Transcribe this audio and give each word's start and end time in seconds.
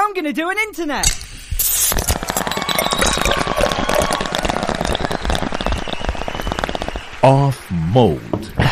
I'm 0.00 0.14
gonna 0.14 0.32
do 0.32 0.48
an 0.48 0.56
internet. 0.58 1.06
Off 7.24 7.68
mode. 7.92 8.67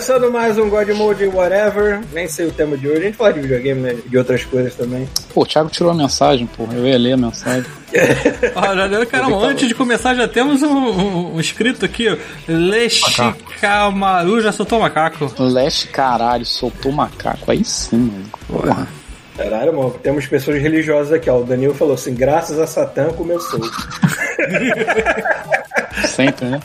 Começando 0.00 0.32
mais 0.32 0.56
um 0.56 0.70
God 0.70 0.88
Mode 0.92 1.26
Whatever. 1.26 2.00
Nem 2.10 2.26
sei 2.26 2.46
o 2.46 2.50
tema 2.50 2.74
de 2.74 2.88
hoje, 2.88 3.00
a 3.00 3.02
gente 3.02 3.18
fala 3.18 3.34
de 3.34 3.40
videogame, 3.40 3.80
né? 3.82 3.98
De 4.06 4.16
outras 4.16 4.42
coisas 4.46 4.74
também. 4.74 5.06
Pô, 5.34 5.42
o 5.42 5.46
Thiago 5.46 5.68
tirou 5.68 5.90
a 5.90 5.94
mensagem, 5.94 6.46
pô. 6.46 6.66
Eu 6.72 6.86
ia 6.86 6.96
ler 6.96 7.12
a 7.12 7.16
mensagem. 7.18 7.70
Olha, 8.56 9.04
caramba, 9.04 9.36
antes 9.46 9.68
de 9.68 9.74
começar 9.74 10.14
já 10.14 10.26
temos 10.26 10.62
um, 10.62 10.74
um, 10.74 11.34
um 11.34 11.40
escrito 11.40 11.84
aqui, 11.84 12.08
ó. 12.08 12.16
Lexicamaru 12.48 14.40
já 14.40 14.52
soltou 14.52 14.80
macaco. 14.80 15.30
Leste, 15.38 15.88
caralho, 15.88 16.46
soltou 16.46 16.92
macaco. 16.92 17.50
Aí 17.50 17.62
sim, 17.62 17.98
mano. 17.98 18.24
Porra. 18.48 18.88
Caralho, 19.36 19.76
mano, 19.76 19.90
temos 20.02 20.26
pessoas 20.26 20.62
religiosas 20.62 21.12
aqui, 21.12 21.28
ó. 21.28 21.40
O 21.40 21.44
Danilo 21.44 21.74
falou 21.74 21.92
assim: 21.92 22.14
graças 22.14 22.58
a 22.58 22.66
Satã 22.66 23.12
começou. 23.12 23.60
Sempre, 26.06 26.46
né? 26.46 26.60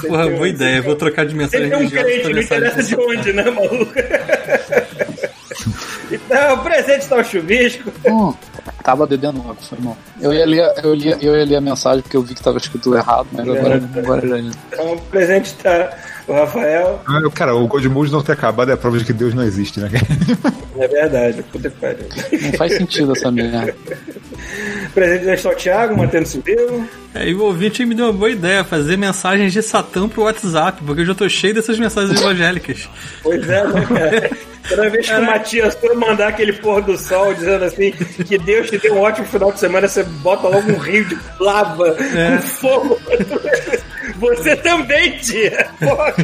Porra, 0.00 0.28
boa 0.28 0.48
ideia, 0.48 0.82
vou 0.82 0.96
trocar 0.96 1.24
de 1.26 1.34
mensagem 1.34 1.66
Ele 1.66 1.74
é 1.74 1.78
um 1.78 1.88
crente, 1.88 2.24
não 2.24 2.34
mensagem 2.34 2.68
interessa 2.68 2.82
de 2.82 2.96
onde, 2.96 3.32
né, 3.32 3.44
maluco? 3.50 3.92
Então, 6.10 6.54
o 6.54 6.58
presente 6.62 7.02
está 7.02 7.16
o 7.16 7.24
chuvisco. 7.24 7.92
Hum, 8.06 8.34
tava 8.82 9.06
bebendo 9.06 9.40
água, 9.40 9.56
foi 9.60 9.78
mal. 9.78 9.96
Eu 10.20 10.32
ia, 10.32 10.46
ler, 10.46 10.72
eu, 10.82 10.94
ia, 10.94 11.18
eu 11.20 11.36
ia 11.36 11.44
ler 11.44 11.56
a 11.56 11.60
mensagem 11.60 12.02
porque 12.02 12.16
eu 12.16 12.22
vi 12.22 12.34
que 12.34 12.42
tava 12.42 12.56
escrito 12.56 12.94
errado, 12.94 13.28
mas 13.32 13.48
agora, 13.48 13.90
agora 13.96 14.28
já 14.28 14.36
li. 14.36 14.50
Então, 14.72 14.94
o 14.94 15.00
presente 15.02 15.46
está 15.46 15.94
o 16.28 16.32
Rafael. 16.34 17.00
Ah, 17.06 17.20
Cara, 17.34 17.54
o 17.54 17.66
God 17.66 17.84
Mode 17.86 18.12
não 18.12 18.22
ter 18.22 18.32
acabado 18.32 18.70
é 18.70 18.74
a 18.74 18.76
prova 18.76 18.98
de 18.98 19.04
que 19.04 19.12
Deus 19.12 19.34
não 19.34 19.42
existe, 19.42 19.80
né? 19.80 19.90
É 20.78 20.86
verdade, 20.86 21.42
puta 21.50 21.68
que 21.70 21.76
pariu. 21.76 22.06
Não 22.40 22.52
faz 22.52 22.76
sentido 22.76 23.12
essa 23.12 23.30
merda. 23.30 23.74
Presente 24.94 25.24
já 25.24 25.34
está 25.34 25.50
o 25.50 25.54
Thiago, 25.54 25.96
mantendo-se 25.96 26.40
vivo. 26.40 26.88
É, 27.14 27.28
e 27.28 27.34
o 27.34 27.42
ouvinte 27.42 27.84
me 27.84 27.94
deu 27.94 28.06
uma 28.06 28.12
boa 28.12 28.30
ideia, 28.30 28.62
fazer 28.62 28.96
mensagens 28.96 29.52
de 29.52 29.62
Satã 29.62 30.08
pro 30.08 30.22
WhatsApp, 30.22 30.82
porque 30.84 31.00
eu 31.02 31.06
já 31.06 31.14
tô 31.14 31.28
cheio 31.28 31.54
dessas 31.54 31.78
mensagens 31.78 32.20
evangélicas. 32.20 32.88
Pois 33.22 33.48
é, 33.48 33.66
né, 33.66 33.86
cara? 33.86 34.30
Toda 34.68 34.90
vez 34.90 35.08
que 35.08 35.14
o 35.14 35.24
Matias 35.24 35.74
for 35.76 35.94
mandar 35.96 36.28
aquele 36.28 36.52
pôr 36.52 36.82
do 36.82 36.96
sol 36.98 37.32
dizendo 37.32 37.64
assim 37.64 37.90
que 37.90 38.36
Deus 38.36 38.68
te 38.68 38.76
deu 38.78 38.94
um 38.94 39.00
ótimo 39.00 39.26
final 39.26 39.50
de 39.50 39.58
semana, 39.60 39.88
você 39.88 40.02
bota 40.02 40.46
logo 40.46 40.70
um 40.70 40.78
rio 40.78 41.06
de 41.06 41.18
lava 41.40 41.94
com 41.94 42.42
fogo. 42.42 43.00
Você 44.18 44.56
também, 44.56 45.16
tia. 45.18 45.68
Porra. 45.78 46.14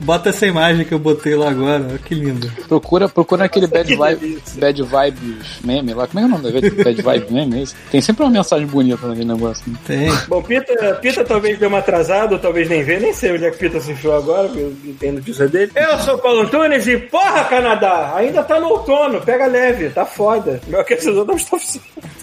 Bota 0.00 0.30
essa 0.30 0.46
imagem 0.46 0.84
que 0.84 0.92
eu 0.92 0.98
botei 0.98 1.34
lá 1.34 1.50
agora, 1.50 1.84
olha 1.88 1.98
que 1.98 2.14
lindo. 2.14 2.50
Procura, 2.68 3.08
procura 3.08 3.44
aquele 3.44 3.66
Bad, 3.66 3.94
vibe, 3.94 4.42
bad 4.56 4.82
Vibes 4.82 5.60
meme 5.62 5.94
lá. 5.94 6.06
Como 6.06 6.18
é 6.18 6.22
que 6.22 6.32
é 6.32 6.34
o 6.34 6.38
nome 6.40 6.60
da 6.60 6.84
Bad 6.84 7.02
Vibe 7.02 7.32
meme? 7.32 7.58
é 7.58 7.62
isso? 7.62 7.76
Tem 7.90 8.00
sempre 8.00 8.24
uma 8.24 8.30
mensagem 8.30 8.66
bonita 8.66 9.06
naquele 9.06 9.26
negócio. 9.26 9.64
Né? 9.70 9.78
Tem. 9.86 10.08
Bom, 10.26 10.42
Pita, 10.42 10.94
Pita 11.00 11.24
talvez 11.24 11.58
deu 11.58 11.68
uma 11.68 11.78
atrasada, 11.78 12.34
ou 12.34 12.40
talvez 12.40 12.68
nem 12.68 12.82
vê, 12.82 12.98
nem 12.98 13.12
sei 13.12 13.32
onde 13.32 13.44
é 13.44 13.50
que 13.50 13.58
Pita 13.58 13.80
se 13.80 13.92
enfiou 13.92 14.16
agora, 14.16 14.48
porque 14.48 14.60
eu 14.60 14.76
não 14.84 14.94
tenho 14.94 15.12
notícia 15.14 15.48
dele. 15.48 15.70
Eu 15.74 15.98
sou 16.00 16.14
o 16.14 16.18
Paulo 16.18 16.40
Antunes 16.40 16.86
e, 16.86 16.96
porra, 16.96 17.44
Canadá, 17.44 18.14
ainda 18.16 18.42
tá 18.42 18.58
no 18.58 18.68
outono, 18.68 19.20
pega 19.20 19.46
leve, 19.46 19.90
tá 19.90 20.04
foda. 20.04 20.60
Meu 20.66 20.80
aquecedor 20.80 21.24
não 21.24 21.36
está 21.36 21.58
funcionando. 21.58 22.18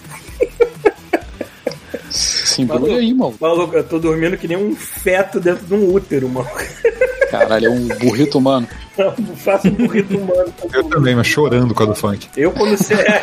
Se 2.56 2.62
embrulha 2.62 2.96
aí, 2.96 3.12
mano. 3.12 3.34
Maluco, 3.38 3.76
eu 3.76 3.84
tô 3.84 3.98
dormindo 3.98 4.38
que 4.38 4.48
nem 4.48 4.56
um 4.56 4.74
feto 4.74 5.38
dentro 5.38 5.66
de 5.66 5.74
um 5.74 5.92
útero, 5.92 6.26
mano. 6.26 6.48
Caralho, 7.30 7.66
é 7.66 7.70
um 7.70 7.86
burrito 7.86 8.38
humano. 8.38 8.66
Eu 8.96 9.12
faço 9.36 9.68
um 9.68 9.72
burrito 9.72 10.16
humano. 10.16 10.54
Eu 10.72 10.84
também, 10.84 11.14
mas 11.14 11.26
chorando 11.26 11.74
com 11.74 11.82
a 11.82 11.86
do 11.86 11.94
funk. 11.94 12.28
Eu, 12.34 12.50
quando 12.52 12.78
você 12.78 12.94
é. 12.94 13.20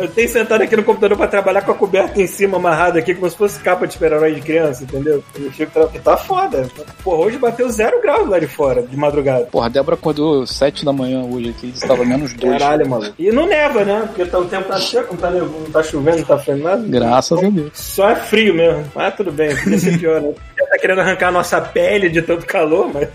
Eu 0.00 0.08
tenho 0.08 0.28
sentado 0.28 0.62
aqui 0.62 0.76
no 0.76 0.82
computador 0.82 1.16
pra 1.16 1.26
trabalhar 1.26 1.62
com 1.62 1.72
a 1.72 1.74
coberta 1.74 2.20
em 2.20 2.26
cima 2.26 2.56
amarrada 2.56 2.98
aqui, 2.98 3.14
como 3.14 3.28
se 3.30 3.36
fosse 3.36 3.60
capa 3.60 3.86
de 3.86 3.92
super-herói 3.92 4.34
de 4.34 4.40
criança, 4.40 4.84
entendeu? 4.84 5.22
Eu 5.38 5.52
fico 5.52 5.70
tra... 5.72 5.86
tá 5.86 6.16
foda. 6.16 6.66
Porra, 7.04 7.18
hoje 7.18 7.38
bateu 7.38 7.68
zero 7.70 8.00
grau 8.00 8.24
lá 8.26 8.38
de 8.38 8.46
fora, 8.46 8.82
de 8.82 8.96
madrugada. 8.96 9.44
Porra, 9.46 9.66
a 9.66 9.68
Débora 9.68 9.94
acordou 9.94 10.46
7 10.46 10.84
da 10.84 10.92
manhã 10.92 11.22
hoje 11.22 11.50
aqui, 11.50 11.72
estava 11.74 12.04
menos 12.04 12.32
2. 12.34 12.58
Caralho, 12.58 12.88
maluco. 12.88 13.14
E 13.18 13.30
não 13.30 13.46
neva, 13.46 13.84
né? 13.84 14.02
Porque 14.06 14.24
tá, 14.24 14.38
o 14.38 14.46
tempo 14.46 14.68
tá 14.68 14.78
seco, 14.78 15.14
não 15.14 15.20
tá, 15.20 15.30
nevando, 15.30 15.60
não 15.60 15.70
tá 15.70 15.82
chovendo, 15.82 16.18
não 16.18 16.24
tá 16.24 16.38
fazendo 16.38 16.64
nada. 16.64 16.82
Graças 16.86 17.38
a 17.38 17.48
Deus. 17.48 17.70
Só 17.74 18.10
é 18.10 18.16
frio 18.16 18.54
mesmo. 18.54 18.84
Mas 18.94 19.14
tudo 19.14 19.30
bem, 19.30 19.54
podia 19.56 19.78
ser 19.78 19.98
pior, 19.98 20.20
né? 20.20 20.32
Tá 20.70 20.78
querendo 20.78 21.00
arrancar 21.00 21.28
a 21.28 21.32
nossa 21.32 21.60
pele 21.60 22.08
de 22.08 22.22
tanto 22.22 22.46
calor, 22.46 22.88
mas. 22.94 23.08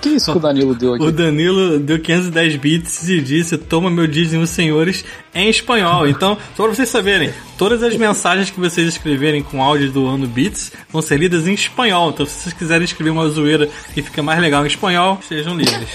Que 0.00 0.10
isso 0.10 0.30
que 0.30 0.38
o 0.38 0.40
Danilo 0.40 0.76
deu 0.76 0.94
aqui? 0.94 1.04
O 1.04 1.10
Danilo 1.10 1.80
deu 1.80 1.98
510 1.98 2.54
bits 2.54 3.08
e 3.08 3.20
disse: 3.20 3.58
Toma 3.58 3.90
meu 3.90 4.06
dízimo, 4.06 4.46
senhores, 4.46 5.04
em 5.34 5.50
espanhol. 5.50 6.06
Então, 6.06 6.38
só 6.56 6.62
pra 6.62 6.72
vocês 6.72 6.88
saberem, 6.88 7.34
todas 7.58 7.82
as 7.82 7.96
mensagens 7.96 8.48
que 8.50 8.60
vocês 8.60 8.86
escreverem 8.86 9.42
com 9.42 9.60
áudio 9.60 9.90
do 9.90 10.06
ano 10.06 10.24
bits 10.28 10.70
vão 10.88 11.02
ser 11.02 11.18
lidas 11.18 11.48
em 11.48 11.52
espanhol. 11.52 12.10
Então, 12.10 12.24
se 12.24 12.44
vocês 12.44 12.54
quiserem 12.54 12.84
escrever 12.84 13.10
uma 13.10 13.28
zoeira 13.28 13.68
que 13.92 14.02
fica 14.02 14.22
mais 14.22 14.40
legal 14.40 14.62
em 14.62 14.68
espanhol, 14.68 15.18
sejam 15.28 15.56
livres. 15.56 15.88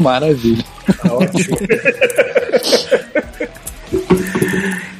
Maravilha. 0.00 0.64
Tá 1.00 1.14
ótimo. 1.14 1.58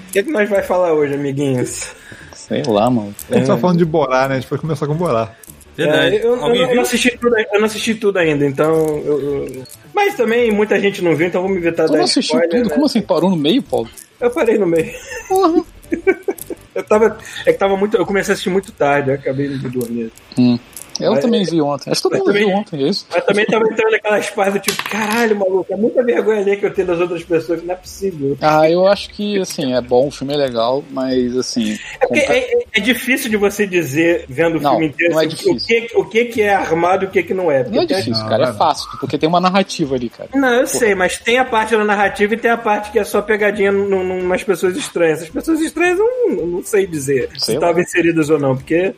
O 0.09 0.13
que, 0.13 0.21
é 0.21 0.23
que 0.23 0.31
nós 0.31 0.49
vai 0.49 0.63
falar 0.63 0.93
hoje, 0.93 1.15
amiguinhos? 1.15 1.91
Sei 2.33 2.63
lá, 2.65 2.89
mano. 2.89 3.13
A 3.29 3.35
gente 3.35 3.49
tá 3.49 3.59
falando 3.59 3.79
de 3.79 3.85
Borá, 3.85 4.29
né? 4.29 4.37
A 4.37 4.39
gente 4.39 4.49
pode 4.49 4.63
começar 4.63 4.87
com 4.87 4.95
Borá. 4.95 5.33
Verdade. 5.77 6.17
É, 6.17 6.25
eu, 6.25 6.35
eu 6.37 6.43
Alguém 6.45 6.55
não, 6.55 6.61
eu 6.63 6.67
viu? 6.69 6.77
não 6.77 6.83
assisti 6.83 7.19
tudo, 7.19 7.37
eu 7.39 7.59
não 7.61 7.67
assisti 7.67 7.95
tudo 7.95 8.19
ainda, 8.19 8.47
então. 8.47 8.75
eu- 9.05 9.21
eu- 9.47 9.65
Mas 9.95 10.15
também 10.15 10.51
muita 10.51 10.79
gente 10.81 11.03
não 11.03 11.15
viu, 11.15 11.27
então 11.27 11.43
vamos 11.43 11.59
evitar 11.59 11.85
Tu 11.87 11.93
dar 11.93 11.99
não 11.99 12.05
assistiu 12.05 12.37
spoiler, 12.39 12.51
tudo? 12.63 12.69
né? 12.71 12.75
Como 12.75 12.87
assim? 12.87 13.03
Parou 13.03 13.31
no 13.31 13.37
meio, 13.37 13.63
Paulo? 13.63 13.89
Eu 14.21 14.31
parei 14.31 14.57
no 14.59 14.67
meio. 14.67 14.93
Porra. 15.29 15.65
Eu 16.75 16.83
tava. 16.85 17.17
É 17.47 17.53
que 17.55 17.59
tava 17.59 17.75
muito. 17.75 17.97
Eu 17.97 18.05
comecei 18.05 18.33
a 18.33 18.35
assistir 18.35 18.51
muito 18.51 18.71
tarde, 18.71 19.09
eu 19.09 19.15
acabei 19.15 19.49
de 19.49 19.67
dormir. 19.71 20.13
Hum. 20.39 20.59
Eu 21.01 21.13
Mas- 21.13 21.21
também 21.23 21.45
vi 21.45 21.61
ontem. 21.61 21.91
Acho 21.91 22.03
que 22.03 22.09
todo 22.09 22.19
mundo 22.19 22.33
viu 22.33 22.43
também- 22.47 22.59
ontem, 22.61 22.85
é 22.85 22.89
isso? 22.89 23.07
Mas 23.13 23.25
também 23.25 23.47
tava 23.47 23.65
entrando 23.71 23.95
aquelas 23.95 24.31
partes 24.31 24.63
tipo, 24.63 24.89
caralho, 24.91 25.37
maluco, 25.37 25.73
é 25.73 25.77
muita 25.77 26.03
vergonha 26.03 26.41
ali 26.41 26.57
que 26.57 26.67
eu 26.67 26.73
tenho 26.73 26.89
das 26.89 27.01
outras 27.01 27.23
pessoas, 27.25 27.61
que 27.61 27.67
não 27.67 27.75
é 27.75 27.77
possível. 27.77 28.37
Ah, 28.41 28.71
eu 28.71 28.87
acho 28.87 29.11
que, 29.11 29.39
assim, 29.41 29.75
é 29.75 29.81
bom, 29.81 30.09
o 30.09 30.11
filme 30.11 30.35
é 30.35 30.37
legal, 30.37 30.83
mas, 30.91 31.37
assim... 31.37 31.79
É, 32.01 32.07
porque 32.07 32.21
compa- 32.21 32.33
é, 32.35 32.39
é- 32.39 32.65
é 32.75 32.81
difícil 32.81 33.31
de 33.31 33.37
você 33.37 33.67
dizer, 33.67 34.25
vendo 34.29 34.59
o 34.59 34.61
Não, 34.61 34.71
filme 34.73 34.87
inteiro, 34.87 35.15
não 35.15 35.21
é 35.21 35.27
assim, 35.27 35.35
difícil. 35.37 35.55
o, 35.55 35.67
que, 35.89 35.97
o 35.99 36.05
que 36.05 36.25
que 36.27 36.43
é 36.43 36.55
armado 36.55 37.05
e 37.05 37.09
o 37.09 37.11
que 37.11 37.23
que 37.23 37.35
não 37.35 37.51
é. 37.51 37.65
Não 37.65 37.83
é 37.83 37.87
tem- 37.87 37.97
difícil, 37.99 38.13
Não, 38.23 38.29
cara, 38.29 38.45
não 38.45 38.53
é 38.53 38.55
é 38.55 38.59
fácil, 38.59 38.89
porque 39.01 39.19
tem 39.19 39.29
uma 39.29 39.41
narrativa 39.41 39.95
ali, 39.95 40.09
cara. 40.09 40.31
Não, 40.35 40.49
eu 40.55 40.67
sei, 40.67 40.95
mas 40.95 41.19
tem 41.19 41.39
a 41.39 41.45
parte 41.45 41.77
da 41.77 41.85
narrativa 41.85 42.35
e 42.35 42.37
tem 42.37 42.51
a 42.51 42.57
parte 42.57 42.91
que 42.91 42.99
é 42.99 43.05
só 43.05 43.21
pegadinha 43.23 43.71
numas 43.73 44.43
pessoas 44.43 44.77
estranhas. 44.77 45.23
As 45.23 45.29
pessoas 45.29 45.61
estranhas 45.61 45.99
eu 45.99 46.07
não, 46.37 46.47
não 46.47 46.63
sei 46.65 46.87
dizer 46.87 47.29
se 47.39 47.47
Sei 47.47 47.55
lá. 47.59 47.61
estavam 47.67 47.83
inseridas 47.83 48.31
ou 48.31 48.39
não, 48.39 48.57
porque 48.57 48.95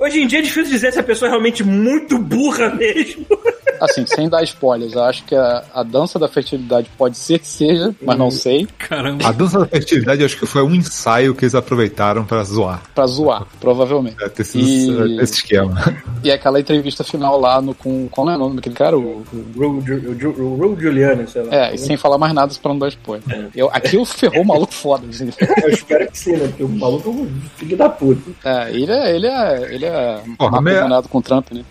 hoje 0.00 0.20
em 0.20 0.26
dia 0.26 0.40
é 0.40 0.42
difícil 0.42 0.72
dizer 0.72 0.92
se 0.92 0.98
a 0.98 1.02
pessoa 1.02 1.28
é 1.28 1.30
realmente 1.30 1.62
muito 1.62 2.18
burra 2.18 2.74
mesmo. 2.74 3.26
Assim, 3.80 4.04
sem 4.06 4.28
dar 4.28 4.42
spoilers, 4.42 4.92
eu 4.92 5.02
acho 5.04 5.24
que 5.24 5.34
a, 5.34 5.64
a 5.74 5.82
dança 5.82 6.18
da 6.18 6.28
fertilidade 6.28 6.90
pode 6.98 7.16
ser 7.16 7.38
que 7.38 7.46
seja, 7.46 7.94
mas 8.02 8.18
não 8.18 8.30
sei, 8.30 8.66
Caramba. 8.78 9.26
A 9.26 9.32
dança 9.32 9.58
da 9.58 9.66
fertilidade 9.66 10.22
acho 10.24 10.36
que 10.38 10.46
foi 10.46 10.62
um 10.62 10.74
ensaio 10.74 11.34
que 11.34 11.44
eles 11.44 11.54
aproveitaram 11.54 12.24
pra 12.24 12.42
zoar. 12.44 12.82
pra 12.94 13.06
zoar, 13.06 13.46
provavelmente. 13.60 14.16
Deve 14.16 14.30
ter 14.30 14.44
sido 14.44 15.06
E- 15.06 15.20
esse 15.20 15.34
esquema. 15.34 15.80
E 16.22 16.30
aquela 16.30 16.60
entrevista 16.60 17.02
final 17.02 17.40
lá 17.40 17.60
no, 17.62 17.74
com. 17.74 18.06
Qual 18.10 18.28
é 18.30 18.34
o 18.36 18.38
nome 18.38 18.56
daquele 18.56 18.74
cara? 18.74 18.98
O, 18.98 19.24
Ru 19.56 20.76
Juliana, 20.78 21.26
sei 21.26 21.42
lá. 21.42 21.54
é, 21.54 21.74
e 21.74 21.78
sem 21.78 21.96
falar 21.96 22.18
mais 22.18 22.32
nada 22.34 22.52
pra 22.60 22.72
não 22.72 22.78
dar 22.78 22.88
spoiler. 22.88 23.48
Eu, 23.54 23.70
aqui 23.72 23.96
eu 23.96 24.04
ferrou 24.04 24.42
o 24.42 24.46
maluco 24.46 24.72
foda. 24.74 25.06
Assim. 25.08 25.30
Eu 25.62 25.70
espero 25.70 26.10
que 26.10 26.18
sim, 26.18 26.32
né? 26.32 26.48
Porque 26.48 26.62
o 26.64 26.68
maluco 26.68 27.08
é 27.08 27.12
um 27.12 27.30
filho 27.56 27.76
da 27.76 27.88
puta. 27.88 28.30
É, 28.44 28.70
ele 28.70 28.90
é. 28.92 29.16
Ele 29.16 29.26
é. 29.26 29.74
Ele 29.74 29.84
é 29.86 30.20
Porra, 30.38 30.60
mas- 30.60 30.76
combinado 30.78 31.08
com 31.08 31.18
o 31.18 31.22
Trump, 31.22 31.46
né? 31.52 31.62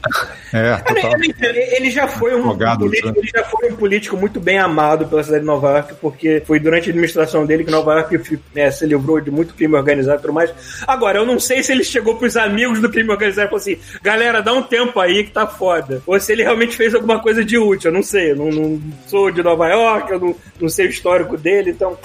É, 0.54 0.76
total. 0.78 1.12
Ele, 1.42 1.60
ele 1.76 1.92
já 1.92 1.99
foi 2.08 2.36
um 2.36 2.58
político, 2.58 3.08
né? 3.08 3.14
ele 3.18 3.30
já 3.36 3.44
foi 3.44 3.72
um 3.72 3.76
político 3.76 4.18
muito 4.18 4.40
bem 4.40 4.58
amado 4.58 5.08
pela 5.08 5.24
cidade 5.24 5.42
de 5.42 5.48
Nova 5.48 5.72
York, 5.72 5.96
porque 6.02 6.42
foi 6.46 6.60
durante 6.60 6.88
a 6.88 6.92
administração 6.92 7.46
dele 7.46 7.64
que 7.64 7.72
Nova 7.72 7.94
York 7.94 8.40
né, 8.54 8.70
se 8.72 8.86
livrou 8.86 9.20
de 9.20 9.32
muito 9.32 9.54
crime 9.54 9.76
organizado 9.76 10.20
e 10.20 10.22
tudo 10.22 10.34
mais. 10.34 10.52
Agora, 10.88 11.20
eu 11.20 11.26
não 11.26 11.40
sei 11.40 11.64
se 11.64 11.72
ele 11.72 11.84
chegou 11.84 12.16
pros 12.16 12.38
amigos 12.38 12.80
do 12.80 12.90
crime 12.90 13.10
organizado 13.10 13.48
e 13.48 13.50
falou 13.50 13.62
assim: 13.62 13.78
galera, 14.02 14.42
dá 14.42 14.54
um 14.54 14.64
tempo 14.64 15.00
aí 15.00 15.24
que 15.24 15.32
tá 15.32 15.48
foda. 15.48 16.02
Ou 16.06 16.20
se 16.20 16.32
ele 16.32 16.44
realmente 16.44 16.76
fez 16.76 16.94
alguma 16.94 17.20
coisa 17.20 17.44
de 17.44 17.58
útil, 17.58 17.90
eu 17.90 17.94
não 17.94 18.04
sei. 18.04 18.32
Eu 18.32 18.36
não, 18.36 18.50
não 18.50 18.82
sou 19.08 19.32
de 19.32 19.44
Nova 19.44 19.68
York, 19.68 20.12
eu 20.12 20.20
não, 20.20 20.36
não 20.60 20.70
sei 20.70 20.88
o 20.88 20.90
histórico 20.90 21.38
dele, 21.38 21.72
então. 21.72 21.98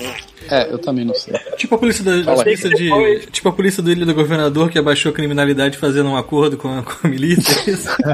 É, 0.51 0.71
eu 0.71 0.79
também 0.79 1.05
não 1.05 1.15
sei. 1.15 1.35
Tipo 1.57 1.75
a 1.77 1.79
polícia, 1.79 2.05
da, 2.05 2.33
a 2.33 2.37
polícia 2.37 2.71
de. 2.71 3.27
Tipo 3.31 3.49
a 3.49 3.53
polícia 3.53 3.83
do 3.83 3.91
Ilha 3.91 4.05
do 4.05 4.15
Governador 4.15 4.71
que 4.71 4.79
abaixou 4.79 5.11
a 5.11 5.15
criminalidade 5.15 5.79
fazendo 5.79 6.11
um 6.11 6.17
acordo 6.17 6.57
com 6.57 6.69
a, 6.79 6.83
com 6.83 7.07
a 7.07 7.09
milícia. 7.09 7.71
é 7.71 7.75
isso? 7.75 7.89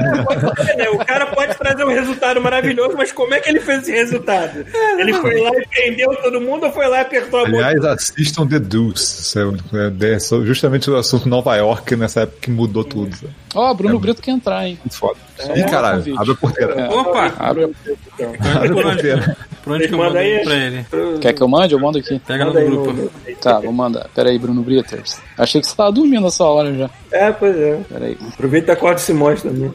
É, 0.77 0.89
o 0.91 0.99
cara 0.99 1.27
pode 1.27 1.57
trazer 1.57 1.70
trazer 1.71 1.85
um 1.85 1.95
resultado 1.95 2.41
maravilhoso, 2.41 2.97
mas 2.97 3.13
como 3.13 3.35
é 3.35 3.41
que 3.41 3.49
ele 3.49 3.61
fez 3.61 3.83
esse 3.83 3.93
resultado? 3.93 4.65
Ele 4.99 5.13
foi 5.15 5.41
lá 5.41 5.51
e 5.51 5.67
prendeu 5.67 6.15
todo 6.17 6.41
mundo 6.41 6.67
ou 6.67 6.73
foi 6.73 6.89
lá 6.89 6.99
e 6.99 7.01
apertou 7.01 7.41
a 7.41 7.49
mão? 7.49 7.61
Aliás, 7.61 7.85
assistam 7.85 8.47
The 8.47 8.59
Deuce. 8.59 9.39
É, 9.39 10.07
é, 10.07 10.15
é 10.15 10.19
justamente 10.19 10.91
o 10.91 10.97
assunto 10.97 11.29
Nova 11.29 11.57
York 11.57 11.97
nessa 11.97 12.23
época 12.23 12.39
que 12.43 12.51
mudou 12.51 12.85
tudo. 12.85 13.15
sabe? 13.17 13.35
Ó, 13.55 13.75
Bruno 13.75 13.99
Brito 13.99 14.23
quer 14.23 14.31
entrar, 14.31 14.67
hein? 14.67 14.79
Muito 14.85 14.97
foda. 14.97 15.17
É, 15.41 15.59
Ih, 15.59 15.65
caralho, 15.65 15.99
convite. 15.99 16.19
abre 16.19 16.33
a 16.33 16.35
porteira. 16.37 16.73
É. 16.75 16.89
Opa! 16.89 17.33
Abre- 17.39 17.65
Abre 17.65 17.69
a 17.69 18.73
Por 18.75 18.77
onde, 18.77 18.83
porteira. 18.83 19.37
por 19.65 19.73
onde 19.73 19.89
que 19.89 19.95
eu 19.95 19.99
Manda 19.99 20.11
mando 20.11 20.19
aí. 20.21 20.45
pra 20.45 20.55
ele? 20.55 20.87
Quer 21.21 21.33
que 21.33 21.43
eu 21.43 21.49
mande? 21.49 21.73
Eu 21.75 21.81
mando 21.81 21.99
aqui. 21.99 22.19
Pega 22.27 22.45
no 22.45 22.53
Manda 22.55 22.65
grupo. 22.67 22.93
no- 22.93 23.11
Tá, 23.41 23.59
vou 23.59 23.73
mandar. 23.73 24.07
Pera 24.15 24.29
aí, 24.29 24.39
Bruno 24.39 24.63
Britters. 24.63 25.19
Achei 25.39 25.61
que 25.63 25.67
você 25.67 25.75
tava 25.75 25.91
dormindo 25.91 26.27
essa 26.27 26.45
hora 26.45 26.75
já. 26.75 26.91
É, 27.11 27.33
pois 27.33 27.57
é. 27.59 27.81
Pera 27.89 28.05
aí. 28.05 28.19
Aproveita 28.35 28.71
e 28.71 28.75
acorda 28.75 29.01
e 29.01 29.03
se 29.03 29.15
mostra 29.15 29.51
também. 29.51 29.73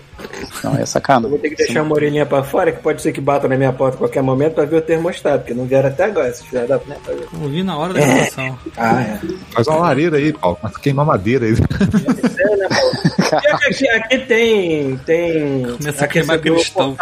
Não, 0.64 0.78
é 0.78 0.82
Eu 0.84 0.88
sacana. 0.88 1.28
vou 1.28 1.40
ter 1.40 1.50
que 1.50 1.56
deixar 1.56 1.82
uma 1.82 1.96
orelhinha 1.96 2.26
pra 2.28 2.44
fora, 2.44 2.72
que 2.72 2.82
pode 2.82 3.02
ser 3.02 3.12
que 3.12 3.20
bata 3.20 3.48
na 3.48 3.58
minha 3.58 3.74
porta 3.74 3.96
a 3.96 4.00
qualquer 4.00 4.22
momento 4.22 4.54
pra 4.54 4.66
ver 4.66 4.78
o 4.78 4.82
termostato, 4.82 5.40
porque 5.40 5.54
não 5.56 5.66
vieram 5.66 5.90
até 5.90 6.06
agora, 6.06 6.30
esses 6.30 6.46
filhos 6.46 6.68
da 6.70 6.78
puta. 6.80 6.96
Eu 7.12 7.50
vi 7.50 7.64
na 7.64 7.76
hora 7.78 7.94
da 7.94 8.00
gravação. 8.02 8.58
Ah, 8.78 9.02
é. 9.02 9.20
Faz 9.52 9.68
uma 9.68 9.78
lareira 9.80 10.18
aí, 10.18 10.32
Paulo. 10.32 10.58
Mas 10.62 10.78
queimar 10.78 11.06
madeira 11.06 11.46
aí. 11.48 11.54
É, 11.54 12.56
né, 12.56 12.68
Paulo? 12.70 12.96
Aqui, 13.68 13.90
aqui 13.90 14.18
tem. 14.20 14.98
tem 15.06 15.64
Começa 15.78 16.06
a 16.06 16.08
queimar 16.08 16.40
cristão. 16.40 16.96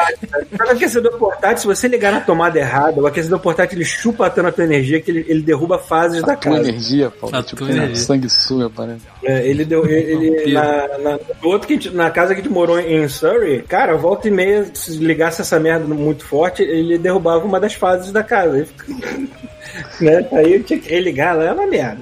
o 0.60 0.72
aquecedor 0.72 1.18
portátil? 1.18 1.58
Se 1.58 1.66
você 1.68 1.88
ligar 1.88 2.12
na 2.12 2.22
tomada 2.22 2.58
errada, 2.60 3.02
o 3.02 3.08
aquecedor 3.08 3.40
portátil 3.40 3.78
ele 3.78 3.86
chupa 3.86 4.30
tanto 4.30 4.48
a 4.48 4.52
tua 4.52 4.64
energia 4.64 5.00
que 5.02 5.12
ele, 5.12 5.26
ele 5.28 5.42
derruba 5.42 5.78
fases 5.78 6.22
da 6.22 6.34
A 6.34 6.38
tua 6.38 6.52
casa. 6.58 6.70
energia, 6.70 7.10
pô. 7.10 7.30
A 7.34 7.44
Tipo, 7.44 7.66
energia. 7.66 7.96
sangue 7.96 8.30
suja, 8.30 8.70
parece. 8.70 9.02
É, 9.24 9.46
ele 9.48 9.66
deu. 9.66 9.86
Ele, 9.86 10.28
ele- 10.28 10.54
na, 10.54 10.98
na, 11.00 11.20
outro 11.44 11.68
que 11.68 11.90
na 11.90 12.10
casa 12.10 12.34
que 12.34 12.42
a 12.42 12.44
gente 12.44 12.52
morou 12.54 12.80
em 12.80 13.08
Surrey, 13.08 13.62
cara, 13.64 13.96
volta 13.98 14.28
e 14.28 14.32
meia, 14.32 14.66
se 14.74 14.92
ligasse 14.98 15.42
essa 15.42 15.60
merda 15.60 15.86
muito 15.94 16.24
forte, 16.26 16.64
ele 16.64 16.98
derrubava 16.98 17.46
uma 17.46 17.60
das 17.60 17.74
fases 17.74 18.12
da 18.12 18.24
casa. 18.24 18.66
Né? 20.00 20.26
Aí 20.34 20.54
eu 20.54 20.64
tinha 20.64 20.80
que 20.80 20.90
religar 20.90 21.36
lá, 21.36 21.46
é 21.46 21.54
uma 21.54 21.68
merda. 21.68 22.02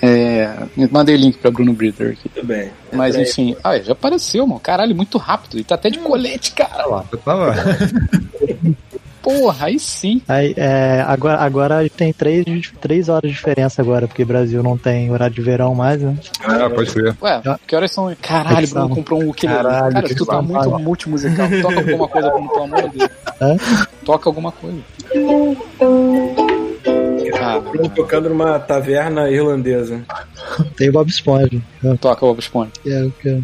É. 0.00 0.48
Mandei 0.90 1.16
link 1.16 1.38
pra 1.38 1.50
Bruno 1.50 1.72
Britter 1.72 2.12
aqui. 2.12 2.28
Tudo 2.28 2.46
bem. 2.46 2.70
Mas 2.92 3.14
Peraí. 3.14 3.28
enfim. 3.28 3.56
Ah, 3.62 3.78
já 3.78 3.92
apareceu, 3.92 4.46
mano. 4.46 4.60
Caralho, 4.60 4.94
muito 4.94 5.18
rápido. 5.18 5.58
E 5.58 5.64
tá 5.64 5.74
até 5.74 5.90
de 5.90 5.98
colete, 5.98 6.52
cara. 6.52 6.84
Tava. 7.24 7.54
Porra, 9.22 9.66
aí 9.66 9.78
sim. 9.78 10.20
Aí, 10.26 10.52
é, 10.56 11.04
agora, 11.06 11.38
agora 11.38 11.88
tem 11.88 12.12
três, 12.12 12.44
três 12.80 13.08
horas 13.08 13.30
de 13.30 13.36
diferença 13.36 13.80
agora, 13.80 14.08
porque 14.08 14.24
Brasil 14.24 14.64
não 14.64 14.76
tem 14.76 15.12
horário 15.12 15.32
de 15.32 15.40
verão 15.40 15.76
mais, 15.76 16.02
né? 16.02 16.16
Ah, 16.40 16.68
pode 16.68 16.90
ser. 16.90 17.16
Ué, 17.22 17.40
que 17.64 17.76
horas 17.76 17.92
são? 17.92 18.12
Caralho, 18.20 18.66
Bruno 18.68 18.88
comprou 18.88 19.22
um 19.22 19.30
ukulele. 19.30 19.62
Caralho, 19.62 19.92
Cara, 19.92 20.08
tu 20.08 20.26
tá 20.26 20.42
muito 20.42 20.78
multimusical. 20.80 21.48
Toca 21.62 21.78
alguma 21.78 22.08
coisa, 22.08 22.30
Bruno, 22.30 22.48
pelo 22.48 22.64
amor 22.64 22.90
de 22.90 22.98
Deus. 22.98 23.10
Hã? 23.40 23.56
Toca 24.04 24.28
alguma 24.28 24.50
coisa. 24.50 24.78
Ah, 27.42 27.58
Bruno 27.58 27.88
tocando 27.88 28.28
numa 28.28 28.58
taverna 28.58 29.30
irlandesa. 29.30 30.02
Tem 30.76 30.88
o 30.88 30.92
Bob 30.92 31.08
Esponja. 31.10 31.60
É, 31.84 31.96
toca 31.96 32.24
o 32.24 32.28
Bob 32.28 32.38
Esponja. 32.38 32.70
é, 32.86 33.10
é. 33.26 33.40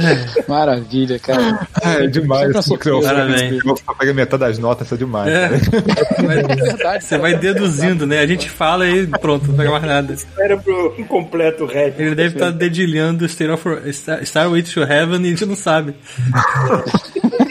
Maravilha, 0.48 1.18
cara. 1.18 1.66
É 1.82 2.06
demais. 2.06 2.64
Sempre 2.64 2.90
Esse 3.34 3.50
microfone. 3.50 3.98
Pegar 3.98 4.14
metade 4.14 4.40
das 4.40 4.58
notas, 4.58 4.86
isso 4.86 4.94
é 4.94 4.98
demais. 4.98 5.28
É. 5.28 5.44
É 5.46 6.56
verdade. 6.56 7.04
Você 7.04 7.18
vai 7.18 7.36
deduzindo, 7.36 8.06
né? 8.06 8.20
A 8.20 8.26
gente 8.26 8.48
fala 8.50 8.88
e 8.88 9.06
pronto, 9.06 9.48
não 9.48 9.56
pega 9.56 9.70
mais 9.70 9.84
nada. 9.84 10.16
Cérebro 10.16 10.94
incompleto 10.98 11.66
rap. 11.66 12.00
Ele 12.00 12.14
deve 12.14 12.34
estar 12.34 12.50
dedilhando 12.50 13.28
Star, 13.28 13.50
of, 13.50 13.64
Star, 13.92 14.48
to 14.62 14.82
Heaven 14.82 15.22
e 15.22 15.26
a 15.26 15.30
gente 15.30 15.46
não 15.46 15.56
sabe. 15.56 15.94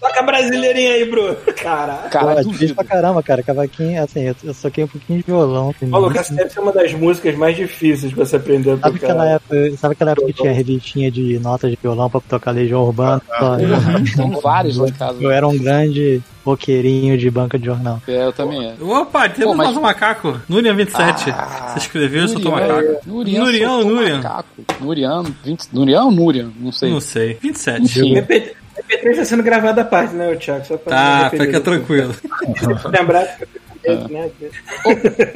Toca 0.00 0.22
brasileirinha 0.22 0.92
aí, 0.94 1.04
Bruno. 1.10 1.36
Caralho. 1.62 2.10
Cara, 2.10 2.42
Pô, 2.42 2.50
difícil 2.50 2.74
pra 2.74 2.84
caramba, 2.84 3.22
cara. 3.22 3.42
Cavaquinho, 3.42 4.02
assim, 4.02 4.20
eu, 4.22 4.34
eu 4.44 4.54
soquei 4.54 4.84
um 4.84 4.88
pouquinho 4.88 5.18
de 5.20 5.24
violão. 5.26 5.74
muito. 5.80 6.18
essa 6.18 6.34
deve 6.34 6.50
ser 6.50 6.60
uma 6.60 6.72
das 6.72 6.92
músicas 6.94 7.34
mais 7.36 7.56
difíceis 7.56 8.12
pra 8.12 8.24
você 8.24 8.36
aprender 8.36 8.72
a 8.72 8.76
Sabe 8.78 8.96
aquela 8.96 9.14
tocar. 9.24 9.34
época, 9.34 9.76
sabe 9.78 9.92
aquela 9.92 10.10
época 10.12 10.26
que 10.28 10.32
tinha 10.34 10.52
revistinha 10.52 11.10
de 11.10 11.38
notas 11.38 11.70
de 11.70 11.78
violão 11.80 12.08
pra 12.10 12.20
tocar 12.20 12.50
Legião 12.52 12.82
Urbana? 12.84 13.20
Só- 13.38 13.56
Tem 13.56 14.40
vários 14.42 14.76
lá 14.76 14.88
em 14.88 14.92
casa. 14.92 15.22
Eu 15.22 15.30
era 15.30 15.46
um 15.46 15.56
grande 15.58 16.20
roqueirinho 16.44 17.16
de 17.16 17.30
banca 17.30 17.56
de 17.58 17.66
jornal. 17.66 18.02
É, 18.08 18.24
eu 18.24 18.32
também 18.32 18.64
é. 18.66 18.74
Opa, 18.82 19.28
tem 19.28 19.44
Pô, 19.46 19.54
mas- 19.54 19.66
mais 19.68 19.76
um 19.76 19.80
macaco. 19.82 20.40
Nurian27. 20.50 21.32
Ah, 21.32 21.68
Você 21.72 21.78
escreveu, 21.78 22.22
eu 22.24 22.28
Nurian, 22.28 22.50
macaco. 22.50 23.00
Nurian, 23.06 23.40
Nurian, 23.44 23.68
soltou 23.68 23.90
Nurian. 23.90 24.16
macaco. 24.16 24.48
Nurian, 24.80 25.22
20, 25.44 25.68
Nurian 25.72 26.02
ou 26.04 26.10
Nurian? 26.10 26.50
Não 26.58 26.72
sei. 26.72 26.90
Não 26.90 27.00
sei. 27.00 27.38
27. 27.40 27.82
Enfim, 27.84 28.14
MP3 28.78 29.14
MP3 29.14 29.16
tá 29.16 29.24
sendo 29.24 29.42
gravado 29.42 29.80
à 29.80 29.84
parte, 29.84 30.14
né, 30.14 30.34
Thiago? 30.36 30.64
Só 30.64 30.76
pra 30.76 30.90
Tá, 30.90 31.30
fica 31.30 31.60
tranquilo. 31.60 32.14
Lembrar 32.90 33.38
que 33.82 33.90
MP3, 33.90 34.08
né? 34.08 34.30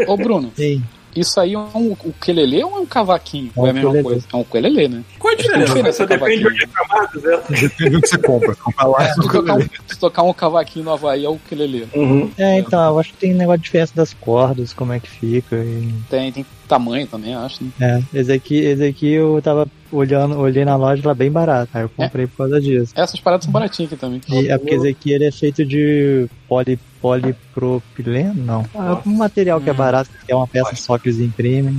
ô 0.06 0.16
Bruno, 0.16 0.52
Sim. 0.56 0.82
Isso 1.20 1.40
aí 1.40 1.54
é 1.54 1.58
um 1.58 1.92
ukulele 1.92 2.62
ou 2.64 2.76
é 2.76 2.80
um 2.80 2.86
cavaquinho? 2.86 3.50
É 3.56 3.60
um 3.60 3.66
é 3.66 3.70
a 3.70 3.72
mesma 3.72 3.88
ukulele. 3.88 4.04
coisa? 4.04 4.26
É 4.32 4.36
um 4.36 4.40
ukulele, 4.40 4.88
né? 4.88 5.04
Qual 5.18 5.32
a 5.32 5.36
diferença? 5.36 5.92
Só 5.92 6.06
depende 6.06 6.38
de 6.38 6.48
onde 6.48 6.64
é 6.64 6.68
chamado, 6.68 7.20
Zé. 7.20 7.42
Depende 7.66 7.90
do 7.90 8.00
que 8.00 8.08
você 8.08 8.18
compra. 8.18 8.54
Se 8.54 8.60
comprar 8.60 8.86
lá, 8.86 9.12
Se 9.12 9.20
tocar, 9.20 9.56
um, 9.56 9.60
se 9.60 9.98
tocar 9.98 10.22
um 10.22 10.32
cavaquinho 10.32 10.84
no 10.84 10.92
Havaí 10.92 11.24
é 11.24 11.28
o 11.28 11.32
ukulele. 11.32 11.88
Uhum. 11.94 12.30
É, 12.36 12.58
então, 12.58 12.84
eu 12.86 12.98
acho 12.98 13.12
que 13.12 13.18
tem 13.18 13.34
negócio 13.34 13.58
de 13.58 13.64
diferença 13.64 13.92
das 13.94 14.12
cordas, 14.12 14.72
como 14.72 14.92
é 14.92 15.00
que 15.00 15.08
fica. 15.08 15.56
E... 15.56 15.92
Tem, 16.08 16.32
tem 16.32 16.46
tamanho 16.66 17.06
também, 17.06 17.34
acho. 17.34 17.64
Né? 17.64 17.70
É, 17.80 18.18
esse 18.18 18.32
aqui, 18.32 18.56
esse 18.56 18.84
aqui 18.84 19.12
eu 19.12 19.40
tava 19.42 19.66
olhando, 19.90 20.38
olhei 20.38 20.64
na 20.64 20.76
loja 20.76 21.02
lá 21.04 21.14
bem 21.14 21.30
barato. 21.30 21.70
Aí 21.72 21.82
eu 21.82 21.88
comprei 21.88 22.26
por 22.26 22.38
causa 22.38 22.60
disso. 22.60 22.92
Essas 22.94 23.20
paradas 23.20 23.44
são 23.44 23.52
baratinhas 23.52 23.92
aqui 23.92 24.00
também. 24.00 24.20
E 24.28 24.48
é 24.48 24.58
porque 24.58 24.74
esse 24.74 24.88
aqui 24.88 25.12
ele 25.12 25.24
é 25.24 25.32
feito 25.32 25.64
de 25.64 26.28
poli, 26.48 26.78
polipropileno? 27.06 28.34
Não. 28.34 28.62
É 28.74 29.08
um 29.08 29.12
material 29.16 29.60
que 29.60 29.70
é 29.70 29.72
barato, 29.72 30.10
que 30.24 30.32
é 30.32 30.36
uma 30.36 30.46
peça 30.46 30.74
só 30.76 30.98
que 30.98 31.08
eles 31.08 31.20
imprimem. 31.20 31.76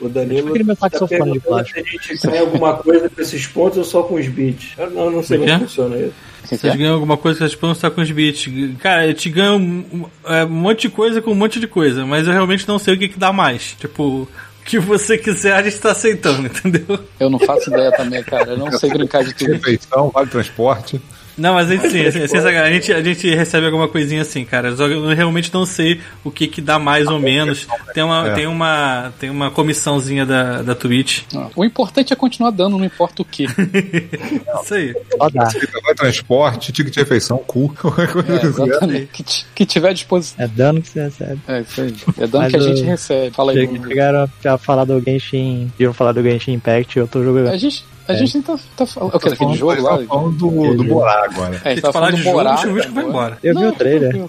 O 0.00 0.08
Danilo 0.08 0.52
Tipo 0.52 0.66
meu 0.66 0.76
tá 0.76 0.90
saxofone 0.90 1.32
de 1.32 1.38
perguntando 1.40 1.40
plástico. 1.48 1.78
se 1.80 1.86
a 1.86 1.92
gente 2.12 2.26
ganha 2.26 2.40
alguma 2.40 2.74
coisa 2.74 3.08
com 3.08 3.22
esses 3.22 3.46
pontos 3.46 3.78
ou 3.78 3.84
só 3.84 4.02
com 4.02 4.14
os 4.16 4.26
beats. 4.26 4.72
Eu 4.76 4.90
não, 4.90 5.10
não 5.10 5.22
sei 5.22 5.38
Como 5.38 5.58
funciona 5.60 5.96
isso. 5.96 6.12
Vocês 6.44 6.74
ganham 6.76 6.94
alguma 6.94 7.16
coisa 7.16 7.38
que 7.38 7.44
vocês 7.44 7.54
podem 7.54 7.72
estar 7.76 7.90
com 7.92 8.00
os 8.00 8.10
beats. 8.10 8.48
Cara, 8.80 9.06
eu 9.06 9.14
te 9.14 9.30
ganho 9.30 9.54
um, 9.54 9.84
um- 9.92 10.04
é, 10.26 10.44
um 10.44 10.48
monte 10.50 10.82
de 10.82 10.88
coisa 10.90 11.22
com 11.22 11.30
um 11.30 11.36
monte 11.36 11.60
de 11.60 11.68
coisa, 11.68 12.04
mas 12.04 12.26
eu 12.26 12.32
realmente 12.32 12.66
não 12.66 12.80
sei 12.80 12.94
o 12.94 12.98
que, 12.98 13.08
que 13.10 13.18
dá 13.18 13.32
mais. 13.32 13.76
Tipo, 13.78 14.22
o 14.22 14.28
que 14.64 14.76
você 14.80 15.16
quiser 15.16 15.54
a 15.54 15.62
gente 15.62 15.78
tá 15.78 15.92
aceitando, 15.92 16.48
entendeu? 16.50 16.98
Eu 17.20 17.30
não 17.30 17.38
faço 17.38 17.70
ideia 17.70 17.92
também, 17.92 18.24
cara. 18.24 18.50
Eu 18.50 18.58
não 18.58 18.72
sei 18.72 18.90
brincar 18.90 19.22
de 19.22 19.32
tudo. 19.38 19.52
refeição, 19.52 20.10
vale 20.10 20.28
transporte. 20.28 21.00
Não, 21.36 21.54
mas 21.54 21.70
a 21.70 21.74
gente, 21.74 21.90
sim, 21.90 22.04
assim, 22.04 22.22
assim, 22.22 22.36
a, 22.36 22.70
gente, 22.72 22.92
a 22.92 23.02
gente 23.02 23.34
recebe 23.34 23.66
alguma 23.66 23.88
coisinha 23.88 24.22
assim, 24.22 24.44
cara. 24.44 24.68
Eu 24.68 25.14
realmente 25.14 25.52
não 25.52 25.64
sei 25.64 26.00
o 26.22 26.30
que, 26.30 26.46
que 26.46 26.60
dá 26.60 26.78
mais 26.78 27.06
ou 27.06 27.18
menos. 27.18 27.66
Tem 27.94 28.02
uma, 28.02 28.28
É. 28.28 28.34
tem 28.34 28.46
uma, 28.46 29.12
tem 29.18 29.30
uma 29.30 29.50
comissãozinha 29.50 30.26
da, 30.26 30.62
da 30.62 30.74
Twitch. 30.74 31.22
Não. 31.32 31.50
O 31.56 31.64
importante 31.64 32.12
é 32.12 32.16
continuar 32.16 32.50
dando, 32.50 32.78
não 32.78 32.84
importa 32.84 33.22
o 33.22 33.24
que. 33.24 33.44
Isso 34.62 34.74
aí. 34.74 34.94
Só 35.16 35.28
dá. 35.30 35.48
Transporte, 35.96 36.72
ticket 36.72 36.92
de 36.92 37.00
refeição, 37.00 37.38
cu. 37.38 37.74
qualquer 37.80 38.08
coisa 38.08 38.64
É, 38.84 39.06
que. 39.12 39.24
Que, 39.54 39.66
tiver 39.66 39.90
à 39.90 39.92
disposição. 39.92 40.44
É 40.44 40.48
dano 40.48 40.82
que 40.82 40.88
você 40.88 41.02
recebe. 41.04 41.40
É 41.48 41.60
isso 41.60 41.80
aí. 41.80 41.94
É 42.18 42.26
dano 42.26 42.44
Mas 42.44 42.50
que 42.52 42.56
a 42.56 42.60
gente 42.60 42.82
recebe. 42.82 43.34
Fala 43.34 43.52
aí. 43.52 43.68
Chegaram 43.86 44.28
a 44.44 44.58
falar 44.58 44.84
do 44.84 45.00
Genshin. 45.00 45.72
Viram 45.78 45.92
falar 45.92 46.12
do 46.12 46.22
Genshin 46.22 46.52
Impact, 46.52 46.98
eu 46.98 47.06
tô 47.08 47.22
jogando. 47.22 47.48
A 47.48 47.56
gente, 47.56 47.84
a 48.08 48.12
É. 48.12 48.16
gente 48.16 48.42
tá, 48.42 48.58
tá 48.76 48.86
falando. 48.86 49.14
O 49.14 49.18
que? 49.18 49.30
Daquele 49.30 49.36
Falando- 49.36 49.56
jogo 49.56 49.82
lá? 49.82 49.98
tá 49.98 50.04
falando 50.04 50.30
do, 50.36 50.74
do 50.76 50.84
Borá 50.84 51.24
agora. 51.24 51.60
É, 51.64 51.68
a 51.68 51.74
gente 51.74 51.82
tá 51.82 51.92
falar 51.92 52.06
falando 52.06 52.16
de 52.16 52.22
do 52.22 52.24
jogo, 52.24 52.36
Borá. 52.38 52.54
o 52.54 52.58
Chuvisco 52.58 52.92
vai 52.92 53.04
embora. 53.04 53.38
Eu 53.42 53.58
vi 53.58 53.66
o 53.66 53.72
trailer. 53.72 54.24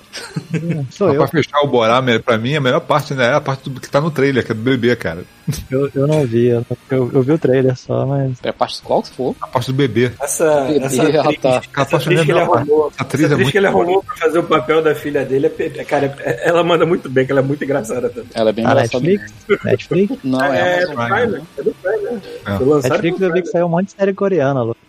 Sou 0.91 1.09
eu. 1.09 1.17
pra 1.17 1.27
fechar 1.27 1.59
o 1.61 1.67
Borá, 1.67 2.01
pra 2.23 2.37
mim, 2.37 2.55
a 2.55 2.61
melhor 2.61 2.79
parte 2.81 3.13
né, 3.13 3.25
é 3.27 3.33
a 3.33 3.41
parte 3.41 3.69
do 3.69 3.79
que 3.79 3.89
tá 3.89 3.99
no 4.01 4.11
trailer, 4.11 4.45
que 4.45 4.51
é 4.51 4.55
do 4.55 4.61
bebê, 4.61 4.95
cara. 4.95 5.23
eu. 5.71 5.89
Eu 5.93 6.07
não 6.07 6.25
vi. 6.25 6.47
Eu, 6.47 6.65
eu, 6.91 7.21
vi 7.21 7.31
o 7.31 7.37
trailer 7.37 7.75
só, 7.77 8.05
mas. 8.05 8.37
É 8.43 8.49
a 8.49 8.53
parte 8.53 8.81
qual 8.81 9.01
que 9.01 9.09
for. 9.11 9.35
A 9.41 9.47
parte 9.47 9.67
do 9.71 9.73
bebê. 9.75 10.11
Essa, 10.21 10.61
Bebê, 10.65 10.85
essa 10.85 11.03
ah, 11.03 11.21
atriz, 11.21 11.39
tá. 11.39 11.61
essa 11.81 11.95
atriz 11.97 12.21
que 12.23 12.31
ele 12.31 12.39
arrumou, 12.39 12.91
Essa 12.93 13.01
atriz 13.03 13.31
essa 13.31 13.41
é 13.41 13.45
que 13.51 13.57
ele 13.57 13.67
arrumou 13.67 14.03
pra 14.03 14.15
fazer 14.17 14.39
o 14.39 14.43
papel 14.43 14.81
da 14.81 14.95
filha 14.95 15.25
dele, 15.25 15.51
é, 15.59 15.83
cara, 15.83 16.15
é- 16.19 16.47
ela 16.49 16.63
manda 16.63 16.85
muito 16.85 17.09
bem, 17.09 17.25
que 17.25 17.31
ela 17.31 17.41
é 17.41 17.43
muito 17.43 17.63
engraçada 17.63 18.09
também. 18.09 18.29
Ela 18.33 18.49
é 18.49 18.53
bem 18.53 18.65
A 18.65 18.71
engraçada. 18.71 19.03
Netflix? 19.03 19.33
Netflix? 19.65 20.17
Não, 20.23 20.41
é, 20.43 20.83
é, 20.83 20.85
do 20.85 20.93
Prime, 20.95 21.27
né? 21.27 21.41
é 21.57 21.63
do 21.63 21.71
Prime? 21.73 22.02
É. 22.45 22.89
Netflix 22.89 23.21
eu 23.21 23.33
vi 23.33 23.41
que 23.41 23.47
saiu 23.47 23.65
um 23.65 23.69
monte 23.69 23.87
de 23.87 23.91
série 23.93 24.13
coreana, 24.13 24.61
louco. 24.61 24.79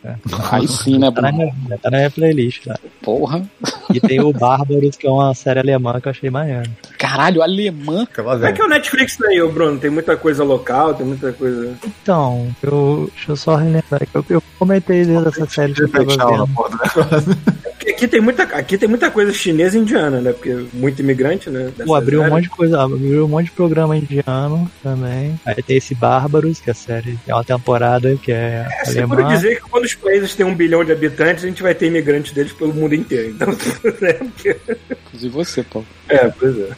Aí 0.51 0.69
sim, 0.69 0.99
né, 0.99 1.11
Tá 1.11 1.23
na, 1.23 1.33
Bruno? 1.33 1.53
minha, 1.65 1.79
tá 1.79 1.91
na 1.91 1.97
minha 1.99 2.11
playlist 2.11 2.67
lá. 2.67 2.77
Porra. 3.03 3.43
E 3.93 4.01
tem 4.01 4.21
o 4.21 4.33
Bárbaros, 4.33 4.97
que 4.97 5.07
é 5.07 5.11
uma 5.11 5.35
série 5.35 5.61
alemã 5.61 6.01
que 6.01 6.09
eu 6.09 6.11
achei 6.11 6.31
maneiro. 6.31 6.71
Caralho, 6.99 7.43
alemã. 7.43 8.07
Como 8.15 8.45
é 8.45 8.53
que 8.53 8.61
é 8.61 8.65
o 8.65 8.69
Netflix 8.69 9.21
aí, 9.23 9.41
ô 9.41 9.51
Bruno? 9.51 9.79
Tem 9.79 9.91
muita 9.91 10.17
coisa 10.17 10.45
local, 10.45 10.95
tem 10.95 11.07
muita 11.07 11.33
coisa. 11.33 11.75
Então, 11.85 12.55
eu, 12.63 13.11
deixa 13.15 13.33
eu 13.33 13.37
só 13.37 13.57
relembrar. 13.57 14.03
Eu, 14.13 14.25
eu 14.29 14.43
comentei 14.59 15.05
dentro 15.05 15.25
dessa 15.25 15.47
série 15.47 15.73
que 15.75 15.83
eu 15.83 15.89
tava 15.91 16.05
vendo. 16.05 16.49
aqui 17.91 18.09
tem 18.09 18.21
muita, 18.21 18.43
aqui 18.45 18.79
tem 18.79 18.89
muita 18.89 19.11
coisa 19.11 19.33
chinesa 19.33 19.77
e 19.77 19.81
indiana, 19.81 20.21
né? 20.21 20.33
Porque 20.33 20.67
muito 20.73 21.01
imigrante, 21.01 21.51
né? 21.51 21.71
Pô, 21.85 21.95
abriu 21.95 22.23
um 22.23 22.29
monte 22.29 22.45
de 22.45 22.51
coisa, 22.51 22.83
abriu 22.83 23.25
um 23.25 23.29
monte 23.29 23.47
de 23.47 23.51
programa 23.53 23.97
indiano 23.97 24.71
também. 24.83 25.39
Aí 25.45 25.63
tem 25.63 25.77
esse 25.77 25.95
Bárbaros, 25.95 26.61
que 26.61 26.71
é 26.71 26.73
a 26.73 26.75
série, 26.75 27.19
é 27.27 27.35
uma 27.35 27.45
temporada 27.45 28.17
que 28.17 28.33
é, 28.33 28.67
É 28.81 28.85
seguro 28.85 29.21
alemã. 29.23 29.35
dizer 29.37 29.57
que 29.63 29.69
quando 29.71 29.85
os 29.85 29.95
países 29.95 30.35
têm 30.35 30.47
um 30.47 30.55
bilhão 30.55 30.85
de 30.85 30.93
habitantes, 30.93 31.45
a 31.45 31.47
gente 31.49 31.63
vai 31.63 31.75
ter 31.75 31.87
imigrantes 31.87 32.33
deles 32.33 32.53
pelo 32.53 32.73
mundo 32.75 32.95
inteiro. 32.95 33.31
Então, 33.31 33.49
né? 34.01 34.13
Porque- 34.15 34.57
Inclusive 35.07 35.33
você, 35.35 35.63
Paulo. 35.63 35.87
É, 36.09 36.29
pois 36.29 36.59
é. 36.59 36.69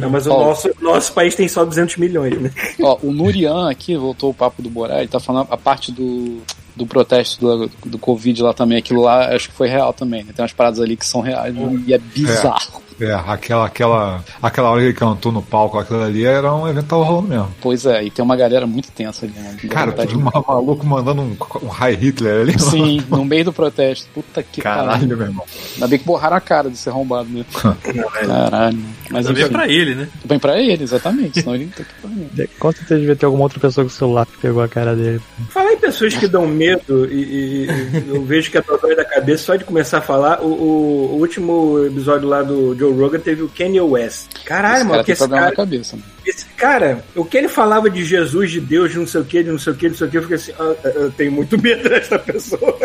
Não, 0.00 0.08
mas 0.10 0.26
o 0.26 0.30
Paulo. 0.30 0.44
nosso, 0.46 0.70
nosso 0.80 1.12
país 1.12 1.34
tem 1.34 1.46
só 1.48 1.64
200 1.64 1.96
milhões, 1.96 2.40
né? 2.40 2.50
Ó, 2.80 2.98
o 3.02 3.12
Nurian 3.12 3.68
aqui, 3.70 3.96
voltou 3.96 4.30
o 4.30 4.34
papo 4.34 4.62
do 4.62 4.70
Borá, 4.70 4.98
ele 5.00 5.08
tá 5.08 5.20
falando 5.20 5.48
a 5.50 5.56
parte 5.56 5.90
do, 5.92 6.40
do 6.76 6.86
protesto 6.86 7.40
do, 7.40 7.70
do 7.86 7.98
Covid 7.98 8.42
lá 8.42 8.52
também. 8.52 8.78
Aquilo 8.78 9.02
lá 9.02 9.34
acho 9.34 9.48
que 9.48 9.54
foi 9.54 9.68
real 9.68 9.92
também. 9.92 10.22
né? 10.22 10.32
Tem 10.34 10.42
umas 10.42 10.52
paradas 10.52 10.80
ali 10.80 10.96
que 10.96 11.06
são 11.06 11.20
reais 11.20 11.54
né? 11.54 11.84
e 11.86 11.94
é 11.94 11.98
bizarro. 11.98 12.82
É, 13.00 13.12
aquela, 13.12 13.66
aquela, 13.66 14.24
aquela 14.42 14.70
hora 14.70 14.80
que 14.80 14.86
ele 14.86 14.94
cantou 14.94 15.30
no 15.30 15.42
palco, 15.42 15.78
aquilo 15.78 16.02
ali 16.02 16.24
era 16.24 16.54
um 16.54 16.66
evento 16.66 16.84
que 16.84 16.88
tava 16.90 17.04
rolando 17.04 17.28
mesmo. 17.28 17.54
Pois 17.60 17.84
é, 17.84 18.04
e 18.04 18.10
tem 18.10 18.24
uma 18.24 18.36
galera 18.36 18.66
muito 18.66 18.90
tensa 18.90 19.26
ali, 19.26 19.34
né? 19.38 19.56
Cara, 19.68 19.92
todo 19.92 20.18
um 20.18 20.30
maluco 20.46 20.86
mandando 20.86 21.22
um, 21.22 21.36
um 21.62 21.68
High 21.68 21.94
Hitler 21.94 22.40
ali. 22.42 22.52
de- 22.56 22.62
Sim, 22.62 23.02
no 23.08 23.24
meio 23.24 23.44
do 23.44 23.52
protesto. 23.52 24.06
Puta 24.14 24.42
que 24.42 24.60
Caralho, 24.62 24.88
caralho. 24.88 25.08
meu 25.16 25.26
irmão. 25.26 25.44
Ainda 25.74 25.88
bem 25.88 25.98
que 25.98 26.04
borraram 26.04 26.36
a 26.36 26.40
cara 26.40 26.70
desse 26.70 26.88
arrombado 26.88 27.28
mesmo. 27.28 27.46
Caralho. 27.82 28.78
Mas 29.10 29.26
Ainda 29.26 29.38
bem 29.40 29.48
pra 29.48 29.68
ele, 29.68 29.94
né? 29.94 30.08
bem 30.24 30.38
pra 30.38 30.58
ele, 30.60 30.82
exatamente. 30.82 31.40
Senão 31.40 31.54
ele 31.54 31.64
não 31.66 31.72
tem 31.72 31.84
que 31.86 31.94
fazer. 32.30 32.50
Com 32.58 32.72
certeza 32.72 33.00
devia 33.00 33.16
ter 33.16 33.26
alguma 33.26 33.44
outra 33.44 33.60
pessoa 33.60 33.84
com 33.84 33.90
o 33.90 33.94
celular 33.94 34.26
que 34.26 34.38
pegou 34.38 34.62
a 34.62 34.68
cara 34.68 34.94
dele. 34.96 35.20
Falar 35.50 35.72
em 35.72 35.76
pessoas 35.78 36.14
que 36.16 36.26
dão 36.26 36.46
medo 36.46 37.06
e, 37.10 37.14
e- 37.14 37.66
e 37.66 38.08
eu 38.08 38.24
vejo 38.24 38.50
que 38.50 38.58
a 38.58 38.62
tua 38.62 38.78
dói 38.78 38.96
da 38.96 39.04
cabeça 39.04 39.44
só 39.44 39.56
de 39.56 39.64
começar 39.64 39.98
a 39.98 40.02
falar. 40.02 40.40
O, 40.40 40.46
o- 40.46 41.16
o 41.16 41.20
último 41.20 41.84
episódio 41.86 42.28
lá 42.28 42.42
do 42.42 42.74
Joe 42.88 42.98
Rogan 43.00 43.18
teve 43.20 43.42
o 43.42 43.48
Kanye 43.48 43.80
West. 43.80 44.44
Caralho, 44.44 44.76
Esse 44.76 44.84
mano, 44.84 44.90
cara 44.92 45.04
que 45.04 45.12
esse 45.12 45.28
cara, 45.28 45.40
na 45.46 45.52
cabeça. 45.52 45.96
mano. 45.96 46.08
esse 46.24 46.44
cara, 46.56 47.04
o 47.14 47.24
que 47.24 47.36
ele 47.38 47.48
falava 47.48 47.88
de 47.90 48.04
Jesus, 48.04 48.50
de 48.50 48.60
Deus, 48.60 48.92
de 48.92 48.98
não 48.98 49.06
sei 49.06 49.20
o 49.20 49.24
que, 49.24 49.42
de 49.42 49.50
não 49.50 49.58
sei 49.58 49.72
o 49.72 49.76
que, 49.76 49.88
não 49.88 49.96
sei 49.96 50.06
o 50.06 50.10
que, 50.10 50.16
eu 50.18 50.22
fiquei 50.22 50.36
assim, 50.36 50.52
ah, 50.58 50.74
eu 50.94 51.10
tenho 51.12 51.32
muito 51.32 51.60
medo 51.60 51.86
dessa 51.88 52.18
pessoa. 52.18 52.78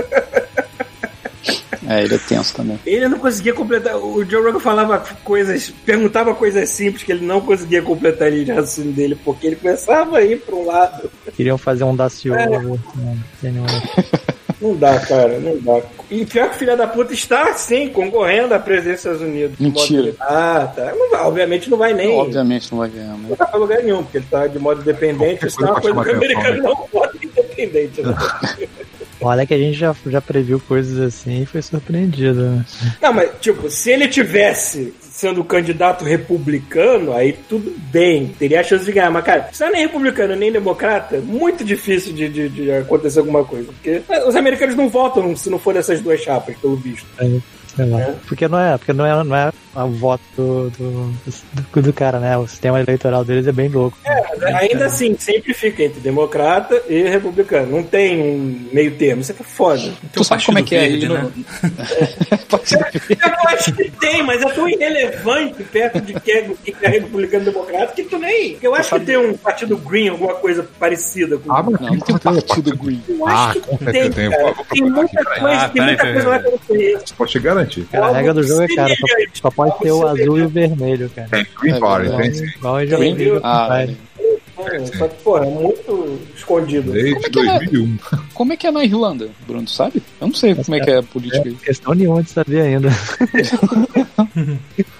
É, 1.88 2.03
ele 2.03 2.15
é 2.15 2.17
tenso 2.20 2.55
também. 2.55 2.79
Ele 2.86 3.08
não 3.10 3.20
conseguia 3.20 3.53
completar. 3.53 3.98
O 3.98 4.24
Joe 4.24 4.41
Rogan 4.43 4.60
falava 4.60 5.00
coisas, 5.24 5.74
perguntava 5.86 6.34
coisas 6.36 6.70
simples 6.70 7.03
que 7.03 7.12
ele 7.12 7.25
não 7.25 7.41
conseguia 7.41 7.81
completar 7.81 8.27
a 8.27 8.31
linha 8.31 8.46
de 8.46 8.51
raciocínio 8.51 8.93
dele, 8.93 9.17
porque 9.25 9.48
ele 9.48 9.55
começava 9.58 10.20
a 10.20 10.22
ir 10.24 10.39
para 10.39 10.55
um 10.55 10.65
lado. 10.65 11.12
Queriam 11.36 11.58
fazer 11.58 11.84
um 11.84 11.96
Daciolo. 11.96 12.39
É. 12.39 12.60
né? 13.00 13.17
Anyway. 13.43 13.81
Não 14.62 14.75
dá, 14.75 15.00
cara, 15.00 15.39
não 15.39 15.58
dá. 15.60 15.81
E 16.12 16.25
pior 16.25 16.50
que 16.50 16.58
o 16.58 16.60
filho 16.60 16.75
da 16.75 16.86
puta 16.86 17.13
está, 17.13 17.53
sim, 17.53 17.88
concorrendo 17.88 18.53
à 18.53 18.60
presidência 18.60 19.12
dos 19.12 19.22
Estados 19.22 19.22
Unidos. 19.22 19.58
De 19.58 19.63
Mentira. 19.63 20.13
Ah, 20.20 20.70
tá. 20.75 20.94
Não 20.94 21.10
vai, 21.10 21.22
obviamente 21.22 21.70
não 21.70 21.77
vai 21.77 21.94
nem. 21.94 22.20
Obviamente 22.20 22.70
não 22.70 22.80
vai 22.80 22.89
ganhar, 22.89 23.13
né? 23.13 23.27
Não 23.30 23.36
vai 23.38 23.48
pra 23.48 23.58
lugar 23.58 23.82
nenhum, 23.82 24.03
porque 24.03 24.18
ele 24.18 24.25
tá 24.30 24.46
de 24.46 24.60
modo 24.60 24.82
dependente. 24.84 25.48
Isso 25.48 25.63
é 25.63 25.72
uma 25.72 25.80
coisa 25.80 26.03
que 26.03 26.10
o 26.10 26.15
americano 26.15 26.63
não 26.63 26.75
pode 26.75 27.25
independente. 27.25 28.01
Né? 28.01 28.13
Olha 29.22 29.46
que 29.46 29.53
a 29.53 29.58
gente 29.58 29.77
já, 29.77 29.96
já 30.08 30.20
previu 30.20 30.60
coisas 30.60 31.00
assim 31.00 31.44
e 31.44 31.46
foi 31.46 31.62
surpreendido. 31.62 32.41
né? 32.41 32.65
Não, 33.01 33.13
mas, 33.13 33.30
tipo, 33.39 33.70
se 33.70 33.91
ele 33.91 34.08
tivesse 34.10 34.94
sendo 35.22 35.44
candidato 35.44 36.04
republicano, 36.04 37.13
aí 37.13 37.34
tudo 37.48 37.72
bem, 37.92 38.30
teria 38.40 38.60
a 38.60 38.63
chance 38.63 38.84
de 38.84 38.92
ganhar. 38.92 39.12
Mas, 39.12 39.24
cara, 39.24 39.50
se 39.51 39.62
não 39.62 39.70
é 39.70 39.74
nem 39.74 39.82
republicano 39.84 40.36
nem 40.36 40.51
democrata, 40.51 41.20
muito 41.20 41.63
difícil 41.63 42.12
de, 42.12 42.28
de, 42.28 42.50
de 42.50 42.72
acontecer 42.72 43.20
alguma 43.20 43.46
coisa. 43.46 43.72
Porque 43.72 44.01
os 44.28 44.36
americanos 44.36 44.75
não 44.75 44.90
votam 44.90 45.36
se 45.36 45.48
não 45.51 45.60
for 45.60 45.75
dessas 45.75 46.01
duas 46.01 46.20
chapas, 46.22 46.58
pelo 46.58 46.75
visto. 46.75 47.06
Aí, 47.20 47.40
sei 47.75 47.86
lá. 47.86 48.16
Porque 48.28 48.48
não 48.48 48.60
é, 48.60 48.75
porque 48.80 48.94
não 48.94 49.06
é, 49.06 49.24
não 49.24 49.36
é 49.36 49.51
o 49.75 49.90
voto 49.92 50.22
do, 50.36 50.70
do, 50.72 51.13
do, 51.72 51.82
do 51.84 51.94
cara, 51.94 52.20
né? 52.20 52.36
O 52.36 52.48
sistema 52.48 52.82
eleitoral 52.82 53.24
deles 53.24 53.46
é 53.46 53.51
bem 53.51 53.70
louco. 53.70 53.98
Mas 54.04 54.44
ainda 54.56 54.88
assim, 54.88 55.16
sempre 55.20 55.54
fica 55.54 55.84
entre 55.84 56.00
democrata 56.00 56.82
e 56.90 57.04
republicano. 57.04 57.72
Não 57.72 57.84
tem 57.84 58.20
um 58.20 58.70
meio 58.74 58.96
termo. 58.96 59.22
Isso 59.22 59.32
é 59.32 59.36
foda. 59.36 59.94
Tu 60.12 60.22
o 60.22 60.24
sabe 60.24 60.44
como 60.44 60.58
é 60.58 60.63
que 60.63 60.75
é 60.75 60.80
aí 60.80 60.90
Verde, 61.00 61.08
no... 61.08 61.13
né? 61.13 61.32
Partido 62.50 62.86
Verde. 62.92 63.22
Eu 63.43 63.50
acho 63.50 63.74
que 63.74 63.89
tem, 63.91 64.24
mas 64.24 64.41
é 64.41 64.50
tão 64.50 64.67
irrelevante 64.69 65.63
perto 65.63 66.00
de 66.01 66.13
que 66.19 66.31
é, 66.31 66.41
que 66.63 66.75
é 66.81 66.88
republicano 66.89 67.43
e 67.43 67.45
democrata 67.51 67.93
que 67.93 68.03
tu 68.03 68.17
nem. 68.17 68.57
Eu 68.62 68.75
acho 68.75 68.93
que 69.00 69.05
tem 69.05 69.17
um 69.17 69.36
partido 69.36 69.77
green, 69.77 70.10
alguma 70.10 70.33
coisa 70.36 70.67
parecida 70.79 71.38
com 71.38 71.51
Ah, 71.51 71.63
mas 71.63 71.79
Não, 71.81 71.89
não 71.89 72.00
tem 72.00 72.17
partido 72.17 72.77
green. 72.77 73.01
Eu 73.07 73.27
acho 73.27 73.38
Ah, 73.50 73.53
que 73.53 73.60
com 73.62 73.77
tem, 73.77 74.12
tem. 74.12 74.29
cara. 74.29 74.43
Tem 74.43 74.53
procurar 74.53 74.89
muita 74.91 75.24
coisa, 75.25 75.48
Ah, 75.51 75.69
tem 75.69 75.81
muita 75.83 76.12
coisa 76.13 76.29
lá 76.29 76.39
que 76.39 76.48
eu 76.48 76.51
não 76.51 76.57
conheço. 76.60 77.15
Pode 77.15 77.31
te 77.31 77.39
garantir. 77.39 77.86
Cara, 77.91 78.05
a 78.07 78.12
regra 78.13 78.33
do 78.33 78.43
jogo 78.43 78.62
é, 78.62 78.67
cara, 78.75 78.95
só, 78.95 79.07
só 79.41 79.51
pode 79.51 79.79
ter 79.79 79.91
o 79.91 80.07
azul 80.07 80.38
e 80.39 80.41
o 80.43 80.50
vermelho, 80.50 81.10
cara. 81.15 81.27
Tem 81.29 81.48
Green 81.62 81.74
É 81.75 81.79
Party, 81.79 82.07
verdade. 82.10 82.24
tem 82.31 82.33
sim. 82.33 82.45
Igual 82.57 82.81
em 82.81 82.88
jogo 82.88 83.01
Green? 83.15 83.39
Ah, 83.43 83.67
Vai. 83.67 83.98
Só 84.95 85.07
que, 85.07 85.24
pô, 85.24 85.38
é 85.39 85.45
muito 85.45 86.19
escondido. 86.36 86.91
Desde 86.91 87.13
Como 87.15 87.25
é 87.25 87.29
que 87.31 87.39
é? 87.39 87.57
2001. 87.57 87.98
Como 88.41 88.53
é 88.53 88.57
que 88.57 88.65
é 88.65 88.71
na 88.71 88.83
Irlanda, 88.83 89.29
Bruno, 89.45 89.67
sabe? 89.67 90.01
Eu 90.19 90.25
não 90.25 90.33
sei 90.33 90.55
como 90.55 90.75
é 90.75 90.79
que 90.79 90.89
é 90.89 90.98
a 90.98 91.03
política 91.03 91.48
aí. 91.48 91.53
Questão 91.53 91.93
nenhuma 91.93 92.24
de 92.24 92.31
saber 92.31 92.62
ainda. 92.62 92.89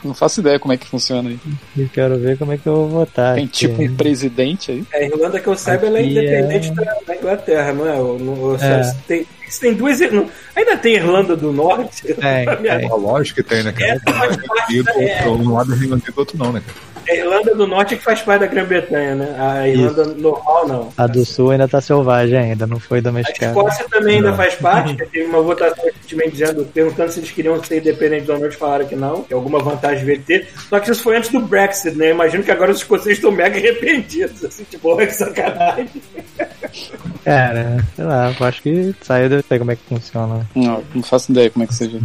Não 0.04 0.14
faço 0.14 0.42
ideia 0.42 0.60
como 0.60 0.74
é 0.74 0.78
que 0.78 0.86
funciona 0.86 1.28
aí. 1.30 1.40
E 1.76 1.86
quero 1.86 2.20
ver 2.20 2.38
como 2.38 2.54
é 2.54 2.58
que 2.60 2.68
eu 2.68 2.76
vou 2.76 2.90
votar. 2.90 3.34
Tem 3.34 3.46
aqui. 3.46 3.54
tipo 3.54 3.82
um 3.82 3.96
presidente 3.96 4.72
aí. 4.72 4.84
A 4.94 5.02
Irlanda, 5.04 5.40
que 5.40 5.48
eu 5.48 5.56
saiba, 5.58 5.88
ela 5.88 5.98
é 5.98 6.02
Aqui 6.02 6.12
independente 6.12 6.72
da, 6.72 6.96
da 7.08 7.16
Inglaterra, 7.16 7.74
não 7.74 7.88
é? 7.88 7.96
Ou 8.00 8.60
só- 8.60 8.66
É. 8.66 8.96
tem, 9.08 9.26
tem 9.60 9.74
duas. 9.74 10.00
não- 10.12 10.30
ainda 10.56 10.78
tem 10.78 10.94
Irlanda 10.96 11.36
do 11.36 11.52
Norte? 11.52 12.14
Tem. 12.14 12.46
Ah, 12.92 12.96
lógico 12.96 13.42
que 13.42 13.50
tem, 13.50 13.64
né, 13.64 13.72
cara? 13.72 14.00
É. 14.00 15.30
um 15.30 15.54
lado 15.54 15.74
é 15.74 15.76
Unido, 15.76 15.98
do 15.98 16.14
outro 16.20 16.38
não, 16.38 16.52
né, 16.54 16.62
cara? 16.66 16.92
A 17.10 17.16
Irlanda 17.16 17.56
do 17.56 17.66
Norte 17.68 17.96
é 17.96 17.98
que 17.98 18.04
faz 18.04 18.22
parte 18.22 18.42
da 18.42 18.48
Grã-Bretanha, 18.48 19.16
né? 19.16 19.36
A 19.40 19.68
Irlanda 19.68 20.06
normal, 20.06 20.68
não. 20.68 20.90
A 20.96 21.08
do 21.08 21.26
sul 21.26 21.50
ainda 21.52 21.68
tá 21.68 21.82
selvagem 21.82 22.38
ainda, 22.38 22.68
não 22.68 22.80
foi 22.80 23.02
A. 23.40 23.48
Escócia 23.48 23.86
também 23.90 24.18
ainda 24.18 24.34
faz 24.34 24.56
parte, 24.56 24.96
que 24.96 25.06
teve 25.12 25.26
uma 25.26 25.42
votação 25.42 25.84
recentemente 25.86 26.32
dizendo, 26.32 26.66
perguntando 26.74 27.12
se 27.12 27.20
eles 27.20 27.32
queriam 27.32 27.64
ser 27.64 27.78
independentes 27.80 28.28
ou 28.30 28.36
não, 28.38 28.46
eles 28.46 28.56
falaram 28.56 28.86
que 28.88 28.96
não, 28.96 29.24
que 29.24 29.34
alguma 29.34 29.60
vantagem 29.60 30.04
veio 30.06 30.22
ter. 30.22 30.48
Só 30.70 30.80
que 30.80 30.92
isso 30.92 31.04
foi 31.04 31.18
antes 31.18 31.30
do 31.32 31.40
Brexit, 31.42 31.96
né? 31.98 32.10
Imagino 32.12 32.44
que 32.44 32.52
agora 32.52 32.72
os 32.72 32.78
escoceses 32.78 33.18
estão 33.18 33.32
mega 33.32 33.58
arrependidos, 33.58 34.44
assim, 34.44 34.64
tipo, 34.70 34.90
olha 34.90 35.08
que 35.08 35.14
sacanagem. 35.14 35.90
Cara, 37.24 37.86
sei 37.96 38.06
lá, 38.06 38.34
eu 38.40 38.46
acho 38.48 38.62
que 38.62 38.96
saiu, 39.02 39.30
eu 39.30 39.44
sei 39.48 39.60
como 39.60 39.72
é 39.72 39.76
que 39.76 39.84
funciona, 39.88 40.48
Não, 40.56 40.84
não 40.96 41.04
faço 41.04 41.32
ideia 41.32 41.50
como 41.50 41.64
é 41.64 41.68
que 41.68 41.74
seja. 41.76 42.00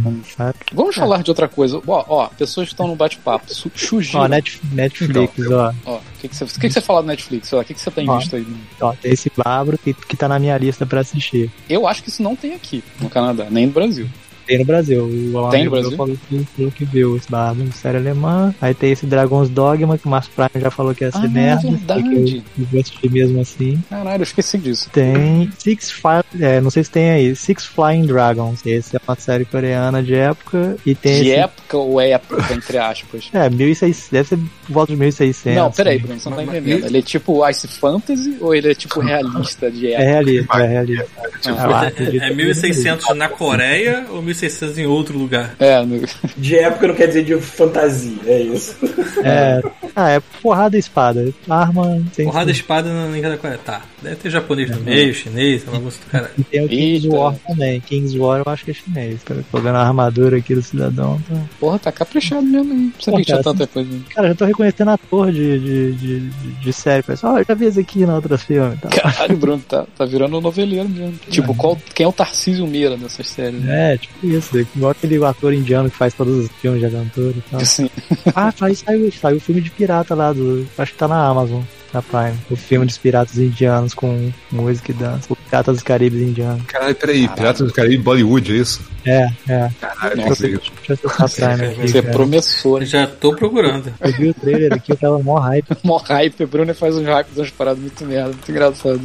Vamos 0.73 0.95
falar 0.95 1.23
de 1.23 1.31
outra 1.31 1.47
coisa. 1.47 1.81
Ó, 1.87 2.05
ó 2.07 2.27
pessoas 2.27 2.67
que 2.67 2.73
estão 2.73 2.87
no 2.87 2.95
bate-papo. 2.95 3.51
Su- 3.53 3.71
Shujiro. 3.73 4.19
Ó, 4.19 4.27
Net- 4.27 4.59
Netflix, 4.71 5.33
ó. 5.49 5.73
Ó, 5.85 5.95
o 5.97 6.01
que, 6.27 6.29
que, 6.29 6.35
você, 6.35 6.43
o 6.43 6.47
que, 6.47 6.67
que 6.67 6.69
você 6.73 6.81
fala 6.81 7.01
do 7.01 7.07
Netflix? 7.07 7.51
O 7.53 7.63
que, 7.63 7.73
que 7.73 7.81
você 7.81 7.91
tem 7.91 8.09
Ó. 8.09 8.17
visto 8.17 8.35
aí? 8.35 8.45
ó. 8.81 8.93
Tem 8.93 9.11
esse 9.13 9.31
Bárbaro 9.35 9.77
que, 9.77 9.93
que 9.93 10.15
tá 10.17 10.27
na 10.27 10.39
minha 10.39 10.57
lista 10.57 10.85
pra 10.85 11.01
assistir. 11.01 11.49
Eu 11.69 11.87
acho 11.87 12.03
que 12.03 12.09
isso 12.09 12.21
não 12.23 12.35
tem 12.35 12.53
aqui 12.53 12.83
no 12.99 13.09
Canadá, 13.09 13.47
nem 13.49 13.65
no 13.67 13.71
Brasil. 13.73 14.07
Tem 14.45 14.59
no 14.59 14.63
Brasil. 14.63 15.03
O 15.03 15.49
Tem 15.49 15.65
no 15.65 15.71
Brasil? 15.71 15.91
Falou 15.97 16.17
que, 16.29 16.47
falou 16.55 16.71
que 16.71 16.85
viu 16.85 17.17
esse 17.17 17.29
Bárbaro, 17.29 17.69
série 17.73 17.97
alemã. 17.97 18.55
Aí 18.61 18.73
tem 18.73 18.93
esse 18.93 19.05
Dragon's 19.05 19.49
Dogma, 19.49 19.97
que 19.97 20.05
o 20.05 20.09
Márcio 20.09 20.31
Prime 20.33 20.63
já 20.63 20.71
falou 20.71 20.95
que 20.95 21.03
ia 21.03 21.11
ser 21.11 21.17
Ah, 21.17 21.27
merda. 21.27 21.69
verdade. 21.69 22.03
Que 22.03 22.15
eu, 22.15 22.43
eu 22.59 22.65
vou 22.71 22.79
assistir 22.79 23.11
mesmo 23.11 23.41
assim. 23.41 23.83
Caralho, 23.89 24.21
eu 24.21 24.23
esqueci 24.23 24.57
disso. 24.57 24.89
Tem 24.89 25.51
Six 25.59 25.91
Fly, 25.91 26.23
é, 26.39 26.61
não 26.61 26.69
sei 26.69 26.81
se 26.85 26.89
tem 26.91 27.09
aí, 27.09 27.35
Six 27.35 27.65
Flying 27.65 28.05
Dragons. 28.05 28.65
Esse 28.65 28.95
é 28.95 29.01
uma 29.05 29.17
série 29.17 29.43
coreana 29.43 30.01
de 30.01 30.15
época. 30.15 30.77
E 30.85 30.95
tem 30.95 31.23
De 31.23 31.29
esse, 31.31 31.39
época 31.39 31.77
ou 31.77 31.99
época, 31.99 32.53
entre 32.53 32.77
aspas? 32.77 33.29
É, 33.33 33.49
1600, 33.49 34.07
deve 34.09 34.29
ser 34.29 34.39
por 34.67 34.73
volta 34.73 34.91
de 34.93 34.99
1600. 34.99 35.55
Não, 35.61 35.71
peraí? 35.71 35.97
Bruno, 35.99 36.19
você 36.19 36.29
não 36.29 36.37
tá 36.37 36.43
entendendo. 36.43 36.85
Ele 36.85 36.97
é 36.97 37.01
tipo 37.01 37.49
Ice 37.49 37.67
Fantasy 37.67 38.37
ou 38.39 38.53
ele 38.53 38.71
é 38.71 38.75
tipo 38.75 38.99
realista 38.99 39.71
de 39.71 39.87
É 39.87 39.91
época? 39.93 40.05
realista, 40.05 40.57
é 40.61 40.67
realista. 40.67 41.07
Ah, 41.17 41.49
Eu 41.49 41.77
É, 41.77 41.87
é 41.87 42.29
que 42.29 42.35
1600 42.35 43.15
na 43.15 43.29
Coreia 43.29 44.05
ou 44.09 44.21
1600 44.21 44.77
em 44.77 44.85
outro 44.85 45.17
lugar? 45.17 45.55
É, 45.59 45.83
no- 45.83 45.97
De 46.37 46.55
época 46.57 46.87
não 46.87 46.95
quer 46.95 47.07
dizer 47.07 47.23
de 47.23 47.35
fantasia, 47.39 48.17
é 48.25 48.41
isso. 48.41 48.75
É, 49.23 49.61
ah, 49.95 50.09
é 50.11 50.19
porrada 50.41 50.75
e 50.75 50.79
espada. 50.79 51.33
Arma 51.49 52.01
sem 52.13 52.25
Porrada 52.25 52.51
espada 52.51 52.91
na 52.93 53.07
língua 53.07 53.29
da 53.31 53.37
Coreia. 53.37 53.59
Tá. 53.63 53.81
Deve 54.01 54.15
ter 54.17 54.29
japonês 54.29 54.69
no 54.69 54.79
meio, 54.81 55.13
chinês, 55.13 55.63
uma 55.63 55.73
bagunça 55.73 55.99
do 55.99 56.11
caralho. 56.11 56.31
E 56.37 56.43
tem 56.43 56.65
o 56.65 56.69
King's 56.69 57.03
Eita. 57.05 57.15
War 57.15 57.35
também. 57.47 57.79
King's 57.81 58.15
War 58.15 58.41
eu 58.45 58.51
acho 58.51 58.65
que 58.65 58.71
é 58.71 58.73
chinês. 58.73 59.23
Cara, 59.23 59.43
tô 59.51 59.57
vendo 59.59 59.75
a 59.75 59.81
armadura 59.81 60.37
aqui 60.37 60.53
do 60.53 60.61
cidadão. 60.61 61.19
Tá... 61.27 61.35
porra, 61.59 61.79
tá 61.79 61.91
caprichado 61.91 62.43
mesmo, 62.43 62.73
hein? 62.73 62.93
Não 62.95 63.01
sabia 63.01 63.11
Pô, 63.11 63.17
que 63.17 63.25
tinha 63.25 63.37
cara, 63.37 63.43
tanta 63.55 63.67
coisa. 63.67 63.89
Cara, 64.13 64.27
já 64.29 64.35
tô 64.35 64.45
reconhecendo 64.57 64.89
ator 64.89 65.31
de, 65.31 65.59
de, 65.59 65.91
de, 65.93 66.29
de, 66.61 66.73
série. 66.73 67.03
Pessoal, 67.03 67.35
oh, 67.35 67.43
já 67.43 67.53
vi 67.53 67.65
esse 67.65 67.79
aqui 67.79 68.05
na 68.05 68.15
outra 68.15 68.37
filme. 68.37 68.75
tal. 68.77 68.91
Caralho, 68.91 69.37
Bruno, 69.37 69.63
tá, 69.67 69.85
tá 69.95 70.05
virando 70.05 70.37
um 70.37 70.41
noveleiro 70.41 70.89
mesmo. 70.89 71.19
Tipo, 71.29 71.53
qual, 71.55 71.77
quem 71.93 72.05
é 72.05 72.07
o 72.07 72.11
Tarcísio 72.11 72.65
Meira 72.65 72.97
nessas 72.97 73.27
séries? 73.27 73.61
né? 73.61 73.93
É, 73.93 73.97
tipo 73.97 74.25
isso. 74.25 74.57
Igual 74.57 74.91
aquele 74.91 75.23
ator 75.23 75.53
indiano 75.53 75.89
que 75.89 75.95
faz 75.95 76.13
todos 76.13 76.45
os 76.45 76.51
filmes 76.59 76.79
de 76.79 76.87
aventura 76.87 77.35
e 77.37 77.41
tal. 77.51 77.61
Assim, 77.61 77.89
Ah, 78.35 78.51
saiu, 78.51 78.75
saiu, 78.75 79.11
saiu 79.11 79.37
o 79.37 79.41
filme 79.41 79.61
de 79.61 79.69
pirata 79.69 80.15
lá 80.15 80.33
do. 80.33 80.67
Acho 80.77 80.91
que 80.91 80.97
tá 80.97 81.07
na 81.07 81.27
Amazon. 81.27 81.61
Na 81.93 82.01
Prime. 82.01 82.37
O 82.49 82.55
filme 82.55 82.85
dos 82.85 82.97
piratas 82.97 83.37
indianos 83.37 83.93
com 83.93 84.31
música 84.51 84.91
e 84.91 84.95
dança. 84.95 85.31
O 85.31 85.35
Pirata 85.35 85.71
dos 85.71 85.83
Caribes 85.83 86.21
indiano. 86.21 86.63
Caralho, 86.67 86.95
peraí, 86.95 87.27
Piratas 87.29 87.67
do 87.67 87.73
Caribe 87.73 88.03
Bollywood, 88.03 88.51
é 88.51 88.55
isso? 88.55 88.81
É, 89.05 89.29
é. 89.47 89.69
Caralho, 89.79 90.17
Nossa. 90.17 90.47
que 90.47 90.55
isso. 90.55 90.71
Deixa 90.87 91.03
eu 91.03 91.85
Isso 91.85 91.97
é 91.97 92.01
cara. 92.01 92.13
promissor. 92.13 92.83
Já 92.83 93.07
tô 93.07 93.33
procurando. 93.33 93.93
Eu 94.01 94.11
vi 94.13 94.29
o 94.29 94.33
trailer 94.33 94.73
aqui, 94.73 94.91
eu 94.91 94.97
tava 94.97 95.19
mó 95.19 95.39
hype. 95.39 95.67
Mó 95.83 95.97
hype, 95.97 96.43
o 96.43 96.47
Bruno 96.47 96.73
faz 96.75 96.97
uns 96.97 97.05
hypes, 97.05 97.37
umas 97.37 97.51
paradas 97.51 97.79
muito 97.79 98.05
merda, 98.05 98.29
muito 98.29 98.51
engraçado. 98.51 98.99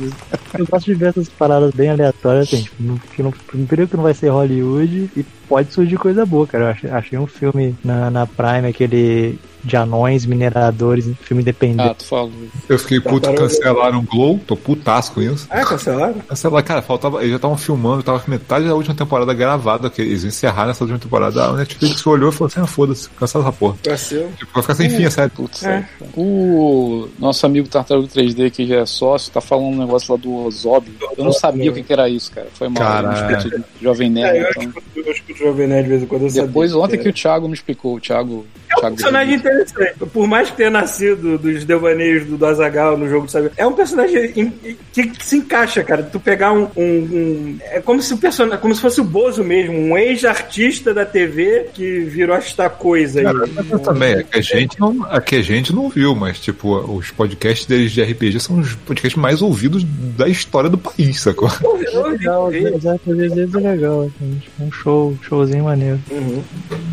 Eu 0.59 0.67
gosto 0.67 0.87
de 0.87 0.95
ver 0.95 1.11
essas 1.11 1.29
paradas 1.29 1.73
bem 1.73 1.91
aleatórias, 1.91 2.49
assim, 2.49 2.63
tipo, 2.63 2.83
no, 2.83 2.99
que 2.99 3.23
não, 3.23 3.31
primeiro 3.31 3.89
que 3.89 3.97
não 3.97 4.03
vai 4.03 4.15
ser 4.15 4.29
Hollywood 4.31 5.11
e 5.17 5.25
pode 5.49 5.73
surgir 5.73 5.97
coisa 5.97 6.27
boa, 6.27 6.47
cara. 6.47 6.65
Eu 6.65 6.69
achei, 6.71 6.91
achei 6.91 7.19
um 7.19 7.27
filme 7.27 7.77
na, 7.85 8.11
na 8.11 8.27
Prime, 8.27 8.69
aquele 8.69 9.39
de 9.65 9.77
anões, 9.77 10.27
mineradores, 10.27 11.05
filme 11.23 11.41
Ah, 11.41 11.43
independente. 11.43 11.95
tu 11.99 12.05
falou. 12.07 12.33
Eu 12.69 12.79
fiquei 12.79 13.01
puto, 13.01 13.21
Tartaruga. 13.21 13.49
cancelaram 13.49 13.99
o 13.99 14.03
Glow, 14.03 14.41
tô 14.47 14.57
putaço 14.57 15.13
com 15.13 15.23
isso. 15.23 15.47
Ah, 15.51 15.65
cancelaram? 15.65 16.15
Cancelaram, 16.29 16.67
cara, 16.67 16.83
faltava, 16.83 17.19
eles 17.21 17.31
já 17.31 17.37
estavam 17.37 17.57
filmando, 17.57 18.03
tava 18.03 18.21
com 18.21 18.31
metade 18.31 18.67
da 18.67 18.75
última 18.75 18.95
temporada 18.95 19.33
gravada, 19.35 19.89
que 19.91 20.03
eles 20.03 20.25
encerraram 20.25 20.71
essa 20.71 20.83
última 20.85 20.99
temporada. 20.99 21.45
A 21.45 21.53
Netflix 21.53 22.07
olhou 22.07 22.31
e 22.31 22.33
falou 22.33 22.47
assim: 22.49 22.61
ah, 22.61 22.67
foda-se, 22.67 23.09
cancela 23.11 23.45
essa 23.45 23.53
porra. 23.53 23.77
Vacilo. 23.87 24.31
Tipo, 24.39 24.53
vai 24.53 24.63
ficar 24.63 24.75
sem 24.75 24.91
fim, 24.91 25.05
é 25.05 25.11
sério. 25.11 25.31
Putz, 25.35 25.63
É. 25.65 25.87
O 26.17 27.09
nosso 27.19 27.45
amigo 27.47 27.69
Tartaruga 27.69 28.09
3D, 28.09 28.51
que 28.51 28.67
já 28.67 28.77
é 28.81 28.87
sócio, 28.87 29.33
tá 29.33 29.41
falando 29.41 29.67
um 29.67 29.79
negócio 29.79 30.13
lá 30.15 30.21
do 30.21 30.33
Ozob. 30.47 30.91
Eu 31.17 31.25
não 31.25 31.33
sabia 31.33 31.71
o 31.71 31.75
que, 31.75 31.83
que 31.83 31.93
era 31.93 32.09
isso, 32.09 32.31
cara. 32.33 32.49
Foi 32.55 32.69
mal. 32.69 32.83
De 33.13 33.63
Jovem 33.81 34.09
É, 34.09 34.11
Nerd. 34.11 34.57
eu 34.57 34.63
então. 34.63 34.83
eu 34.97 35.13
o 35.33 35.37
Jovem 35.37 35.67
Nerd 35.67 35.85
de 35.85 35.89
vez 35.91 36.03
em 36.03 36.07
quando. 36.07 36.23
Eu 36.23 36.31
Depois, 36.47 36.71
sabia 36.71 36.85
ontem 36.85 36.97
que 36.97 37.03
era. 37.03 37.11
o 37.11 37.13
Thiago 37.13 37.49
me 37.49 37.55
explicou, 37.55 37.97
o 37.97 38.01
Thiago. 38.01 38.47
É 38.71 38.75
um 38.75 38.81
Thiago 38.81 38.97
personagem 38.97 39.35
interessante. 39.35 39.95
Por 40.13 40.27
mais 40.27 40.51
que 40.51 40.57
tenha 40.57 40.71
nascido 40.71 41.39
dos 41.39 41.65
devaneios 41.65 42.25
do, 42.27 42.37
do 42.37 42.47
Azagal 42.47 42.97
no 42.97 43.09
jogo 43.09 43.27
de 43.27 43.33
saber, 43.33 43.53
é 43.57 43.67
um 43.67 43.73
personagem 43.73 44.33
em- 44.37 44.53
que, 44.93 45.07
que 45.09 45.25
se 45.27 45.37
encaixa, 45.37 45.83
cara. 45.85 46.03
Tu 46.03 46.19
pegar 46.21 46.53
um. 46.53 46.69
um- 46.77 46.83
um- 46.83 47.59
é 47.63 47.81
como 47.81 48.01
se 48.03 48.13
o 48.15 48.19
personagem. 48.19 48.61
Como 48.61 48.75
se 48.75 48.81
fosse 48.81 49.01
o 49.01 49.05
Bozo 49.05 49.43
mesmo, 49.45 49.77
um 49.79 49.97
ex-artista 49.97 50.93
da 50.95 51.05
TV 51.05 51.67
que 51.75 52.01
virou 52.01 52.37
esta 52.37 52.69
coisa 52.71 53.21
aí. 53.21 53.25
Cara, 53.25 53.49
mas 53.71 53.81
também, 53.83 54.13
é 54.15 54.23
que 54.23 54.39
a 54.39 54.43
gente 54.43 54.81
não, 54.81 55.07
é 55.13 55.21
que 55.21 55.37
a 55.37 55.43
gente 55.43 55.73
não 55.75 55.89
viu, 55.89 56.15
mas 56.15 56.39
tipo, 56.39 56.77
os 56.97 57.11
podcasts 57.11 57.67
deles 57.67 57.93
de 57.93 58.03
RPG 58.03 58.41
são 58.41 58.59
os 58.59 58.75
podcasts 58.75 59.21
mais 59.21 59.43
ouvidos 59.43 59.85
da 60.17 60.29
história 60.29 60.71
do 60.71 60.79
país, 60.79 61.21
sacou? 61.21 61.49
Pô, 61.61 61.77
eu 61.79 62.01
ouvi 62.05 62.13
Legal, 62.23 62.51
vezes 62.51 63.55
é 63.55 63.59
legal, 63.59 64.03
assim, 64.03 64.39
tipo, 64.41 64.63
um 64.65 64.73
show, 64.73 65.17
showzinho 65.23 65.65
maneiro. 65.65 65.99
Uhum. 66.11 66.43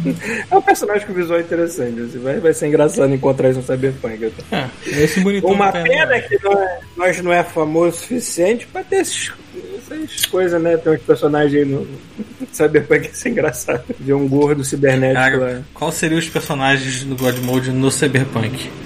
É 0.49 0.55
um 0.55 0.61
personagem 0.61 1.05
com 1.05 1.13
visual 1.13 1.39
interessante. 1.41 1.99
assim, 1.99 2.19
vai, 2.19 2.39
vai 2.39 2.53
ser 2.53 2.67
engraçado 2.67 3.13
encontrar 3.13 3.49
isso 3.49 3.59
no 3.59 3.65
Cyberpunk. 3.65 4.31
É, 4.51 4.67
esse 4.85 5.19
bonitão 5.19 5.51
Uma 5.51 5.71
pena 5.73 6.17
indo- 6.17 6.27
que 6.29 6.39
não 6.43 6.53
é- 6.53 6.79
nós 6.95 7.21
não 7.21 7.33
é 7.33 7.43
famoso 7.43 7.89
o 7.97 7.99
suficiente 7.99 8.65
pra 8.67 8.81
ter 8.83 8.97
esses, 9.01 9.31
essas 9.77 10.25
coisas, 10.25 10.61
né? 10.61 10.77
Tem 10.77 10.93
uns 10.93 11.01
personagens 11.01 11.53
aí 11.53 11.65
no 11.65 11.85
Cyberpunk 12.51 13.09
que 13.09 13.15
isso 13.15 13.27
é 13.27 13.31
engraçado. 13.31 13.83
Ver 13.99 14.13
um 14.13 14.27
gordo 14.27 14.63
cibernético 14.63 15.19
lá. 15.37 15.47
Cara, 15.47 15.65
qual 15.73 15.91
seriam 15.91 16.17
os 16.17 16.29
personagens 16.29 17.03
do 17.03 17.15
God 17.17 17.37
Mode 17.39 17.71
no 17.71 17.91
Cyberpunk? 17.91 18.69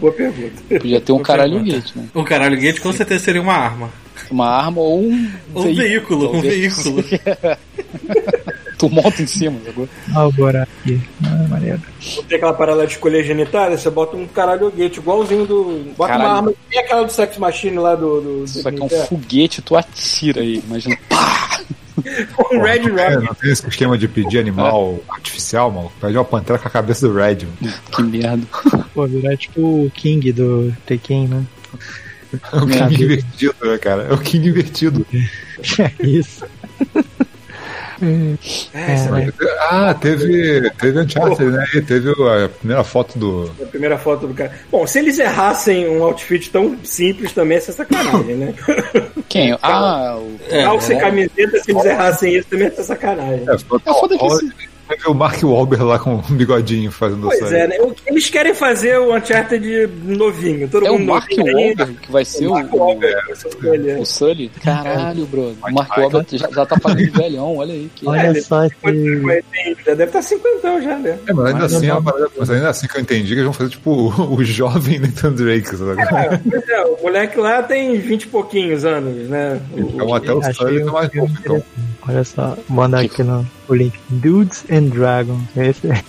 Boa 0.00 0.12
pergunta. 0.12 0.62
Podia 0.68 1.00
ter 1.00 1.12
um 1.12 1.16
Boa 1.16 1.26
caralho 1.26 1.52
pergunta. 1.54 1.76
gate, 1.76 1.96
né? 1.96 2.04
O 2.14 2.24
caralho 2.24 2.56
gate 2.58 2.80
com 2.80 2.92
certeza 2.92 3.24
seria 3.24 3.40
uma 3.42 3.54
arma. 3.54 3.90
Uma 4.34 4.48
arma 4.48 4.80
ou 4.80 5.00
um. 5.00 5.30
Um 5.54 5.74
veículo, 5.74 6.28
um 6.28 6.32
talvez. 6.32 6.76
veículo. 6.82 7.04
tu 8.76 8.90
monta 8.90 9.22
em 9.22 9.26
cima, 9.28 9.60
sacou? 9.64 9.88
Ah, 10.12 10.26
o 10.26 10.46
aqui. 10.46 11.00
Ah, 11.24 11.46
maneiro. 11.48 11.80
Tem 12.28 12.36
aquela 12.36 12.52
parada 12.52 12.84
de 12.84 12.94
escolher 12.94 13.22
genitália, 13.22 13.78
você 13.78 13.88
bota 13.88 14.16
um 14.16 14.26
caralho 14.26 14.72
gate 14.72 14.96
igualzinho 14.96 15.46
do. 15.46 15.84
Bota 15.96 16.14
Caralho. 16.14 16.28
uma 16.30 16.36
arma. 16.38 16.52
Tem 16.68 16.80
aquela 16.80 17.04
do 17.04 17.12
Sex 17.12 17.38
Machine 17.38 17.78
lá 17.78 17.94
do. 17.94 18.20
do 18.40 18.48
Só 18.48 18.72
que 18.72 18.80
é 18.80 18.84
um 18.84 18.88
foguete, 18.88 19.62
tu 19.62 19.76
atira 19.76 20.40
aí, 20.40 20.60
imagina. 20.66 20.98
Pá! 21.08 21.60
um 22.52 22.60
Red 22.60 22.78
É, 22.78 23.14
Rocket. 23.14 23.28
não 23.28 23.34
tem 23.34 23.52
esse 23.52 23.68
esquema 23.68 23.96
de 23.96 24.08
pedir 24.08 24.40
animal 24.40 24.98
artificial, 25.08 25.70
mano. 25.70 25.92
Pede 26.00 26.16
uma 26.18 26.24
pantera 26.24 26.58
com 26.58 26.66
a 26.66 26.70
cabeça 26.72 27.06
do 27.06 27.14
Red, 27.14 27.46
mano. 27.62 27.72
Que 27.92 28.02
merda. 28.02 28.44
Pô, 28.92 29.06
virar 29.06 29.36
tipo 29.36 29.60
o 29.60 29.90
King 29.94 30.32
do 30.32 30.74
Tekken, 30.84 31.28
né? 31.28 31.44
É 32.52 32.56
o 32.56 32.66
King 32.66 33.04
invertido, 33.04 33.54
né, 33.62 33.78
cara? 33.78 34.02
É 34.04 34.12
o 34.12 34.18
King 34.18 34.48
invertido. 34.48 35.06
É 35.78 36.06
isso. 36.06 36.44
É, 38.02 39.10
né? 39.10 39.32
Ah, 39.70 39.94
teve, 39.94 40.68
teve 40.78 41.00
Uncharted, 41.00 41.50
né? 41.50 41.64
E 41.74 41.80
teve 41.80 42.10
a 42.10 42.48
primeira 42.48 42.84
foto 42.84 43.18
do. 43.18 43.50
A 43.62 43.66
primeira 43.66 43.96
foto 43.96 44.26
do 44.26 44.34
cara. 44.34 44.52
Bom, 44.70 44.86
se 44.86 44.98
eles 44.98 45.18
errassem 45.18 45.88
um 45.88 46.02
outfit 46.02 46.50
tão 46.50 46.76
simples 46.84 47.32
também, 47.32 47.56
isso 47.58 47.70
é 47.70 47.74
sacanagem, 47.74 48.34
né? 48.34 48.54
Quem? 49.28 49.56
Ah, 49.62 50.16
o. 50.18 50.36
É, 50.50 50.64
Calça 50.64 50.92
e 50.92 50.96
é. 50.96 51.00
camiseta, 51.00 51.62
se 51.62 51.70
eles 51.70 51.84
errassem 51.84 52.36
isso, 52.36 52.48
também 52.48 52.66
é 52.66 52.70
sacanagem. 52.70 53.44
É, 53.48 53.54
É 53.54 53.58
foda 53.94 54.18
que 54.18 54.26
esse- 54.26 54.73
Teve 54.88 55.08
o 55.08 55.14
Mark 55.14 55.42
Wahlberg 55.42 55.84
lá 55.84 55.98
com 55.98 56.16
o 56.16 56.22
bigodinho 56.30 56.90
fazendo 56.90 57.26
Pois 57.28 57.52
é, 57.52 57.66
né? 57.66 57.76
O- 57.80 57.94
Eles 58.06 58.28
querem 58.30 58.54
fazer 58.54 58.98
o 58.98 59.14
Uncharted 59.16 59.88
novinho. 60.04 60.68
Todo 60.68 60.86
É 60.86 60.90
o 60.90 60.98
mundo 60.98 61.08
Mark 61.12 61.30
novinho. 61.30 61.56
Wahlberg 61.56 61.94
que 61.94 62.12
vai 62.12 62.24
ser 62.24 62.46
O 62.46 62.50
o, 62.50 62.54
Mark 62.54 62.74
Wahlberg, 62.74 63.16
o, 63.98 64.00
o 64.02 64.06
Sully. 64.06 64.50
Caralho, 64.62 65.26
brother. 65.26 65.54
O 65.66 65.72
Mark 65.72 65.96
Wahlberg 65.96 66.38
já, 66.38 66.48
já 66.50 66.66
tá 66.66 66.76
fazendo 66.80 67.12
velhão, 67.12 67.56
olha 67.56 67.72
aí. 67.74 67.90
Que... 67.94 68.06
Olha 68.08 68.28
ele- 68.28 68.40
só 68.42 68.62
Já 68.66 69.94
deve 69.94 70.04
estar 70.04 70.22
cinquentão 70.22 70.80
já, 70.82 70.96
né? 70.98 71.18
É, 71.26 71.32
mas 71.32 71.46
ainda 71.46 71.58
Mas 71.60 71.74
assim, 71.74 71.86
é 71.86 71.88
não- 71.88 71.96
uma 71.98 72.02
parada- 72.12 72.30
mas 72.36 72.50
ainda 72.50 72.68
assim 72.68 72.86
que 72.86 72.96
eu 72.96 73.00
entendi 73.02 73.26
que 73.28 73.32
eles 73.34 73.44
vão 73.44 73.52
fazer 73.52 73.70
tipo 73.70 73.90
o, 73.90 74.34
o 74.34 74.44
jovem 74.44 74.98
Nathan 74.98 75.32
Drake, 75.32 75.76
sabe? 75.76 76.00
É, 76.02 76.38
pois 76.50 76.68
é, 76.68 76.84
o 76.84 77.02
moleque 77.02 77.38
lá 77.38 77.62
tem 77.62 77.98
vinte 77.98 78.24
e 78.24 78.26
pouquinhos 78.28 78.84
anos, 78.84 79.28
né? 79.28 79.60
O- 79.72 79.80
Então 79.80 80.14
até 80.14 80.32
o 80.32 80.42
Sully 80.52 80.84
tá 80.84 80.92
mais 80.92 81.12
novo, 81.14 81.32
então. 81.40 81.62
Olha 82.06 82.22
só, 82.24 82.56
manda 82.68 83.00
aqui 83.00 83.22
no 83.22 83.46
o 83.68 83.74
link. 83.74 83.98
Dudes 84.08 84.64
and 84.70 84.88
Dragons. 84.90 85.42
Esse 85.56 85.88
é. 85.88 86.02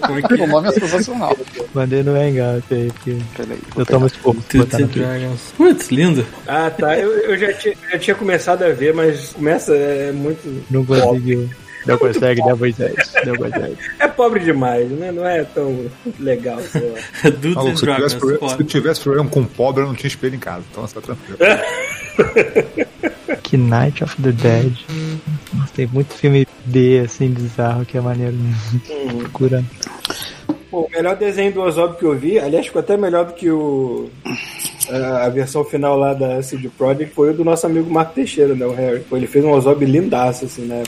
Como 0.00 0.18
é 0.18 0.22
que 0.22 0.34
O 0.34 0.46
nome 0.46 0.68
é 0.68 0.72
sensacional. 0.72 1.36
Mandei 1.74 2.02
no 2.02 2.12
Hangout 2.12 2.64
aí, 2.72 2.90
porque 2.92 3.16
Peraí. 3.36 3.58
eu 3.76 3.86
tô 3.86 4.00
muito 4.00 4.18
pouco 4.20 4.42
Dudes 4.52 4.74
and. 4.74 4.86
Dragons. 4.86 5.40
Putz, 5.56 5.90
lindo. 5.90 6.26
Ah, 6.46 6.70
tá. 6.70 6.98
Eu, 6.98 7.10
eu 7.10 7.38
já, 7.38 7.52
tinha, 7.52 7.74
já 7.92 7.98
tinha 7.98 8.14
começado 8.14 8.62
a 8.62 8.70
ver, 8.70 8.94
mas 8.94 9.32
começa, 9.32 9.74
é 9.74 10.12
muito. 10.12 10.64
Não 10.70 10.84
conseguiu. 10.84 11.48
Não 11.86 11.96
consegue, 11.96 12.42
né, 12.42 12.52
Moisés? 12.54 13.12
Não 13.24 13.34
consegue. 13.36 13.76
É 13.98 14.08
pobre 14.08 14.40
demais, 14.40 14.90
né? 14.90 15.10
Não 15.12 15.24
é 15.26 15.42
tão 15.44 15.86
legal, 16.18 16.60
sei 16.60 16.90
lá. 16.90 16.98
Dudes 17.30 17.54
Maluco, 17.54 17.70
and 17.72 17.76
se, 17.76 17.82
eu 17.82 17.86
Dragons. 17.86 18.12
tivesse 18.12 18.16
problema, 18.18 18.56
se 18.56 18.64
tivesse 18.64 19.00
problema 19.00 19.30
com 19.30 19.44
pobre, 19.44 19.82
eu 19.84 19.86
não 19.86 19.94
tinha 19.94 20.08
espelho 20.08 20.34
em 20.34 20.38
casa. 20.40 20.64
Então 20.70 20.86
você 20.86 20.94
tá 20.94 21.00
tranquilo. 21.00 21.38
Que 23.42 23.56
Night 23.56 24.02
of 24.04 24.20
the 24.20 24.32
Dead. 24.32 24.72
Tem 25.78 25.86
muito 25.86 26.12
filme 26.12 26.44
B, 26.64 27.02
assim, 27.04 27.28
bizarro, 27.28 27.86
que 27.86 27.96
é 27.96 28.00
maneiro. 28.00 28.34
Procura. 29.16 29.62
Pô, 30.68 30.80
o 30.80 30.90
melhor 30.90 31.14
desenho 31.14 31.52
do 31.52 31.60
Ozob 31.60 31.96
que 31.96 32.04
eu 32.04 32.16
vi, 32.18 32.36
aliás, 32.36 32.66
ficou 32.66 32.80
até 32.80 32.96
melhor 32.96 33.26
do 33.26 33.32
que 33.32 33.48
o. 33.48 34.10
A, 34.90 35.26
a 35.26 35.28
versão 35.28 35.64
final 35.64 35.96
lá 35.96 36.14
da 36.14 36.42
CD 36.42 36.68
Projekt 36.76 37.14
foi 37.14 37.30
o 37.30 37.34
do 37.34 37.44
nosso 37.44 37.64
amigo 37.64 37.88
Marco 37.88 38.12
Teixeira, 38.14 38.56
né? 38.56 38.66
O 38.66 38.72
Harry. 38.74 39.00
Pô, 39.08 39.16
ele 39.16 39.28
fez 39.28 39.44
um 39.44 39.52
Ozob 39.52 39.84
lindaço, 39.84 40.46
assim, 40.46 40.62
né? 40.62 40.82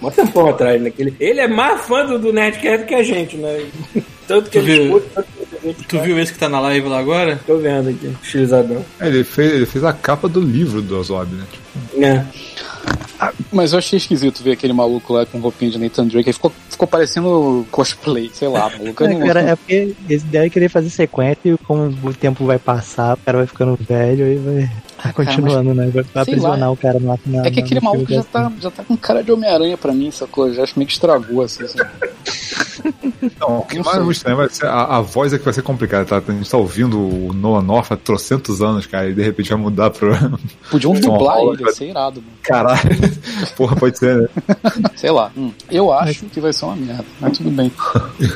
Mó 0.00 0.10
tempão 0.10 0.48
atrás, 0.48 0.80
né? 0.80 0.90
Ele, 0.98 1.14
ele 1.20 1.40
é 1.40 1.46
mais 1.46 1.82
fã 1.82 2.06
do, 2.06 2.18
do 2.18 2.32
Nerdcast 2.32 2.86
que 2.86 2.94
a 2.94 3.02
gente, 3.02 3.36
né? 3.36 3.66
Tanto 4.26 4.48
que 4.48 4.58
Tu 4.58 4.64
ele 4.64 4.72
viu- 4.88 4.96
escuta, 4.96 5.10
tanto 5.14 5.28
que 5.50 5.56
a 5.56 5.60
gente 5.68 5.84
Tu 5.88 5.96
faz. 5.96 6.06
viu 6.06 6.18
esse 6.18 6.32
que 6.32 6.38
tá 6.38 6.48
na 6.48 6.60
live 6.60 6.88
lá 6.88 6.98
agora? 6.98 7.38
Tô 7.46 7.58
vendo 7.58 7.90
aqui, 7.90 8.10
estilizadão. 8.22 8.82
É, 8.98 9.08
ele, 9.08 9.24
fez, 9.24 9.52
ele 9.52 9.66
fez 9.66 9.84
a 9.84 9.92
capa 9.92 10.26
do 10.26 10.40
livro 10.40 10.80
do 10.80 10.96
Ozob, 10.98 11.34
né? 11.34 11.44
Tipo, 11.52 12.02
É. 12.04 12.24
Mas 13.52 13.72
eu 13.72 13.78
achei 13.78 13.96
esquisito 13.96 14.42
ver 14.42 14.52
aquele 14.52 14.72
maluco 14.72 15.12
lá 15.12 15.26
com 15.26 15.38
roupinha 15.38 15.70
de 15.70 15.78
Nathan 15.78 16.06
Drake. 16.06 16.28
Ele 16.28 16.34
ficou, 16.34 16.52
ficou 16.68 16.88
parecendo 16.88 17.66
cosplay, 17.70 18.30
sei 18.32 18.48
lá, 18.48 18.70
maluco. 18.70 19.04
É, 19.04 19.26
cara, 19.26 19.40
é 19.40 19.56
porque 19.56 19.94
eles 20.08 20.22
devem 20.22 20.50
querer 20.50 20.68
fazer 20.68 20.90
sequência 20.90 21.40
e 21.44 21.58
como 21.58 21.94
o 22.02 22.14
tempo 22.14 22.44
vai 22.44 22.58
passar, 22.58 23.14
o 23.14 23.18
cara 23.18 23.38
vai 23.38 23.46
ficando 23.46 23.78
velho 23.80 24.26
e 24.26 24.36
vai 24.36 24.70
Ah, 25.04 25.12
continuando, 25.12 25.74
né? 25.74 25.90
Vai 25.92 26.22
aprisionar 26.22 26.58
lá. 26.60 26.70
o 26.70 26.76
cara 26.76 27.00
na, 27.00 27.18
na 27.26 27.46
É 27.46 27.50
que 27.50 27.60
aquele 27.60 27.80
no 27.80 27.86
maluco 27.86 28.12
já 28.12 28.22
tá, 28.22 28.52
já 28.60 28.70
tá 28.70 28.84
com 28.84 28.96
cara 28.96 29.22
de 29.22 29.32
Homem-Aranha 29.32 29.76
pra 29.76 29.92
mim, 29.92 30.10
sacou? 30.10 30.48
Eu 30.48 30.54
Já 30.54 30.62
acho 30.62 30.78
meio 30.78 30.86
que 30.86 30.92
estragou, 30.92 31.42
assim. 31.42 31.66
sabe? 31.66 31.90
Não, 33.38 33.58
o 33.58 33.62
que 33.64 33.78
mais 33.78 33.98
sei. 34.02 34.10
estranho 34.10 34.36
vai 34.36 34.48
ser 34.48 34.66
a, 34.66 34.96
a 34.96 35.00
voz 35.00 35.32
é 35.32 35.38
que 35.38 35.44
vai 35.44 35.54
ser 35.54 35.62
complicada, 35.62 36.04
tá? 36.04 36.22
A 36.26 36.32
gente 36.32 36.50
tá 36.50 36.56
ouvindo 36.56 36.98
o 36.98 37.32
Noah 37.32 37.62
North 37.62 37.92
há 37.92 37.96
trocentos 37.96 38.60
anos, 38.60 38.86
cara, 38.86 39.08
e 39.08 39.14
de 39.14 39.22
repente 39.22 39.50
vai 39.50 39.58
mudar 39.58 39.90
pro. 39.90 40.12
Podiam 40.70 40.92
dublar 40.94 41.38
ele, 41.38 41.56
vai- 41.58 41.66
ia 41.68 41.72
ser 41.72 41.88
irado, 41.90 42.20
mano. 42.20 42.32
Caralho. 42.42 42.80
Porra, 43.56 43.76
pode 43.76 43.98
ser, 43.98 44.16
né? 44.22 44.28
Sei 44.96 45.10
lá. 45.10 45.30
Hum, 45.36 45.52
eu 45.70 45.92
acho 45.92 46.24
que 46.26 46.40
vai 46.40 46.52
ser 46.52 46.64
uma 46.64 46.74
merda, 46.76 47.04
mas 47.20 47.38
tudo 47.38 47.50
bem. 47.50 47.70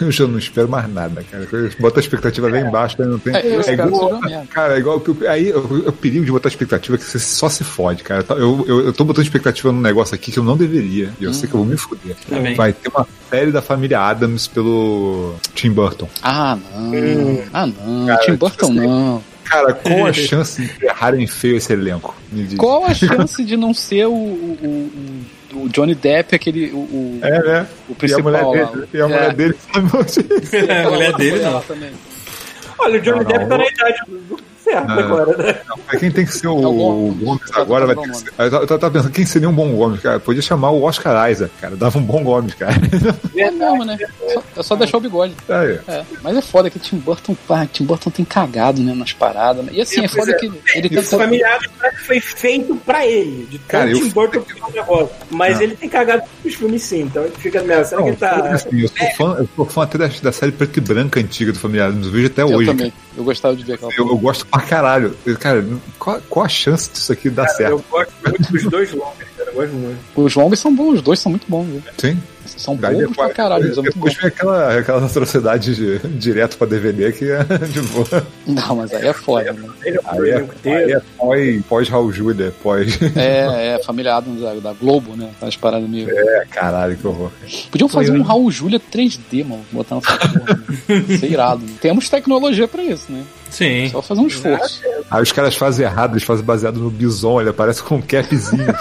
Eu 0.00 0.12
já 0.12 0.26
não 0.26 0.38
espero 0.38 0.68
mais 0.68 0.88
nada, 0.92 1.24
cara. 1.24 1.48
Bota 1.81 1.98
a 1.98 2.02
expectativa 2.02 2.48
lá 2.48 2.61
embaixo, 2.61 2.96
aí 3.02 3.09
não 3.09 3.18
tem. 3.18 3.35
É, 3.35 3.46
eu 3.57 3.61
espero 3.61 3.88
igual- 3.88 4.20
que. 4.20 4.46
Cara, 4.48 4.76
é 4.76 4.79
igual. 4.79 5.02
Aí 5.29 5.52
o, 5.52 5.88
o 5.88 5.92
perigo 5.92 6.24
de 6.24 6.31
botar 6.31 6.48
expectativa 6.57 6.97
é 6.97 6.99
que 6.99 7.05
você 7.05 7.19
só 7.19 7.49
se 7.49 7.62
fode, 7.64 8.03
cara. 8.03 8.25
Eu, 8.31 8.64
eu, 8.66 8.81
eu 8.87 8.92
tô 8.92 9.05
botando 9.05 9.25
expectativa 9.25 9.71
num 9.71 9.81
negócio 9.81 10.14
aqui 10.14 10.33
que 10.33 10.38
eu 10.38 10.45
não 10.45 10.57
deveria. 10.57 11.11
E 11.21 11.25
eu 11.25 11.33
sei 11.35 11.49
que 11.49 11.55
eu 11.55 11.59
vou 11.61 11.66
me 11.66 11.77
fuder. 11.77 12.16
Tá. 12.29 12.37
Vai 12.57 12.73
ter 12.73 12.88
uma 12.88 13.07
série 13.31 13.53
da 13.53 13.61
família 13.62 14.01
Adams 14.01 14.47
pelo 14.47 15.35
Tim 15.55 15.71
Burton. 15.71 16.09
Ah, 16.23 16.57
não. 16.75 17.42
Ah, 17.53 17.66
não. 17.66 18.07
Cara, 18.07 18.19
Tim 18.21 18.33
tipo 18.33 18.38
Burton, 18.49 18.66
assim, 18.66 18.75
não. 18.81 19.23
Cara, 19.45 19.75
qual 19.75 20.07
a 20.07 20.12
chance 20.12 20.61
de 20.61 20.85
errarem 20.87 21.27
feio 21.27 21.57
esse 21.57 21.73
elenco? 21.73 22.14
Me 22.33 22.42
diz. 22.45 22.59
Qual 22.59 22.85
a 22.85 22.92
chance 22.92 23.45
de 23.45 23.57
não 23.57 23.73
ser 23.73 24.07
o, 24.07 24.12
o, 24.12 24.90
o- 25.55 25.62
o 25.64 25.69
Johnny 25.69 25.95
Depp, 25.95 26.35
aquele. 26.35 26.71
O, 26.73 26.79
o, 26.79 27.21
É, 27.23 27.31
né? 27.42 27.66
o 27.88 27.92
E 27.92 27.92
a 27.92 27.97
principal 27.97 28.23
mulher 28.25 28.66
dele, 28.66 28.88
e 28.92 29.01
a 29.01 29.05
É. 29.05 29.07
mulher 29.07 29.33
dele 29.35 29.55
sabe 29.73 30.66
É, 30.69 30.83
a 30.83 30.90
mulher 30.90 31.12
dele 31.14 31.40
não. 31.42 31.61
também. 31.61 31.90
Olha, 32.79 32.99
o 32.99 33.03
Johnny 33.03 33.19
Não, 33.21 33.25
Depp 33.25 33.40
não. 33.40 33.49
tá 33.49 33.59
na 33.59 33.66
idade 33.69 33.99
do 34.09 34.37
certo 34.66 34.88
Não. 34.88 34.98
agora, 34.98 35.37
né? 35.37 35.57
Mas 35.87 36.00
quem 36.00 36.11
tem 36.11 36.24
que 36.26 36.33
ser 36.33 36.48
o, 36.48 36.62
É 36.62 36.66
o 36.66 37.14
Gomes. 37.14 37.50
Tá, 37.50 37.61
agora 37.61 37.87
tá 37.87 37.87
vai 37.87 37.94
bom 37.94 38.02
ter 38.02 38.11
que 38.11 38.18
ser. 38.18 38.33
Eu 38.42 38.66
tava- 38.66 38.87
eu 38.87 38.90
pensando, 38.90 39.12
quem 39.12 39.24
seria 39.26 39.48
um 39.48 39.52
bom 39.55 39.70
Gomes, 39.74 40.00
cara? 40.00 40.18
Podia 40.20 40.42
chamar 40.42 40.70
o 40.70 40.83
Oscar 40.83 41.31
Isaac, 41.31 41.52
cara. 41.61 41.76
Dava 41.76 41.98
um 41.98 42.02
bom 42.02 42.22
Gomes, 42.24 42.55
cara. 42.55 42.74
É 43.37 43.50
mesmo, 43.50 43.85
né? 43.85 43.96
Só, 44.33 44.42
é 44.57 44.62
só 44.62 44.76
deixar 44.76 44.96
o 44.96 45.00
bigode. 45.00 45.35
Aí. 45.48 45.79
É. 45.87 46.02
Mas 46.22 46.37
é 46.37 46.42
foda 46.42 46.68
que 46.70 46.79
Tim 46.79 46.96
Burton, 46.96 47.37
pá, 47.46 47.66
Tim 47.70 47.85
Burton 47.85 48.11
tem 48.11 48.24
cagado, 48.24 48.83
né, 48.83 48.92
nas 48.94 49.12
paradas. 49.12 49.64
né? 49.64 49.70
E 49.74 49.81
assim, 49.81 50.05
é 50.05 50.09
foda 50.09 50.33
é. 50.33 50.35
que 50.35 50.46
ele 50.74 50.88
Os 50.98 51.09
tenta. 51.09 51.18
familiares 51.24 51.66
parece 51.79 51.96
que 51.98 52.05
foi 52.07 52.20
feito 52.20 52.74
pra 52.76 53.07
ele, 53.07 53.46
de 53.50 53.59
Cara, 53.61 53.85
tanto 53.87 53.98
eu- 53.98 54.02
Tim 54.05 54.11
Burton 54.12 54.40
que 54.40 54.61
é 54.61 54.64
um 54.64 54.70
negócio. 54.72 55.11
Mas 55.31 55.55
Não. 55.57 55.62
ele 55.62 55.76
tem 55.76 55.88
cagado 55.88 56.22
nos 56.44 56.55
filmes 56.55 56.83
sim, 56.83 57.02
então 57.02 57.22
ele 57.24 57.35
fica 57.38 57.62
merda. 57.62 57.85
Será 57.85 58.02
que 58.02 58.02
Não, 58.02 58.09
ele 58.09 58.16
tá. 58.16 58.48
assim, 58.52 58.81
eu, 58.81 58.88
sou 58.88 59.07
fã, 59.16 59.37
eu 59.38 59.48
sou 59.55 59.64
fã 59.66 59.83
até 59.85 59.98
da, 59.98 60.07
da 60.22 60.33
série 60.33 60.52
preto 60.52 60.76
e 60.79 60.81
branca 60.81 61.20
antiga 61.20 61.52
do 61.52 61.59
Familiar. 61.59 61.92
Não 61.92 62.11
vejo 62.11 62.26
até 62.26 62.42
Eu 62.42 62.48
hoje. 62.48 62.66
também. 62.70 62.92
Eu 63.16 63.24
gostava 63.24 63.57
de 63.57 63.64
ver 63.64 63.74
aquela 63.74 63.92
Eu, 63.96 64.09
eu 64.09 64.18
gosto 64.18 64.46
pra 64.46 64.61
caralho. 64.61 65.16
Cara, 65.40 65.64
qual, 65.98 66.20
qual 66.29 66.44
a 66.44 66.48
chance 66.48 66.90
disso 66.90 67.12
aqui 67.12 67.31
dar 67.31 67.48
certo? 67.48 67.72
Eu 67.72 67.85
gosto 67.90 68.12
muito 68.24 68.52
dos 68.52 68.64
dois 68.64 68.92
longas, 68.92 69.29
cara. 69.37 69.50
Eu 69.50 69.55
gosto 69.55 69.72
muito. 69.72 69.98
Os 70.14 70.35
longos 70.35 70.59
são 70.59 70.74
bons, 70.74 70.94
os 70.94 71.02
dois 71.02 71.18
são 71.18 71.31
muito 71.31 71.46
bons, 71.48 71.66
viu? 71.66 71.83
Sim. 71.98 72.20
São 72.57 72.75
Daí 72.77 72.97
bobos 73.03 73.16
pra 73.16 73.31
caralho, 73.31 73.69
mas 73.69 73.79
é 73.79 73.83
depois 73.83 74.14
vem 74.14 74.27
aquela, 74.29 74.79
aquela 74.79 75.05
atrocidade 75.07 75.75
de- 75.75 75.99
direto 76.19 76.57
pra 76.57 76.66
DVD 76.66 77.12
que 77.12 77.31
é 77.31 77.45
de 77.71 77.81
boa. 77.83 78.27
Não, 78.47 78.77
mas 78.77 78.92
aí 78.95 79.07
é 79.07 79.12
foda, 79.12 79.53
né? 79.53 79.69
Ele 79.85 79.97
é 79.99 80.01
Aí 80.05 80.31
é, 80.31 80.37
aí 80.37 80.42
inteiro. 80.42 80.90
é 80.99 81.03
pós, 81.19 81.62
pós 81.69 81.88
Raul 81.88 82.12
Júlia, 82.12 82.53
pós. 82.62 82.99
É, 83.16 83.75
é, 83.77 83.83
família 83.83 84.14
Adams 84.16 84.40
da, 84.40 84.55
da 84.55 84.73
Globo, 84.73 85.14
né? 85.16 85.31
As 85.42 85.57
paradas 85.57 85.88
meio. 85.88 86.09
É, 86.11 86.45
caralho, 86.51 86.97
que 86.97 87.07
horror. 87.07 87.31
Podiam 87.71 87.88
fazer 87.88 88.09
Foi, 88.09 88.16
um 88.16 88.23
né? 88.23 88.29
Raul 88.29 88.51
Júlia 88.51 88.81
3D, 88.81 89.45
mano. 89.45 89.64
Botar 89.71 89.97
nessa 89.97 90.16
porra. 90.16 90.55
Né? 90.88 91.05
Isso 91.09 91.25
é 91.25 91.29
irado. 91.29 91.62
Né? 91.62 91.73
Temos 91.81 92.09
tecnologia 92.09 92.66
pra 92.66 92.83
isso, 92.83 93.11
né? 93.12 93.23
Sim. 93.50 93.88
Só 93.90 94.02
fazer 94.02 94.20
um 94.20 94.26
esforço. 94.26 94.82
Aí 95.11 95.22
os 95.22 95.32
caras 95.32 95.56
fazem 95.56 95.87
errado, 95.87 96.12
eles 96.12 96.24
fazem 96.24 96.44
baseado 96.44 96.78
no 96.78 96.90
bison, 96.90 97.40
ele 97.40 97.50
aparece 97.50 97.82
com 97.82 97.96
um 97.96 98.02
capzinho. 98.02 98.66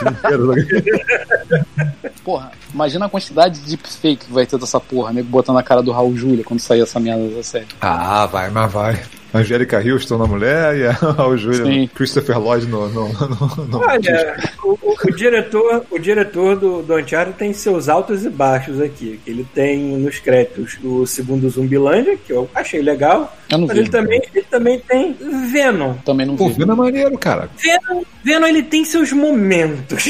Porra, 2.24 2.52
imagina 2.74 3.06
a 3.06 3.10
quantidade 3.10 3.60
de 3.60 3.70
deepfake 3.70 4.26
que 4.26 4.34
vai 4.34 4.46
ter 4.46 4.58
dessa 4.58 4.80
porra, 4.80 5.14
né? 5.14 5.22
Botando 5.22 5.58
a 5.60 5.64
cara 5.64 5.84
do 5.84 5.92
Raul 5.92 6.16
Júlia 6.16 6.44
quando 6.44 6.60
sair 6.60 6.82
essa 6.82 7.00
merda 7.00 7.28
da 7.36 7.44
série. 7.44 7.68
ah, 7.82 8.26
vai, 8.26 8.50
mas 8.50 8.72
vai. 8.72 9.04
Angélica 9.38 9.78
Houston 9.80 10.18
na 10.18 10.26
mulher 10.26 10.76
e 10.78 10.86
a 10.88 10.94
Júlia, 11.38 11.64
Sim. 11.66 11.88
Christopher 11.94 12.40
Lloyd 12.40 12.66
no. 12.68 12.88
no, 12.90 13.10
no, 13.10 13.66
no- 13.68 13.78
Olha, 13.80 14.38
o, 14.64 14.72
o- 14.82 14.96
o 15.04 15.12
diretor, 15.16 15.86
o 15.92 16.00
diretor 16.00 16.56
do, 16.56 16.82
do 16.82 16.96
Uncharted 16.96 17.38
tem 17.38 17.54
seus 17.54 17.90
altos 17.90 18.24
e 18.26 18.30
baixos 18.30 18.80
aqui. 18.82 19.20
que 19.24 19.30
Ele 19.32 19.46
tem 19.54 19.80
nos 19.98 20.20
créditos 20.20 20.78
o 20.84 21.06
segundo 21.06 21.50
Zumbilândia, 21.50 22.18
que 22.18 22.32
eu 22.32 22.50
achei 22.56 22.82
legal. 22.82 23.36
Eu 23.52 23.60
não 23.60 23.68
Mas 23.68 23.76
vi. 23.76 23.82
ele 23.84 23.90
também, 23.90 24.22
ele 24.34 24.46
também 24.50 24.80
tem 24.80 25.16
Venom. 25.52 25.94
Também 26.06 26.26
não 26.26 26.36
Pô, 26.36 26.48
vi. 26.50 26.56
Venom 26.56 26.74
é 26.74 26.76
maneiro, 26.78 27.18
cara. 27.18 27.50
Venom, 27.62 28.04
Venom 28.24 28.48
ele 28.48 28.64
tem 28.64 28.84
seus 28.86 29.12
momentos. 29.12 30.04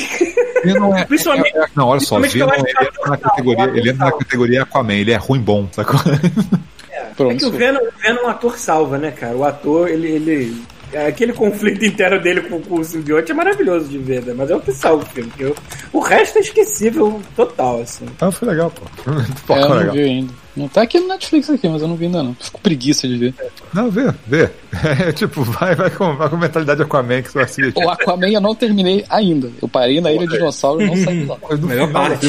Venom 0.64 0.96
é. 0.96 1.04
Principalmente- 1.06 1.52
é- 1.58 1.64
é- 1.64 1.68
não, 1.76 1.88
olha 1.88 2.00
só, 2.00 2.20
Venom 2.20 2.54
ele 2.54 2.64
é 2.70 2.84
entra 2.88 3.10
na 3.10 3.18
categoria, 3.18 3.64
ele 3.76 3.90
entra 3.90 4.06
na 4.06 4.12
categoria 4.12 4.64
Aquaman, 4.64 4.94
ele 4.94 5.12
é 5.12 5.18
ruim 5.18 5.40
bom, 5.42 5.68
sacou? 5.72 6.00
É 7.16 7.18
Pronto. 7.18 7.38
que 7.38 7.46
o 7.46 7.52
Venom, 7.52 7.80
o 7.80 8.02
Venom, 8.02 8.24
o 8.26 8.28
ator 8.28 8.58
salva, 8.58 8.98
né, 8.98 9.12
cara? 9.12 9.36
O 9.36 9.44
ator, 9.44 9.88
ele. 9.90 10.08
ele 10.10 10.64
aquele 11.08 11.34
conflito 11.34 11.84
interno 11.86 12.22
dele 12.22 12.42
com, 12.42 12.62
com 12.62 12.80
o 12.80 12.84
simbionte 12.84 13.32
é 13.32 13.36
maravilhoso 13.36 13.88
de 13.90 13.98
ver, 13.98 14.24
né? 14.24 14.34
Mas 14.36 14.50
é 14.50 14.56
o 14.56 14.62
que 14.62 14.72
salva 14.72 15.04
o 15.04 15.08
filme. 15.08 15.30
porque 15.30 15.54
o, 15.92 16.00
resto 16.00 16.38
é 16.38 16.42
esquecível 16.42 17.22
total, 17.36 17.82
assim. 17.82 18.06
Ah, 18.22 18.32
foi 18.32 18.48
legal, 18.50 18.72
pô. 18.72 18.84
Pô, 19.48 19.56
É, 19.56 19.62
eu 19.64 19.70
não 19.70 19.76
legal. 19.78 19.94
vi 19.96 20.02
ainda. 20.04 20.34
Não 20.56 20.70
tá 20.70 20.84
aqui 20.84 21.00
no 21.00 21.08
Netflix 21.10 21.50
aqui, 21.50 21.68
mas 21.68 21.82
eu 21.82 21.88
não 21.88 21.98
vi 21.98 22.06
ainda 22.06 22.24
não. 22.24 22.34
Fico 22.40 22.62
preguiça 22.62 23.06
de 23.08 23.18
ver. 23.18 23.34
Não, 23.74 23.90
vê, 23.92 24.14
vê. 24.26 24.50
É 25.08 25.12
tipo, 25.12 25.44
vai, 25.44 25.76
vai, 25.76 25.90
com, 25.90 26.16
vai 26.16 26.30
com 26.30 26.38
mentalidade 26.38 26.82
Aquaman 26.82 27.22
que 27.22 27.32
você 27.32 27.40
assiste. 27.40 27.78
O 27.78 27.90
Aquaman 27.90 28.30
eu 28.30 28.40
não 28.42 28.56
terminei 28.56 29.04
ainda. 29.10 29.50
Eu 29.62 29.68
parei 29.68 30.00
na 30.00 30.12
Ilha 30.14 30.28
de 30.28 30.34
Dinossauro 30.34 30.82
e 30.82 30.86
não 30.86 30.96
saí 30.98 31.22
de 31.22 31.26
lá. 31.26 31.38
Melhor 31.62 31.92
parte. 31.92 32.28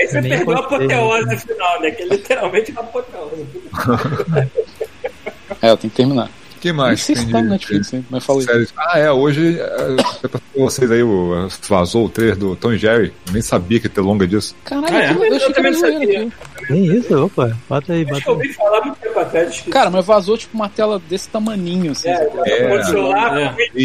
Aí 0.00 0.08
você 0.08 0.20
Nem 0.20 0.30
perdeu 0.30 0.56
a 0.56 0.60
apoteose 0.60 1.36
final, 1.38 1.80
né? 1.80 1.90
Que 1.90 2.02
é 2.02 2.06
literalmente 2.06 2.72
uma 2.72 2.80
apoteose. 2.80 3.46
É, 5.62 5.70
eu 5.70 5.76
tenho 5.76 5.90
que 5.90 5.96
terminar. 5.96 6.30
que 6.60 6.72
mais? 6.72 7.02
sei 7.02 7.14
se 7.16 7.22
tem 7.24 7.32
tá 7.32 7.38
de- 7.38 7.44
no 7.44 7.50
Netflix, 7.50 7.92
hein? 7.92 8.06
Mas 8.08 8.24
falei. 8.24 8.42
Séries. 8.42 8.72
Ah, 8.76 8.98
é, 8.98 9.10
hoje 9.10 9.58
é, 9.60 9.96
é 10.24 10.28
pra 10.28 10.40
vocês 10.56 10.90
aí, 10.90 11.02
o, 11.02 11.48
vazou 11.68 12.06
o 12.06 12.08
trailer 12.08 12.36
do 12.36 12.56
Tom 12.56 12.72
e 12.72 12.78
Jerry. 12.78 13.12
Eu 13.26 13.32
nem 13.32 13.42
sabia 13.42 13.78
que 13.80 13.86
ia 13.86 13.90
ter 13.90 14.00
longa 14.00 14.26
disso. 14.26 14.54
Caralho, 14.64 14.94
Ah, 14.96 15.02
é? 15.02 15.10
eu 15.12 15.24
Eu 15.24 15.34
era 15.34 15.52
também 15.52 15.72
zoeira 15.74 15.98
sabia. 16.00 16.20
aqui. 16.20 16.32
Nem 16.70 16.84
isso, 16.96 17.24
opa. 17.24 17.56
Bota 17.68 17.92
aí, 17.92 18.02
Acho 18.02 18.10
bota 18.10 18.22
que 18.22 18.28
eu 18.28 18.32
aí. 18.32 18.38
ouvi 18.40 18.52
falar 18.54 18.80
muito 18.86 18.98
tempo 19.00 19.18
atrás. 19.18 19.60
Cara, 19.70 19.90
mas 19.90 20.06
vazou 20.06 20.38
tipo 20.38 20.54
uma 20.54 20.68
tela 20.68 20.98
desse 21.10 21.28
tamaninho, 21.28 21.92
assim. 21.92 22.08
é, 22.08 22.16
sabe? 22.16 22.50
é, 22.50 22.74
o 22.78 22.84
celular, 22.84 23.38
É. 23.38 23.48
com 23.48 23.62
o 23.62 23.80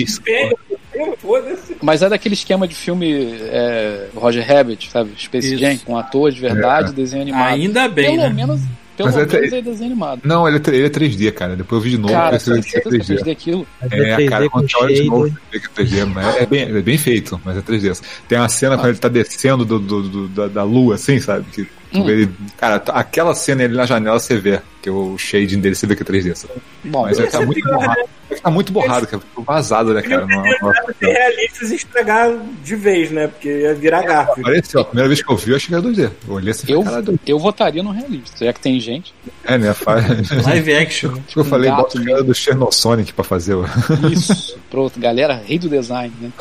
Mas 1.81 2.01
é 2.01 2.09
daquele 2.09 2.33
esquema 2.35 2.67
de 2.67 2.75
filme 2.75 3.11
é, 3.41 4.07
Roger 4.15 4.45
Rabbit, 4.47 4.89
sabe? 4.91 5.11
Space 5.17 5.53
Isso. 5.53 5.57
Jam, 5.59 5.77
com 5.79 5.97
ator 5.97 6.31
de 6.31 6.39
verdade, 6.39 6.93
desenho 6.93 7.21
animado. 7.23 7.47
Ainda 7.53 7.87
bem, 7.87 8.11
Pelo 8.17 8.23
né? 8.23 8.29
menos, 8.33 8.61
pelo 8.97 9.09
Mas 9.09 9.15
é 9.15 9.25
menos 9.25 9.31
tre- 9.49 9.57
é 9.57 9.61
desenho 9.61 9.91
animado. 9.91 10.21
Não, 10.23 10.47
ele 10.47 10.57
é, 10.57 10.69
ele 10.75 10.85
é 10.85 10.89
3D, 10.89 11.31
cara. 11.33 11.55
Depois 11.55 11.79
eu 11.79 11.83
vi 11.83 11.89
de 11.91 11.97
novo. 11.97 12.13
Cara, 12.13 12.29
percebi 12.31 12.61
tem 12.61 12.71
que 12.71 12.77
é 12.77 12.81
certeza 12.81 12.97
que 12.97 13.13
3D. 13.13 13.23
3D 13.25 13.31
aquilo. 13.31 13.67
Mas 13.81 13.91
É, 13.91 14.15
3D 14.17 14.29
cara, 14.29 14.49
quando 14.49 14.71
você 14.71 14.77
olha 14.77 14.95
de 14.95 15.03
novo, 15.05 15.27
você 15.29 15.35
vê 15.51 15.59
que 15.59 15.65
é 15.65 15.83
3D, 15.85 16.05
mas 16.05 16.35
é 16.37 16.45
bem, 16.45 16.61
é 16.61 16.81
bem 16.81 16.97
feito, 16.97 17.41
mas 17.43 17.57
é 17.57 17.61
3D. 17.61 18.01
Tem 18.27 18.37
uma 18.37 18.49
cena 18.49 18.77
quando 18.77 18.89
ele 18.89 18.97
tá 18.97 19.09
descendo 19.09 19.65
do, 19.65 19.79
do- 19.79 20.03
do- 20.09 20.27
da, 20.29 20.47
da 20.47 20.63
lua, 20.63 20.95
assim, 20.95 21.19
sabe? 21.19 21.45
Que, 21.51 21.67
Hum. 21.93 22.09
ele, 22.09 22.29
cara, 22.57 22.75
aquela 22.89 23.33
cena 23.33 23.63
ele 23.63 23.73
na 23.75 23.85
janela 23.85 24.19
você 24.19 24.35
vê, 24.37 24.59
que 24.85 24.89
o 24.91 25.17
shading 25.17 25.59
dele 25.59 25.75
vê 25.75 25.95
que 25.95 26.03
é 26.03 26.05
3D. 26.05 26.35
Sabe? 26.35 26.53
Bom, 26.83 27.01
Mas 27.01 27.17
ele 27.17 27.27
tá 27.27 27.41
é 27.41 27.45
muito 27.45 27.59
pior, 27.59 27.73
borrado. 27.73 27.99
Ele 28.29 28.39
tá 28.39 28.51
muito 28.51 28.71
borrado, 28.71 29.07
cara. 29.07 29.19
Ficou 29.19 29.43
vazado, 29.43 29.93
né, 29.95 30.01
cara? 30.03 30.27
Não, 30.27 30.43
ter 30.43 30.57
não- 30.61 30.73
ser 30.99 31.07
realistas 31.11 31.71
e 31.71 31.75
estragar 31.75 32.31
de 32.63 32.75
vez, 32.75 33.09
né? 33.09 33.27
Porque 33.27 33.49
ia 33.49 33.73
virar 33.73 34.03
garfo. 34.03 34.39
Apareceu, 34.39 34.81
a 34.81 34.85
primeira 34.85 35.07
vez 35.07 35.23
que 35.23 35.31
eu 35.31 35.35
vi, 35.35 35.49
eu 35.49 35.55
achei 35.55 35.69
que 35.69 35.73
era 35.73 35.81
2D. 35.81 36.11
Eu 36.27 36.33
olhei 36.35 36.51
assim, 36.51 36.71
eu, 36.71 36.83
falei, 36.83 37.01
caralho, 37.01 37.19
eu 37.25 37.39
votaria 37.39 37.81
no 37.81 37.89
realista, 37.89 38.45
já 38.45 38.53
que 38.53 38.59
tem 38.59 38.79
gente. 38.79 39.11
é, 39.43 39.57
né? 39.57 39.73
Faz... 39.73 40.05
Live 40.45 40.75
action. 40.75 41.11
Acho 41.13 41.21
que 41.33 41.39
eu 41.39 41.45
falei, 41.45 41.71
gato 41.71 41.81
bota 41.81 41.99
o 41.99 42.05
cara 42.05 42.23
do 42.23 42.35
Chernosonic 42.35 43.11
pra 43.11 43.23
fazer 43.23 43.55
o. 43.55 43.65
Isso. 44.11 44.55
Pronto, 44.69 44.99
galera, 44.99 45.41
rei 45.43 45.57
do 45.57 45.67
design, 45.67 46.13
né? 46.21 46.31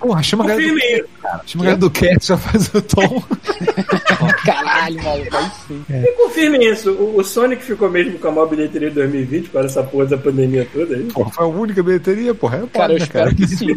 Porra, 0.00 0.22
chama 0.22 0.44
a 0.44 0.48
galera 0.48 0.70
do. 0.70 1.08
Chama 1.46 1.62
a 1.62 1.66
galera 1.66 1.76
do 1.76 1.90
Cat, 1.90 2.26
já 2.26 2.36
faz 2.36 2.68
o 2.74 2.82
tom. 2.82 3.22
caralho, 4.44 5.02
maluco, 5.02 5.36
aí 5.36 5.50
sim. 5.68 5.84
E 5.88 6.12
confirme 6.12 6.58
isso. 6.64 6.79
O, 6.86 7.18
o 7.18 7.24
Sonic 7.24 7.62
ficou 7.62 7.90
mesmo 7.90 8.18
com 8.18 8.28
a 8.28 8.30
maior 8.30 8.46
bilheteria 8.46 8.88
de 8.88 8.94
2020 8.96 9.50
para 9.50 9.66
essa 9.66 9.82
porra 9.82 10.06
da 10.06 10.18
pandemia 10.18 10.66
toda 10.72 10.96
aí. 10.96 11.04
Porra, 11.04 11.30
foi 11.30 11.44
a 11.44 11.48
única 11.48 11.82
bilheteria, 11.82 12.34
porra. 12.34 12.64
É 12.64 12.66
Cara, 12.66 12.92
eu 12.92 12.98
né, 12.98 13.04
espero 13.04 13.34
que 13.34 13.46
sim. 13.46 13.74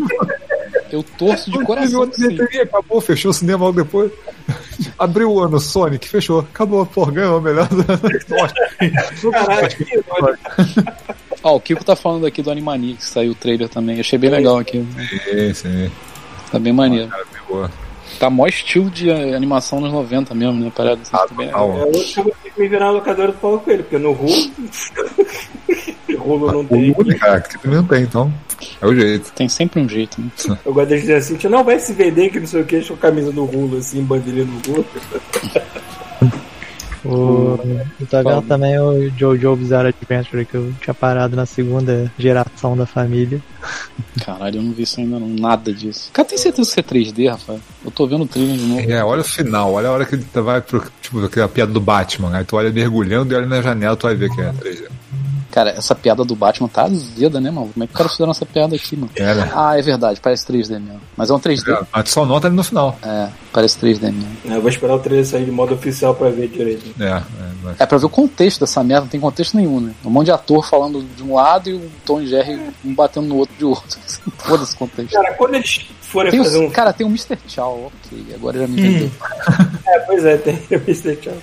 Eu 0.91 1.01
torço 1.17 1.49
de 1.49 1.63
coração 1.65 2.01
outra 2.01 2.15
que 2.15 2.21
sim. 2.21 2.27
bilheteria, 2.29 2.63
acabou, 2.63 3.01
fechou 3.01 3.31
o 3.31 3.33
cinema 3.33 3.65
logo 3.65 3.81
depois. 3.81 4.11
Abriu 4.97 5.31
o 5.31 5.39
ano 5.39 5.59
Sonic, 5.59 6.07
fechou. 6.07 6.39
Acabou, 6.39 6.85
porra, 6.85 7.11
ganhou 7.11 7.37
a 7.37 7.41
melhor. 7.41 7.67
Caralho, 9.31 9.69
que. 9.69 10.03
Ó, 11.43 11.55
o 11.55 11.59
Kiko 11.59 11.83
tá 11.83 11.95
falando 11.95 12.25
aqui 12.25 12.41
do 12.41 12.51
Animaniacs, 12.51 13.05
que 13.05 13.11
saiu 13.11 13.31
o 13.31 13.35
trailer 13.35 13.67
também. 13.69 13.99
Achei 13.99 14.17
bem 14.17 14.29
legal 14.29 14.57
aqui. 14.57 14.85
sim, 15.29 15.53
sim. 15.53 15.91
Tá 16.51 16.59
bem 16.59 16.71
maneiro. 16.71 17.09
Cara, 17.09 17.25
boa. 17.49 17.71
Tá 18.23 18.29
mó 18.29 18.47
estilo 18.47 18.89
de 18.89 19.11
animação 19.11 19.81
nos 19.81 19.91
90 19.91 20.33
mesmo, 20.33 20.53
né? 20.63 20.71
Parada 20.73 21.01
assim, 21.01 21.11
Ah, 21.11 21.27
tá 21.27 21.35
bem 21.35 21.47
legal. 21.47 21.67
total. 21.73 21.81
É, 21.81 21.89
hoje 21.89 22.13
eu 22.17 22.23
vou 22.23 22.33
ter 22.41 22.51
que 22.51 22.61
me 22.61 22.67
virar 22.69 22.85
na 22.85 22.91
locadora 22.91 23.31
do 23.33 23.37
Paulo 23.37 23.59
Coelho, 23.59 23.83
porque 23.83 23.97
no 23.97 24.11
Hulu. 24.11 24.51
Hulu 26.25 26.51
não 26.53 26.59
O 26.61 26.63
tem. 26.63 26.93
Lula, 26.97 27.15
cara, 27.15 27.41
que 27.41 27.59
também 27.59 27.77
não 27.79 27.85
tem, 27.85 28.03
então. 28.03 28.33
É 28.81 28.85
o 28.87 28.95
jeito. 28.95 29.29
Tem 29.33 29.49
sempre 29.49 29.81
um 29.81 29.89
jeito, 29.89 30.21
né? 30.21 30.29
Eu 30.65 30.73
gosto 30.73 30.87
de 30.87 31.01
dizer 31.01 31.15
assim, 31.15 31.37
não 31.49 31.65
vai 31.65 31.77
se 31.81 31.91
vender 31.91 32.29
que 32.29 32.39
não 32.39 32.47
sei 32.47 32.61
o 32.61 32.65
que, 32.65 32.79
com 32.87 32.93
a 32.93 32.97
camisa 32.97 33.29
do 33.33 33.43
Hulu, 33.43 33.77
assim, 33.79 34.01
bandeirinha 34.01 34.45
do 34.45 34.71
Hulu. 34.71 34.85
O, 37.05 37.59
eu 37.99 38.07
tô 38.07 38.23
vendo 38.23 38.41
também 38.43 38.79
o 38.79 39.09
Jojo 39.17 39.55
Bizarre 39.57 39.89
Adventure, 39.89 40.45
que 40.45 40.55
eu 40.55 40.73
tinha 40.81 40.93
parado 40.93 41.35
na 41.35 41.45
segunda 41.45 42.11
geração 42.17 42.77
da 42.77 42.85
família. 42.85 43.41
Caralho, 44.23 44.59
eu 44.59 44.63
não 44.63 44.71
vi 44.71 44.83
isso 44.83 44.99
ainda 44.99 45.19
não. 45.19 45.27
Nada 45.27 45.73
disso. 45.73 46.09
Cara, 46.13 46.27
tem 46.27 46.37
certeza 46.37 46.73
que 46.73 46.79
isso 46.79 46.79
é 46.79 46.83
3D, 46.83 47.29
Rafael? 47.29 47.59
Eu 47.83 47.91
tô 47.91 48.07
vendo 48.07 48.23
o 48.23 48.27
trailer 48.27 48.57
de 48.57 48.65
novo. 48.65 48.91
É, 48.91 49.03
olha 49.03 49.21
o 49.21 49.25
final, 49.25 49.73
olha 49.73 49.89
a 49.89 49.91
hora 49.91 50.05
que 50.05 50.15
ele 50.15 50.25
vai 50.33 50.61
pro. 50.61 50.83
Tipo, 51.01 51.25
aquela 51.25 51.49
piada 51.49 51.71
do 51.71 51.81
Batman. 51.81 52.37
Aí 52.37 52.45
tu 52.45 52.55
olha 52.55 52.71
mergulhando 52.71 53.33
e 53.33 53.37
olha 53.37 53.47
na 53.47 53.61
janela, 53.61 53.97
tu 53.97 54.07
vai 54.07 54.15
ver 54.15 54.29
que 54.29 54.41
é 54.41 54.51
3D. 54.51 54.87
Cara, 55.53 55.69
essa 55.69 55.93
piada 55.93 56.23
do 56.25 56.35
Batman 56.35 56.67
tá 56.67 56.85
azeda, 56.85 57.39
né, 57.39 57.51
mano? 57.51 57.69
Como 57.71 57.83
é 57.83 57.85
que 57.85 57.93
o 57.93 57.95
cara 57.95 58.09
fizeram 58.09 58.31
essa 58.31 58.43
piada 58.43 58.75
aqui, 58.75 58.95
mano? 58.95 59.11
É, 59.15 59.35
né? 59.35 59.51
Ah, 59.53 59.77
é 59.77 59.83
verdade, 59.83 60.19
parece 60.19 60.43
3D 60.47 60.79
mesmo. 60.79 60.99
Mas 61.15 61.29
é 61.29 61.33
um 61.35 61.39
3D. 61.39 61.85
A 61.93 62.03
só 62.03 62.25
nota 62.25 62.47
ali 62.47 62.55
no 62.55 62.63
final. 62.63 62.97
É, 63.03 63.27
parece 63.51 63.77
3D 63.77 64.11
mesmo. 64.11 64.35
Eu 64.45 64.59
vou 64.61 64.69
esperar 64.71 64.95
o 64.95 64.99
trailer 64.99 65.23
sair 65.27 65.45
de 65.45 65.51
modo 65.51 65.75
oficial 65.75 66.15
pra 66.15 66.29
ver 66.31 66.47
direito. 66.47 66.91
É, 66.99 67.03
é, 67.07 67.21
mas- 67.61 67.75
É 67.81 67.85
pra 67.85 67.99
ver 67.99 68.05
o 68.07 68.09
contexto 68.09 68.61
dessa 68.61 68.83
merda, 68.83 69.01
não 69.01 69.09
tem 69.09 69.19
contexto 69.19 69.55
nenhum, 69.55 69.79
né? 69.79 69.93
Um 70.03 70.09
monte 70.09 70.25
de 70.25 70.31
ator 70.31 70.67
falando 70.67 71.03
de 71.15 71.21
um 71.21 71.35
lado 71.35 71.69
e 71.69 71.73
o 71.75 71.91
Tom 72.03 72.19
e 72.19 72.25
Jerry 72.27 72.59
um 72.83 72.95
batendo 72.95 73.27
no 73.27 73.35
outro 73.37 73.53
de 73.55 73.63
outro. 73.63 73.99
Foda-se 74.39 74.73
o 74.73 74.77
contexto. 74.79 75.13
Cara, 75.13 75.33
quando 75.35 75.53
eles 75.53 75.85
forem 76.13 76.31
Tem 76.31 76.43
fazer 76.43 76.59
um. 76.59 76.69
Cara, 76.69 76.93
tem 76.93 77.05
o 77.05 77.09
Mr. 77.09 77.37
Chow, 77.47 77.91
ok, 78.05 78.25
agora 78.35 78.59
já 78.59 78.67
me 78.67 78.79
entendeu. 78.79 79.11
É, 79.85 79.99
pois 79.99 80.25
é, 80.25 80.37
tem 80.37 80.55
o 80.71 80.75
Mr. 80.75 81.19
Chow. 81.21 81.33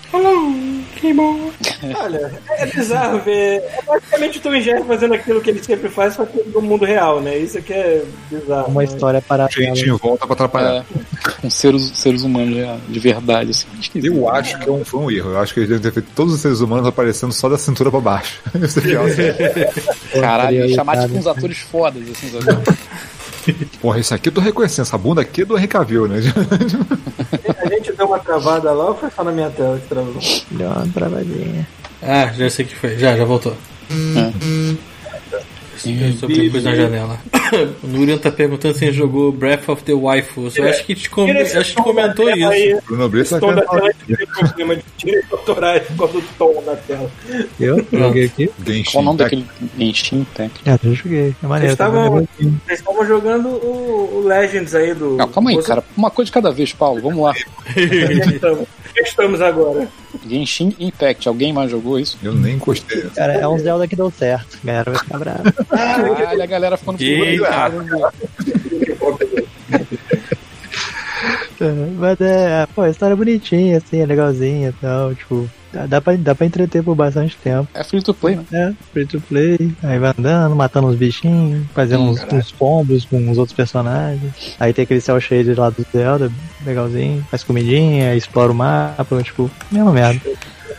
Olha, 2.01 2.33
é 2.51 2.67
bizarro 2.67 3.21
ver. 3.21 3.63
É 3.63 3.83
basicamente 3.87 4.39
o 4.39 4.41
Tom 4.41 4.61
Jerry 4.61 4.83
fazendo 4.85 5.15
aquilo 5.15 5.41
que 5.41 5.51
ele 5.51 5.63
sempre 5.63 5.89
faz, 5.89 6.15
só 6.15 6.25
que 6.25 6.43
no 6.49 6.61
mundo 6.61 6.85
real, 6.85 7.21
né? 7.21 7.37
Isso 7.37 7.59
aqui 7.59 7.73
é 7.73 8.03
bizarro. 8.31 8.69
Uma 8.69 8.83
né? 8.83 8.89
história 8.89 9.21
paralela. 9.21 9.53
gente 9.53 9.89
em 9.89 9.93
volta 9.93 10.27
pra 10.27 10.35
atrapalhar. 10.35 10.85
É, 10.85 11.31
com 11.41 11.51
seres, 11.51 11.93
seres 11.95 12.23
humanos 12.23 12.57
já, 12.57 12.79
de 12.89 12.99
verdade, 12.99 13.51
assim. 13.51 13.67
Eu 14.03 14.29
acho 14.29 14.59
que 14.59 14.69
é 14.69 14.73
um, 14.73 14.85
foi 14.85 15.01
um 15.01 15.11
erro. 15.11 15.31
Eu 15.31 15.39
acho 15.39 15.55
que 15.55 15.61
eles 15.61 15.69
devem 15.69 15.83
ter 15.83 15.93
feito 15.93 16.09
todos 16.15 16.35
os 16.35 16.41
seres 16.41 16.61
humanos 16.61 16.87
aparecendo 16.87 17.33
só 17.33 17.49
da 17.49 17.59
cintura 17.59 17.91
pra 17.91 18.01
baixo. 18.01 18.41
Isso 18.61 18.81
é. 18.81 20.21
Caralho, 20.21 20.75
chamar 20.75 21.03
tipo 21.03 21.17
uns 21.17 21.27
atores 21.27 21.59
fodas, 21.59 22.03
assim, 22.11 22.31
sabe? 22.31 22.63
Porra, 23.81 23.99
esse 24.01 24.13
aqui 24.13 24.29
eu 24.29 24.33
tô 24.33 24.41
reconhecendo. 24.41 24.87
Essa 24.87 24.99
bunda 24.99 25.21
aqui 25.21 25.43
é 25.43 25.45
do 25.45 25.57
Henry 25.57 25.69
Cavill, 25.69 26.09
né? 26.09 26.21
A 27.63 27.69
gente 27.69 27.93
deu 27.93 28.07
uma 28.07 28.19
travada 28.19 28.73
lá 28.73 28.89
ou 28.89 28.95
foi 28.95 29.11
só 29.11 29.25
na 29.25 29.33
minha 29.33 29.51
tela 29.51 29.79
que 29.79 29.89
travou? 29.89 30.15
Deu 30.51 30.69
uma 30.69 30.87
travadinha. 30.89 31.67
Ah, 32.03 32.33
já 32.33 32.49
sei 32.51 32.65
o 32.65 32.69
que 32.69 32.77
foi. 32.77 32.99
Já, 32.99 33.17
já 33.17 33.25
voltou. 33.25 33.57
Eu 33.91 34.33
só 36.19 36.27
tem 36.27 36.51
coisa 36.51 36.71
na 36.71 36.77
janela. 36.77 37.21
o 37.83 37.87
Nurian 37.87 38.19
tá 38.19 38.31
perguntando 38.31 38.75
se 38.75 38.85
ele 38.85 38.93
jogou 38.93 39.33
Breath 39.33 39.69
of 39.69 39.83
the 39.83 39.95
Waifus. 39.95 40.57
Eu 40.57 40.69
acho 40.69 40.85
que 40.85 40.95
te, 40.95 41.11
com... 41.11 41.25
Acho 41.31 41.71
que 41.71 41.75
tom 41.75 41.83
comentou 41.83 42.31
isso. 42.31 42.49
aí, 42.49 42.79
Bruno 42.87 43.09
Brito 43.09 43.23
Esse 43.25 43.35
tá 43.35 43.41
tom 43.41 43.55
da 43.55 43.63
tela 43.63 43.91
problema 44.39 44.77
de 44.77 44.85
direitos 44.97 45.33
autorais 45.33 45.83
por 45.89 45.97
causa 45.97 46.13
do 46.15 46.23
tom 46.39 46.63
da 46.65 46.77
tela. 46.77 47.11
Eu 47.59 47.87
joguei 47.93 48.25
aqui. 48.27 48.51
Genshin 48.65 48.93
Qual 48.93 49.03
o 49.03 49.05
nome 49.05 49.19
daquele 49.19 49.47
Genshin 49.79 50.21
Impact? 50.21 50.69
É, 50.69 50.79
eu 50.83 50.95
joguei. 50.95 51.35
É 51.43 51.47
maneiro. 51.47 51.77
Vocês 51.77 51.79
tá 51.79 52.75
estavam 52.75 53.07
jogando 53.07 53.49
o, 53.49 54.19
o 54.19 54.27
Legends 54.27 54.75
aí 54.75 54.95
do. 54.95 55.17
Não, 55.17 55.29
calma 55.29 55.51
aí, 55.51 55.57
Você- 55.57 55.69
cara. 55.69 55.85
Uma 55.97 56.11
coisa 56.11 56.27
de 56.27 56.33
cada 56.33 56.51
vez, 56.53 56.73
Paulo. 56.73 57.01
Vamos 57.03 57.25
lá. 57.25 57.35
Estamos? 59.03 59.41
Agora? 59.41 59.89
Genshin 60.27 60.75
Impact. 60.79 61.29
Alguém 61.29 61.53
mais 61.53 61.71
jogou 61.71 61.99
isso? 61.99 62.19
Eu 62.23 62.35
nem 62.35 62.57
encostei. 62.57 63.03
Cara, 63.15 63.35
é 63.35 63.49
um 63.49 63.59
Zelda 63.59 63.89
que 63.89 63.97
deu 63.97 64.11
certo. 64.11 64.59
A 64.63 64.67
galera 64.67 64.91
vai 64.91 65.01
ficar 65.01 65.19
brava. 65.19 65.53
Caralho, 65.53 66.43
a 66.43 66.47
galera 66.47 66.77
ficando. 66.77 66.99
Mas 71.99 72.21
é, 72.21 72.67
pô, 72.75 72.83
a 72.83 72.91
história 72.91 73.13
é 73.13 73.17
bonitinha, 73.17 73.79
assim, 73.79 74.01
é 74.01 74.07
legalzinha 74.07 74.71
e 74.71 74.73
tal. 74.81 75.15
Tipo, 75.15 75.49
dá, 75.73 75.87
dá, 75.87 76.01
pra, 76.01 76.17
dá 76.17 76.35
pra 76.35 76.47
entreter 76.47 76.83
por 76.83 76.95
bastante 76.95 77.37
tempo. 77.37 77.69
É 77.75 77.85
free 77.85 78.03
to 78.03 78.15
play, 78.15 78.37
né? 78.37 78.45
É, 78.53 78.85
free 78.93 79.07
to 79.07 79.21
play. 79.21 79.75
Aí 79.83 79.99
vai 79.99 80.15
andando, 80.17 80.57
matando 80.57 80.89
uns 80.89 80.97
bichinhos, 80.97 81.67
fazendo 81.75 82.05
uns, 82.05 82.25
uns 82.33 82.53
combos 82.53 83.05
com 83.05 83.31
os 83.31 83.39
outros 83.39 83.57
personagens. 83.57 84.33
Aí 84.59 84.73
tem 84.73 84.85
aquele 84.85 85.01
cel 85.01 85.21
shade 85.21 85.55
lá 85.55 85.71
do 85.71 85.87
Zelda, 85.93 86.31
legalzinho. 86.65 87.25
Faz 87.31 87.43
comidinha, 87.43 88.15
explora 88.15 88.53
o 88.53 88.55
mapa, 88.55 89.23
tipo, 89.23 89.51
mesma 89.71 89.93
merda. 89.93 90.21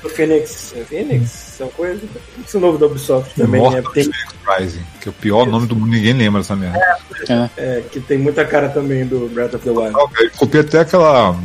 O 0.04 0.10
Phoenix. 0.10 0.73
É 0.75 0.84
Phoenix? 0.84 1.30
São 1.30 1.67
coisas. 1.69 2.01
Isso 2.45 2.60
novo 2.60 2.77
da 2.77 2.88
Ubisoft 2.88 3.36
também, 3.36 3.62
né? 3.62 3.69
Mortal 3.69 3.93
Tem, 3.93 4.04
Phoenix 4.06 4.36
Rising, 4.58 4.84
que 4.99 5.10
é 5.10 5.12
o 5.12 5.13
pior 5.13 5.45
nome 5.47 5.67
do 5.67 5.75
mundo, 5.75 5.91
ninguém 5.91 6.13
lembra 6.13 6.41
dessa 6.41 6.56
merda. 6.56 6.80
é, 7.58 7.84
que 7.91 7.99
tem 7.99 8.17
muita 8.17 8.43
cara 8.45 8.69
também 8.69 9.06
do 9.06 9.30
Breath 9.30 9.54
of 9.54 9.63
the 9.63 9.69
Wild. 9.69 9.93
Eu 9.93 10.32
copiei 10.38 10.62
até 10.62 10.80
aquela 10.80 11.38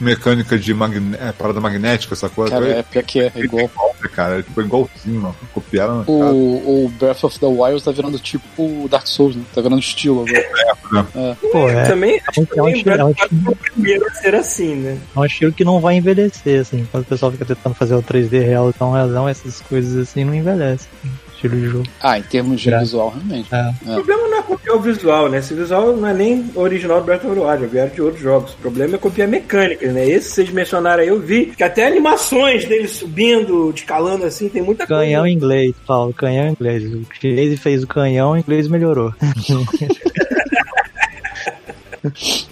mecânica 0.00 0.58
de 0.58 0.72
magne... 0.74 1.16
é, 1.20 1.32
parada 1.32 1.60
magnética, 1.60 2.14
essa 2.14 2.28
coisa. 2.28 2.52
Cara, 2.52 2.68
é 2.68 2.82
pior 2.82 3.04
que 3.04 3.20
é, 3.20 3.32
é 3.34 3.40
igual. 3.40 3.70
cara. 4.12 4.42
Tipo, 4.42 4.60
igualzinho, 4.62 5.20
mano. 5.20 5.36
Copiaram. 5.52 6.04
cara. 6.04 6.10
O, 6.10 6.84
o 6.86 6.88
Breath 6.98 7.24
of 7.24 7.38
the 7.38 7.46
Wild 7.46 7.82
tá 7.82 7.90
virando 7.90 8.18
tipo 8.18 8.88
Dark 8.88 9.06
Souls, 9.06 9.36
né? 9.36 9.42
Tá 9.54 9.60
virando 9.60 9.80
estilo 9.80 10.24
agora. 10.26 11.36
Pô, 11.52 11.68
é, 11.68 11.84
Também 11.86 12.16
é 12.18 12.40
um, 12.40 12.42
é 12.42 12.42
um 12.42 12.46
também 12.46 12.74
estilo, 12.76 12.94
é 12.96 13.04
um 13.04 13.12
the 13.14 13.22
estilo- 13.24 13.40
Wild 13.40 13.44
foi 13.44 13.52
o 13.52 13.56
primeiro 13.56 14.06
a 14.06 14.10
ser 14.14 14.34
assim, 14.34 14.74
né? 14.76 14.98
é 15.14 15.18
um 15.20 15.24
estilo 15.24 15.52
que 15.52 15.64
não 15.64 15.80
vai 15.80 15.96
envelhecer, 15.96 16.60
assim. 16.60 16.86
Quando 16.90 17.02
o 17.02 17.06
pessoal 17.06 17.32
fica 17.32 17.44
tentando 17.44 17.74
fazer 17.74 17.94
o 17.94 18.02
3D 18.02 18.44
real 18.44 18.72
tão 18.72 18.90
razão, 18.92 19.28
essas 19.28 19.60
coisas 19.62 19.96
assim 19.96 20.24
não 20.24 20.34
envelhecem. 20.34 20.88
Estilo 21.34 21.56
de 21.56 21.66
jogo. 21.68 21.84
Ah, 22.00 22.18
em 22.18 22.22
termos 22.22 22.60
de 22.60 22.70
visual, 22.70 23.10
realmente. 23.10 23.48
É. 23.52 23.74
O 23.90 23.94
problema 23.94 24.28
não 24.28 24.38
é 24.38 24.42
copiar 24.42 24.76
o 24.76 24.80
visual, 24.80 25.28
né? 25.28 25.38
Esse 25.38 25.52
visual 25.54 25.96
não 25.96 26.08
é 26.08 26.14
nem 26.14 26.50
original 26.54 27.00
do 27.00 27.06
Breath 27.06 27.24
of 27.24 27.34
the 27.34 27.40
Wild, 27.40 27.66
vieram 27.66 27.94
de 27.94 28.00
outros 28.02 28.22
jogos. 28.22 28.52
O 28.52 28.56
problema 28.56 28.94
é 28.94 28.98
copiar 28.98 29.28
mecânicas, 29.28 29.92
né? 29.92 30.08
Esse 30.08 30.30
vocês 30.30 30.50
mencionaram 30.50 31.02
aí, 31.02 31.08
eu 31.08 31.20
vi 31.20 31.46
que 31.46 31.62
até 31.62 31.86
animações 31.86 32.64
dele 32.64 32.88
subindo, 32.88 33.72
descalando 33.72 34.24
assim, 34.24 34.48
tem 34.48 34.62
muita 34.62 34.86
Canhão 34.86 35.22
coisa. 35.22 35.32
em 35.32 35.36
inglês, 35.36 35.74
Paulo, 35.86 36.12
canhão 36.14 36.46
em 36.48 36.50
inglês. 36.52 36.84
O 36.92 37.04
chinês 37.20 37.58
fez 37.60 37.82
o 37.82 37.86
canhão, 37.86 38.32
o 38.32 38.38
inglês 38.38 38.68
melhorou. 38.68 39.12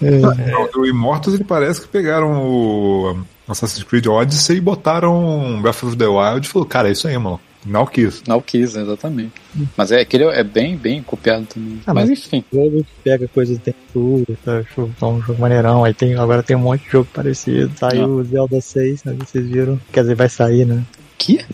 Não, 0.01 0.69
O 0.81 0.85
Immortals 0.85 1.35
ele 1.35 1.43
parece 1.43 1.81
que 1.81 1.87
pegaram 1.87 2.43
o 2.43 3.17
Assassin's 3.47 3.83
Creed 3.83 4.07
Odyssey 4.07 4.57
e 4.57 4.61
botaram 4.61 5.59
Breath 5.61 5.83
of 5.83 5.95
the 5.95 6.07
Wild 6.07 6.45
e 6.47 6.49
falou, 6.49 6.67
cara, 6.67 6.89
é 6.89 6.91
isso 6.91 7.07
aí, 7.07 7.17
mano. 7.17 7.39
Não 7.65 7.85
quis. 7.85 8.23
Não 8.27 8.41
quis, 8.41 8.75
exatamente. 8.75 9.31
Mas 9.77 9.91
é 9.91 10.01
aquele 10.01 10.25
é 10.25 10.43
bem, 10.43 10.75
bem 10.75 11.01
copiado 11.01 11.45
também. 11.45 11.81
Ah, 11.85 11.93
mas, 11.93 12.09
mas- 12.09 12.19
enfim. 12.19 12.43
jogo 12.51 12.85
pega 13.03 13.27
coisas 13.27 13.57
do 13.57 13.63
tempo, 13.63 14.25
tá? 14.43 14.63
Tá 14.99 15.07
um 15.07 15.21
jogo 15.21 15.41
maneirão. 15.41 15.83
Aí 15.83 15.93
tem, 15.93 16.15
agora 16.15 16.43
tem 16.43 16.55
um 16.55 16.59
monte 16.59 16.83
de 16.83 16.91
jogo 16.91 17.09
parecido. 17.13 17.71
Saiu 17.77 18.07
o 18.07 18.23
Zelda 18.23 18.59
6, 18.59 19.03
né? 19.03 19.15
Vocês 19.19 19.45
viram? 19.47 19.79
Quer 19.91 20.01
dizer, 20.01 20.15
vai 20.15 20.29
sair, 20.29 20.65
né? 20.65 20.83
Que? 21.17 21.45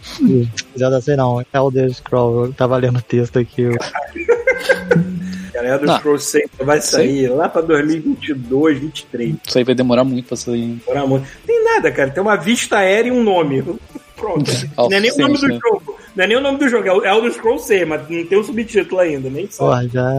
Zelda 0.77 1.01
6 1.01 1.17
não, 1.17 1.43
Elder 1.53 1.93
Scroll. 1.93 2.45
Eu 2.45 2.53
tava 2.53 2.77
lendo 2.77 2.97
o 2.97 3.01
texto 3.01 3.37
aqui. 3.37 3.63
Eu... 3.63 3.75
Cara, 5.59 5.73
Elder 5.73 5.87
Não. 5.87 5.97
Scrolls 5.97 6.25
6 6.25 6.49
vai 6.59 6.79
sair 6.79 7.27
lá 7.27 7.49
pra 7.49 7.61
2022, 7.61 8.79
2023. 8.79 9.35
Isso 9.45 9.57
aí 9.57 9.63
vai 9.63 9.75
demorar 9.75 10.05
muito 10.05 10.27
pra 10.27 10.37
sair. 10.37 10.79
Por 10.85 10.95
amor. 10.95 11.21
Tem 11.45 11.63
nada, 11.63 11.91
cara. 11.91 12.09
Tem 12.09 12.23
uma 12.23 12.37
vista 12.37 12.77
aérea 12.77 13.09
e 13.09 13.11
um 13.11 13.23
nome. 13.23 13.61
Pronto. 14.15 14.51
Não 14.77 14.91
é 14.91 14.99
nem 14.99 15.11
o 15.11 15.17
nome 15.17 15.37
do 15.37 15.47
né? 15.47 15.59
jogo. 15.61 15.98
Não 16.19 16.25
é 16.25 16.27
nem 16.27 16.35
o 16.35 16.41
nome 16.41 16.57
do 16.57 16.67
jogo. 16.67 16.85
É 16.85 16.91
o 16.91 17.05
Elder 17.05 17.31
Scrolls 17.31 17.65
6, 17.65 17.87
mas 17.87 18.01
não 18.09 18.25
tem 18.25 18.37
o 18.37 18.43
subtítulo 18.43 18.99
ainda, 18.99 19.29
nem 19.29 19.49
sabe. 19.49 19.69
Porra, 19.69 19.87
já, 19.87 20.11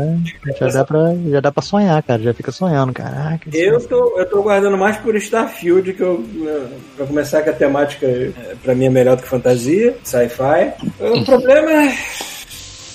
já, 0.58 0.66
dá 0.68 0.84
pra, 0.86 1.14
já 1.28 1.40
dá 1.40 1.52
pra 1.52 1.62
sonhar, 1.62 2.02
cara. 2.02 2.22
Já 2.22 2.32
fica 2.32 2.50
sonhando, 2.50 2.90
caraca. 2.90 3.50
Eu 3.52 3.78
tô, 3.86 4.18
eu 4.18 4.24
tô 4.24 4.42
guardando 4.42 4.78
mais 4.78 4.96
por 4.96 5.14
Starfield, 5.14 5.92
que 5.92 6.00
eu, 6.00 6.24
né, 6.32 6.68
pra 6.96 7.06
começar 7.06 7.42
que 7.42 7.50
a 7.50 7.52
temática 7.52 8.06
é, 8.06 8.32
pra 8.62 8.74
mim 8.74 8.86
é 8.86 8.88
melhor 8.88 9.14
do 9.14 9.22
que 9.22 9.28
fantasia, 9.28 9.94
sci-fi. 10.02 10.72
O 11.00 11.22
problema 11.22 11.70
é. 11.70 11.94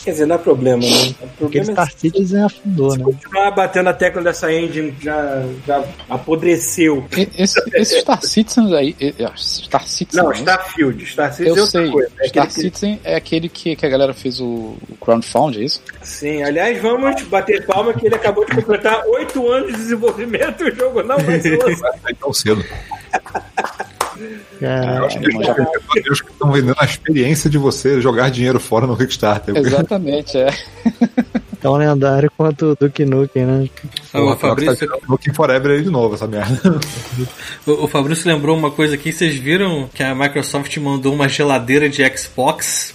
Quer 0.05 0.11
dizer, 0.11 0.25
não 0.27 0.35
é 0.35 0.37
problema, 0.37 0.83
né? 0.83 0.87
O 0.87 1.27
Porque 1.39 1.59
problema 1.59 1.71
é 1.71 1.73
Star 1.73 1.91
Citizen 1.91 2.43
afundou, 2.43 2.95
né? 2.95 3.03
continuar 3.03 3.49
batendo 3.51 3.89
a 3.89 3.93
tecla 3.93 4.21
dessa 4.21 4.53
engine 4.53 4.95
já, 5.01 5.43
já 5.65 5.83
apodreceu. 6.07 7.03
Esse, 7.35 7.59
esse 7.73 7.99
Star 8.01 8.21
Citizen 8.21 8.75
aí. 8.75 8.95
Star 9.35 9.87
Citizen. 9.87 10.21
Não, 10.23 10.29
né? 10.29 10.35
Starfield. 10.37 11.05
Star 11.07 11.33
Citizen 11.33 11.47
Eu 11.47 11.57
é 11.57 11.61
outra 11.65 11.81
sei. 11.81 11.91
coisa. 11.91 12.11
É 12.19 12.27
Star 12.27 12.43
aquele 12.43 12.47
que- 12.47 12.53
Citizen 12.61 12.99
é 13.03 13.15
aquele 13.15 13.49
que, 13.49 13.75
que 13.75 13.85
a 13.85 13.89
galera 13.89 14.13
fez 14.13 14.39
o, 14.39 14.45
o 14.89 14.95
crowdfund, 15.01 15.59
é 15.59 15.63
isso? 15.65 15.81
Sim, 16.03 16.43
aliás, 16.43 16.79
vamos 16.79 17.23
bater 17.23 17.65
palma 17.65 17.91
que 17.91 18.05
ele 18.05 18.13
acabou 18.15 18.45
de 18.45 18.53
completar 18.55 19.03
oito 19.07 19.49
anos 19.51 19.71
de 19.71 19.77
desenvolvimento 19.77 20.63
e 20.65 20.69
o 20.69 20.75
jogo 20.75 21.01
não 21.01 21.17
vai 21.17 21.39
ser 21.41 21.57
lançado. 21.65 21.99
Tão 22.19 22.31
cedo. 22.31 22.63
É, 24.62 24.97
Eu 24.97 25.06
acho 25.06 25.19
que 25.19 25.25
eles 25.25 25.47
eles 25.95 26.21
que 26.21 26.32
estão 26.32 26.51
vendendo 26.51 26.75
a 26.78 26.86
experiência 26.86 27.49
de 27.49 27.58
você 27.58 28.01
jogar 28.01 28.30
dinheiro 28.30 28.60
fora 28.60 28.88
no 28.88 28.97
Kickstarter. 28.97 29.56
Exatamente, 29.58 30.38
é. 30.38 30.49
tão 31.62 31.73
lendário 31.73 32.32
quanto 32.38 32.71
o 32.71 32.75
Duke 32.75 33.06
Nukem, 33.06 33.45
né? 33.45 33.69
Ah, 34.13 34.21
o 34.21 34.30
tá 34.32 34.36
Fabrício, 34.36 34.88
o 35.08 35.12
Looking 35.12 35.34
Forever 35.34 35.71
aí 35.71 35.84
de 35.84 35.89
novo, 35.89 36.15
essa 36.15 36.28
merda. 36.28 36.80
o, 37.65 37.86
o 37.86 37.88
Fabrício 37.88 38.28
lembrou 38.28 38.58
uma 38.58 38.71
coisa 38.71 38.95
aqui. 38.95 39.12
Vocês 39.12 39.36
viram 39.36 39.89
que 39.93 40.04
a 40.04 40.13
Microsoft 40.13 40.75
mandou 40.78 41.13
uma 41.13 41.28
geladeira 41.28 41.89
de 41.89 42.04
Xbox? 42.17 42.93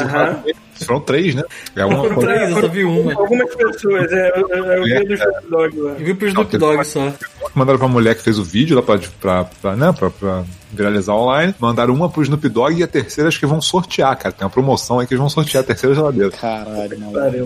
Aham. 0.00 0.42
Foram 0.84 1.00
três, 1.00 1.34
né? 1.34 1.42
É 1.74 1.84
uma 1.84 1.96
Foram 1.98 2.16
três, 2.18 2.50
eu 2.50 2.60
só 2.60 2.68
vi 2.68 2.84
uma. 2.84 3.12
Algumas 3.14 3.54
pessoas, 3.54 4.12
é, 4.12 4.32
eu, 4.36 4.48
eu, 4.48 4.64
eu 4.64 4.82
vi 4.84 5.04
do 5.06 5.14
Snoop 5.14 5.46
Dogg 5.50 5.78
lá. 5.80 5.90
Eu 5.92 6.04
vi 6.04 6.14
pro 6.14 6.28
Snoop 6.28 6.58
Dogg 6.58 6.84
só. 6.84 7.12
Mandaram 7.54 7.78
pra 7.78 7.88
mulher 7.88 8.14
que 8.14 8.22
fez 8.22 8.38
o 8.38 8.44
vídeo 8.44 8.76
lá 8.76 8.82
pra, 8.82 8.98
pra, 9.20 9.44
pra, 9.44 9.76
né, 9.76 9.92
pra, 9.98 10.10
pra 10.10 10.44
viralizar 10.72 11.14
online. 11.14 11.54
Mandaram 11.58 11.94
uma 11.94 12.08
pro 12.10 12.22
Snoop 12.22 12.48
Dogg 12.48 12.78
e 12.78 12.82
a 12.82 12.86
terceira 12.88 13.28
acho 13.28 13.38
que 13.38 13.46
vão 13.46 13.62
sortear, 13.62 14.16
cara. 14.18 14.32
Tem 14.34 14.44
uma 14.44 14.50
promoção 14.50 14.98
aí 14.98 15.06
que 15.06 15.14
eles 15.14 15.20
vão 15.20 15.28
sortear 15.30 15.62
a 15.62 15.66
terceira 15.66 15.94
geladeira. 15.94 16.30
Caralho, 16.30 16.98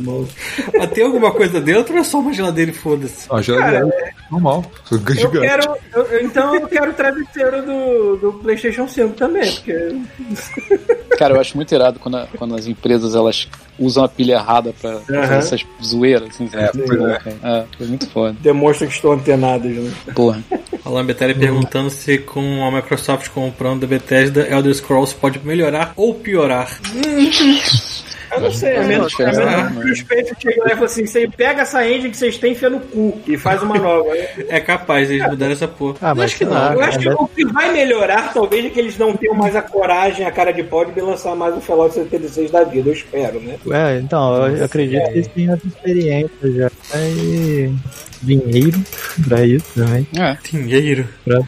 mano. 0.02 0.28
Mas 0.76 0.90
tem 0.90 1.04
alguma 1.04 1.30
coisa 1.32 1.60
dentro 1.60 1.94
ou 1.94 2.00
é 2.00 2.04
só 2.04 2.18
uma 2.18 2.32
geladeira 2.32 2.70
e 2.70 2.74
foda-se? 2.74 3.26
A 3.30 3.40
geladeira 3.40 3.86
é 3.88 4.10
normal. 4.30 4.64
Eu 4.90 5.30
quero, 5.30 5.76
eu- 5.94 6.20
então 6.24 6.54
eu 6.56 6.66
quero 6.66 6.90
o 6.90 6.94
travesseiro 6.94 7.62
do, 7.62 8.16
do 8.16 8.32
PlayStation 8.40 8.88
5 8.88 9.14
também, 9.14 9.52
porque 9.52 9.74
Cara, 11.20 11.34
eu 11.34 11.40
acho 11.40 11.54
muito 11.54 11.74
irado 11.74 11.98
quando, 11.98 12.16
a- 12.16 12.26
quando 12.38 12.54
as 12.56 12.66
empresas 12.66 13.14
elas 13.14 13.46
usam 13.78 14.02
a 14.04 14.08
pilha 14.08 14.32
errada 14.34 14.74
pra, 14.80 14.92
pra 15.00 15.20
fazer 15.22 15.34
essas 15.36 15.66
zoeiras. 15.84 16.30
Assim, 16.30 16.48
É, 16.52 16.62
muito 16.74 16.86
pois 16.86 16.98
bom, 16.98 17.08
é. 17.08 17.18
cara. 17.18 17.36
É, 17.42 17.64
foi 17.76 17.86
muito 17.88 18.08
foda. 18.08 18.36
Demonstra 18.40 18.86
que 18.86 18.94
estão 18.94 19.12
antenados, 19.12 19.70
né? 19.70 19.92
Porra. 20.14 20.42
A 20.82 20.88
Lambetelli 20.88 21.34
perguntando 21.34 21.90
se 21.90 22.16
com 22.18 22.64
a 22.66 22.70
Microsoft 22.72 23.28
comprando 23.28 23.84
a 23.84 23.86
Bethesda, 23.86 24.48
Elder 24.48 24.74
Scrolls 24.74 25.14
pode 25.14 25.38
melhorar 25.44 25.92
ou 25.94 26.14
piorar. 26.14 26.80
Eu 28.32 28.40
não 28.40 28.50
sei, 28.50 28.76
a 28.76 28.82
É, 28.82 28.86
menos, 28.86 29.06
acho 29.06 29.16
que 29.16 29.22
é 29.22 29.28
o 29.28 29.96
Spencer 29.96 30.36
chegou 30.40 30.64
lá 30.64 30.66
e 30.70 30.74
falou 30.74 30.84
assim: 30.86 31.06
você 31.06 31.28
pega 31.36 31.62
essa 31.62 31.86
engine 31.86 32.10
que 32.10 32.16
vocês 32.16 32.38
têm 32.38 32.50
e 32.50 32.54
enfia 32.54 32.70
no 32.70 32.80
cu 32.80 33.20
e 33.26 33.36
faz 33.36 33.62
uma 33.62 33.76
nova. 33.76 34.10
É 34.48 34.60
capaz 34.60 35.10
eles 35.10 35.26
mudarem 35.26 35.52
essa 35.54 35.66
porra. 35.68 35.96
Ah, 36.00 36.14
mas 36.14 36.26
acho 36.26 36.38
que 36.38 36.44
sei 36.44 36.54
não. 36.54 36.72
Eu 36.74 36.80
acho 36.82 36.98
que 36.98 37.08
é- 37.08 37.12
o 37.12 37.26
que 37.28 37.44
vai 37.46 37.72
melhorar, 37.72 38.32
talvez, 38.32 38.64
é 38.64 38.68
que 38.70 38.78
eles 38.78 38.96
não 38.98 39.16
tenham 39.16 39.34
mais 39.34 39.54
a 39.56 39.62
coragem, 39.62 40.24
a 40.26 40.30
cara 40.30 40.52
de 40.52 40.62
pau 40.62 40.84
de 40.84 41.00
lançar 41.00 41.34
mais 41.34 41.54
um 41.54 41.60
Fallout 41.60 41.94
76 41.94 42.50
da 42.50 42.64
vida, 42.64 42.88
eu 42.88 42.92
espero, 42.94 43.40
né? 43.40 43.56
É, 43.70 43.98
então, 43.98 44.46
eu 44.46 44.64
acredito 44.64 45.04
que 45.04 45.10
eles 45.10 45.26
tenham 45.28 45.54
essa 45.54 45.66
experiência 45.66 46.52
já. 46.52 46.70
E 46.98 47.72
dinheiro 48.22 48.80
pra 49.26 49.44
isso 49.44 49.66
também. 49.74 50.06
É. 50.18 50.36
Dinheiro. 50.52 51.08
Eu 51.26 51.44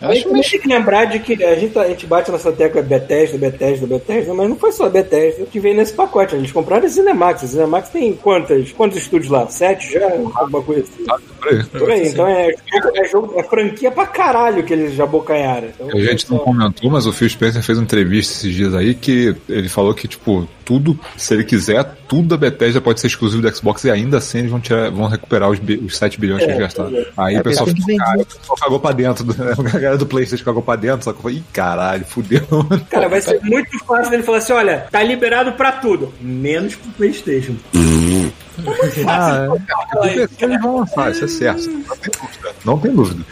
A 0.00 0.06
gente 0.12 0.18
acho 0.20 0.28
também 0.28 0.42
tem 0.42 0.60
que 0.60 0.68
lembrar 0.68 1.04
de 1.06 1.18
que 1.20 1.42
a 1.44 1.54
gente, 1.54 1.78
a 1.78 1.88
gente 1.88 2.06
bate 2.06 2.30
nessa 2.30 2.52
tecla 2.52 2.82
Bethesda, 2.82 3.38
Bethesda, 3.38 3.86
Bethesda, 3.86 4.34
mas 4.34 4.48
não 4.48 4.56
foi 4.56 4.72
só 4.72 4.86
a 4.86 4.90
Bethesda 4.90 5.44
que 5.46 5.60
veio 5.60 5.76
nesse 5.76 5.92
pacote. 5.92 6.34
Eles 6.34 6.52
compraram 6.52 6.84
a 6.86 6.88
Cinemax. 6.88 7.44
A 7.44 7.46
Cinemax 7.46 7.88
tem 7.90 8.12
quantas, 8.14 8.72
quantos 8.72 8.98
estúdios 8.98 9.30
lá? 9.30 9.46
Sete 9.48 9.92
já? 9.92 10.04
Alguma 10.10 10.62
coisa 10.62 10.82
assim. 10.82 11.04
Por 11.40 11.48
aí. 11.52 11.64
Por 11.64 11.90
aí. 11.90 12.08
Então 12.08 12.26
é, 12.26 12.48
jogo- 12.72 12.96
é, 12.96 13.04
jogo, 13.08 13.34
é 13.38 13.42
franquia 13.42 13.90
pra 13.90 14.06
caralho 14.06 14.62
que 14.64 14.72
eles 14.72 14.94
já 14.94 15.06
bocanharam. 15.06 15.68
Então, 15.68 15.88
A 15.88 16.00
gente 16.02 16.30
não 16.30 16.38
comentou, 16.38 16.90
mas 16.90 17.06
o 17.06 17.12
Phil 17.12 17.28
Spencer 17.28 17.62
fez 17.62 17.78
uma 17.78 17.84
entrevista 17.84 18.32
esses 18.34 18.54
dias 18.54 18.74
aí 18.74 18.94
que 18.94 19.34
ele 19.48 19.68
falou 19.68 19.92
que, 19.94 20.08
tipo, 20.08 20.48
tudo, 20.64 20.98
se 21.16 21.34
ele 21.34 21.44
quiser, 21.44 21.84
tudo 22.08 22.28
da 22.28 22.36
Bethesda 22.36 22.80
pode 22.80 23.00
ser 23.00 23.08
exclusivo 23.08 23.42
do 23.42 23.54
Xbox 23.54 23.84
e 23.84 23.90
ainda 23.90 24.16
assim 24.18 24.38
eles 24.38 24.50
vão, 24.50 24.60
tirar, 24.60 24.90
vão 24.90 25.06
recuperar 25.06 25.50
os, 25.50 25.58
os 25.84 25.96
7 25.96 26.18
bilhões 26.18 26.42
que 26.42 26.50
eles 26.50 26.58
gastaram. 26.60 26.92
Aí 27.16 27.34
É, 27.36 27.40
o 27.40 27.44
pessoal 27.44 27.66
que 27.66 27.74
ficou, 27.74 27.96
cara, 27.96 28.10
vender. 28.12 28.22
o 28.22 28.26
pessoal 28.38 28.58
cagou 28.58 28.80
pra 28.80 28.92
dentro, 28.92 29.24
do- 29.24 29.34
galera 29.84 29.98
do 29.98 30.06
Playstation 30.06 30.44
cagou 30.44 30.62
pra 30.62 30.76
dentro, 30.76 31.04
só 31.04 31.12
que 31.12 31.18
eu 31.18 31.22
falei, 31.22 31.36
ih, 31.38 31.44
caralho, 31.52 32.04
fudeu. 32.04 32.42
Cara, 32.90 33.08
vai 33.08 33.20
ser 33.20 33.40
muito 33.42 33.78
fácil 33.84 34.12
ele 34.14 34.22
falar 34.22 34.38
assim: 34.38 34.52
olha, 34.52 34.86
tá 34.90 35.02
liberado 35.02 35.52
pra 35.52 35.72
tudo, 35.72 36.12
menos 36.20 36.74
pro 36.76 36.90
PlayStation. 36.92 37.54
Ah, 39.06 39.48
eles 40.40 40.60
vão 40.62 40.76
lançar, 40.78 41.10
isso 41.10 41.24
é 41.24 41.28
certo. 41.28 41.68
Não 41.68 41.96
tem 41.96 42.12
dúvida. 42.12 42.54
Não 42.64 42.78
tem 42.78 42.94
dúvida. 42.94 43.24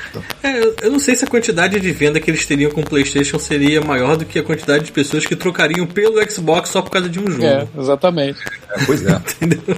É, 0.42 0.58
eu- 0.64 0.74
eu 0.82 0.90
não 0.90 0.98
sei 0.98 1.14
se 1.14 1.24
a 1.24 1.28
quantidade 1.28 1.78
de 1.78 1.92
venda 1.92 2.18
que 2.20 2.30
eles 2.30 2.44
teriam 2.44 2.70
com 2.70 2.80
o 2.80 2.84
PlayStation 2.84 3.38
seria 3.38 3.80
maior 3.80 4.16
do 4.16 4.24
que 4.24 4.38
a 4.38 4.42
quantidade 4.42 4.84
de 4.84 4.92
pessoas 4.92 5.24
que 5.24 5.36
trocariam 5.36 5.86
pelo 5.86 6.20
Xbox 6.28 6.70
só 6.70 6.82
por 6.82 6.90
causa 6.90 7.08
de 7.08 7.20
um 7.20 7.30
jogo. 7.30 7.44
É, 7.44 7.66
exatamente. 7.78 8.40
É, 8.70 8.84
pois 8.84 9.06
é. 9.06 9.12
Entendeu? 9.40 9.76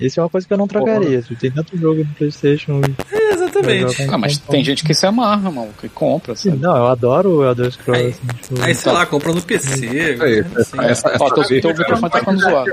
isso 0.00 0.20
é 0.20 0.22
uma 0.22 0.28
coisa 0.30 0.46
que 0.46 0.52
eu 0.52 0.58
não 0.58 0.68
trocaria. 0.68 1.22
Tem 1.40 1.50
tanto 1.50 1.76
jogo 1.76 1.98
no 2.04 2.14
Playstation. 2.14 2.80
É, 3.12 3.43
exatamente. 3.60 4.02
Ah, 4.14 4.18
mas 4.18 4.38
tem 4.38 4.62
gente 4.64 4.84
que 4.84 4.94
se 4.94 5.06
amarra, 5.06 5.50
mano, 5.50 5.70
que 5.80 5.88
compra, 5.88 6.34
sabe? 6.36 6.56
não, 6.58 6.76
eu 6.76 6.86
adoro 6.86 7.30
o 7.38 7.44
Elder 7.44 7.70
Scrolls. 7.72 8.04
Aí- 8.04 8.10
assim, 8.10 8.38
tipo, 8.42 8.62
Aí, 8.62 8.74
sei 8.74 8.92
lá, 8.92 9.06
compra 9.06 9.32
no 9.32 9.42
PC. 9.42 9.86
Aí, 10.20 10.40
assim. 10.56 10.80
essa, 10.80 11.08
essa 11.08 11.16
Ó, 11.20 11.30
tá 11.30 11.44
ficando 11.44 12.40
zoado. 12.40 12.70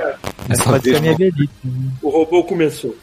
essa 0.49 0.63
pode 0.63 0.83
ser 0.83 0.89
vez 0.91 1.01
minha 1.01 1.11
não- 1.11 1.17
velhice. 1.17 1.49
O 2.01 2.09
robô 2.09 2.43
começou. 2.43 2.95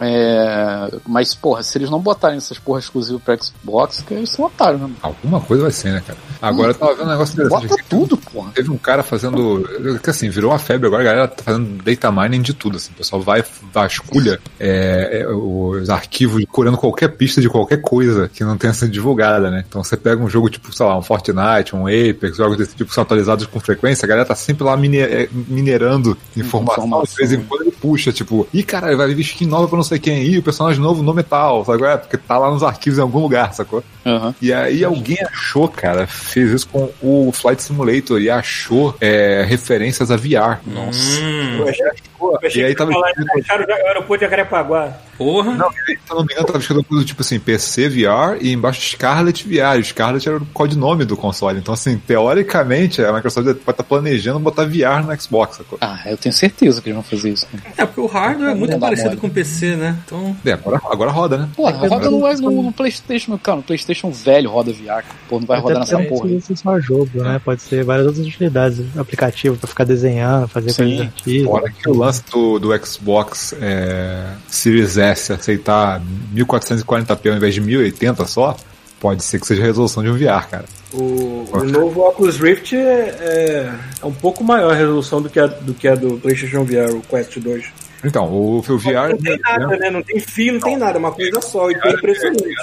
É, 0.00 0.88
mas, 1.06 1.34
porra, 1.34 1.62
se 1.62 1.78
eles 1.78 1.90
não 1.90 2.00
botarem 2.00 2.36
essas 2.38 2.58
porra 2.58 2.78
exclusivas 2.80 3.22
pra 3.22 3.36
Xbox, 3.36 4.02
que 4.06 4.14
eles 4.14 4.30
são 4.30 4.44
otários, 4.46 4.80
né? 4.80 4.90
Alguma 5.02 5.40
coisa 5.40 5.62
vai 5.64 5.72
ser, 5.72 5.92
né, 5.92 6.02
cara? 6.06 6.18
Agora 6.40 6.70
eu 6.70 6.74
tava 6.74 6.94
vendo 6.94 7.06
um 7.06 7.10
negócio 7.10 7.32
interessante 7.34 7.62
Bota 7.68 7.74
aqui. 7.74 7.84
tudo, 7.88 8.16
porra. 8.16 8.50
Teve 8.54 8.70
um 8.70 8.78
cara 8.78 9.02
fazendo. 9.02 9.68
Que 10.02 10.10
assim, 10.10 10.28
virou 10.28 10.50
uma 10.52 10.58
febre 10.58 10.86
agora, 10.86 11.02
a 11.02 11.04
galera 11.06 11.28
tá 11.28 11.42
fazendo 11.42 11.82
data 11.82 12.10
mining 12.12 12.42
de 12.42 12.54
tudo. 12.54 12.76
Assim, 12.76 12.90
o 12.92 12.96
pessoal 12.96 13.22
vai, 13.22 13.42
vasculha 13.72 14.38
é, 14.58 15.20
é, 15.22 15.26
os 15.28 15.90
arquivos, 15.90 16.44
procurando 16.44 16.76
qualquer 16.90 17.08
pista 17.08 17.40
de 17.40 17.48
qualquer 17.48 17.80
coisa 17.80 18.28
que 18.32 18.42
não 18.44 18.56
tenha 18.56 18.72
sido 18.72 18.90
divulgada, 18.90 19.50
né? 19.50 19.64
Então 19.68 19.82
você 19.84 19.96
pega 19.96 20.22
um 20.22 20.28
jogo 20.28 20.48
tipo, 20.48 20.74
sei 20.74 20.86
lá, 20.86 20.96
um 20.98 21.02
Fortnite, 21.02 21.74
um 21.76 21.86
Apex, 21.86 22.36
jogos 22.36 22.56
desse 22.56 22.74
tipo 22.74 22.88
que 22.88 22.94
são 22.94 23.02
atualizados 23.02 23.46
com 23.46 23.60
frequência, 23.60 24.06
a 24.06 24.08
galera 24.08 24.26
tá 24.26 24.34
sempre 24.34 24.64
lá 24.64 24.76
mine- 24.76 24.98
é, 24.98 25.28
minerando 25.32 26.16
informação, 26.36 26.84
Informação. 26.84 27.14
de 27.14 27.16
vez 27.16 27.32
em 27.32 27.44
quando 27.44 27.62
ele 27.62 27.72
puxa, 27.72 28.12
tipo, 28.12 28.46
ih, 28.52 28.62
caralho, 28.62 28.96
vai 28.96 29.12
vir 29.14 29.20
skin 29.22 29.46
nova 29.46 29.68
pra 29.68 29.76
não 29.76 29.82
sei 29.84 29.98
quem, 29.98 30.22
ih, 30.22 30.38
o 30.38 30.42
personagem 30.42 30.80
novo, 30.80 31.02
nome 31.02 31.20
é 31.20 31.24
tal, 31.24 31.64
sabe? 31.64 31.84
É, 31.84 31.96
porque 31.96 32.16
tá 32.16 32.38
lá 32.38 32.50
nos 32.50 32.62
arquivos 32.62 32.98
em 32.98 33.02
algum 33.02 33.20
lugar, 33.20 33.52
sacou? 33.54 33.82
Aham. 34.06 34.34
E 34.40 34.52
aí 34.52 34.84
alguém 34.84 35.18
achou, 35.30 35.68
cara, 35.68 36.06
fez 36.06 36.50
isso 36.50 36.68
com 36.68 36.88
o 37.02 37.30
Flight 37.32 37.62
Simulator 37.62 38.20
e 38.20 38.30
achou 38.30 38.94
é, 39.00 39.44
referências 39.46 40.10
a 40.10 40.16
VR. 40.16 40.58
Nossa. 40.66 41.20
Hum, 41.20 41.58
Eu 41.58 41.68
achei, 41.68 41.86
eu 42.20 42.38
achei 42.42 42.62
E 42.62 42.64
aí 42.64 42.72
que 42.72 42.78
tava 42.78 42.92
falar, 42.92 43.10
acharam 43.40 43.64
o 43.66 43.72
aeroporto 43.86 44.24
de 44.24 44.30
Jacarepaguá. 44.30 44.92
Porra. 45.18 45.54
Não, 45.54 45.70
se 45.70 45.98
eu 46.08 46.16
não 46.16 46.24
me 46.24 46.32
engano, 46.32 46.46
tava 46.46 46.58
escrito 46.60 46.84
coisa 46.84 47.04
tipo 47.04 47.20
assim, 47.20 47.38
PC 47.40 47.88
VR 47.88 48.38
e 48.40 48.52
embaixo 48.52 48.80
Scarlet 48.80 49.44
VR. 49.46 49.82
Scarlet 49.84 50.26
era 50.26 50.38
o 50.38 50.46
codinome 50.46 51.04
do 51.04 51.16
console. 51.16 51.58
Então, 51.58 51.74
assim, 51.74 51.98
teoricamente, 51.98 53.02
a 53.02 53.12
Microsoft 53.12 53.46
pode 53.46 53.58
estar 53.58 53.82
planejando 53.82 54.38
botar 54.38 54.64
VR 54.64 55.04
no 55.04 55.20
Xbox, 55.20 55.56
sacou? 55.56 55.78
Ah, 55.80 56.00
eu 56.06 56.16
tenho 56.16 56.32
certeza 56.32 56.80
que 56.80 56.88
eles 56.88 56.94
vão 56.94 57.02
fazer 57.02 57.30
isso. 57.30 57.46
né? 57.52 57.60
É, 57.76 57.84
porque 57.84 58.00
o 58.00 58.06
hardware 58.06 58.50
é 58.50 58.54
muito 58.54 58.78
parecido 58.78 59.08
mole. 59.10 59.20
com 59.20 59.26
o 59.26 59.30
PC, 59.30 59.76
né? 59.76 59.98
Então. 60.06 60.36
É, 60.44 60.52
agora, 60.52 60.80
agora 60.84 61.10
roda, 61.10 61.36
né? 61.36 61.48
Porra, 61.56 61.84
É 61.84 61.88
roda 61.88 62.10
no, 62.10 62.20
no, 62.20 62.62
no 62.62 62.72
PlayStation, 62.72 63.36
cara, 63.38 63.56
no 63.56 63.62
PlayStation 63.64 64.10
velho 64.10 64.50
roda 64.50 64.72
VR. 64.72 65.04
Pô, 65.28 65.40
não 65.40 65.46
vai 65.46 65.58
rodar 65.60 65.80
nessa 65.80 65.98
porra. 65.98 66.28
não 66.28 66.36
precisa 66.36 66.46
ser 66.46 66.56
só 66.56 66.78
jogo, 66.80 67.22
né? 67.22 67.40
Pode 67.44 67.62
ser 67.62 67.84
várias 67.84 68.06
outras 68.06 68.26
utilidades. 68.26 68.84
Aplicativo 68.96 69.56
pra 69.56 69.66
ficar 69.66 69.84
desenhando, 69.84 70.46
fazer 70.48 70.70
Sim. 70.70 70.82
coisas 70.84 71.00
artísticas. 71.00 71.46
Fora 71.48 71.70
que 71.70 71.90
o 71.90 71.96
lance 71.96 72.22
do, 72.30 72.58
do 72.58 72.86
Xbox 72.86 73.54
é, 73.60 74.32
Series 74.48 74.96
S 74.96 75.07
aceitar 75.08 76.02
1440p 76.34 77.30
ao 77.30 77.36
invés 77.36 77.54
de 77.54 77.60
1080 77.60 78.26
só, 78.26 78.56
pode 79.00 79.22
ser 79.22 79.40
que 79.40 79.46
seja 79.46 79.62
a 79.62 79.66
resolução 79.66 80.02
de 80.02 80.10
um 80.10 80.16
VR, 80.16 80.48
cara. 80.48 80.64
O, 80.92 81.46
o 81.52 81.64
novo 81.64 82.00
Oculus 82.00 82.38
Rift 82.38 82.74
é, 82.74 82.78
é, 82.78 83.72
é 84.02 84.06
um 84.06 84.12
pouco 84.12 84.42
maior 84.42 84.72
a 84.72 84.76
resolução 84.76 85.20
do 85.20 85.28
que 85.28 85.38
a 85.38 85.46
do, 85.46 85.74
que 85.74 85.86
a 85.86 85.94
do 85.94 86.18
PlayStation 86.18 86.64
VR, 86.64 86.94
o 86.94 87.02
Quest 87.02 87.38
2. 87.38 87.64
Então, 88.04 88.26
o, 88.26 88.58
o 88.58 88.62
VR. 88.62 89.10
Não 89.10 89.18
tem 89.18 89.38
nada, 89.38 89.76
né? 89.76 89.90
Não 89.90 90.02
tem 90.02 90.20
fio, 90.20 90.52
não 90.54 90.60
tem 90.60 90.76
nada, 90.76 90.96
é 90.96 91.00
uma 91.00 91.12
coisa 91.12 91.40
só. 91.40 91.70
E 91.70 91.74
é 91.74 91.90
impressionante. 91.90 92.54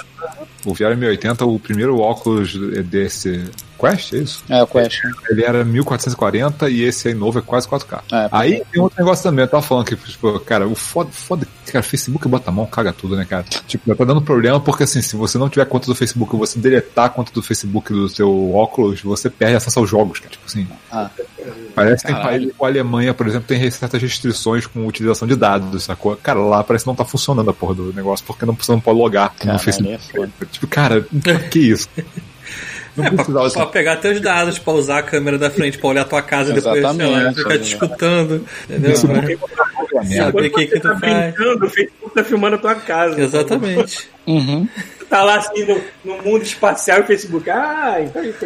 O 0.64 0.74
VR 0.74 0.96
1080, 0.96 1.44
o 1.44 1.58
primeiro 1.58 1.98
óculos 1.98 2.56
desse 2.86 3.44
Quest, 3.76 4.12
é 4.12 4.16
isso? 4.18 4.44
É, 4.48 4.62
o 4.62 4.66
Quest. 4.66 5.00
Ele 5.30 5.44
era 5.44 5.64
1440 5.64 6.68
e 6.70 6.82
esse 6.82 7.08
aí 7.08 7.14
novo 7.14 7.38
é 7.38 7.42
quase 7.42 7.68
4K. 7.68 8.00
É, 8.12 8.28
aí 8.32 8.62
tem 8.72 8.80
outro 8.80 8.98
negócio 8.98 9.22
também, 9.22 9.44
eu 9.44 9.48
tava 9.48 9.62
falando 9.62 9.86
que, 9.86 9.96
tipo, 9.96 10.38
cara, 10.40 10.66
o 10.66 10.74
foda, 10.74 11.10
foda, 11.10 11.46
cara, 11.66 11.82
Facebook 11.82 12.26
bota 12.28 12.50
a 12.50 12.52
mão, 12.52 12.66
caga 12.66 12.92
tudo, 12.92 13.16
né, 13.16 13.24
cara? 13.24 13.44
Tipo, 13.66 13.94
tá 13.94 14.04
dando 14.04 14.22
problema 14.22 14.60
porque, 14.60 14.84
assim, 14.84 15.02
se 15.02 15.16
você 15.16 15.38
não 15.38 15.48
tiver 15.48 15.64
conta 15.66 15.86
do 15.86 15.94
Facebook 15.94 16.34
e 16.34 16.38
você 16.38 16.58
deletar 16.58 17.06
a 17.06 17.08
conta 17.08 17.32
do 17.32 17.42
Facebook 17.42 17.92
do 17.92 18.08
seu 18.08 18.54
óculos, 18.54 19.02
você 19.02 19.28
perde 19.30 19.56
acesso 19.56 19.78
aos 19.78 19.88
jogos, 19.88 20.18
cara. 20.18 20.30
Tipo 20.30 20.46
assim. 20.46 20.66
Ah. 20.90 21.10
Parece 21.74 22.02
que 22.02 22.06
tem 22.08 22.16
Caralho. 22.16 22.30
países, 22.38 22.54
como 22.56 22.66
a 22.66 22.70
Alemanha, 22.70 23.14
por 23.14 23.26
exemplo, 23.26 23.46
tem 23.46 23.70
certas 23.70 24.00
restrições 24.00 24.66
com 24.66 24.86
utilização 24.86 25.26
de 25.28 25.36
dados, 25.36 25.84
sacou? 25.84 26.16
Cara, 26.16 26.40
lá 26.40 26.64
parece 26.64 26.84
que 26.84 26.88
não 26.88 26.94
tá 26.94 27.04
funcionando 27.04 27.50
a 27.50 27.54
porra 27.54 27.74
do 27.74 27.92
negócio, 27.92 28.24
porque 28.26 28.46
não, 28.46 28.54
você 28.54 28.72
não 28.72 28.80
pode 28.80 28.98
logar 28.98 29.32
no 29.32 29.38
Caralho, 29.38 29.58
Facebook. 29.58 29.98
é. 30.42 30.46
Tipo, 30.46 30.66
cara, 30.66 31.06
que 31.50 31.58
isso? 31.58 31.88
Não 32.96 33.04
É, 33.04 33.08
pra, 33.10 33.16
precisava 33.24 33.50
pra 33.50 33.66
pegar 33.66 33.96
teus 33.96 34.20
dados, 34.20 34.58
pra 34.58 34.72
usar 34.72 34.98
a 34.98 35.02
câmera 35.02 35.38
da 35.38 35.50
frente, 35.50 35.78
pra 35.78 35.88
olhar 35.88 36.02
a 36.02 36.04
tua 36.04 36.22
casa 36.22 36.50
e 36.50 36.54
depois, 36.54 36.96
sei 36.96 37.06
lá, 37.06 37.32
ficar 37.32 37.58
te 37.58 37.64
escutando. 37.64 38.46
Entendeu? 38.64 38.92
Isso 38.92 39.06
Pra 39.06 40.02
merda. 40.02 40.24
Saber 40.24 40.46
o 40.46 40.52
que, 40.52 40.66
que 40.66 40.72
você 40.72 40.80
tá 40.80 40.94
tu 40.94 41.00
faz. 41.00 41.34
brincando, 41.34 41.66
o 41.66 41.70
Facebook 41.70 42.14
tá 42.14 42.24
filmando 42.24 42.56
a 42.56 42.58
tua 42.58 42.74
casa. 42.74 43.20
Exatamente. 43.20 44.08
Uhum. 44.26 44.68
Tu 44.98 45.06
tá 45.06 45.22
lá 45.22 45.36
assim 45.36 45.64
no, 45.64 45.80
no 46.04 46.22
mundo 46.22 46.42
espacial 46.42 46.98
e 46.98 47.02
o 47.02 47.06
Facebook. 47.06 47.48
Ah, 47.48 47.96
então 48.00 48.22
isso. 48.24 48.38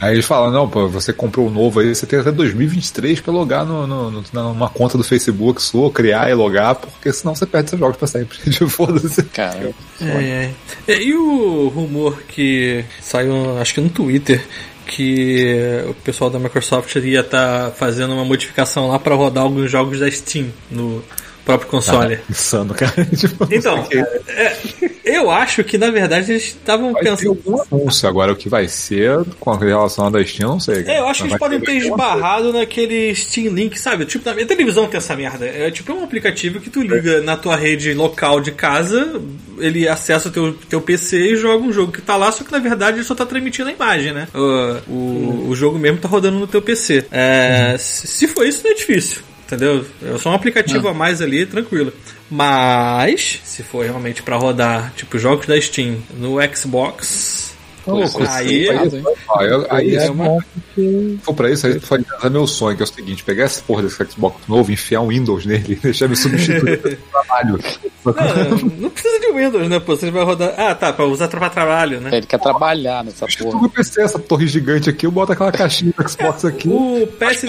Aí 0.00 0.14
eles 0.14 0.24
falam, 0.24 0.50
não, 0.50 0.68
pô, 0.68 0.88
você 0.88 1.12
comprou 1.12 1.46
o 1.46 1.50
novo 1.50 1.80
aí, 1.80 1.94
você 1.94 2.06
tem 2.06 2.18
até 2.18 2.32
2023 2.32 3.20
pra 3.20 3.32
logar 3.32 3.64
no, 3.64 3.86
no, 3.86 4.10
no- 4.10 4.24
numa 4.32 4.68
conta 4.68 4.98
do 4.98 5.04
Facebook 5.04 5.62
sua, 5.62 5.90
criar 5.90 6.28
e 6.30 6.34
logar, 6.34 6.74
porque 6.74 7.12
senão 7.12 7.34
você 7.34 7.46
perde 7.46 7.70
seus 7.70 7.80
jogos 7.80 7.96
pra 7.96 8.06
sempre. 8.08 8.38
Tipo, 8.50 8.68
Foda-se. 8.68 9.22
Cara, 9.24 9.72
É, 10.00 10.50
é. 10.88 11.02
E 11.02 11.14
o 11.14 11.68
rumor 11.68 12.22
que 12.28 12.84
saiu, 13.00 13.58
acho 13.60 13.74
que 13.74 13.80
no 13.80 13.88
Twitter, 13.88 14.44
que 14.86 15.84
o 15.88 15.94
pessoal 15.94 16.30
da 16.30 16.38
Microsoft 16.38 16.94
ia 16.96 17.20
estar 17.20 17.70
fazendo 17.72 18.14
uma 18.14 18.24
modificação 18.24 18.88
lá 18.88 18.98
para 18.98 19.14
rodar 19.14 19.44
alguns 19.44 19.70
jogos 19.70 19.98
da 20.00 20.10
Steam 20.10 20.46
no, 20.70 21.02
próprio 21.46 21.70
console. 21.70 22.18
Insano, 22.28 22.74
cara. 22.74 22.92
Tipo, 23.16 23.46
Então, 23.50 23.82
que. 23.84 23.96
é, 23.96 24.56
eu 25.04 25.30
acho 25.30 25.62
que 25.62 25.78
na 25.78 25.90
verdade 25.90 26.32
eles 26.32 26.42
estavam 26.44 26.92
pensando. 26.92 27.28
algum 27.28 27.62
anúncio 27.62 28.08
agora, 28.08 28.32
o 28.32 28.36
que 28.36 28.48
vai 28.48 28.66
ser 28.66 29.24
com 29.38 29.52
relação 29.54 30.06
à 30.06 30.10
da 30.10 30.24
Steam, 30.24 30.48
eu 30.48 30.52
não 30.54 30.60
sei. 30.60 30.84
É, 30.86 30.98
eu 30.98 31.06
acho 31.06 31.22
que 31.22 31.28
eles 31.28 31.38
podem 31.38 31.60
ter 31.60 31.76
esbarrado 31.76 32.52
naquele 32.52 33.14
Steam 33.14 33.54
Link, 33.54 33.78
sabe? 33.78 34.04
Tipo, 34.04 34.28
na 34.28 34.34
minha 34.34 34.46
televisão 34.46 34.88
tem 34.88 34.98
essa 34.98 35.14
merda. 35.14 35.46
É 35.46 35.70
tipo 35.70 35.92
é 35.92 35.94
um 35.94 36.02
aplicativo 36.04 36.58
que 36.60 36.68
tu 36.68 36.82
liga 36.82 37.20
na 37.22 37.36
tua 37.36 37.56
rede 37.56 37.94
local 37.94 38.40
de 38.40 38.50
casa, 38.50 39.20
ele 39.58 39.88
acessa 39.88 40.28
o 40.28 40.32
teu, 40.32 40.52
teu 40.68 40.80
PC 40.80 41.32
e 41.32 41.36
joga 41.36 41.64
um 41.64 41.72
jogo 41.72 41.92
que 41.92 42.02
tá 42.02 42.16
lá, 42.16 42.32
só 42.32 42.42
que 42.42 42.50
na 42.50 42.58
verdade 42.58 42.96
ele 42.98 43.04
só 43.04 43.14
tá 43.14 43.24
transmitindo 43.24 43.68
a 43.68 43.72
imagem, 43.72 44.12
né? 44.12 44.26
O, 44.34 44.92
o, 44.92 45.48
o 45.50 45.54
jogo 45.54 45.78
mesmo 45.78 45.98
tá 45.98 46.08
rodando 46.08 46.38
no 46.38 46.46
teu 46.48 46.60
PC. 46.60 47.06
É, 47.12 47.76
se 47.78 48.06
se 48.08 48.26
for 48.26 48.44
isso, 48.44 48.62
não 48.64 48.72
é 48.72 48.74
difícil. 48.74 49.20
Entendeu? 49.46 49.86
É 50.02 50.18
só 50.18 50.30
um 50.30 50.34
aplicativo 50.34 50.88
a 50.88 50.94
mais 50.94 51.22
ali, 51.22 51.46
tranquilo. 51.46 51.92
Mas, 52.28 53.40
se 53.44 53.62
for 53.62 53.84
realmente 53.84 54.20
pra 54.20 54.36
rodar, 54.36 54.92
tipo, 54.96 55.16
jogos 55.18 55.46
da 55.46 55.60
Steam 55.60 56.02
no 56.18 56.38
Xbox, 56.52 57.45
Pô, 57.86 57.92
Pô, 57.92 58.22
aí- 58.28 58.68
aí? 58.68 59.02
Ah, 59.30 59.44
eu- 59.44 59.66
aí, 59.70 59.94
É 59.96 60.00
se 60.00 60.10
bom 60.12 60.38
porque 60.54 61.16
for 61.22 61.34
pra 61.34 61.50
isso, 61.50 61.66
aí 61.68 61.78
tu 61.80 61.86
faz 61.86 62.04
é 62.22 62.28
meu 62.28 62.46
sonho, 62.46 62.76
que 62.76 62.82
é 62.82 62.84
o 62.84 62.88
seguinte: 62.88 63.22
pegar 63.24 63.44
essa 63.44 63.62
porra 63.62 63.82
desse 63.84 64.04
Xbox 64.04 64.36
novo, 64.48 64.70
enfiar 64.72 65.00
um 65.02 65.08
Windows 65.08 65.46
nele 65.46 65.74
e 65.74 65.76
deixar 65.80 66.08
me 66.08 66.16
substituir 66.16 66.78
pelo 66.82 66.96
trabalho. 67.12 67.58
Não, 68.04 68.58
não 68.78 68.90
precisa 68.90 69.18
de 69.20 69.32
Windows, 69.32 69.68
né? 69.68 69.78
Pô, 69.80 69.96
você 69.96 70.10
vai 70.10 70.24
rodar. 70.24 70.52
Ah, 70.56 70.74
tá, 70.74 70.92
pra 70.92 71.04
usar 71.06 71.28
pra 71.28 71.48
trabalho, 71.48 72.00
né? 72.00 72.10
É, 72.12 72.16
Ele 72.18 72.26
quer 72.26 72.38
trabalhar 72.40 73.04
nessa 73.04 73.26
porra. 73.38 73.64
o 73.66 73.68
PC, 73.68 74.02
essa 74.02 74.18
torre 74.18 74.46
gigante 74.46 74.90
aqui, 74.90 75.06
eu 75.06 75.10
boto 75.10 75.32
aquela 75.32 75.50
caixinha 75.52 75.92
do 75.96 76.08
Xbox 76.08 76.44
aqui. 76.44 76.68
O, 76.68 77.06
PS, 77.18 77.46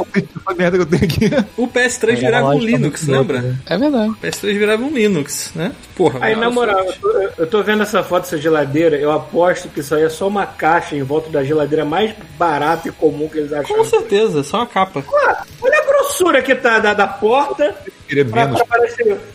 merda 0.58 0.78
que 0.78 0.84
eu 0.84 0.86
tenho 0.86 1.04
aqui. 1.04 1.30
o 1.58 1.68
PS3 1.68 2.10
É, 2.14 2.16
virava 2.16 2.50
um 2.50 2.60
Linux, 2.60 3.08
louco, 3.08 3.22
lembra? 3.34 3.42
né? 3.42 3.56
É 3.68 3.78
verdade. 3.78 4.10
O 4.12 4.16
PS3 4.16 4.58
virava 4.58 4.84
um 4.84 4.90
Linux, 4.92 5.52
né? 5.56 5.72
Porra, 5.96 6.20
Aí, 6.22 6.36
mas- 6.36 6.44
na 6.46 6.50
moral, 6.50 6.84
eu 6.86 6.94
tô, 6.94 7.12
eu 7.40 7.48
tô 7.48 7.64
vendo 7.64 7.84
essa 7.84 8.04
foto 8.04 8.24
dessa 8.24 8.38
geladeira, 8.38 8.96
eu 8.98 9.12
aposto 9.12 9.68
que 9.70 9.80
isso 9.82 9.94
aí 9.96 10.04
é 10.04 10.10
só 10.10 10.26
uma 10.28 10.45
caixa 10.45 10.95
em 10.95 11.03
volta 11.03 11.30
da 11.30 11.43
geladeira 11.43 11.84
mais 11.86 12.13
barata 12.38 12.88
e 12.88 12.91
comum 12.91 13.28
que 13.28 13.38
eles 13.39 13.49
Com 13.51 13.57
acharam. 13.57 13.84
certeza, 13.86 14.43
só 14.43 14.57
uma 14.57 14.67
capa. 14.67 15.03
Ah, 15.25 15.43
olha 15.61 15.78
a 15.80 15.86
grossura 15.86 16.41
que 16.41 16.53
tá 16.55 16.80
da, 16.80 16.93
da 16.93 17.07
porta 17.07 17.75
Queria 18.07 18.23
pra, 18.25 18.45
menos. 18.45 18.61
pra. 18.63 18.78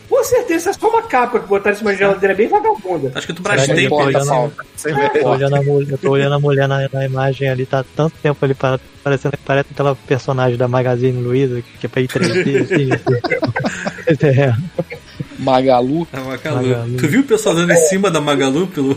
Com 0.09 0.25
certeza 0.25 0.71
é 0.71 0.73
só 0.73 0.89
uma 0.89 1.03
capa 1.03 1.41
que 1.41 1.47
botaram 1.47 1.75
em 1.75 1.79
cima 1.79 1.91
da 1.93 1.97
geladeira 1.99 2.35
bem 2.35 2.49
vagabunda. 2.49 3.13
Acho 3.15 3.27
que 3.27 3.33
tu 3.33 3.43
que 3.43 3.95
olhando- 4.19 4.29
Paulo. 4.29 4.53
Sem 4.77 4.93
Eu 4.93 5.23
tô 5.23 5.29
olhando 5.31 5.57
a 5.57 5.63
mulher, 5.63 5.99
tô 5.99 6.11
olhando 6.11 6.35
a 6.35 6.41
mulher 6.41 6.69
na, 6.69 6.89
na 6.93 7.05
imagem 7.05 7.49
ali, 7.49 7.67
tá 7.67 7.85
tanto 7.97 8.15
tempo 8.23 8.43
ali 8.45 8.55
para, 8.55 8.81
parecendo 9.03 9.35
parece 9.45 9.69
aquela 9.73 9.95
personagem 9.95 10.57
da 10.57 10.69
Magazine 10.69 11.23
Luiza, 11.23 11.63
que 11.81 11.87
é 11.87 11.89
pra 11.89 12.01
ir 12.01 12.09
3D, 12.09 12.63
assim. 12.63 12.89
assim. 12.93 14.23
É, 14.23 14.53
Magalu. 15.39 16.07
A 16.13 16.21
Magalu. 16.21 16.57
Magalu. 16.69 16.97
Tu 16.97 17.09
viu 17.09 17.21
o 17.21 17.25
pessoal 17.25 17.55
dando 17.55 17.73
em 17.73 17.77
cima 17.77 18.11
da 18.11 18.21
Magalu 18.21 18.67
pelo. 18.67 18.97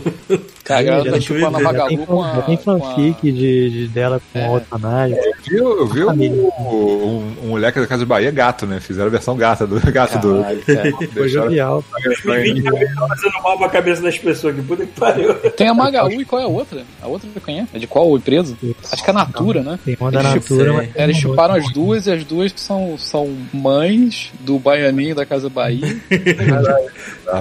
Cara, 0.64 0.80
a 0.80 0.82
galera 0.82 1.04
já 1.04 1.12
tá 1.12 1.20
chupando 1.20 1.56
a 1.56 1.60
Magalu 1.60 1.88
tem, 1.88 1.98
com 1.98 2.22
a. 2.22 2.34
já 2.34 2.42
tem 2.42 2.56
com 2.56 2.70
a- 2.70 2.78
fanfic 2.80 3.32
de, 3.32 3.70
de 3.70 3.88
dela 3.88 4.20
com 4.32 4.38
É. 4.38 4.48
outro 4.50 4.68
personagem. 4.68 5.16
Eu, 5.50 5.78
eu 5.78 5.86
vi 5.86 6.04
um, 6.04 6.50
um, 6.58 7.32
um 7.44 7.48
moleque 7.50 7.78
da 7.80 7.86
Casa 7.86 8.00
de 8.02 8.06
Bahia 8.08 8.30
gato, 8.30 8.66
né? 8.66 8.80
Fizeram 8.80 9.06
a 9.06 9.10
versão 9.10 9.36
gata 9.36 9.66
do 9.66 9.78
gato 9.92 10.18
do. 10.18 10.40
Caralho, 10.42 10.62
cara. 10.66 10.92
Foi 11.14 11.28
jovial. 11.28 11.84
2020 12.04 12.64
tá 12.94 13.06
fazendo 13.08 13.42
mal 13.42 13.58
pra 13.58 13.68
cabeça 13.68 14.02
das 14.02 14.18
pessoas, 14.18 14.54
que 14.56 14.62
puta 14.62 14.84
que 14.84 14.98
pariu. 14.98 15.34
Tem 15.52 15.68
a 15.68 15.74
Magalu 15.74 16.20
e 16.20 16.24
qual 16.24 16.40
é 16.42 16.44
a 16.44 16.48
outra? 16.48 16.82
A 17.00 17.06
outra 17.06 17.28
quem 17.44 17.60
é? 17.60 17.66
É 17.72 17.78
de 17.78 17.86
qual 17.86 18.16
empresa? 18.16 18.56
Acho 18.92 19.04
que 19.04 19.10
é 19.10 19.12
a 19.12 19.16
Natura, 19.16 19.62
né? 19.62 19.78
Tem 19.84 19.96
uma 20.00 20.10
da 20.10 20.20
Eles 20.20 20.34
Natura, 20.34 20.72
mas 20.72 20.88
É, 20.96 21.04
Eles 21.04 21.16
chuparam 21.16 21.54
as 21.54 21.72
duas 21.72 22.06
e 22.06 22.12
as 22.12 22.24
duas 22.24 22.52
são, 22.56 22.96
são 22.98 23.36
mães 23.52 24.32
do 24.40 24.58
Baianinho 24.58 25.14
da 25.14 25.24
Casa 25.24 25.48
Bahia. 25.48 25.96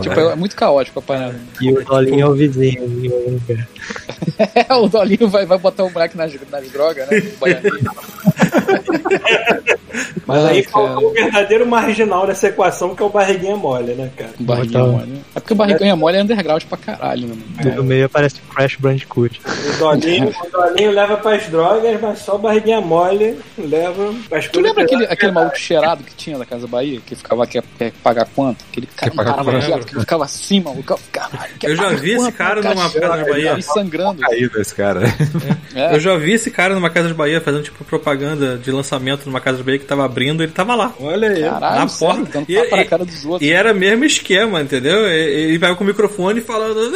Tipo, 0.01 0.19
é 0.19 0.35
muito 0.35 0.55
caótico 0.55 0.99
a 0.99 1.01
parada. 1.01 1.39
E 1.61 1.71
o 1.71 1.83
Dolinho 1.83 2.21
é 2.21 2.27
o 2.27 2.33
vizinho. 2.33 3.41
É, 4.37 4.73
o 4.73 4.89
Dolinho 4.89 5.29
vai, 5.29 5.45
vai 5.45 5.57
botar 5.57 5.85
o 5.85 5.89
moleque 5.89 6.17
nas, 6.17 6.33
nas 6.51 6.69
drogas, 6.69 7.07
né? 7.07 7.21
Mas 10.25 10.45
aí 10.45 10.63
faltou 10.63 11.09
o 11.09 11.13
verdadeiro 11.13 11.65
marginal 11.67 12.25
dessa 12.27 12.47
equação, 12.47 12.95
que 12.95 13.01
é 13.03 13.05
o 13.05 13.09
barriguinha 13.09 13.55
mole, 13.55 13.93
né, 13.93 14.09
cara? 14.17 14.31
Barriguinha 14.39 14.83
Botar- 14.83 14.97
mole. 14.97 15.21
É 15.35 15.39
porque 15.39 15.53
o 15.53 15.55
barriguinha 15.55 15.95
mole 15.95 16.17
é 16.17 16.23
underground 16.23 16.63
pra 16.63 16.77
caralho, 16.77 17.27
né? 17.27 17.35
Mano? 17.57 17.75
no 17.75 17.83
meio 17.83 18.05
aparece 18.05 18.35
o 18.37 18.53
Crash 18.53 18.75
Bandicoot. 18.77 19.41
O 19.45 19.77
Dolinho, 19.77 20.29
o 20.29 20.51
Dolinho 20.51 20.91
leva 20.91 21.17
pras 21.17 21.47
drogas, 21.47 22.01
mas 22.01 22.19
só 22.19 22.35
o 22.35 22.39
barriguinha 22.39 22.81
mole 22.81 23.37
leva 23.57 24.13
pras 24.29 24.47
Tu 24.47 24.59
lembra 24.59 24.83
aquele, 24.83 25.05
aquele 25.05 25.31
maluco 25.31 25.57
cheirado 25.57 26.03
que 26.03 26.13
tinha 26.15 26.37
da 26.37 26.45
Casa 26.45 26.67
Bahia? 26.67 26.99
Que 27.05 27.15
ficava, 27.15 27.45
quer, 27.45 27.63
quer 27.77 27.91
pagar 28.03 28.27
quanto? 28.35 28.63
Aquele 28.71 28.87
cara 28.87 29.11
Quer 29.11 29.15
pagar 29.15 29.59
direto, 29.59 29.85
que 29.87 29.99
ficava 29.99 30.23
assim, 30.25 30.59
maluco. 30.59 30.99
Caralho, 31.11 31.53
quer 31.59 31.69
Eu 31.71 31.75
já 31.75 31.83
pagar 31.83 31.97
vi 31.99 32.11
esse 32.11 32.31
cara 32.31 32.61
numa 32.61 32.89
Casa 32.89 32.99
da 32.99 33.23
Bahia. 33.25 33.55
aí 33.55 33.61
sangrando. 33.61 34.21
Caído 34.21 34.59
esse 34.61 34.73
cara. 34.75 35.01
É. 35.75 35.95
Eu 35.95 35.99
já 35.99 36.15
vi 36.17 36.33
esse 36.33 36.49
cara 36.49 36.73
numa 36.73 36.89
casa 36.89 37.07
de 37.09 37.13
Bahia 37.13 37.41
fazendo 37.41 37.63
tipo 37.63 37.83
propaganda 37.83 38.57
de 38.57 38.71
lançamento 38.71 39.25
numa 39.25 39.41
casa 39.41 39.57
de 39.57 39.63
Bahia 39.63 39.79
que 39.79 39.85
tava 39.85 40.07
abrindo, 40.15 40.41
ele 40.43 40.51
tava 40.53 40.75
lá. 40.75 40.93
Olha 40.99 41.29
aí. 41.29 41.41
Caralho, 41.41 41.79
Na 41.81 41.87
sério, 41.89 42.15
porta. 42.15 42.31
dando 42.39 42.49
E- 42.49 42.55
tapa 42.55 42.75
na 42.77 42.81
e- 42.81 42.85
cara 42.85 43.05
dos 43.05 43.25
outros. 43.25 43.41
E 43.49 43.51
era 43.51 43.73
mesmo 43.73 44.05
esquema, 44.05 44.61
entendeu? 44.61 45.05
Ele 45.07 45.57
vai 45.57 45.75
com 45.75 45.83
o 45.83 45.87
microfone 45.87 46.39
falando. 46.39 46.91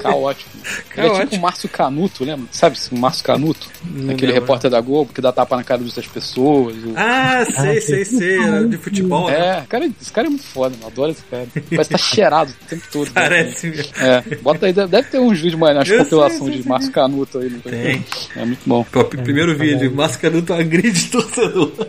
Caótico. 0.00 0.50
Ele 0.96 1.06
é 1.06 1.20
tipo 1.26 1.36
o 1.36 1.40
Márcio 1.40 1.68
Canuto, 1.68 2.24
lembra? 2.24 2.46
Sabe 2.52 2.76
o 2.92 2.98
Márcio 2.98 3.24
Canuto? 3.24 3.66
Não 3.84 4.12
Aquele 4.14 4.32
repórter 4.32 4.70
da 4.70 4.80
Globo 4.80 5.12
que 5.12 5.20
dá 5.20 5.32
tapa 5.32 5.56
na 5.56 5.64
cara 5.64 5.82
das 5.82 6.06
pessoas. 6.06 6.76
o- 6.76 6.92
Ah, 6.96 7.44
sei, 7.46 7.78
Ah, 7.78 7.80
sei, 7.80 8.04
sei. 8.04 8.38
Era 8.42 8.66
de 8.68 8.76
futebol. 8.76 9.28
né? 9.30 9.58
É, 9.58 9.62
cara, 9.68 9.86
esse 10.00 10.12
cara 10.12 10.26
é 10.26 10.30
muito 10.30 10.44
foda, 10.44 10.74
eu 10.80 10.86
adoro 10.86 11.12
esse 11.12 11.22
cara. 11.24 11.46
Parece 11.54 11.88
que 11.88 11.94
tá 11.94 11.98
cheirado 11.98 12.50
o 12.50 12.66
tempo 12.66 12.82
todo. 12.92 13.06
né? 13.06 13.12
Parece 13.14 13.66
mesmo. 13.68 13.92
É, 13.98 14.20
bota 14.36 14.66
aí, 14.66 14.72
deve 14.72 15.02
ter 15.04 15.18
uns 15.18 15.38
vídeos, 15.40 15.58
mano, 15.60 15.80
Eu 15.80 15.86
sei, 15.86 15.98
compilações 15.98 16.54
de 16.62 16.68
Márcio 16.68 16.92
Canuto 16.92 17.38
aí. 17.38 17.48
no- 17.50 17.60
Tem. 17.60 18.04
É 18.36 18.44
muito 18.44 18.60
bom. 18.66 18.84
Pô, 18.84 19.04
primeiro 19.04 19.56
vídeo, 19.56 19.90
Mascaruto 19.94 20.52
agride 20.52 21.08
torcedor. 21.10 21.72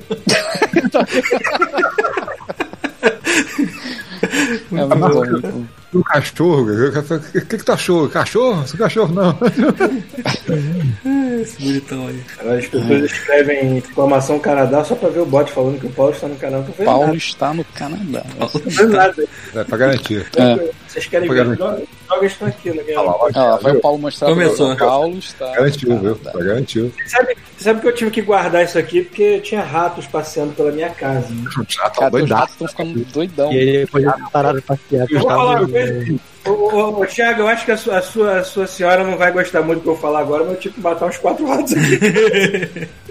É 4.71 4.85
muito 4.95 5.41
bom. 5.41 6.03
cachorro, 6.03 6.67
o 6.71 7.41
que, 7.45 7.57
que 7.57 7.63
tu 7.65 7.71
achou? 7.71 8.07
Cachorro? 8.09 8.63
Esse 8.63 8.77
cachorro 8.77 9.13
não. 9.13 9.37
Esse 11.41 11.59
bonitão 11.63 12.07
aí. 12.07 12.23
As 12.57 12.67
pessoas 12.67 13.03
escrevem 13.03 13.77
exclamação 13.77 14.39
Canadá 14.39 14.83
só 14.83 14.95
pra 14.95 15.09
ver 15.09 15.19
o 15.19 15.25
bot 15.25 15.51
falando 15.51 15.79
que 15.79 15.87
o 15.87 15.91
Paulo 15.91 16.13
está 16.13 16.27
no 16.27 16.35
fez 16.37 16.85
Paulo 16.85 17.05
nada. 17.07 17.17
está 17.17 17.53
no 17.53 17.63
Canadá. 17.65 18.23
Não 18.39 18.89
nada. 18.89 19.23
É 19.53 19.63
pra 19.63 19.77
garantir. 19.77 20.25
É. 20.37 20.71
Vocês 20.87 21.05
querem 21.07 21.27
Pagar 21.27 21.45
ver? 21.45 21.57
Drogas 21.57 22.31
estão 22.33 22.47
aqui, 22.47 22.69
né? 22.71 22.83
Ah, 22.95 23.01
lá, 23.43 23.57
vai 23.57 23.71
o 23.73 23.79
Paulo 23.81 23.97
mostrar 23.97 24.27
Começou. 24.29 24.73
o 24.73 24.77
Paulo 24.77 25.17
está. 25.17 25.51
Garantiu, 25.53 25.99
viu? 25.99 26.15
Tá 26.15 26.31
garantiu. 26.33 26.93
Sabe, 27.05 27.37
sabe 27.57 27.79
que 27.81 27.87
eu 27.87 27.95
tive 27.95 28.11
que 28.11 28.21
guardar 28.21 28.65
isso 28.65 28.77
aqui 28.77 29.01
porque 29.03 29.39
tinha 29.39 29.63
ratos 29.63 30.05
passeando 30.07 30.51
pela 30.53 30.71
minha 30.71 30.89
casa. 30.89 31.29
né? 31.29 31.49
Já 31.69 31.89
tá 31.89 32.01
Cara, 32.01 32.23
os 32.23 32.29
ratos 32.29 32.51
estão 32.53 32.67
ficando 32.67 33.05
doidão. 33.05 33.51
E 33.53 33.57
aí 33.59 33.71
depois 33.85 34.03
eles 34.03 34.31
pararam 34.41 34.59
de 34.59 34.65
passear. 34.65 35.07
Eu 35.09 35.19
vou 35.19 35.29
falar 35.29 35.61
uma 35.61 35.69
coisa. 35.69 36.19
Ô, 36.45 37.01
ô, 37.01 37.05
Thiago, 37.05 37.41
eu 37.41 37.47
acho 37.47 37.65
que 37.65 37.71
a 37.71 37.77
sua, 37.77 37.97
a, 37.97 38.01
sua, 38.01 38.39
a 38.39 38.43
sua 38.43 38.67
senhora 38.67 39.03
não 39.03 39.17
vai 39.17 39.31
gostar 39.31 39.61
muito 39.61 39.79
do 39.79 39.83
que 39.83 39.89
eu 39.89 39.97
falar 39.97 40.21
agora, 40.21 40.43
mas 40.43 40.53
eu 40.53 40.59
tive 40.59 40.75
que 40.75 40.81
matar 40.81 41.05
uns 41.05 41.17
quatro 41.17 41.45
ratos 41.45 41.73
aqui. 41.73 42.87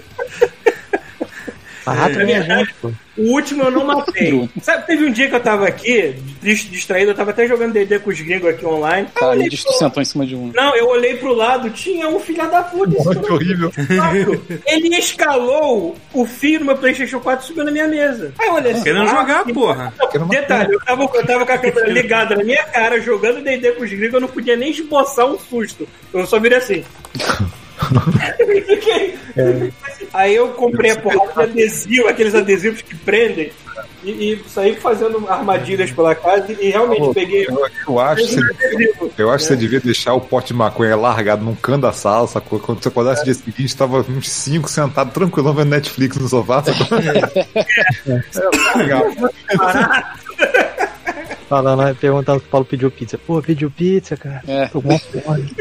A 1.85 1.93
rato 1.93 2.19
é 2.19 2.25
minha 2.25 2.41
gente, 2.43 2.73
pô. 2.81 2.91
O 3.17 3.33
último 3.33 3.63
eu 3.63 3.71
não 3.71 3.85
matei. 3.85 4.49
Sabe, 4.61 4.85
teve 4.87 5.05
um 5.05 5.11
dia 5.11 5.27
que 5.27 5.35
eu 5.35 5.39
tava 5.39 5.67
aqui, 5.67 6.15
triste, 6.39 6.69
distraído, 6.69 7.11
eu 7.11 7.15
tava 7.15 7.31
até 7.31 7.45
jogando 7.45 7.73
D&D 7.73 7.99
com 7.99 8.09
os 8.09 8.21
gringos 8.21 8.49
aqui 8.49 8.65
online. 8.65 9.07
Olhei 9.21 9.47
ele 9.47 9.57
pro- 9.57 9.73
sentou 9.73 10.01
em 10.01 10.05
cima 10.05 10.25
de 10.25 10.35
um. 10.35 10.51
Não, 10.53 10.75
eu 10.75 10.87
olhei 10.87 11.15
pro 11.17 11.33
lado, 11.33 11.69
tinha 11.71 12.07
um 12.07 12.19
filho 12.19 12.49
da 12.49 12.63
puta. 12.63 12.95
esse 12.95 13.19
Que 13.19 13.31
horrível. 13.31 13.71
Ele 14.65 14.95
escalou 14.95 15.97
o 16.13 16.25
fio 16.25 16.59
no 16.59 16.67
meu 16.67 16.77
PlayStation 16.77 17.19
4 17.19 17.43
e 17.43 17.47
subiu 17.47 17.65
na 17.65 17.71
minha 17.71 17.87
mesa. 17.87 18.33
Aí 18.39 18.47
eu 18.47 18.53
olhei 18.53 18.71
assim. 18.71 18.83
Querendo 18.83 19.09
ah, 19.09 19.15
jogar, 19.15 19.45
porra. 19.45 19.93
Não, 20.13 20.27
Detalhe, 20.27 20.73
eu 20.73 20.79
tava, 20.79 21.03
eu 21.03 21.25
tava 21.25 21.45
com 21.45 21.51
a 21.51 21.57
câmera 21.57 21.89
ligada 21.89 22.35
na 22.35 22.43
minha 22.43 22.63
cara, 22.63 23.01
jogando 23.01 23.43
D&D 23.43 23.73
com 23.73 23.83
os 23.83 23.89
gringos, 23.89 24.13
eu 24.13 24.21
não 24.21 24.27
podia 24.27 24.55
nem 24.55 24.71
esboçar 24.71 25.25
um 25.25 25.37
susto. 25.37 25.87
Eu 26.13 26.25
só 26.25 26.39
virei 26.39 26.57
assim. 26.59 26.83
Fiquei- 28.65 29.17
Aí 30.13 30.35
eu 30.35 30.49
comprei 30.49 30.91
a 30.91 30.95
porrada 30.99 31.47
de 31.47 31.61
adesivo, 31.63 32.07
aqueles 32.09 32.35
adesivos 32.35 32.81
que 32.81 32.93
prendem, 32.97 33.49
e, 34.03 34.09
e 34.33 34.43
saí 34.49 34.75
fazendo 34.75 35.25
armadilhas 35.29 35.89
pela 35.91 36.13
casa 36.13 36.51
e 36.59 36.69
realmente 36.69 37.13
peguei. 37.13 37.45
Eu, 37.47 37.65
eu 37.87 37.99
acho 37.99 38.23
que 38.27 38.33
você, 38.33 38.39
adesivo. 38.41 39.11
eu 39.17 39.29
acho 39.31 39.43
que 39.45 39.47
você 39.47 39.55
devia 39.55 39.79
deixar 39.79 40.13
o 40.13 40.19
pote 40.19 40.47
de 40.47 40.53
maconha 40.55 40.97
largado 40.97 41.45
num 41.45 41.55
canto 41.55 41.83
da 41.83 41.93
sala, 41.93 42.27
sacou? 42.27 42.59
Quando 42.59 42.83
você 42.83 42.89
acordasse 42.89 43.21
no 43.21 43.25
dia 43.25 43.33
seguinte, 43.35 43.75
tava 43.77 43.99
uns 44.09 44.29
cinco 44.29 44.69
sentados 44.69 45.13
tranquilão 45.13 45.53
vendo 45.53 45.69
Netflix 45.69 46.17
no 46.17 46.27
sofá, 46.27 46.61
sacou? 46.63 46.97
É 48.73 48.77
legal. 48.77 49.05
Falando, 51.47 51.81
aí 51.81 51.93
perguntando 51.93 52.39
se 52.39 52.45
o 52.45 52.49
Paulo 52.49 52.65
pediu 52.65 52.89
pizza. 52.89 53.17
Pô, 53.17 53.41
pediu 53.41 53.69
pizza, 53.69 54.15
cara. 54.15 54.41
É. 54.47 54.67
Tô 54.67 54.81
com 54.81 54.97
fome. 54.99 55.53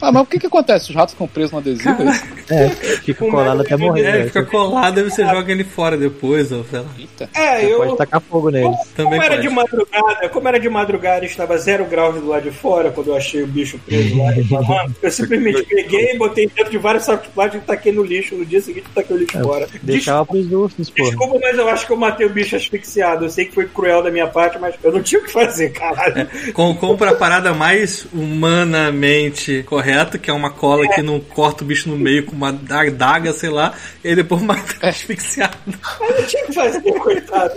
Ah, 0.00 0.10
mas 0.12 0.22
o 0.22 0.26
que 0.26 0.38
que 0.38 0.46
acontece? 0.46 0.90
Os 0.90 0.96
ratos 0.96 1.14
ficam 1.14 1.26
presos 1.28 1.52
no 1.52 1.58
adesivo? 1.58 2.02
é 2.02 2.10
isso? 2.10 2.24
É, 2.52 2.68
fica 2.98 3.24
colado 3.26 3.60
até 3.60 3.70
fica- 3.76 3.78
morrer. 3.78 4.02
É, 4.02 4.12
né? 4.18 4.24
fica 4.24 4.44
colado 4.44 5.00
e 5.00 5.04
você 5.04 5.24
joga 5.24 5.52
ele 5.52 5.64
fora 5.64 5.96
depois, 5.96 6.50
ou 6.52 6.64
sei 6.64 6.80
lá. 6.80 6.86
Eita. 6.98 7.30
É, 7.34 7.64
eu. 7.64 7.78
Pode 7.78 7.96
tacar 7.96 8.20
fogo 8.20 8.50
neles. 8.50 8.76
Também 8.96 9.12
como 9.20 9.22
era 9.22 9.40
de 9.40 9.48
madrugada, 9.48 10.28
como 10.28 10.48
era 10.48 10.60
de 10.60 10.68
madrugada 10.68 11.24
e 11.24 11.28
estava 11.28 11.56
zero 11.58 11.84
graus 11.84 12.14
do 12.14 12.28
lado 12.28 12.42
de 12.42 12.50
fora, 12.50 12.90
quando 12.90 13.08
eu 13.08 13.16
achei 13.16 13.42
o 13.42 13.46
bicho 13.46 13.78
preso 13.86 14.16
lá 14.18 14.30
reclamando, 14.32 14.94
eu 15.02 15.10
simplesmente 15.10 15.62
peguei, 15.64 16.16
botei 16.16 16.46
dentro 16.46 16.70
de 16.70 16.78
vários 16.78 17.04
sacos 17.04 17.26
de 17.28 17.32
plástico 17.34 17.62
e 17.64 17.66
taquei 17.66 17.92
no 17.92 18.02
lixo. 18.02 18.34
No 18.34 18.44
dia 18.44 18.60
seguinte, 18.60 18.86
taquei 18.94 19.16
o 19.16 19.18
lixo 19.18 19.38
fora. 19.42 19.68
Deixava 19.82 20.24
pros 20.26 20.50
ursos, 20.52 20.90
pô. 20.90 21.02
Desculpa, 21.04 21.38
mas 21.40 21.58
eu 21.58 21.68
acho 21.68 21.86
que 21.86 21.92
eu 21.92 21.96
matei 21.96 22.26
o 22.26 22.30
bicho 22.30 22.56
asfixiado. 22.56 23.24
Eu 23.24 23.30
sei 23.30 23.44
que 23.44 23.54
foi 23.54 23.66
cruel 23.66 24.02
da 24.02 24.10
minha 24.10 24.26
parte, 24.26 24.58
mas 24.58 24.74
eu 24.82 24.92
não 24.92 25.02
tinha 25.02 25.20
o 25.20 25.24
que 25.24 25.30
fazer, 25.32 25.70
caralho. 25.70 26.28
Com, 26.52 26.74
compra 26.74 27.10
a 27.10 27.14
parada 27.14 27.52
mais 27.54 28.06
humanamente 28.12 29.62
correta, 29.64 29.81
que 30.18 30.30
é 30.30 30.32
uma 30.32 30.50
cola 30.50 30.86
que 30.88 31.02
não 31.02 31.18
corta 31.20 31.64
o 31.64 31.66
bicho 31.66 31.88
no 31.88 31.96
meio 31.96 32.24
com 32.24 32.32
uma 32.36 32.48
adaga, 32.48 33.32
sei 33.32 33.50
lá, 33.50 33.74
e 34.04 34.08
aí 34.08 34.14
depois 34.16 34.40
mata 34.42 34.62
asfixiado. 34.86 35.56
Eu 36.00 36.20
não 36.20 36.26
tinha 36.26 36.44
que 36.46 36.52
fazer, 36.52 36.80
coitado. 36.98 37.54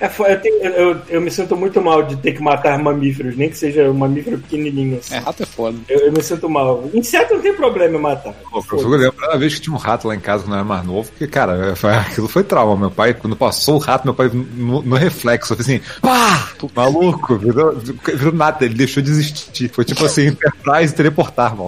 É, 0.00 0.06
eu, 0.32 0.40
tenho- 0.40 0.64
eu- 0.64 1.00
eu 1.08 1.20
me 1.20 1.30
sinto 1.30 1.56
muito 1.56 1.80
mal 1.80 2.02
de 2.02 2.16
ter 2.16 2.32
que 2.32 2.42
matar 2.42 2.78
mamíferos, 2.78 3.36
nem 3.36 3.48
que 3.50 3.56
seja 3.56 3.90
um 3.90 3.94
mamífero 3.94 4.38
pequenininho 4.38 4.98
assim. 4.98 5.14
É, 5.14 5.18
rato 5.18 5.42
é 5.42 5.46
foda. 5.46 5.78
Eu, 5.88 6.00
eu 6.00 6.12
me 6.12 6.22
sinto 6.22 6.48
mal. 6.48 6.88
Inseto 6.94 7.34
não 7.34 7.40
tem 7.40 7.52
problema 7.54 7.96
em 7.98 8.00
matar. 8.00 8.32
Pô, 8.50 8.62
eu 8.72 8.88
lembro 8.88 9.08
a 9.08 9.12
primeira 9.12 9.38
vez 9.38 9.54
que 9.54 9.60
tinha 9.62 9.74
um 9.74 9.78
rato 9.78 10.06
lá 10.08 10.14
em 10.14 10.20
casa 10.20 10.42
quando 10.44 10.52
eu 10.52 10.56
era 10.58 10.64
mais 10.64 10.84
novo, 10.86 11.08
porque, 11.10 11.26
cara, 11.26 11.74
foi- 11.76 11.94
aquilo 11.94 12.28
foi 12.28 12.44
trauma. 12.44 12.76
Meu 12.76 12.90
pai, 12.90 13.14
quando 13.14 13.34
passou 13.36 13.76
o 13.76 13.78
rato, 13.78 14.04
meu 14.04 14.14
pai, 14.14 14.30
no, 14.32 14.82
no 14.82 14.96
reflexo, 14.96 15.54
eu 15.54 15.58
assim, 15.60 15.80
pá! 16.00 16.48
Maluco, 16.74 17.36
virou, 17.36 17.76
virou 17.76 18.32
nada, 18.32 18.64
ele 18.64 18.74
deixou 18.74 19.02
de 19.02 19.10
existir. 19.10 19.68
Foi 19.70 19.84
tipo 19.84 20.04
assim, 20.04 20.26
Enterprise 20.28 20.94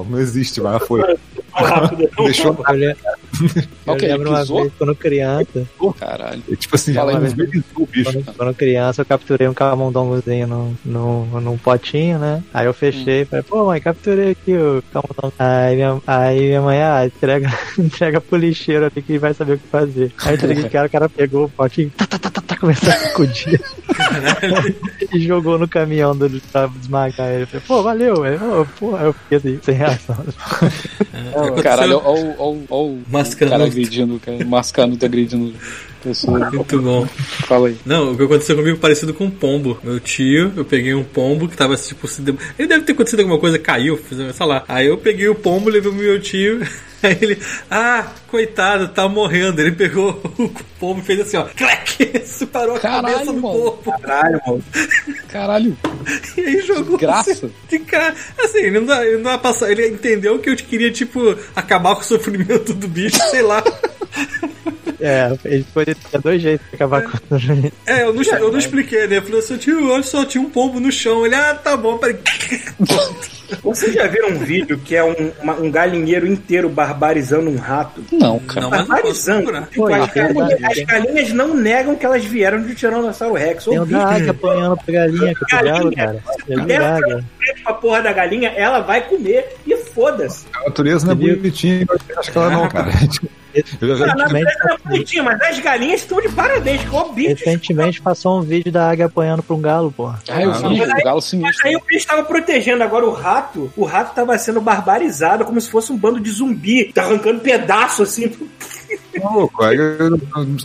Não 0.08 0.18
existe, 0.18 0.60
mas 0.60 0.82
foi. 0.86 1.00
Rápido. 1.52 2.08
Deixou 2.16 2.56
le- 2.70 2.96
eu 3.86 3.92
Ok, 3.94 4.08
lembro 4.08 4.30
uma 4.30 4.44
vez, 4.44 4.72
quando 4.78 4.94
criança, 4.94 5.66
Caralho. 5.98 6.42
Tipo 6.56 6.74
assim, 6.76 6.92
mas- 6.92 7.32
vez 7.32 7.50
o 7.76 7.86
bicho. 7.86 8.12
quando, 8.12 8.36
quando 8.36 8.54
criança, 8.54 9.00
eu 9.02 9.06
capturei 9.06 9.48
um 9.48 9.54
camundongozinho 9.54 10.46
num, 10.46 10.74
num, 10.84 11.40
num 11.40 11.58
potinho, 11.58 12.18
né? 12.18 12.42
Aí 12.52 12.66
eu 12.66 12.74
fechei 12.74 13.22
e 13.22 13.24
falei, 13.24 13.42
pô, 13.42 13.64
mãe, 13.66 13.80
capturei 13.80 14.30
aqui 14.32 14.54
o 14.54 14.82
camundongo. 14.92 15.32
Aí 15.38 15.76
minha, 15.76 16.00
aí 16.06 16.40
minha 16.40 16.62
mãe, 16.62 16.82
ah, 16.82 17.06
entrega, 17.06 17.50
entrega 17.78 18.20
pro 18.20 18.36
lixeiro 18.38 18.84
ali 18.86 19.02
que 19.02 19.18
vai 19.18 19.32
saber 19.34 19.54
o 19.54 19.58
que 19.58 19.66
fazer. 19.68 20.12
Aí 20.24 20.32
eu 20.32 20.34
entreguei 20.36 20.64
o 20.64 20.70
cara, 20.70 20.86
o 20.86 20.90
cara 20.90 21.08
pegou 21.08 21.44
o 21.44 21.48
potinho, 21.48 21.90
tá, 21.96 22.06
tá, 22.06 22.18
tá, 22.18 22.30
tá, 22.30 22.40
tá, 22.40 22.56
começou 22.56 22.88
a 22.90 22.92
sacudir. 22.92 23.60
e 25.12 25.20
jogou 25.20 25.58
no 25.58 25.68
caminhão 25.68 26.16
dele 26.16 26.42
pra 26.52 26.66
desmagar 26.66 27.28
ele. 27.30 27.42
Eu 27.42 27.46
falei, 27.46 27.62
pô, 27.66 27.82
valeu, 27.82 28.20
velho. 28.22 28.68
Pô, 28.78 28.96
aí 28.96 29.04
eu 29.06 29.12
fiquei 29.12 29.38
assim, 29.38 29.58
sem 29.62 29.74
reação. 29.74 30.16
Aconteceu- 31.34 31.62
Caralho, 31.62 32.00
ó 32.04 32.14
o- 32.14 32.34
ó 32.38 32.50
o- 32.52 32.66
ó 32.70 32.84
o 32.84 33.02
Mascanudo. 33.34 33.50
cara 33.58 33.64
agredindo, 33.70 34.20
cara. 34.24 34.44
Mascanudo 34.44 35.04
agredindo 35.06 35.54
pessoas. 36.02 36.50
Muito 36.52 36.80
bom. 36.80 37.06
Fala 37.46 37.68
aí. 37.68 37.76
Não, 37.84 38.12
o 38.12 38.16
que 38.16 38.22
aconteceu 38.24 38.56
comigo 38.56 38.76
é 38.76 38.80
parecido 38.80 39.12
com 39.14 39.24
um 39.24 39.30
pombo. 39.30 39.78
Meu 39.82 39.98
tio, 40.00 40.52
eu 40.56 40.64
peguei 40.64 40.94
um 40.94 41.04
pombo 41.04 41.48
que 41.48 41.56
tava 41.56 41.76
tipo 41.76 42.06
se. 42.08 42.22
de- 42.22 42.34
Ele 42.58 42.68
deve 42.68 42.84
ter 42.84 42.92
acontecido 42.92 43.20
alguma 43.20 43.38
coisa, 43.38 43.58
caiu, 43.58 43.96
fiz- 43.96 44.18
sei 44.36 44.46
lá. 44.46 44.64
Aí 44.68 44.86
eu 44.86 44.96
peguei 44.98 45.28
o 45.28 45.34
pombo, 45.34 45.68
levei 45.70 45.90
pro 45.90 46.00
meu 46.00 46.20
tio. 46.20 46.60
Aí 47.02 47.16
ele, 47.20 47.38
ah, 47.70 48.08
coitado, 48.28 48.88
tá 48.88 49.08
morrendo. 49.08 49.60
Ele 49.60 49.72
pegou 49.72 50.10
o 50.38 50.48
pombo 50.78 51.00
e 51.00 51.04
fez 51.04 51.20
assim, 51.20 51.36
ó, 51.36 51.44
clac! 51.44 52.20
Separou 52.24 52.76
a 52.76 52.80
Caralho, 52.80 53.14
cabeça 53.14 53.32
do 53.32 53.40
mano. 53.40 53.72
pombo. 53.72 54.00
Caralho, 54.00 54.40
mano. 54.46 54.64
Caralho. 55.28 55.78
E 56.36 56.40
aí 56.40 56.60
jogou. 56.60 56.98
Graça. 56.98 57.30
assim, 57.32 57.52
De 57.68 57.78
cara. 57.80 58.14
Assim, 58.38 58.58
ele 58.58 58.80
não, 58.80 58.86
dá, 58.86 59.04
ele 59.06 59.22
não 59.22 59.38
passar. 59.38 59.70
Ele 59.70 59.88
entendeu 59.88 60.38
que 60.38 60.50
eu 60.50 60.56
queria, 60.56 60.90
tipo, 60.90 61.36
acabar 61.56 61.94
com 61.94 62.02
o 62.02 62.04
sofrimento 62.04 62.74
do 62.74 62.88
bicho, 62.88 63.18
sei 63.30 63.42
lá. 63.42 63.62
É, 65.00 65.36
ele 65.44 65.64
poderia 65.72 65.96
ter 66.10 66.20
dois 66.20 66.42
jeitos 66.42 66.66
de 66.68 66.74
acabar 66.76 67.02
com 67.02 67.34
o 67.34 67.38
É, 67.86 68.02
eu 68.04 68.12
não, 68.12 68.22
eu 68.22 68.52
não 68.52 68.58
expliquei, 68.58 69.06
né? 69.06 69.18
Eu 69.18 69.22
falei 69.22 69.38
assim, 69.40 69.56
tio, 69.56 69.90
olha 69.90 70.02
só, 70.02 70.24
tinha 70.24 70.42
um 70.42 70.50
pombo 70.50 70.78
no 70.80 70.92
chão. 70.92 71.24
Ele, 71.24 71.34
ah, 71.34 71.54
tá 71.54 71.76
bom, 71.76 71.96
peraí. 71.98 72.18
Vocês 73.64 73.92
já 73.94 74.06
viram 74.06 74.28
um 74.30 74.38
vídeo 74.38 74.78
que 74.78 74.94
é 74.94 75.02
um, 75.02 75.32
uma- 75.42 75.54
um 75.54 75.70
galinheiro 75.70 76.24
inteiro 76.26 76.68
barbarizando 76.68 77.50
um 77.50 77.56
rato? 77.56 78.04
Não, 78.12 78.38
cara. 78.38 78.60
Não, 78.60 78.70
não 78.70 78.78
Barbarizando. 78.78 79.42
procurar. 79.42 79.66
Tipo, 79.66 79.74
Foi, 79.82 79.94
as, 79.94 80.16
é 80.16 80.22
galinhas, 80.32 80.62
as 80.64 80.78
galinhas 80.84 81.32
não 81.32 81.54
negam 81.54 81.96
que 81.96 82.06
elas 82.06 82.24
vieram 82.24 82.62
de 82.62 82.74
Tiranossauro 82.76 83.34
Rex. 83.34 83.64
Tem 83.64 83.76
Ou 83.78 83.84
o 83.84 83.88
da 83.88 84.06
águia 84.06 84.30
apanhando 84.30 84.76
pra 84.76 84.94
galinha, 84.94 85.34
que 85.34 85.54
eu 85.54 85.62
Galinha. 85.64 85.96
cara. 85.96 87.24
Frente 87.38 87.62
pra 87.64 87.74
porra 87.74 88.02
da 88.02 88.12
galinha, 88.12 88.50
ela 88.50 88.80
vai 88.80 89.00
comer 89.08 89.56
e 89.66 89.76
foda-se. 89.76 90.46
A 90.54 90.64
natureza 90.68 91.06
não 91.06 91.12
é 91.12 91.16
bonitinha, 91.36 91.86
acho 92.18 92.30
que 92.30 92.38
ela 92.38 92.50
não, 92.50 92.68
cara. 92.68 92.90
Ah, 93.54 93.60
Recentemente, 93.80 94.48
é 94.68 94.88
bonitinho, 94.88 95.24
mas 95.24 95.40
as 95.40 95.58
galinhas 95.60 96.00
estão 96.00 96.20
de 96.20 96.28
parabéns, 96.28 96.84
com 96.88 96.98
o 96.98 97.12
bicho. 97.12 97.30
recentemente 97.30 98.00
passou 98.00 98.38
um 98.38 98.42
vídeo 98.42 98.70
da 98.72 98.90
águia 98.90 99.06
apanhando 99.06 99.42
pra 99.42 99.56
um 99.56 99.60
galo, 99.60 99.92
pô. 99.92 100.08
Ah, 100.28 100.42
eu 100.42 100.52
vi, 100.52 100.78
Mas 100.78 100.90
aí- 100.90 101.00
o 101.00 101.04
galo 101.04 101.16
Mas 101.16 101.24
sinistro. 101.24 101.68
aí 101.68 101.76
o 101.76 101.82
bicho 101.86 102.06
tava 102.06 102.22
protegendo 102.24 102.82
agora 102.84 103.04
o 103.06 103.12
rato. 103.12 103.72
O 103.76 103.84
rato 103.84 104.14
tava 104.14 104.36
sendo 104.38 104.60
barbarizado 104.60 105.44
como 105.44 105.60
se 105.60 105.70
fosse 105.70 105.92
um 105.92 105.96
bando 105.96 106.20
de 106.20 106.30
zumbi. 106.30 106.92
Tá 106.92 107.02
arrancando 107.02 107.40
pedaço 107.40 108.02
assim. 108.02 108.30
louco. 109.22 109.62
Aí, 109.64 109.76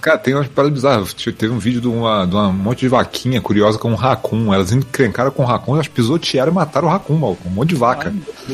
caras 0.02 0.22
tem 0.22 0.34
umas 0.34 0.48
paradas 0.48 0.74
bizarras. 0.74 1.14
Teve 1.14 1.50
um 1.50 1.58
vídeo 1.60 1.82
de 1.82 1.88
uma, 1.88 2.26
de 2.26 2.36
uma 2.36 2.52
monte 2.52 2.80
de 2.82 2.88
vaquinha 2.88 3.42
curiosa 3.42 3.78
com 3.78 3.92
um 3.92 3.96
racun. 3.96 4.54
Elas 4.54 4.72
encrencaram 4.72 5.32
com 5.32 5.44
o 5.44 5.46
racun, 5.46 5.76
elas 5.76 5.88
pisotearam 5.88 6.52
e 6.52 6.56
mataram 6.56 6.88
o 6.88 6.92
racun, 6.92 7.16
maluco. 7.18 7.48
Um 7.48 7.52
monte 7.52 7.70
de 7.70 7.76
vaca. 7.76 8.14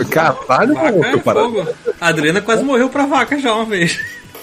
Caralho, 0.09 0.73
maluco. 0.75 1.05
é 1.05 1.17
parada. 1.17 1.75
A 1.99 2.07
Adriana 2.07 2.41
quase 2.41 2.63
morreu 2.63 2.89
pra 2.89 3.05
vaca 3.05 3.37
já 3.39 3.53
uma 3.53 3.65
vez. 3.65 3.99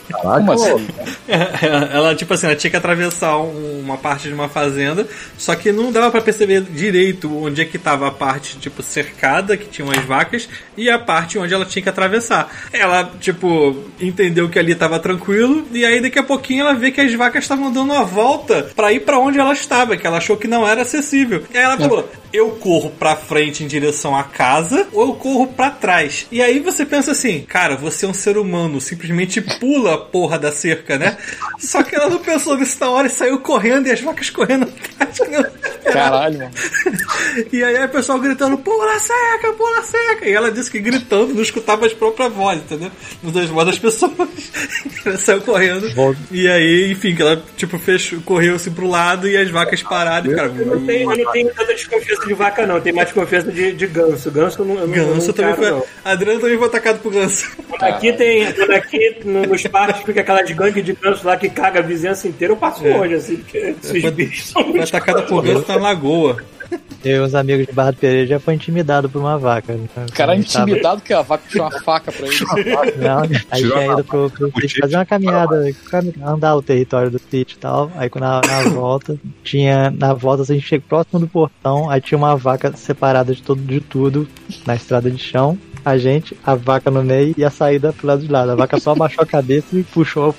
Caraca, 0.08 0.38
Como 0.40 0.52
assim? 0.52 0.86
É, 1.28 1.66
Ela, 1.96 2.14
tipo 2.14 2.32
assim, 2.34 2.46
ela 2.46 2.56
tinha 2.56 2.70
que 2.70 2.76
atravessar 2.76 3.36
um- 3.38 3.80
uma 3.80 3.96
parte 3.96 4.28
de 4.28 4.34
uma 4.34 4.48
fazenda, 4.48 5.06
só 5.36 5.54
que 5.54 5.70
não 5.72 5.90
dava 5.92 6.10
pra 6.10 6.20
perceber 6.20 6.62
direito 6.62 7.34
onde 7.44 7.60
é 7.60 7.64
que 7.64 7.78
tava 7.78 8.08
a 8.08 8.10
parte, 8.10 8.58
tipo, 8.58 8.82
cercada, 8.82 9.56
que 9.56 9.66
tinham 9.66 9.90
as 9.90 10.04
vacas, 10.04 10.48
e 10.76 10.88
a 10.90 10.98
parte 10.98 11.38
onde 11.38 11.52
ela 11.54 11.64
tinha 11.64 11.82
que 11.82 11.88
atravessar. 11.88 12.48
Ela, 12.72 13.10
tipo, 13.20 13.76
entendeu 14.00 14.48
que 14.48 14.58
ali 14.58 14.74
tava 14.74 14.98
tranquilo, 14.98 15.66
e 15.72 15.84
aí 15.84 16.00
daqui 16.00 16.18
a 16.18 16.22
pouquinho 16.22 16.60
ela 16.62 16.74
vê 16.74 16.90
que 16.90 17.00
as 17.00 17.12
vacas 17.14 17.44
estavam 17.44 17.72
dando 17.72 17.92
uma 17.92 18.04
volta 18.04 18.70
pra 18.74 18.92
ir 18.92 19.00
pra 19.00 19.18
onde 19.18 19.38
ela 19.38 19.52
estava, 19.52 19.96
que 19.96 20.06
ela 20.06 20.18
achou 20.18 20.36
que 20.36 20.48
não 20.48 20.66
era 20.66 20.82
acessível. 20.82 21.42
E 21.52 21.56
aí 21.58 21.64
ela 21.64 21.76
falou: 21.76 22.08
eu 22.32 22.50
corro 22.52 22.90
pra 22.90 23.16
frente 23.16 23.64
em 23.64 23.66
direção 23.66 24.16
à 24.16 24.24
casa, 24.24 24.88
ou 24.92 25.08
eu 25.08 25.14
corro 25.14 25.46
pra 25.46 25.70
trás. 25.70 26.26
E 26.30 26.42
aí 26.42 26.58
você 26.58 26.84
pensa 26.84 27.12
assim, 27.12 27.42
cara, 27.42 27.76
você 27.76 28.06
é 28.06 28.08
um 28.08 28.14
ser 28.14 28.36
humano, 28.36 28.80
simplesmente 28.80 29.40
pula 29.40 29.94
a 29.94 29.98
porra 29.98 30.38
da 30.38 30.52
cerca, 30.52 30.98
né? 30.98 31.16
Só 31.58 31.82
que 31.82 31.94
ela 31.94 32.08
não 32.08 32.18
pensou 32.18 32.56
nisso 32.56 32.76
na 32.80 32.90
hora 32.90 33.06
e 33.06 33.10
saiu 33.10 33.40
correndo 33.40 33.86
e 33.86 33.90
as 33.90 34.00
vacas 34.00 34.30
correndo 34.30 34.64
atrás. 34.98 35.18
Caralho, 35.92 36.38
mano. 36.38 36.50
E 37.52 37.62
aí 37.62 37.84
o 37.84 37.88
pessoal 37.88 38.18
gritando, 38.18 38.56
pula 38.58 38.98
seca, 38.98 39.52
pula 39.56 39.82
seca. 39.82 40.28
E 40.28 40.32
ela 40.32 40.50
disse 40.50 40.70
que 40.70 40.78
gritando 40.80 41.34
não 41.34 41.42
escutava 41.42 41.86
as 41.86 41.92
próprias 41.92 42.32
vozes, 42.32 42.62
entendeu? 42.64 42.90
Não 43.22 43.30
das 43.30 43.48
vozes 43.48 43.70
das 43.70 43.78
pessoas. 43.78 44.12
ela 45.04 45.16
saiu 45.18 45.40
correndo. 45.42 45.92
Volta. 45.94 46.18
E 46.30 46.48
aí, 46.48 46.90
enfim, 46.90 47.14
que 47.14 47.22
ela 47.22 47.40
tipo 47.56 47.78
fechou, 47.78 48.20
correu 48.22 48.56
assim 48.56 48.70
pro 48.72 48.88
lado 48.88 49.28
e 49.28 49.36
as 49.36 49.50
vacas 49.50 49.82
pararam. 49.82 50.34
Cara, 50.34 50.52
Eu 50.56 50.66
não 50.66 50.86
tenho, 50.86 51.12
eu 51.12 51.24
não 51.24 51.32
tenho 51.32 51.54
tanta 51.54 51.74
desconfiança 51.74 52.26
de 52.26 52.34
vaca, 52.34 52.66
não. 52.66 52.80
Tem 52.80 52.92
mais 52.92 53.08
desconfiança 53.08 53.52
de, 53.52 53.72
de 53.72 53.86
ganso. 53.86 54.30
Ganso 54.30 54.64
não, 54.64 54.74
eu 54.78 54.86
não, 54.86 54.94
Ganso 54.94 55.26
não 55.28 55.34
também 55.34 55.52
encaro, 55.52 55.56
foi. 55.68 55.70
não. 55.70 55.84
Adriano 56.04 56.40
também 56.40 56.58
foi 56.58 56.66
atacado 56.66 56.98
por 57.00 57.12
ganso. 57.12 57.50
Quando 57.68 57.82
aqui 57.84 58.12
tem. 58.14 58.46
Aqui 58.46 59.20
no- 59.24 59.42
nos 59.46 59.62
parques 59.66 60.02
fica 60.02 60.20
aquelas 60.22 60.50
gangues 60.50 60.84
de 60.84 60.92
ganso 60.94 61.26
lá 61.26 61.36
que 61.36 61.48
caga 61.48 61.78
a 61.80 61.82
vizinhança 61.82 62.26
inteira, 62.26 62.52
eu 62.52 62.56
passo 62.56 62.86
longe, 62.86 63.14
assim, 63.14 63.36
porque 63.36 63.58
esses 63.82 64.02
Foi- 64.02 64.10
bichos 64.10 64.48
são 64.50 64.64
Foi 64.72 64.80
atacada 64.80 65.22
por 65.22 65.42
ganso 65.42 65.64
na 65.68 65.77
lagoa. 65.78 66.36
Eu 67.02 67.22
e 67.22 67.26
uns 67.26 67.34
amigos 67.34 67.66
de 67.66 67.72
Barra 67.72 67.92
do 67.92 67.96
Pereira 67.96 68.26
já 68.26 68.40
foi 68.40 68.52
intimidado 68.54 69.08
por 69.08 69.20
uma 69.20 69.38
vaca. 69.38 69.72
né? 69.72 69.86
O 70.06 70.12
cara 70.12 70.34
é 70.34 70.38
intimidado 70.38 71.00
que 71.00 71.14
a 71.14 71.22
vaca 71.22 71.44
puxou 71.46 71.62
uma 71.62 71.80
faca 71.80 72.12
pra 72.12 72.26
ele. 72.26 72.36
Não, 72.98 73.20
aí 73.50 73.62
Tirou 73.62 73.78
tinha 73.78 73.90
a 73.90 73.92
ido 73.94 74.04
pro, 74.04 74.30
pro 74.30 74.52
sítio 74.60 74.80
fazer 74.82 74.96
uma 74.96 75.06
caminhada, 75.06 75.72
cam- 75.90 76.12
andar 76.26 76.56
o 76.56 76.60
território 76.62 77.10
do 77.10 77.18
sítio 77.18 77.54
e 77.54 77.58
tal. 77.58 77.90
Aí 77.96 78.10
na, 78.16 78.40
na 78.46 78.62
volta, 78.68 79.16
tinha. 79.42 79.90
Na 79.90 80.12
volta 80.12 80.42
assim, 80.42 80.54
a 80.54 80.56
gente 80.56 80.68
chega 80.68 80.84
próximo 80.86 81.20
do 81.20 81.28
portão, 81.28 81.88
aí 81.88 82.00
tinha 82.02 82.18
uma 82.18 82.36
vaca 82.36 82.70
separada 82.76 83.34
de 83.34 83.42
tudo 83.42 83.62
de 83.62 83.80
tudo 83.80 84.28
na 84.66 84.74
estrada 84.74 85.10
de 85.10 85.18
chão. 85.18 85.56
A 85.84 85.96
gente, 85.96 86.36
a 86.44 86.54
vaca 86.54 86.90
no 86.90 87.02
meio 87.02 87.34
e 87.38 87.44
a 87.44 87.50
saída 87.50 87.94
pro 87.94 88.08
lado 88.08 88.20
de 88.22 88.30
lá. 88.30 88.42
A 88.42 88.54
vaca 88.56 88.78
só 88.78 88.90
abaixou 88.90 89.22
a 89.22 89.26
cabeça 89.26 89.68
e 89.74 89.82
puxou 89.84 90.28
o 90.28 90.34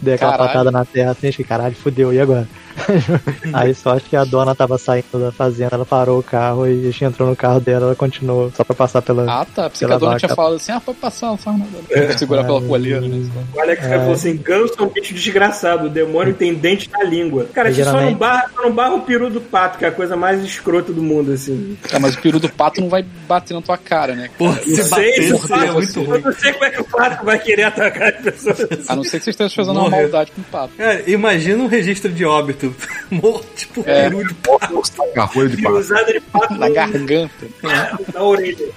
deu 0.00 0.14
aquela 0.14 0.32
Caralho. 0.32 0.48
patada 0.50 0.70
na 0.70 0.84
terra 0.84 1.10
assim, 1.12 1.28
acho 1.28 1.36
que 1.36 1.44
caralho, 1.44 1.74
fudeu, 1.74 2.12
e 2.12 2.20
agora? 2.20 2.46
Aí 3.52 3.72
só 3.74 3.92
acho 3.96 4.06
que 4.06 4.16
a 4.16 4.24
dona 4.24 4.52
tava 4.54 4.76
saindo 4.78 5.06
da 5.18 5.30
fazenda, 5.30 5.76
ela 5.76 5.86
parou 5.86 6.18
o 6.18 6.22
carro 6.22 6.66
e 6.66 6.80
a 6.80 6.90
gente 6.90 7.04
entrou 7.04 7.28
no 7.28 7.36
carro 7.36 7.60
dela, 7.60 7.86
ela 7.86 7.94
continuou 7.94 8.50
só 8.54 8.64
pra 8.64 8.74
passar 8.74 9.00
pela. 9.02 9.22
Ah, 9.30 9.44
tá. 9.44 9.70
Pensei 9.70 9.86
que 9.86 9.92
Pela 9.92 9.94
a 9.94 9.98
dona 9.98 10.10
vaca. 10.12 10.26
tinha 10.26 10.34
falado 10.34 10.56
assim, 10.56 10.72
ah, 10.72 10.80
pode 10.80 10.98
passar, 10.98 11.26
não 11.28 11.36
faz 11.36 11.56
nada. 11.58 12.18
Segurar 12.18 12.44
pela 12.44 12.60
coleira, 12.60 13.00
né? 13.00 13.30
O 13.54 13.60
Alex 13.60 13.86
falou 13.86 14.12
assim: 14.12 14.36
ganso 14.36 14.74
é 14.78 14.82
um 14.82 14.88
bicho 14.88 15.14
desgraçado, 15.14 15.86
o 15.86 15.88
demônio 15.90 16.34
tem 16.34 16.52
dente 16.54 16.90
na 16.90 17.04
língua. 17.04 17.46
Cara, 17.54 17.72
você 17.72 17.84
só 17.84 17.92
não, 17.92 17.98
Geralmente- 17.98 18.18
barra, 18.18 18.50
só 18.54 18.62
não 18.62 18.72
barra 18.72 18.94
o 18.94 19.00
peru 19.02 19.30
do 19.30 19.40
pato, 19.40 19.78
que 19.78 19.84
é 19.84 19.88
a 19.88 19.92
coisa 19.92 20.16
mais 20.16 20.42
escrota 20.42 20.92
do 20.92 21.02
mundo, 21.02 21.30
assim. 21.32 21.76
Ah, 21.92 22.00
mas 22.00 22.14
o 22.16 22.20
peru 22.20 22.40
do 22.40 22.48
pato 22.48 22.80
não 22.80 22.88
vai 22.88 23.04
bater 23.28 23.54
na 23.54 23.62
tua 23.62 23.78
cara, 23.78 24.14
né? 24.16 24.30
Não 24.40 24.52
se 24.54 24.76
sei 24.82 24.90
bater, 24.90 25.12
se 25.14 25.32
o 25.32 25.36
isso 25.36 25.46
é 25.46 25.48
pato, 25.48 25.72
muito 25.74 25.98
eu 26.00 26.04
ruim. 26.04 26.20
não 26.22 26.32
sei 26.32 26.52
como 26.52 26.64
é 26.64 26.70
que 26.70 26.80
o 26.80 26.84
pato 26.84 27.24
vai 27.24 27.38
querer 27.38 27.62
atacar 27.64 28.14
as 28.14 28.20
pessoas. 28.20 28.58
A 28.88 28.96
não 28.96 29.04
ser 29.04 29.18
que 29.18 29.24
você 29.24 29.30
esteja 29.30 29.54
fazendo 29.74 29.78
uma 29.78 29.90
Morreu. 29.90 30.02
maldade 30.02 30.32
com 30.32 30.40
o 30.40 30.44
pato. 30.44 30.74
Cara, 30.76 31.02
imagina 31.10 31.62
um 31.62 31.66
registro 31.66 32.12
de 32.12 32.24
óbito. 32.24 32.74
Morto, 33.10 33.46
tipo, 33.56 33.82
É. 33.86 34.04
peru 34.04 34.26
de 34.26 34.34
pato. 34.34 34.82
Garfolha 35.14 35.48
de 35.48 35.62
pato. 35.62 35.76
usada 35.76 36.12
de 36.12 36.20
pato 36.20 36.54
Na 36.54 36.68
garganta. 36.68 37.46
na 38.14 38.22
orelha. 38.22 38.68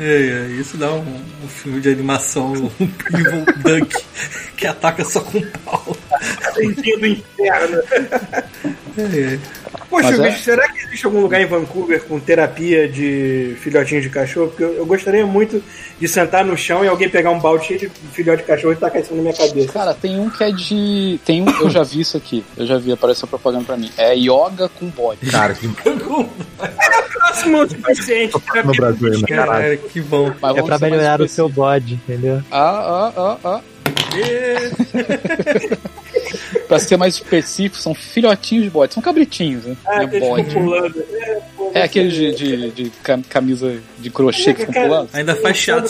É, 0.00 0.04
é, 0.04 0.46
isso 0.60 0.76
dá 0.76 0.92
um, 0.92 1.00
um 1.44 1.48
filme 1.48 1.80
de 1.80 1.90
animação, 1.90 2.52
um 2.52 2.70
Evil 3.18 3.44
Duck, 3.58 3.96
que 4.56 4.66
ataca 4.66 5.04
só 5.04 5.20
com 5.20 5.40
pau. 5.64 5.96
Dentinho 6.56 7.00
do 7.00 7.06
inferno. 7.06 7.82
É, 8.96 9.34
é. 9.34 9.38
Poxa, 9.88 10.10
Mas 10.10 10.20
é- 10.20 10.30
bicho, 10.30 10.42
será 10.42 10.68
que 10.70 10.78
existe 10.80 11.06
algum 11.06 11.20
lugar 11.20 11.40
em 11.40 11.46
Vancouver 11.46 12.02
com 12.04 12.18
terapia 12.20 12.88
de 12.88 13.56
filhotinhos 13.60 14.02
de 14.04 14.10
cachorro? 14.10 14.48
Porque 14.48 14.64
eu, 14.64 14.74
eu 14.74 14.86
gostaria 14.86 15.26
muito 15.26 15.62
de 15.98 16.08
sentar 16.08 16.44
no 16.44 16.56
chão 16.56 16.84
e 16.84 16.88
alguém 16.88 17.08
pegar 17.08 17.30
um 17.30 17.38
balde 17.38 17.66
cheio 17.66 17.80
de 17.80 17.88
filhote 18.12 18.42
de 18.42 18.48
cachorro 18.48 18.72
e 18.72 18.76
tacar 18.76 19.00
isso 19.00 19.14
na 19.14 19.22
minha 19.22 19.34
cabeça. 19.34 19.72
Cara, 19.72 19.94
tem 19.94 20.18
um 20.20 20.28
que 20.30 20.44
é 20.44 20.50
de. 20.50 21.20
Tem 21.24 21.42
um. 21.42 21.50
Eu 21.60 21.70
já 21.70 21.82
vi 21.82 22.00
isso 22.00 22.16
aqui. 22.16 22.44
Eu 22.56 22.66
já 22.66 22.78
vi, 22.78 22.92
apareceu 22.92 23.26
propaganda 23.26 23.64
pra 23.64 23.76
mim. 23.76 23.90
É 23.96 24.14
yoga 24.14 24.68
com 24.68 24.86
bode. 24.88 25.26
Cara, 25.30 25.54
que 25.54 25.68
Próximo 27.18 27.62
o 27.62 27.68
suficiente. 27.68 28.34
no 28.64 28.72
Brasil 28.72 29.12
ainda, 29.12 29.26
caralho. 29.26 29.78
Que 29.78 30.00
bom. 30.00 30.32
Mas 30.40 30.56
É 30.56 30.62
pra 30.62 30.78
melhorar 30.78 31.20
o 31.20 31.28
seu 31.28 31.48
bode, 31.48 31.94
entendeu? 31.94 32.42
Ah, 32.50 33.12
ah, 33.16 33.16
ah, 33.16 33.38
ah. 33.44 33.60
Pra 36.68 36.78
ser 36.78 36.96
mais 36.96 37.14
específico, 37.14 37.76
são 37.80 37.94
filhotinhos 37.94 38.64
de 38.64 38.70
bode. 38.70 38.94
São 38.94 39.02
cabritinhos, 39.02 39.64
né? 39.64 39.76
Ah, 39.86 40.02
é 40.02 40.06
bode. 40.20 40.54
pulando. 40.54 41.04
É, 41.12 41.40
pô, 41.56 41.70
É 41.74 41.82
aquele 41.82 42.08
de, 42.10 42.34
de, 42.34 42.70
de 42.70 42.90
cam- 43.02 43.22
camisa 43.22 43.76
de 43.98 44.10
crochê 44.10 44.52
que 44.54 44.60
ficam 44.60 44.74
Cara, 44.74 44.86
pulando. 44.88 45.08
Ainda 45.12 45.34
faz 45.36 45.56
chato. 45.56 45.88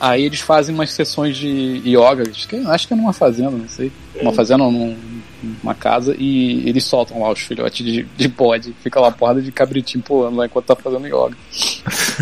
Aí 0.00 0.24
eles 0.24 0.40
fazem 0.40 0.74
umas 0.74 0.90
sessões 0.90 1.36
de 1.36 1.82
yoga, 1.86 2.24
acho 2.30 2.46
que, 2.48 2.56
acho 2.56 2.86
que 2.88 2.94
é 2.94 2.96
numa 2.96 3.12
fazenda, 3.12 3.50
não 3.50 3.68
sei. 3.68 3.90
Uma 4.20 4.32
fazenda 4.32 4.64
ou 4.64 4.70
num, 4.72 4.96
numa 5.42 5.74
casa, 5.74 6.14
e 6.18 6.68
eles 6.68 6.84
soltam 6.84 7.20
lá 7.20 7.30
os 7.30 7.40
filhotes 7.40 7.84
de, 7.84 8.02
de 8.02 8.28
bode. 8.28 8.74
Fica 8.82 9.00
lá 9.00 9.08
a 9.08 9.12
porrada 9.12 9.40
de 9.40 9.50
cabritinho 9.52 10.02
pulando 10.02 10.36
lá 10.36 10.46
enquanto 10.46 10.66
tá 10.66 10.76
fazendo 10.76 11.06
yoga. 11.06 11.36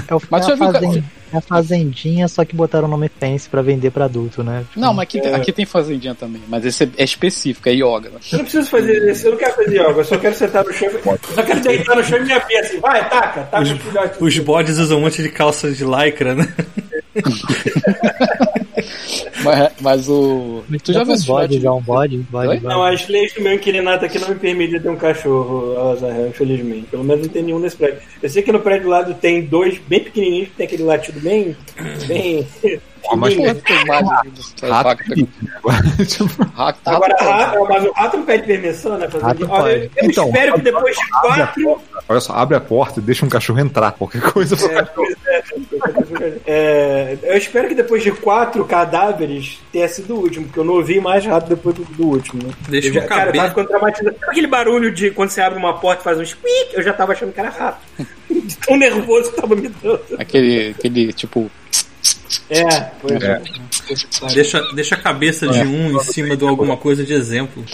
É, 0.09 0.15
o, 0.15 0.21
Mas 0.31 0.49
é, 0.49 0.53
a 0.53 0.55
é 1.31 1.37
a 1.37 1.41
fazendinha, 1.43 2.27
só 2.27 2.45
que 2.45 2.57
botaram 2.57 2.87
o 2.87 2.91
nome 2.91 3.11
Fence 3.21 3.49
pra 3.49 3.61
vender 3.61 3.91
pra 3.91 4.07
adulto, 4.07 4.43
né? 4.43 4.65
Tipo, 4.69 4.81
Não, 4.81 4.95
mas 4.95 5.03
aqui, 5.03 5.21
tem- 5.21 5.35
aqui 5.35 5.53
tem 5.53 5.67
fazendinha 5.67 6.15
também, 6.15 6.41
mas 6.49 6.65
esse 6.65 6.85
é, 6.85 6.89
é 6.97 7.05
específico, 7.05 7.69
é 7.69 7.73
yoga. 7.73 8.09
Né? 8.09 8.19
Eu 8.33 8.39
não 8.39 8.45
preciso 8.45 8.71
fazer 8.71 9.11
isso, 9.11 9.27
eu 9.27 9.33
não 9.33 9.39
quero 9.39 9.55
fazer 9.55 9.75
yoga, 9.75 10.01
eu 10.01 10.05
só 10.05 10.17
quero 10.17 10.35
sentar 10.35 10.65
no 10.65 10.73
chão. 10.73 10.89
Eu 10.89 11.19
só 11.35 11.43
quero 11.43 11.61
deitar 11.61 11.97
no 11.97 12.05
chão 12.05 12.19
e 12.19 12.25
me 12.25 12.33
abrir 12.33 12.57
assim, 12.57 12.81
vai, 12.81 13.09
taca, 13.11 13.43
taca 13.43 13.63
Os, 13.63 13.71
o 13.73 13.77
filhote. 13.79 14.25
os 14.25 14.39
bodes 14.39 14.79
usam 14.79 14.99
um 14.99 15.03
monte 15.03 15.23
de 15.23 15.29
calça 15.29 15.71
de 15.71 15.85
lycra, 15.85 16.35
né? 16.35 16.49
Mas, 19.43 19.73
mas 19.81 20.09
o. 20.09 20.65
Tu 20.83 20.93
já 20.93 21.05
viu 21.05 21.15
um 21.15 21.23
bode, 21.23 21.61
já 21.61 21.73
um 21.73 21.81
bode? 21.81 22.19
bode. 22.31 22.65
Não, 22.65 22.83
as 22.83 23.07
leis 23.09 23.33
do 23.35 23.43
meu 23.43 23.55
inquilinato 23.55 24.05
aqui 24.05 24.19
não 24.19 24.29
me 24.29 24.35
permitem 24.35 24.81
ter 24.81 24.89
um 24.89 24.97
cachorro, 24.97 25.77
Alzheimer, 25.77 26.29
infelizmente. 26.29 26.87
Pelo 26.87 27.05
menos 27.05 27.27
não 27.27 27.33
tem 27.33 27.43
nenhum 27.43 27.59
nesse 27.59 27.77
prédio. 27.77 28.01
Eu 28.23 28.29
sei 28.29 28.43
que 28.43 28.53
no 28.53 28.61
prédio 28.61 28.85
do 28.85 28.91
lado 28.91 29.15
tem 29.15 29.43
dois 29.43 29.79
bem 29.79 30.01
pequenininhos, 30.01 30.49
que 30.49 30.55
tem 30.55 30.67
aquele 30.67 30.83
latido 30.85 31.21
bem. 31.21 31.57
bem. 32.07 32.47
Ó, 33.05 33.17
mas 33.17 33.37
da 33.37 33.53
vaca 33.87 34.25
rato 34.63 35.05
Rato, 36.55 36.81
Agora, 36.85 37.17
rato, 37.21 37.67
mas 37.69 37.85
o 37.85 37.93
rato 37.93 38.17
não 38.17 38.25
pede 38.25 38.47
permissão, 38.47 38.99
né? 38.99 39.09
Fazer 39.09 39.25
Rato 39.25 39.47
Olha, 39.49 39.91
eu, 39.97 40.11
Então, 40.11 40.27
espero 40.27 40.55
que 40.55 40.61
depois 40.63 40.97
de 40.97 41.09
quatro. 41.11 41.81
Olha 42.09 42.21
só, 42.21 42.33
abre 42.35 42.57
a 42.57 42.61
porta 42.61 43.01
e 43.01 43.03
deixa 43.03 43.25
um 43.25 43.29
cachorro 43.29 43.61
entrar. 43.61 43.93
Qualquer 43.93 44.23
coisa. 44.23 44.55
É, 44.55 44.83
pois 44.83 45.17
é, 45.27 45.43
é, 46.47 47.19
eu 47.23 47.37
espero 47.37 47.69
que 47.69 47.75
depois 47.75 48.03
de 48.03 48.11
quatro 48.13 48.65
cadáveres 48.65 49.61
tenha 49.73 49.89
sido 49.89 50.15
o 50.15 50.21
último, 50.21 50.47
porque 50.47 50.61
eu 50.61 50.65
não 50.65 50.75
ouvi 50.75 51.01
mais 51.01 51.25
rato 51.25 51.49
depois 51.49 51.75
do, 51.75 51.85
do 51.85 52.07
último. 52.07 52.43
Né? 52.43 52.53
Deixa 52.69 52.89
eu 52.89 52.95
já, 52.95 53.01
o 53.01 53.07
cara, 53.07 53.31
eu 53.31 53.35
tava 53.35 53.49
ficando 53.51 53.69
traumatizado. 53.69 54.17
Sabe 54.19 54.31
aquele 54.31 54.47
barulho 54.47 54.93
de 54.93 55.11
quando 55.11 55.31
você 55.31 55.41
abre 55.41 55.59
uma 55.59 55.79
porta 55.79 56.01
e 56.01 56.05
faz 56.05 56.19
um 56.19 56.25
squeak? 56.25 56.75
Eu 56.75 56.83
já 56.83 56.93
tava 56.93 57.13
achando 57.13 57.33
que 57.33 57.41
era 57.41 57.51
rato. 57.51 57.81
De 58.31 58.57
tão 58.57 58.77
nervoso 58.77 59.31
que 59.31 59.41
tava 59.41 59.55
me 59.55 59.69
dando. 59.69 60.01
Aquele, 60.19 60.71
aquele 60.71 61.13
tipo. 61.13 61.51
É, 62.51 62.63
foi. 63.01 63.17
É. 63.17 63.68
Deixa, 64.35 64.61
deixa 64.75 64.95
a 64.95 64.99
cabeça 64.99 65.47
de 65.49 65.61
um 65.61 65.97
em 65.97 66.05
cima 66.05 66.37
de 66.37 66.45
alguma 66.45 66.77
coisa 66.77 67.05
de 67.05 67.13
exemplo. 67.13 67.65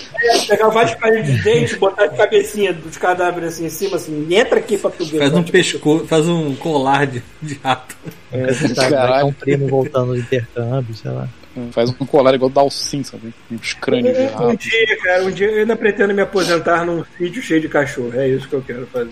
Pegar 0.48 0.68
vários 0.68 0.94
palitos 0.96 1.30
de 1.32 1.42
dente, 1.42 1.76
botar 1.76 2.06
de 2.06 2.16
cabecinha 2.16 2.72
dos 2.72 2.96
cadáveres 2.96 3.54
assim 3.54 3.66
em 3.66 3.70
cima, 3.70 3.96
assim, 3.96 4.26
entra 4.34 4.58
aqui 4.58 4.76
pra 4.78 4.90
tu 4.90 5.04
ver. 5.04 5.18
Faz 5.18 5.32
um 5.32 5.40
Tipo, 5.42 5.52
pescoço, 5.52 6.06
faz 6.06 6.28
um 6.28 6.54
colar 6.56 7.06
de, 7.06 7.22
de 7.42 7.58
rato. 7.62 7.96
É, 8.32 8.46
ter 8.52 8.74
Caralho. 8.74 9.26
um 9.26 9.32
primo 9.32 9.66
voltando 9.68 10.12
do 10.12 10.18
intercâmbio, 10.18 10.94
sei 10.94 11.10
lá. 11.10 11.28
Faz 11.70 11.90
um 11.90 12.06
colar 12.06 12.34
igual 12.34 12.50
o 12.50 12.52
Dalcin, 12.52 13.02
sabe? 13.04 13.32
Uns 13.50 13.72
crânios 13.74 14.16
de 14.16 14.22
Um 14.24 14.26
rato. 14.28 14.56
dia, 14.56 14.96
cara, 15.02 15.24
um 15.24 15.30
dia 15.30 15.50
eu 15.50 15.58
ainda 15.60 15.76
pretendo 15.76 16.12
me 16.12 16.20
aposentar 16.22 16.84
num 16.84 17.04
sítio 17.16 17.40
cheio 17.42 17.60
de 17.60 17.68
cachorro. 17.68 18.12
É 18.14 18.28
isso 18.28 18.48
que 18.48 18.54
eu 18.54 18.62
quero 18.62 18.86
fazer. 18.88 19.10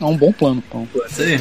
É 0.00 0.04
um 0.04 0.16
bom 0.16 0.32
plano, 0.32 0.62
então. 0.68 0.86
Isso 1.08 1.22
aí. 1.22 1.40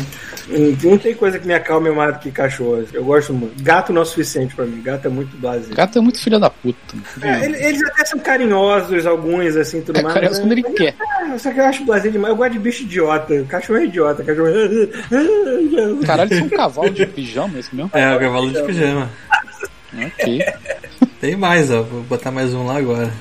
Hum, 0.50 0.78
Não 0.84 0.98
tem 0.98 1.14
coisa 1.16 1.40
que 1.40 1.48
me 1.48 1.54
acalme 1.54 1.90
mais 1.90 2.14
do 2.14 2.20
que 2.20 2.32
cachorro. 2.32 2.86
Eu 2.94 3.04
gosto 3.04 3.34
muito. 3.34 3.62
Gato 3.64 3.92
não 3.92 4.02
é 4.02 4.04
o 4.04 4.06
suficiente 4.08 4.54
pra 4.56 4.64
mim. 4.66 4.82
Gato 4.82 5.08
é 5.08 5.10
muito 5.10 5.36
blasé. 5.38 5.74
Gato 5.74 5.98
é 5.98 6.02
muito 6.02 6.20
filha 6.22 6.38
da 6.40 6.50
puta. 6.50 6.78
É, 7.22 7.46
ele- 7.46 7.64
eles 7.66 7.84
até 7.84 8.06
são 8.06 8.20
carinhosos, 8.20 9.06
alguns, 9.06 9.56
assim, 9.58 9.82
tudo 9.82 10.00
É 10.00 10.04
mais. 10.04 10.14
carinhoso 10.14 10.40
mas 10.42 10.48
quando 10.48 10.52
ele 10.54 10.64
quer. 10.76 10.96
é- 11.34 11.38
só 11.38 11.52
que 11.52 11.60
eu 11.60 11.66
acho 11.66 11.84
blasé 11.86 12.10
demais. 12.10 12.32
Eu 12.32 12.38
gosto 12.38 12.52
de 12.54 12.60
bicho 12.60 12.84
idiota. 12.84 13.44
Cachorro 13.50 13.80
é 13.80 13.86
idiota. 13.86 14.24
Cachorro 14.24 14.48
é... 14.50 16.06
Caralho, 16.06 16.32
isso 16.34 16.42
é 16.44 16.46
um 16.46 16.50
cavalo 16.50 16.90
de 16.92 17.06
pijama, 17.08 17.60
esse 17.60 17.76
mesmo? 17.76 17.90
É, 17.94 18.16
o 18.16 18.20
cavalo 18.20 18.52
de 18.52 18.62
pijama. 18.64 19.10
Ok. 19.98 20.40
Tem 21.22 21.36
mais, 21.36 21.72
ó. 21.72 21.82
Vou 21.84 22.02
botar 22.04 22.32
mais 22.32 22.54
um 22.54 22.66
lá 22.66 22.78
agora. 22.78 23.12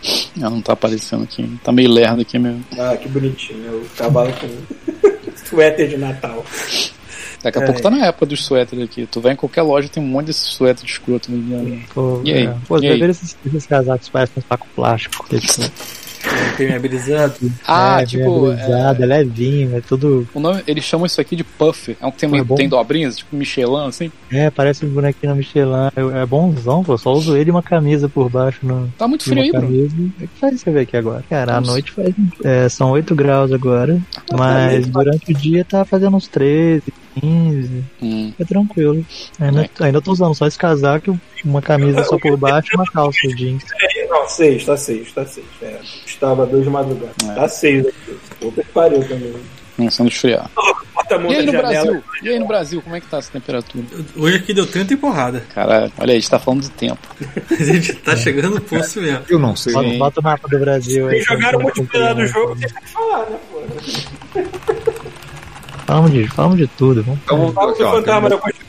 Ah, 0.43 0.51
não 0.51 0.61
tá 0.61 0.73
aparecendo 0.73 1.23
aqui. 1.25 1.49
Tá 1.63 1.71
meio 1.73 1.91
lerdo 1.91 2.23
aqui 2.23 2.39
mesmo. 2.39 2.65
Ah, 2.79 2.97
que 2.97 3.09
bonitinho. 3.09 3.59
né? 3.61 3.71
O 3.71 3.87
cavalo 3.97 4.33
com 4.35 4.49
suéter 5.49 5.89
de 5.89 5.97
Natal. 5.97 6.45
Daqui 7.43 7.59
a 7.59 7.63
É. 7.63 7.67
pouco 7.67 7.81
tá 7.83 7.91
na 7.91 8.07
época 8.07 8.27
dos 8.27 8.45
suéteres 8.45 8.85
aqui. 8.85 9.07
Tu 9.07 9.21
vai 9.21 9.33
em 9.33 9.37
qualquer 9.37 9.63
loja 9.63 9.89
tem 9.89 10.03
um 10.03 10.07
monte 10.07 10.27
desses 10.27 10.49
suéteres 10.49 10.91
escroto 10.93 11.31
no 11.31 11.81
Pô, 11.95 12.21
E 12.25 12.33
aí? 12.33 12.47
é. 12.47 12.57
Pô, 12.67 12.79
E 12.79 12.87
aí? 12.89 13.01
esses, 13.03 13.37
esses 13.47 13.67
casacos 13.67 14.09
parecem 14.09 14.43
um 14.43 14.49
saco 14.49 14.67
plástico. 14.75 15.27
Impermeabilizado. 16.55 17.35
Ah, 17.67 18.03
é, 18.03 18.07
tipo. 18.07 18.51
É, 18.53 19.03
é 19.03 19.07
levinho, 19.07 19.77
é 19.77 19.81
tudo. 19.81 20.27
o 20.35 20.41
nome, 20.41 20.63
eles 20.67 20.85
chamam 20.85 21.07
isso 21.07 21.21
aqui 21.21 21.37
de 21.37 21.45
puffer. 21.45 21.97
É 22.01 22.07
um 22.07 22.11
que 22.11 22.19
tem, 22.19 22.39
é 22.39 22.45
tem 22.57 22.69
dobrinhas, 22.69 23.17
tipo 23.19 23.37
Michelin, 23.37 23.87
assim. 23.89 24.11
É, 24.31 24.51
parece 24.51 24.85
um 24.85 24.89
bonequinho 24.89 25.33
da 25.33 25.37
Michelin. 25.37 25.91
É, 25.97 26.23
é 26.23 26.27
bonzão, 26.27 26.83
pô. 26.85 26.97
Só 26.97 27.13
uso 27.13 27.37
ele 27.37 27.51
e 27.51 27.53
uma 27.53 27.63
camisa 27.63 28.09
por 28.09 28.29
baixo. 28.31 28.61
No, 28.63 28.89
Tá 28.97 29.07
muito 29.09 29.25
frio 29.25 29.43
aí, 29.43 29.51
Bruno. 29.51 30.13
O 30.19 30.27
que 30.27 30.29
faz 30.41 30.61
você 30.61 30.71
ver 30.71 30.81
aqui 30.81 30.97
agora? 30.97 31.25
Cara, 31.29 31.57
à 31.57 31.61
Nossa. 31.61 31.73
noite 31.73 31.93
faz. 31.93 32.15
é, 32.45 32.69
são 32.69 32.91
8 32.91 33.15
graus 33.15 33.53
agora. 33.53 33.99
Mas 34.33 34.87
durante 34.87 35.33
o 35.33 35.35
dia 35.35 35.65
tá 35.65 35.85
fazendo 35.85 36.17
uns 36.17 36.29
13, 36.29 36.83
15. 37.21 37.85
Hum. 38.03 38.33
É 38.39 38.45
tranquilo. 38.45 39.05
Ainda, 39.41 39.63
É. 39.65 39.85
ainda 39.85 40.01
tô 40.01 40.13
usando 40.13 40.35
só 40.35 40.47
esse 40.47 40.59
casaco, 40.59 41.19
uma 41.45 41.63
camisa 41.63 42.03
só 42.05 42.19
por 42.19 42.37
baixo 42.37 42.69
e 42.73 42.77
uma 42.77 42.85
calça 42.87 43.19
jeans. 43.37 43.63
É, 44.05 44.09
Não, 44.09 44.29
seis, 44.29 44.65
tá 44.65 44.77
seis, 44.77 45.13
tá 45.13 45.25
seis. 45.27 45.47
É, 45.63 45.81
estava 46.07 46.47
dois 46.47 46.65
de 46.65 46.71
madrugada. 46.71 47.13
É. 47.29 47.35
Tá 47.35 47.49
seis 47.49 47.87
aqui. 47.87 48.19
Puta 48.41 48.63
que 48.63 48.69
pariu 48.71 49.07
também. 49.07 49.35
Começando 49.77 50.07
a 50.07 50.11
esfriar. 50.11 50.51
Bota 50.95 51.17
a 51.17 51.19
mão 51.19 51.33
E 51.33 51.37
aí 51.37 51.47
no. 51.47 51.53
Brasil? 51.53 52.05
E 52.23 52.29
aí 52.29 52.39
no 52.39 52.47
Brasil, 52.47 52.81
como 52.83 52.95
é 52.95 53.01
que 53.01 53.09
tá 53.09 53.19
essa 53.19 53.33
temperatura? 53.33 53.85
Hoje 54.17 54.37
aqui 54.37 54.55
deu 54.55 54.67
30 54.67 54.95
e 54.95 54.97
porrada. 54.97 55.41
Caralho, 55.53 55.93
olha 55.99 56.13
aí, 56.13 56.17
a 56.17 56.21
gente 56.21 56.31
tá 56.31 56.39
falando 56.39 56.63
de 56.63 56.71
tempo. 56.71 57.01
A 57.51 57.63
gente 57.63 57.93
tá 57.95 58.17
chegando 58.17 58.55
no 58.55 58.61
poço 58.61 59.01
mesmo. 59.01 59.25
Eu 59.29 59.39
não 59.39 59.57
sei. 59.57 59.73
Bota, 59.73 59.89
bota 59.99 60.21
o 60.21 60.23
mapa 60.23 60.49
do 60.49 60.59
Brasil 60.59 61.09
aí. 61.09 61.17
Eles 61.17 61.27
jogaram 61.27 61.59
o 61.59 61.63
pra 61.63 61.69
gente 61.69 61.79
multiplayer 61.79 62.15
do 62.15 62.27
jogo, 62.27 62.57
têm 62.57 62.69
que 62.69 62.89
falar, 62.89 63.31
né, 63.31 63.39
pô? 63.51 63.63
Falamos 65.87 66.13
de, 66.13 66.29
falamos 66.29 66.59
de 66.59 66.67
tudo. 66.67 67.03
Vamos 67.03 67.21
Então, 67.25 67.39
vamos 67.39 67.55
Fala 67.55 67.71
aqui, 67.73 67.83
do 67.83 67.85
tem, 67.85 67.95
fantasma 67.99 68.29
da 68.31 68.39
Constituição. 68.39 68.64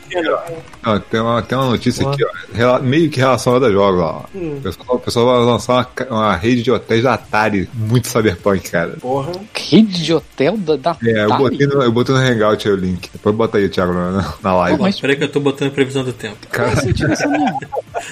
Ó, 0.86 1.00
tem, 1.00 1.20
uma, 1.20 1.42
tem 1.42 1.58
uma 1.58 1.70
notícia 1.70 2.08
aqui, 2.10 2.24
ó, 2.64 2.80
meio 2.80 3.10
que 3.10 3.20
relacionada 3.20 3.68
a 3.68 3.72
jogos, 3.72 4.02
ó. 4.02 4.26
Hum. 4.36 4.58
O 4.58 4.62
pessoal, 4.62 4.96
o 4.96 5.00
pessoal 5.00 5.26
vai 5.26 5.46
lançar 5.46 5.74
uma, 5.74 6.08
uma 6.18 6.36
rede 6.36 6.64
de 6.64 6.72
hotéis 6.72 7.04
da 7.04 7.14
Atari, 7.16 7.70
muito 7.74 8.08
cyberpunk, 8.08 8.70
cara. 8.70 8.96
Porra. 9.02 9.32
Rede 9.54 10.04
de 10.04 10.14
hotel 10.14 10.58
da, 10.58 10.76
da 10.76 10.98
É, 11.04 11.20
eu 11.24 11.26
Atari? 11.34 11.44
botei, 11.44 11.68
no, 11.68 11.82
eu 11.84 11.92
botei 11.92 12.16
no 12.16 12.22
Hangout 12.22 12.68
aí 12.68 12.74
o 12.74 12.78
link. 12.78 13.10
Depois 13.12 13.36
bota 13.36 13.58
aí, 13.58 13.68
Thiago, 13.70 13.94
na, 13.94 14.34
na 14.42 14.56
live. 14.56 14.78
Pô, 14.78 14.84
mas- 14.84 15.00
Peraí 15.00 15.16
que 15.16 15.24
eu 15.24 15.32
tô 15.32 15.40
botando 15.40 15.70
a 15.70 15.72
previsão 15.72 16.04
do 16.04 16.14
tempo. 16.14 16.38
Cara, 16.52 16.72
merda. 16.84 17.70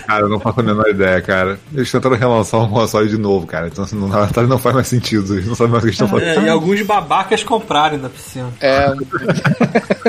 Cara, 0.08 0.22
eu 0.22 0.30
não 0.30 0.40
faço 0.40 0.60
a 0.60 0.64
menor 0.64 0.88
ideia, 0.90 1.22
cara. 1.22 1.60
Eles 1.74 1.92
tentaram 1.92 2.16
relançar 2.16 2.62
um 2.62 2.70
console 2.70 3.10
de 3.10 3.18
novo, 3.18 3.46
cara. 3.46 3.68
Então 3.68 3.84
assim, 3.84 3.96
não, 3.96 4.08
na 4.08 4.22
verdade 4.22 4.48
não 4.48 4.60
faz 4.60 4.76
mais 4.76 4.88
sentido. 4.88 5.34
Eles 5.34 5.48
não 5.48 5.56
sabem 5.56 5.72
mais 5.72 5.84
o 5.84 5.88
que 5.88 5.94
estão 5.94 6.08
fazendo. 6.08 6.42
É, 6.42 6.46
e 6.46 6.50
alguns 6.50 6.82
babacas 6.82 7.44
compraram 7.44 7.96
ainda 7.96 8.10
por 8.10 8.20
cima. 8.20 8.52
É. 8.60 8.94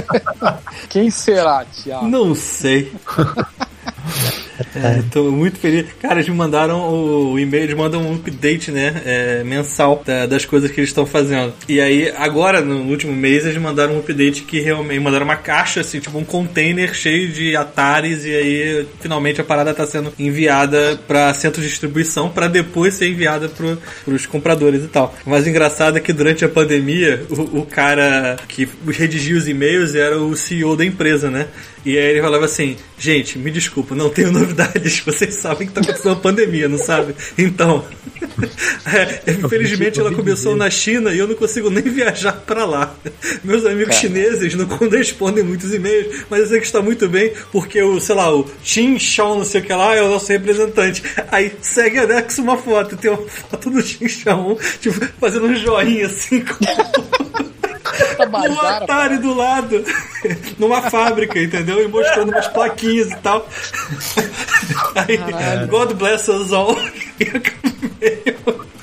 Quem 0.88 1.10
será, 1.10 1.64
Thiago? 1.64 2.06
Não 2.06 2.34
sei. 2.34 2.92
É, 4.74 5.02
tô 5.10 5.30
muito 5.30 5.58
feliz. 5.58 5.86
Cara, 6.00 6.14
eles 6.14 6.28
me 6.28 6.34
mandaram 6.36 6.80
o, 7.32 7.38
e-mail, 7.38 7.64
eles 7.64 7.76
mandam 7.76 8.02
um 8.02 8.14
update, 8.14 8.70
né? 8.70 9.02
é, 9.04 9.42
mensal 9.44 10.02
da- 10.04 10.26
das 10.26 10.44
coisas 10.44 10.70
que 10.70 10.80
eles 10.80 10.90
estão 10.90 11.04
fazendo. 11.06 11.52
E 11.68 11.80
aí, 11.80 12.12
agora, 12.16 12.60
no 12.60 12.82
último 12.90 13.12
mês, 13.12 13.44
eles 13.44 13.56
mandaram 13.58 13.94
um 13.94 13.98
update 13.98 14.42
que 14.42 14.60
realmente 14.60 15.00
mandaram 15.00 15.24
uma 15.24 15.36
caixa, 15.36 15.80
assim, 15.80 15.98
tipo 16.00 16.16
um 16.18 16.24
container 16.24 16.94
cheio 16.94 17.28
de 17.28 17.56
Ataris, 17.56 18.24
e 18.24 18.34
aí 18.34 18.86
finalmente 19.00 19.40
a 19.40 19.44
parada 19.44 19.74
tá 19.74 19.86
sendo 19.86 20.12
enviada 20.18 20.98
para 21.06 21.32
centros 21.34 21.62
de 21.64 21.70
distribuição 21.70 22.28
para 22.30 22.48
depois 22.48 22.94
ser 22.94 23.08
enviada 23.08 23.48
pro, 23.48 23.78
pros 24.04 24.26
compradores 24.26 24.84
e 24.84 24.88
tal. 24.88 25.14
O 25.26 25.30
mais 25.30 25.46
engraçado 25.46 25.96
é 25.96 26.00
que 26.00 26.12
durante 26.12 26.44
a 26.44 26.48
pandemia, 26.48 27.22
o, 27.30 27.60
o 27.60 27.66
cara 27.66 28.36
que 28.48 28.68
redigia 28.90 29.36
os 29.36 29.48
e-mails 29.48 29.94
era 29.94 30.18
o 30.18 30.34
CEO 30.36 30.76
da 30.76 30.84
empresa, 30.84 31.30
né? 31.30 31.46
E 31.84 31.98
aí 31.98 32.12
ele 32.12 32.22
falava 32.22 32.46
assim, 32.46 32.76
gente, 32.98 33.38
me 33.38 33.50
desculpa, 33.50 33.94
não 33.94 34.08
tenho 34.08 34.32
novidades, 34.32 35.00
vocês 35.00 35.34
sabem 35.34 35.66
que 35.66 35.72
tá 35.74 35.80
acontecendo 35.80 36.12
uma 36.12 36.20
pandemia, 36.20 36.68
não 36.68 36.78
sabe? 36.78 37.14
Então, 37.36 37.84
é, 38.86 39.30
infelizmente 39.30 40.00
ela 40.00 40.12
começou 40.12 40.56
na 40.56 40.70
China 40.70 41.12
e 41.12 41.18
eu 41.18 41.28
não 41.28 41.34
consigo 41.34 41.68
nem 41.68 41.82
viajar 41.82 42.32
pra 42.32 42.64
lá. 42.64 42.94
Meus 43.42 43.66
amigos 43.66 43.96
chineses 43.96 44.54
não 44.54 44.66
correspondem 44.66 45.44
muitos 45.44 45.74
e-mails, 45.74 46.24
mas 46.30 46.40
eu 46.40 46.46
sei 46.46 46.60
que 46.60 46.66
está 46.66 46.80
muito 46.80 47.08
bem, 47.08 47.32
porque 47.52 47.82
o, 47.82 48.00
sei 48.00 48.14
lá, 48.14 48.34
o 48.34 48.48
Xin 48.62 48.98
Shao, 48.98 49.36
não 49.36 49.44
sei 49.44 49.60
o 49.60 49.64
que 49.64 49.72
lá, 49.72 49.94
é 49.94 50.02
o 50.02 50.08
nosso 50.08 50.32
representante. 50.32 51.02
Aí 51.30 51.52
segue 51.60 51.98
anexo 51.98 52.42
uma 52.42 52.56
foto, 52.56 52.96
tem 52.96 53.10
uma 53.10 53.22
foto 53.28 53.70
do 53.70 53.82
Xin 53.82 54.08
Shao, 54.08 54.58
tipo, 54.80 55.04
fazendo 55.20 55.46
um 55.46 55.54
joinha 55.54 56.06
assim 56.06 56.40
com 56.40 56.64
Tá 58.86 59.08
um 59.10 59.20
do 59.20 59.34
lado, 59.34 59.84
numa 60.58 60.82
fábrica, 60.90 61.38
entendeu? 61.38 61.82
E 61.82 61.88
mostrando 61.88 62.30
umas 62.30 62.48
plaquinhas 62.48 63.10
e 63.10 63.16
tal. 63.16 63.48
Aí, 64.94 65.18
God 65.66 65.92
bless 65.94 66.30
us 66.30 66.52
all. 66.52 66.76
E. 67.20 68.34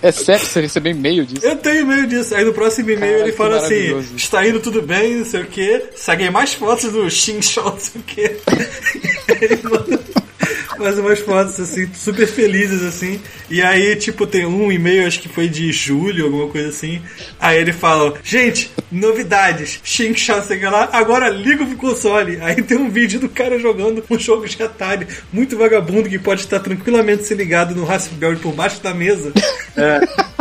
É 0.04 0.12
sério 0.12 0.44
você 0.44 0.62
recebeu 0.62 0.92
e-mail 0.94 1.26
disso? 1.26 1.46
Eu 1.46 1.56
tenho 1.58 1.82
e-mail 1.82 2.08
disso. 2.08 2.34
Aí 2.34 2.44
no 2.44 2.54
próximo 2.54 2.90
e-mail 2.90 3.20
Caraca, 3.20 3.28
ele 3.28 3.32
fala 3.34 3.58
assim: 3.58 4.16
está 4.16 4.48
indo 4.48 4.60
tudo 4.60 4.82
bem, 4.82 5.18
não 5.18 5.26
sei 5.26 5.42
o 5.42 5.46
que. 5.46 5.90
Segue 5.96 6.30
mais 6.32 6.54
fotos 6.54 6.92
do 6.92 7.08
Xin 7.10 7.42
Shao, 7.42 7.66
não 7.72 7.80
sei 7.80 8.02
o 8.02 8.04
que. 8.04 8.22
Ele 9.42 9.60
manda 9.64 10.00
mais 10.82 10.98
umas 10.98 11.20
fotos 11.20 11.60
assim, 11.60 11.88
super 11.94 12.28
felizes 12.28 12.84
assim. 12.84 13.22
E 13.50 13.62
aí, 13.62 13.96
tipo, 13.96 14.28
tem 14.28 14.46
um 14.46 14.72
e-mail, 14.72 15.08
acho 15.08 15.22
que 15.22 15.30
foi 15.30 15.48
de 15.48 15.72
julho, 15.72 16.26
alguma 16.26 16.48
coisa 16.48 16.70
assim. 16.70 17.02
Aí 17.40 17.60
ele 17.60 17.72
fala: 17.72 18.14
Gente, 18.24 18.72
novidades, 18.92 19.80
Shao, 19.84 20.42
sei 20.42 20.60
lá, 20.62 20.90
agora 20.92 21.30
liga 21.30 21.66
pro 21.66 21.78
console. 21.78 22.40
Aí 22.42 22.62
tem 22.62 22.78
um 22.78 22.90
vídeo 22.90 23.20
do 23.20 23.30
cara 23.30 23.60
jogando 23.60 24.04
um 24.10 24.20
jogo 24.20 24.48
de 24.48 24.62
Atari 24.62 25.08
muito 25.32 25.58
vagabundo 25.58 26.10
que 26.10 26.20
pode 26.20 26.42
estar 26.42 26.60
tranquilamente 26.60 27.24
se 27.24 27.36
ligado 27.36 27.76
no 27.76 27.86
Raspberry 27.86 28.38
por 28.38 28.54
baixo 28.54 28.82
da 28.82 28.94
mesa. 28.94 29.32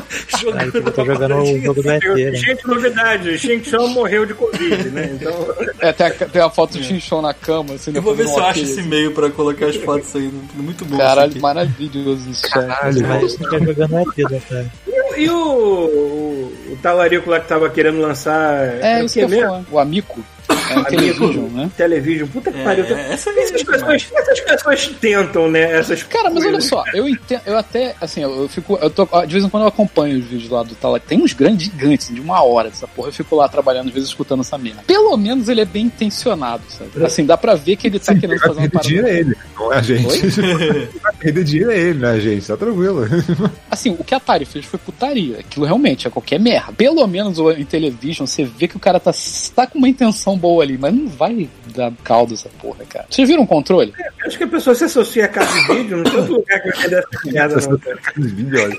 Aí 0.56 0.70
eu 0.72 0.92
tô 0.92 1.04
jogando 1.04 1.36
o 1.36 1.60
jogo 1.60 1.82
do 1.82 1.90
ET, 1.90 2.02
né? 2.04 2.34
Gente, 2.34 2.66
novidade, 2.66 3.38
Tsung 3.60 3.88
morreu 3.88 4.26
de 4.26 4.34
Covid, 4.34 4.90
né? 4.90 5.10
Então, 5.12 5.54
É, 5.80 5.92
tem 5.92 6.06
a, 6.06 6.10
tem 6.10 6.42
a 6.42 6.50
foto 6.50 6.78
do 6.78 6.84
Chinchon 6.84 7.22
na 7.22 7.32
cama, 7.32 7.74
assim, 7.74 7.92
Eu 7.94 8.02
vou 8.02 8.14
ver 8.14 8.26
se 8.26 8.36
eu 8.36 8.44
acho 8.44 8.60
esse 8.60 8.80
e-mail 8.80 9.12
pra 9.12 9.30
colocar 9.30 9.66
as 9.66 9.76
fotos 9.76 10.14
aí. 10.16 10.30
Muito 10.54 10.84
bom. 10.84 10.98
Caralho, 10.98 11.40
maravilhoso 11.40 12.28
isso, 12.30 12.48
cara. 12.50 12.78
Mas 12.82 13.36
tá 13.36 13.58
jogando 13.58 13.98
ET, 13.98 14.30
né, 14.30 14.42
cara? 14.48 14.72
e 15.16 15.28
o, 15.28 15.36
o, 15.36 16.72
o 16.72 16.78
talarico 16.82 17.30
lá 17.30 17.40
que 17.40 17.48
tava 17.48 17.68
querendo 17.70 18.00
lançar. 18.00 18.82
É, 18.82 19.02
o 19.02 19.06
isso 19.06 19.14
que 19.14 19.28
falar. 19.40 19.64
O 19.70 19.78
Amico. 19.78 20.24
É 20.70 20.84
television, 20.84 21.48
né? 21.50 21.70
Television. 21.76 22.28
Puta 22.28 22.52
que 22.52 22.58
É, 22.58 22.64
pariu. 22.64 22.84
essa 22.84 23.30
essas, 23.30 23.36
é 23.36 23.64
pessoas, 23.64 24.06
essas 24.14 24.40
pessoas 24.40 24.86
tentam, 25.00 25.50
né? 25.50 25.78
Essas 25.78 26.02
Cara, 26.04 26.30
mas 26.30 26.42
olha 26.42 26.52
coisas. 26.52 26.68
só, 26.68 26.84
eu 26.94 27.08
entendo, 27.08 27.42
eu 27.46 27.58
até, 27.58 27.94
assim, 28.00 28.22
eu, 28.22 28.42
eu 28.42 28.48
fico, 28.48 28.78
eu 28.80 28.90
tô, 28.90 29.04
de 29.26 29.32
vez 29.32 29.44
em 29.44 29.48
quando 29.48 29.64
eu 29.64 29.68
acompanho 29.68 30.18
os 30.18 30.24
vídeos 30.24 30.50
lá 30.50 30.62
do 30.62 30.74
Talarico, 30.74 31.08
tem 31.08 31.20
uns 31.22 31.32
grandes 31.32 31.66
gigantes, 31.66 32.14
de 32.14 32.20
uma 32.20 32.42
hora 32.42 32.68
dessa 32.70 32.86
porra, 32.86 33.08
eu 33.08 33.12
fico 33.12 33.34
lá 33.36 33.48
trabalhando, 33.48 33.88
às 33.88 33.94
vezes 33.94 34.08
escutando 34.08 34.40
essa 34.40 34.56
merda. 34.58 34.82
Pelo 34.86 35.16
menos 35.16 35.48
ele 35.48 35.60
é 35.60 35.64
bem 35.64 35.86
intencionado, 35.86 36.62
sabe? 36.68 37.04
Assim, 37.04 37.24
dá 37.24 37.36
pra 37.36 37.54
ver 37.54 37.76
que 37.76 37.86
ele 37.86 37.98
tá 37.98 38.14
querendo 38.14 38.38
Vai 38.38 38.48
fazer 38.48 38.60
uma 38.60 38.68
perder 38.68 38.88
dinheiro 38.88 39.06
é 39.08 39.18
ele, 39.18 39.36
não 39.56 39.72
é 39.72 39.76
a 39.78 39.82
gente. 39.82 40.40
Vai 41.02 41.12
perder 41.18 41.44
dinheiro 41.44 41.70
é 41.70 41.78
ele, 41.78 41.98
né, 41.98 42.20
gente? 42.20 42.46
Tá 42.46 42.56
tranquilo. 42.56 43.06
Assim, 43.70 43.90
o 43.98 44.04
que 44.04 44.14
a 44.14 44.16
Atari 44.16 44.44
fez 44.44 44.64
foi 44.64 44.78
putaria. 44.78 45.38
Aquilo 45.40 45.66
realmente 45.66 46.06
é 46.06 46.10
qualquer 46.10 46.38
merda. 46.38 46.72
Pelo 46.72 47.06
menos 47.06 47.38
o 47.38 47.50
em 47.50 47.64
television, 47.64 48.26
você 48.26 48.44
vê 48.44 48.68
que 48.68 48.76
o 48.76 48.80
cara 48.80 49.00
tá, 49.00 49.12
tá 49.54 49.66
com 49.66 49.78
uma 49.78 49.88
intenção 49.88 50.36
boa 50.36 50.59
ali, 50.62 50.78
mas 50.78 50.94
não 50.94 51.08
vai 51.08 51.48
dar 51.74 51.92
caldo 52.04 52.34
essa 52.34 52.48
porra, 52.60 52.84
cara. 52.88 53.06
Vocês 53.08 53.28
viram 53.28 53.42
o 53.42 53.46
controle? 53.46 53.92
Acho 54.24 54.38
que 54.38 54.44
a 54.44 54.48
pessoa 54.48 54.74
se 54.74 54.84
associa 54.84 55.24
a 55.24 55.28
casa 55.28 55.52
de 55.52 55.66
vídeo, 55.74 55.96
não 55.96 56.04
tem 56.04 56.16
outro 56.16 56.34
lugar 56.34 56.60
que 56.62 56.70
vai 56.70 56.82
vender 56.82 56.98
essa 56.98 57.08
merda, 57.32 57.68
não. 57.68 57.78
cara. 57.78 57.98
Os 58.18 58.30
vídeos, 58.32 58.62
olha. 58.62 58.78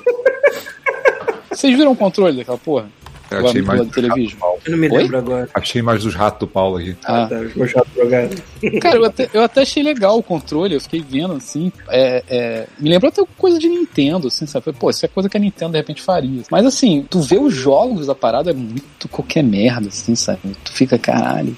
Vocês 1.52 1.78
viram 1.78 1.92
o 1.92 1.96
controle 1.96 2.38
daquela 2.38 2.58
porra? 2.58 2.90
Eu 3.32 3.48
achei 3.48 3.62
mais 3.62 3.80
do 3.80 3.88
television? 3.88 4.40
Eu 4.66 4.72
não 4.72 4.78
me 4.78 4.90
Oi? 4.90 5.04
lembro 5.04 5.18
agora. 5.18 5.50
Achei 5.54 5.82
mais 5.82 6.04
dos 6.04 6.14
ratos 6.14 6.42
do 6.42 6.48
Paulo 6.48 6.78
aqui. 6.78 6.98
Ah. 7.06 7.28
Tá, 7.28 7.40
ficou 7.40 7.66
chato 7.66 7.88
jogado. 7.96 8.44
Cara, 8.82 8.98
eu 8.98 9.06
até, 9.06 9.30
eu 9.34 9.42
até 9.42 9.62
achei 9.62 9.82
legal 9.82 10.18
o 10.18 10.24
controle, 10.24 10.76
eu 10.76 10.82
fiquei 10.82 11.02
vendo 11.02 11.34
assim. 11.34 11.72
É, 11.90 12.24
é, 12.28 12.68
me 12.78 12.90
lembrou 12.90 13.10
até 13.10 13.24
coisa 13.38 13.58
de 13.58 13.70
Nintendo, 13.70 14.28
assim, 14.28 14.46
sabe? 14.46 14.66
Falei, 14.66 14.80
Pô, 14.80 14.90
isso 14.90 15.06
é 15.06 15.08
coisa 15.08 15.30
que 15.30 15.38
a 15.38 15.40
Nintendo 15.40 15.72
de 15.72 15.78
repente 15.78 16.02
faria. 16.02 16.44
Mas 16.52 16.66
assim, 16.66 17.06
tu 17.10 17.22
vê 17.22 17.38
os 17.38 17.54
jogos 17.54 18.08
da 18.08 18.16
parada 18.16 18.52
é 18.52 18.54
muito 18.54 19.08
qualquer 19.10 19.44
merda, 19.44 19.88
assim, 19.88 20.14
sabe? 20.14 20.40
Tu 20.66 20.74
fica, 20.74 21.00
caralho. 21.00 21.56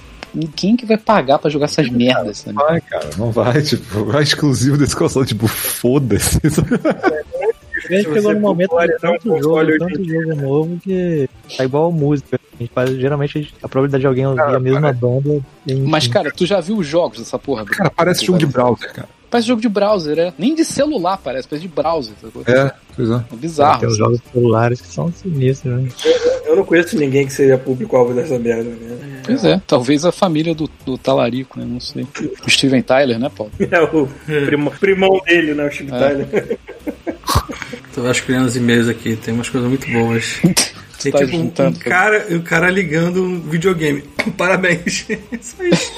Quem 0.56 0.76
que 0.76 0.86
vai 0.86 0.98
pagar 0.98 1.40
pra 1.40 1.50
jogar 1.50 1.66
essas 1.66 1.90
merdas, 1.90 2.40
sabe? 2.40 2.56
Não 2.58 2.66
vai, 2.66 2.82
cara, 2.82 3.10
não 3.18 3.32
vai. 3.32 3.62
Tipo, 3.62 4.18
é 4.18 4.24
exclusivo 4.24 4.78
desse 4.78 4.96
console, 4.96 5.26
tipo, 5.28 5.48
foda-se. 5.48 6.38
A 6.38 6.50
gente 7.94 8.04
Se 8.04 8.04
chegou 8.04 8.22
você 8.22 8.34
no 8.34 8.40
momento 8.40 8.70
for 8.72 8.88
de 8.88 8.94
um 8.94 8.98
tanto 9.00 9.42
jogo, 9.42 9.78
tanto 9.78 10.04
jogo 10.06 10.36
novo 10.36 10.80
que 10.84 11.30
tá 11.58 11.64
igual 11.66 11.88
a 11.88 11.92
música. 11.92 12.40
A 12.54 12.58
gente 12.64 12.72
faz, 12.74 12.90
geralmente 12.92 13.38
a, 13.38 13.42
gente- 13.42 13.56
a 13.62 13.68
probabilidade 13.68 14.02
de 14.02 14.08
alguém 14.08 14.28
ouvir 14.28 14.42
a 14.42 14.60
mesma 14.60 14.94
banda. 14.94 15.42
Em, 15.68 15.82
Mas, 15.82 16.08
cara, 16.08 16.32
tu 16.32 16.46
já 16.46 16.60
viu 16.62 16.78
os 16.78 16.88
jogos 16.88 17.20
dessa 17.20 17.38
porra? 17.38 17.66
Cara, 17.66 17.90
parece 17.90 18.26
jogo 18.26 18.38
de 18.40 18.46
browser, 18.46 18.94
cara. 18.94 19.10
Parece 19.34 19.48
jogo 19.48 19.62
de 19.62 19.68
browser, 19.70 20.20
é. 20.20 20.34
Nem 20.38 20.54
de 20.54 20.64
celular 20.64 21.18
parece, 21.18 21.48
parece 21.48 21.68
de 21.68 21.74
browser. 21.74 22.14
sacou? 22.22 22.44
É, 22.46 22.72
pois 22.96 23.10
é. 23.10 23.16
É 23.16 23.36
bizarro. 23.36 23.80
tem 23.80 23.88
os 23.88 23.94
assim. 23.96 24.04
jogos 24.04 24.20
celulares 24.32 24.80
que 24.82 24.88
são 24.88 25.12
sinistros, 25.12 25.74
né? 25.74 25.90
Eu 26.46 26.56
não 26.58 26.64
conheço 26.64 26.96
ninguém 27.00 27.26
que 27.26 27.34
seja 27.34 27.58
público-alvo 27.58 28.14
dessa 28.14 28.38
merda, 28.38 28.70
né? 28.70 29.22
Pois 29.26 29.44
é, 29.44 29.60
talvez 29.66 30.06
a 30.06 30.12
família 30.12 30.54
do, 30.54 30.70
do 30.86 31.00
Talarico, 31.00 31.58
né? 31.60 31.66
Não 31.68 31.80
sei. 31.80 32.06
O 32.46 32.50
Steven 32.52 32.84
Tyler, 32.84 33.18
né, 33.18 33.32
Paulo? 33.36 33.52
É 33.72 33.82
o 33.82 34.08
primo- 34.46 34.72
primão 34.80 35.20
dele, 35.26 35.56
né? 35.56 35.66
O 35.66 35.72
Chip 35.72 35.92
É. 35.92 35.98
Tyler. 35.98 36.60
Tô 37.96 38.02
vasculhando 38.04 38.46
os 38.48 38.56
e-mails 38.56 38.88
aqui, 38.88 39.16
tem 39.16 39.34
umas 39.34 39.50
coisas 39.50 39.68
muito 39.68 39.90
boas. 39.92 40.40
Tem 41.04 41.12
tá 41.12 41.20
tipo 41.20 41.38
um, 41.38 41.68
um 41.68 41.74
cara, 41.74 42.28
o 42.36 42.42
cara 42.42 42.70
ligando 42.70 43.24
um 43.24 43.40
videogame. 43.42 44.04
Parabéns. 44.38 45.06
Só 45.42 45.64
isso. 45.64 45.92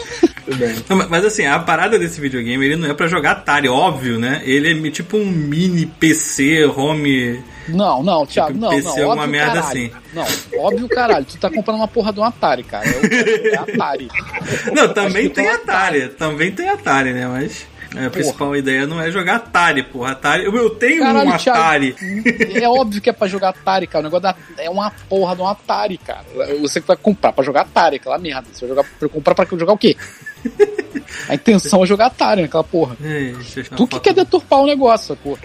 Tudo 0.45 0.57
bem. 0.57 0.75
Não, 0.87 1.09
mas- 1.09 1.25
assim, 1.25 1.45
a 1.45 1.57
parada 1.59 1.97
desse 1.97 2.19
videogame, 2.21 2.63
ele 2.65 2.75
não 2.75 2.89
é 2.89 2.93
pra 2.93 3.07
jogar 3.07 3.31
Atari, 3.31 3.67
óbvio, 3.67 4.19
né? 4.19 4.41
Ele 4.43 4.87
é 4.87 4.91
tipo 4.91 5.17
um 5.17 5.25
mini 5.25 5.85
PC, 5.85 6.65
home. 6.65 7.41
Não, 7.67 8.03
não, 8.03 8.25
Thiago, 8.27 8.55
não, 8.57 8.69
PC 8.69 9.01
não. 9.01 9.11
é 9.11 9.13
uma 9.13 9.25
merda 9.27 9.61
caralho. 9.61 9.67
assim. 9.67 9.91
Não, 10.13 10.61
óbvio, 10.63 10.87
caralho. 10.87 11.25
Tu 11.25 11.37
tá 11.37 11.49
comprando 11.49 11.77
uma 11.77 11.87
porra 11.87 12.13
de 12.13 12.19
um 12.19 12.23
Atari, 12.23 12.63
cara. 12.63 12.85
É, 12.87 13.47
é 13.47 13.57
Atari. 13.57 14.07
Não, 14.71 14.93
também 14.93 15.29
tem 15.29 15.45
tem 15.45 15.47
um 15.47 15.55
Atari. 15.55 16.09
Também 16.09 16.51
tem 16.51 16.69
Atari, 16.69 17.13
né? 17.13 17.27
Mas 17.27 17.65
é, 17.95 18.05
a 18.05 18.09
principal 18.09 18.55
ideia 18.55 18.85
não 18.85 19.01
é 19.01 19.11
jogar 19.11 19.35
Atari, 19.35 19.83
porra. 19.83 20.11
Atari. 20.11 20.45
Eu, 20.45 20.55
eu 20.55 20.69
tenho 20.71 21.01
Caralho, 21.01 21.29
um 21.29 21.37
Thiago. 21.37 21.59
Atari. 21.59 21.95
É 22.55 22.69
óbvio 22.69 23.01
que 23.01 23.09
é 23.09 23.13
pra 23.13 23.27
jogar 23.27 23.49
Atari, 23.49 23.87
cara. 23.87 24.01
O 24.01 24.03
negócio 24.03 24.23
da, 24.23 24.35
é 24.57 24.69
uma 24.69 24.91
porra 25.09 25.35
de 25.35 25.41
um 25.41 25.47
Atari, 25.47 25.97
cara. 25.97 26.25
Você 26.61 26.81
que 26.81 26.87
vai 26.87 26.97
comprar 26.97 27.33
pra 27.33 27.43
jogar 27.43 27.61
Atari, 27.61 27.97
aquela 27.97 28.17
merda. 28.17 28.47
Você 28.51 28.65
vai 28.65 28.75
jogar, 28.75 28.89
pra 28.99 29.09
comprar 29.09 29.35
pra 29.35 29.45
jogar 29.57 29.73
o 29.73 29.77
quê? 29.77 29.95
A 31.29 31.35
intenção 31.35 31.83
é 31.83 31.85
jogar 31.85 32.07
Atari, 32.07 32.41
naquela 32.43 32.63
porra. 32.63 32.95
Ei, 33.01 33.33
deixa 33.33 33.59
eu 33.59 33.63
tirar 33.63 33.77
Tu 33.77 33.87
que 33.87 33.99
quer 33.99 34.13
deturpar 34.13 34.59
o 34.59 34.65
negócio, 34.65 35.15
porra. 35.17 35.41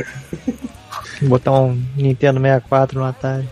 Botar 1.22 1.52
um 1.52 1.82
Nintendo 1.96 2.40
64 2.40 2.98
no 2.98 3.04
Atari. 3.04 3.48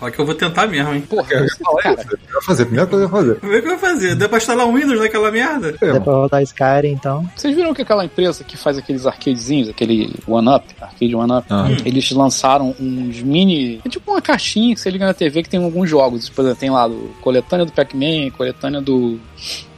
Olha 0.00 0.12
que 0.12 0.18
eu 0.20 0.26
vou 0.26 0.34
tentar 0.34 0.66
mesmo, 0.66 0.92
hein? 0.92 1.00
Porra, 1.02 1.26
Eu 1.32 1.40
ia 1.42 1.48
você- 1.48 1.64
falar 1.64 1.82
cara, 1.82 2.00
isso. 2.02 2.10
Eu 2.12 2.34
ia 2.34 2.42
fazer, 2.42 2.62
a 2.62 2.66
primeira 2.66 2.86
coisa 2.90 3.06
que 3.08 3.12
eu 3.14 3.18
ia 3.18 3.22
fazer. 3.24 3.38
Vamos 3.40 3.54
ver 3.54 3.58
o 3.58 3.62
que 3.62 3.68
eu 3.68 3.78
vou 3.78 3.88
fazer. 3.90 4.14
Dá 4.16 4.28
pra 4.28 4.38
instalar 4.38 4.66
um 4.66 4.74
Windows 4.74 5.00
naquela 5.00 5.30
merda? 5.30 5.74
É, 5.80 5.92
Dá 5.92 6.00
pra 6.00 6.12
rodar 6.12 6.42
Skyrim, 6.42 6.92
então. 6.92 7.28
Vocês 7.36 7.54
viram 7.54 7.72
que 7.74 7.82
aquela 7.82 8.04
empresa 8.04 8.44
que 8.44 8.56
faz 8.56 8.76
aqueles 8.78 9.06
arcadezinhos, 9.06 9.68
aquele 9.68 10.12
One 10.26 10.48
Up, 10.48 10.64
arcade 10.80 11.14
One 11.14 11.32
Up, 11.32 11.46
Ah. 11.50 11.68
eles 11.84 12.10
lançaram 12.12 12.74
uns 12.80 13.20
mini. 13.22 13.80
É 13.84 13.88
tipo 13.88 14.10
uma 14.10 14.20
caixinha 14.22 14.74
que 14.74 14.80
você 14.80 14.90
liga 14.90 15.06
na 15.06 15.14
TV 15.14 15.42
que 15.42 15.48
tem 15.48 15.62
alguns 15.62 15.88
jogos. 15.88 16.28
Por 16.28 16.42
exemplo, 16.42 16.60
tem 16.60 16.70
lá 16.70 16.86
do 16.88 17.10
coletânea 17.20 17.64
do 17.66 17.72
Pac-Man, 17.72 18.30
coletânea 18.36 18.80
do. 18.80 19.18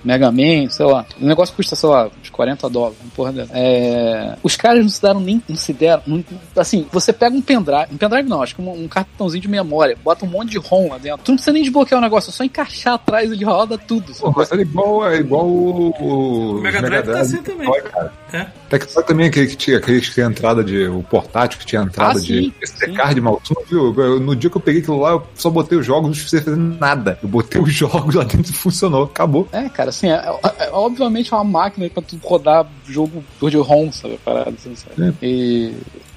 Mega 0.06 0.30
Man, 0.30 0.68
sei 0.70 0.86
lá. 0.86 1.04
O 1.20 1.26
negócio 1.26 1.52
custa, 1.54 1.74
sei 1.74 1.88
lá, 1.88 2.08
uns 2.22 2.30
40 2.30 2.70
dólares, 2.70 2.96
uma 3.02 3.10
porra 3.10 3.32
dessa. 3.32 3.50
É, 3.52 4.36
os 4.40 4.54
caras 4.56 4.80
não 4.82 4.88
se 4.88 5.02
deram 5.02 5.18
nem. 5.20 5.42
Não 5.48 5.56
se 5.56 5.72
deram. 5.72 6.00
não- 6.06 6.24
assim, 6.56 6.86
você 6.92 7.12
pega 7.12 7.34
um 7.34 7.42
pendrive. 7.42 7.86
Um 7.92 7.96
pendrive 7.96 8.28
não, 8.28 8.40
acho 8.40 8.54
que 8.54 8.62
um, 8.62 8.84
um 8.84 8.86
cartãozinho 8.86 9.42
de 9.42 9.48
memória, 9.48 9.98
bota 10.04 10.24
um 10.24 10.28
monte 10.28 10.50
de 10.50 10.58
ROM 10.58 10.88
lá 10.90 10.98
dentro. 10.98 11.22
Tu 11.24 11.32
não 11.32 11.36
precisa 11.36 11.52
nem 11.52 11.62
desbloquear 11.64 11.98
o 12.00 12.02
negócio, 12.04 12.30
é 12.30 12.32
só 12.32 12.44
encaixar 12.44 12.94
atrás 12.94 13.32
ele 13.32 13.44
roda 13.44 13.76
tudo. 13.76 14.14
Pô, 14.14 14.32
é 14.42 14.60
igual, 14.60 15.08
é 15.10 15.16
igual 15.16 15.46
o, 15.46 15.88
o, 16.00 16.50
O 16.58 16.60
Mega 16.60 16.80
Drive 16.80 17.04
tá 17.06 17.20
assim 17.20 17.42
também. 17.42 17.68
Tectoy, 17.70 17.90
cara. 17.90 18.12
É. 18.32 18.46
Tectoy 18.68 19.02
também, 19.04 19.26
aquele 19.26 19.46
que 19.46 19.56
tinha, 19.56 19.78
aquele 19.78 20.00
que 20.00 20.10
tinha 20.10 20.26
entrada 20.26 20.62
de. 20.64 20.86
O 20.88 21.02
portátil 21.02 21.58
que 21.58 21.66
tinha 21.66 21.82
entrada 21.82 22.18
Ah, 22.18 22.22
de 22.22 22.26
sim, 22.44 22.52
SD 22.62 22.86
sim. 22.86 22.94
card 22.94 23.20
mal. 23.20 23.40
Tu 23.44 23.54
não 23.54 23.64
viu? 23.92 24.02
Eu- 24.04 24.20
no 24.20 24.34
dia 24.36 24.50
que 24.50 24.56
eu 24.56 24.60
peguei 24.60 24.80
aquilo 24.82 25.00
lá, 25.00 25.10
eu 25.12 25.22
só 25.34 25.48
botei 25.50 25.78
os 25.78 25.86
jogos, 25.86 26.04
não 26.04 26.10
precisei 26.10 26.40
fazer 26.40 26.56
nada. 26.56 27.18
Eu 27.22 27.28
botei 27.28 27.60
os 27.60 27.72
jogos 27.74 28.14
lá 28.14 28.24
dentro 28.24 28.50
e 28.50 28.54
funcionou, 28.54 29.04
acabou. 29.04 29.48
É, 29.52 29.68
cara, 29.68 29.90
assim, 29.90 30.08
é, 30.08 30.14
é- 30.14 30.64
é- 30.66 30.70
obviamente 30.72 31.32
é 31.32 31.36
uma 31.36 31.44
máquina 31.44 31.88
pra 31.90 32.02
tu 32.02 32.18
rodar 32.22 32.66
jogo 32.88 33.22
de 33.40 33.56
ROM, 33.56 33.90
sabe? 33.92 34.18
Parada, 34.24 34.50
assim, 34.50 34.74
sabe? 34.74 35.14
E 35.22 35.72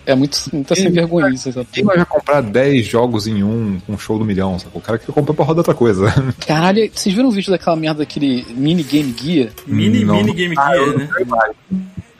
é 0.06 0.16
muito, 0.16 0.38
muito 0.52 0.76
sem 0.76 0.89
vergonha 0.91 1.30
isso, 1.30 1.52
Quem 1.72 1.84
vai 1.84 1.97
já 1.97 2.06
comprar 2.06 2.41
10 2.41 2.86
jogos 2.88 3.28
em 3.28 3.43
um 3.43 3.80
com 3.86 3.93
um 3.93 3.97
show 3.97 4.18
do 4.18 4.26
milhão? 4.26 4.58
Sabe? 4.58 4.72
O 4.74 4.82
cara 4.82 4.97
que 4.97 5.12
comprou 5.12 5.36
pra 5.36 5.45
rodar 5.45 5.60
outra 5.60 5.76
coisa. 5.76 6.12
Caralho, 6.47 6.89
vocês 6.93 7.14
viram 7.14 7.30
o 7.30 7.32
vídeo 7.32 7.52
daquela 7.52 7.76
merda 7.76 8.00
daquele 8.00 8.45
mini 8.56 8.82
Game 8.82 9.14
Gear? 9.22 9.50
Mini, 9.68 10.04
Não. 10.04 10.16
mini 10.16 10.34
Game 10.34 10.56
Ah, 10.58 10.74
Gear, 10.74 10.97
né? 10.97 11.10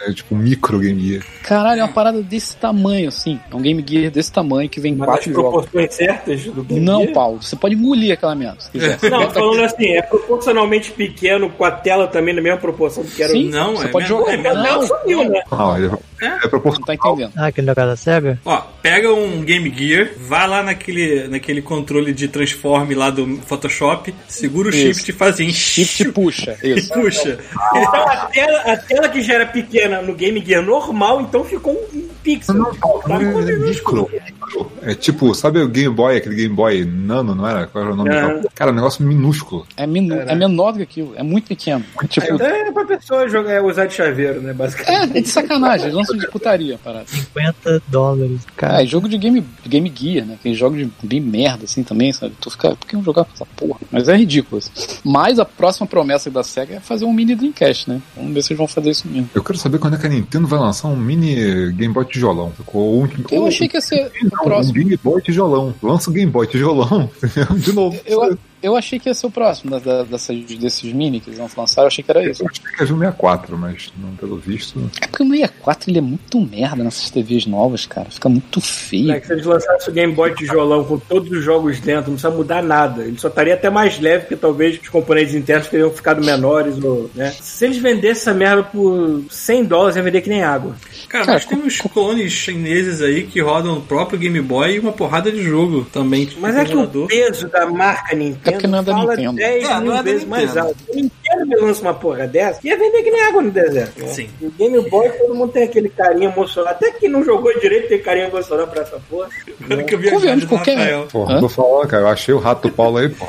É 0.02 0.14
tipo 0.14 0.34
um 0.34 0.38
micro 0.38 0.80
game 0.80 1.02
gear. 1.02 1.24
Caralho, 1.44 1.82
é 1.82 1.84
uma 1.84 1.92
parada 1.92 2.22
desse 2.22 2.56
tamanho, 2.56 3.10
assim. 3.10 3.40
É 3.52 3.56
um 3.56 3.62
Game 3.62 3.84
Gear 3.86 4.10
desse 4.12 4.32
tamanho 4.32 4.70
que 4.70 4.80
vem 4.80 4.96
Mas 4.96 5.10
as 5.10 5.16
quatro 5.16 5.34
jogos. 5.34 5.52
proporções 5.66 5.94
certas 5.94 6.44
do 6.46 6.64
Game 6.64 6.80
Não, 6.86 7.02
Gear? 7.02 7.14
Paulo, 7.14 7.42
você 7.44 7.56
pode 7.56 7.76
engolir 7.76 8.14
aquela 8.14 8.34
merda, 8.36 8.62
se 8.62 8.72
quiser. 8.72 8.98
Não, 9.10 9.30
falando 9.30 9.62
assim, 9.64 9.88
é 9.90 10.02
proporcionalmente 10.02 10.92
pequeno, 10.92 11.50
com 11.50 11.66
a 11.66 11.72
tela 11.72 12.08
também 12.08 12.34
na 12.34 12.42
mesma 12.42 12.60
proporção 12.60 13.04
que 13.04 13.22
era 13.22 13.32
Sim. 13.34 13.50
o. 13.50 13.52
Não, 13.52 13.76
Você 13.76 13.86
é 13.86 13.88
pode 13.90 14.06
menor- 14.06 14.20
jogar- 14.20 14.34
é 14.34 14.38
O 14.38 14.42
menor. 14.42 14.54
Gabriel 14.56 14.80
Não, 14.82 14.88
sumiu, 14.88 15.30
né? 15.30 15.42
Não, 15.52 16.00
ele 16.22 16.30
é, 16.30 16.30
Não 16.36 16.40
tá 16.40 16.50
proporcional. 16.50 16.96
entendendo. 16.96 17.34
Ah, 17.38 17.48
aquele 17.48 17.68
negócio 17.68 17.90
da 17.90 17.96
SEGA? 17.96 18.40
Ó, 18.46 18.58
pega 18.82 19.14
um 19.14 19.42
Game 19.42 19.74
Gear, 19.76 20.10
vai 20.18 20.48
lá 20.48 20.64
naquele, 20.64 21.28
naquele 21.28 21.62
controle 21.62 22.14
de 22.14 22.28
transform 22.28 22.92
lá 22.96 23.10
do 23.10 23.38
Photoshop, 23.46 24.14
segura 24.28 24.68
o 24.68 24.72
Isso. 24.72 24.80
shift 25.00 25.10
e 25.12 25.14
faz 25.14 25.36
assim. 25.36 25.50
Shift 25.52 26.12
puxa, 26.12 26.58
E 26.64 26.74
isso. 26.80 26.94
puxa. 26.94 27.40
Então 27.76 28.08
a 28.08 28.26
tela, 28.28 28.60
a 28.74 28.78
tela 28.78 29.10
que 29.10 29.22
já 29.22 29.36
era 29.36 29.46
pequena 29.46 30.02
no 30.02 30.14
Game 30.16 30.44
Gear 30.46 30.64
normal, 30.64 31.22
então 31.22 31.44
ficou 31.44 31.74
um 31.94 32.08
pixel. 32.24 32.56
Não, 32.56 32.64
não, 32.72 33.00
Tá 33.00 33.20
não, 33.20 33.34
com 33.34 33.40
é 33.42 33.56
micro, 33.56 34.10
micro. 34.58 34.72
É 34.82 34.94
tipo, 34.96 35.34
sabe 35.36 35.60
o 35.62 35.68
Game 35.68 35.94
Boy, 35.94 36.18
aquele 36.18 36.36
Game 36.36 36.56
Boy 36.56 36.86
nano, 36.86 37.36
não 37.36 37.48
era? 37.48 37.68
Qual 37.68 37.84
era 37.84 37.94
o 37.94 37.96
nome? 37.96 38.10
É. 38.14 38.42
Cara, 38.56 38.72
um 38.72 38.76
negócio 38.76 39.04
minúsculo. 39.06 39.66
É, 39.78 39.86
minu- 39.86 40.16
é 40.16 40.36
menor 40.36 40.72
do 40.72 40.78
que 40.78 40.84
aquilo, 40.84 41.14
é 41.16 41.24
muito 41.24 41.48
pequeno. 41.48 41.84
Tipo, 42.08 42.42
É 42.42 42.72
pra 42.72 42.86
pessoa 42.86 43.28
jogar, 43.30 43.52
é, 43.54 43.62
usar 43.62 43.86
de 43.86 43.94
chaveiro, 43.94 44.42
né? 44.42 44.54
Basicamente. 44.54 45.14
é, 45.16 45.18
é 45.18 45.22
de 45.22 45.28
sacanagem, 45.30 45.86
eles 45.88 45.96
lançam 45.96 46.18
de 46.18 46.28
putaria, 46.30 46.78
parada. 46.84 47.06
50 47.08 47.82
dólares. 47.88 48.42
Cara, 48.56 48.84
é 48.84 48.86
jogo 48.86 49.08
de 49.10 49.18
game, 49.18 49.46
game 49.66 49.92
Gear, 49.96 50.26
né? 50.26 50.38
Tem 50.42 50.54
jogo 50.54 50.78
de 50.78 50.90
bem 51.04 51.20
merda 51.22 51.66
assim 51.66 51.84
também, 51.84 52.12
sabe? 52.12 52.34
Tu 52.40 52.50
fica, 52.52 52.76
por 52.76 52.88
que 52.88 52.96
não 52.96 53.04
jogar 53.04 53.26
com 53.26 53.32
essa 53.34 53.46
porra? 53.56 53.80
Mas 53.92 54.08
é 54.08 54.16
ridículo. 54.16 54.58
assim. 54.60 55.00
Mas 55.04 55.40
a 55.40 55.46
próxima 55.46 55.86
promessa 55.88 56.30
da 56.32 56.44
SEGA 56.44 56.76
é 56.76 56.80
fazer 56.80 57.06
um 57.06 57.14
mini 57.14 57.36
Dreamcast, 57.36 57.90
né? 57.90 58.02
Vamos 58.16 58.34
ver 58.34 58.42
se 58.44 58.54
eles 58.54 58.58
vão 58.58 58.68
fazer 58.68 58.90
isso 58.92 59.08
mesmo. 59.08 59.30
Eu 59.34 59.44
quero 59.44 59.58
saber 59.58 59.78
quando 59.80 59.96
é 59.96 59.98
que 59.98 60.06
a 60.06 60.10
Nintendo 60.10 60.48
vai 60.48 60.60
lançar 60.60 60.88
um 60.88 60.96
mini 60.96 61.72
Game 61.74 61.94
Boy 61.94 62.06
tijolão. 62.06 62.52
Ou 62.74 63.04
um, 63.04 63.10
Eu 63.32 63.46
achei 63.48 63.68
que 63.68 63.78
ia 63.78 63.82
ser 63.82 64.12
o 64.42 64.44
Não, 64.44 64.52
um 64.52 64.54
próximo. 64.56 64.74
Game 64.74 64.98
Boy 64.98 65.22
tijolão. 65.22 65.74
Lança 65.82 66.10
o 66.10 66.14
Game 66.14 66.32
Boy 66.32 66.48
tijolão. 66.48 67.10
De 67.58 67.74
novo. 67.74 68.00
Eu, 68.06 68.38
eu 68.62 68.76
achei 68.76 69.00
que 69.00 69.10
ia 69.10 69.14
ser 69.14 69.28
o 69.28 69.32
próximo 69.32 69.72
da, 69.72 69.80
da- 69.80 70.04
dessas, 70.04 70.38
desses 70.44 70.92
mini 70.94 71.20
que 71.20 71.30
eles 71.30 71.40
vão 71.40 71.50
lançar, 71.58 71.82
eu 71.84 71.88
achei 71.88 72.04
que 72.04 72.12
era 72.12 72.24
isso. 72.30 72.44
Eu 72.44 72.48
achei 72.50 72.64
que 72.64 72.70
era 72.76 72.84
o 72.84 72.98
64, 73.00 73.58
mas 73.58 73.94
não, 73.98 74.16
pelo 74.16 74.38
visto. 74.38 74.80
É 75.02 75.08
porque 75.08 75.24
o 75.24 75.30
64 75.30 75.90
ele 75.90 75.98
é 76.00 76.02
muito 76.02 76.40
merda 76.42 76.84
nessas 76.84 77.10
TVs 77.10 77.46
novas, 77.46 77.86
cara. 77.86 78.10
Fica 78.10 78.30
muito 78.30 78.60
feio. 78.62 79.08
Né, 79.08 79.20
que 79.20 79.28
se 79.28 79.34
eles 79.34 79.46
lançassem 79.46 79.90
o 79.90 79.94
Game 79.94 80.14
Boy 80.14 80.34
tijolão 80.36 80.84
com 80.84 80.98
todos 81.00 81.32
os 81.32 81.44
jogos 81.44 81.80
dentro, 81.80 82.12
não 82.12 82.18
precisa 82.18 82.30
mudar 82.32 82.62
nada. 82.64 83.04
Ele 83.04 83.18
só 83.18 83.28
estaria 83.28 83.54
até 83.54 83.70
mais 83.70 84.00
leve, 84.00 84.22
porque 84.24 84.36
talvez 84.36 84.80
os 84.82 84.90
componentes 84.90 85.36
internos 85.36 85.68
teriam 85.68 85.92
ficado 85.92 86.24
menores. 86.24 86.82
Ou, 86.84 87.10
né? 87.16 87.32
Se 87.40 87.66
eles 87.66 87.78
vendessem 87.78 88.10
essa 88.10 88.34
merda 88.34 88.64
por 88.64 89.24
100 89.30 89.66
dólares, 89.66 89.96
ia 89.96 90.04
vender 90.04 90.22
que 90.22 90.30
nem 90.30 90.44
água. 90.44 90.76
Cara, 91.08 91.26
Cara, 91.26 91.34
mas 91.38 91.46
tem 91.46 91.58
uns 91.58 91.80
clones 91.82 92.32
chineses 92.32 93.02
aí 93.02 93.24
que 93.24 93.42
rodam 93.42 93.78
o 93.78 93.82
próprio 93.82 94.20
Game 94.20 94.40
Boy 94.42 94.76
e 94.76 94.80
uma 94.80 94.92
porrada 94.92 95.32
de 95.32 95.42
jogo 95.42 95.86
também. 95.92 96.26
tipo, 96.26 96.42
Mas 96.42 96.56
é 96.56 96.66
que 96.66 96.76
o 96.76 97.08
peso 97.08 97.48
da 97.48 97.66
marca 97.70 98.16
Nintendo 98.16 98.49
É 98.50 98.52
porque 98.54 98.68
não 98.68 98.80
é 98.80 98.84
da 98.84 98.92
fala 98.94 99.16
Nintendo. 99.16 99.36
10 99.38 99.64
É, 99.70 99.74
mil 99.76 99.86
não 99.86 99.94
é 99.94 99.96
da 99.98 100.02
vezes 100.04 100.26
mais 100.28 100.58
alto. 100.58 100.76
Se 100.86 100.92
a 100.92 100.96
Nintendo 100.96 101.46
me 101.48 101.56
lança 101.56 101.82
uma 101.82 101.94
porra 101.94 102.28
dessa, 102.28 102.60
ia 102.64 102.78
vender 102.78 103.04
que 103.04 103.12
nem 103.12 103.22
água 103.24 103.42
no 103.42 103.52
deserto. 103.52 104.02
né? 104.02 104.08
Sim. 104.08 104.30
O 104.42 104.50
Game 104.52 104.90
Boy, 104.90 105.10
todo 105.10 105.36
mundo 105.36 105.52
tem 105.52 105.64
aquele 105.64 105.90
carinho 105.90 106.32
emocionado. 106.32 106.76
Até 106.76 106.92
que 106.92 107.08
não 107.08 107.24
jogou 107.24 107.52
direito 107.60 107.88
tem 107.90 108.00
carinho 108.02 108.28
emocional 108.28 108.68
pra 108.68 108.82
essa 108.82 109.00
porra. 109.10 109.30
Agora 109.64 109.84
que 109.84 109.96
eu 109.96 110.00
vi 110.00 110.10
a 110.30 110.36
do 110.36 110.48
qualquer- 110.48 110.78
Rafael. 110.78 111.08
Porra, 111.12 111.40
tô 111.40 111.50
falando, 111.50 111.88
cara. 111.88 112.04
Eu 112.04 112.08
achei 112.08 112.34
o 112.34 112.40
rato 112.40 112.68
do 112.68 112.74
Paulo 112.74 112.98
aí, 112.98 113.10
pô. 113.10 113.26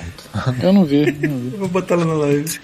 Eu 0.63 0.73
não 0.73 0.85
vi. 0.85 1.07
Não 1.11 1.39
vi. 1.39 1.51
Eu 1.53 1.59
vou 1.59 1.69
botar 1.69 1.97
lá 1.97 2.05
na 2.05 2.15
live. 2.15 2.59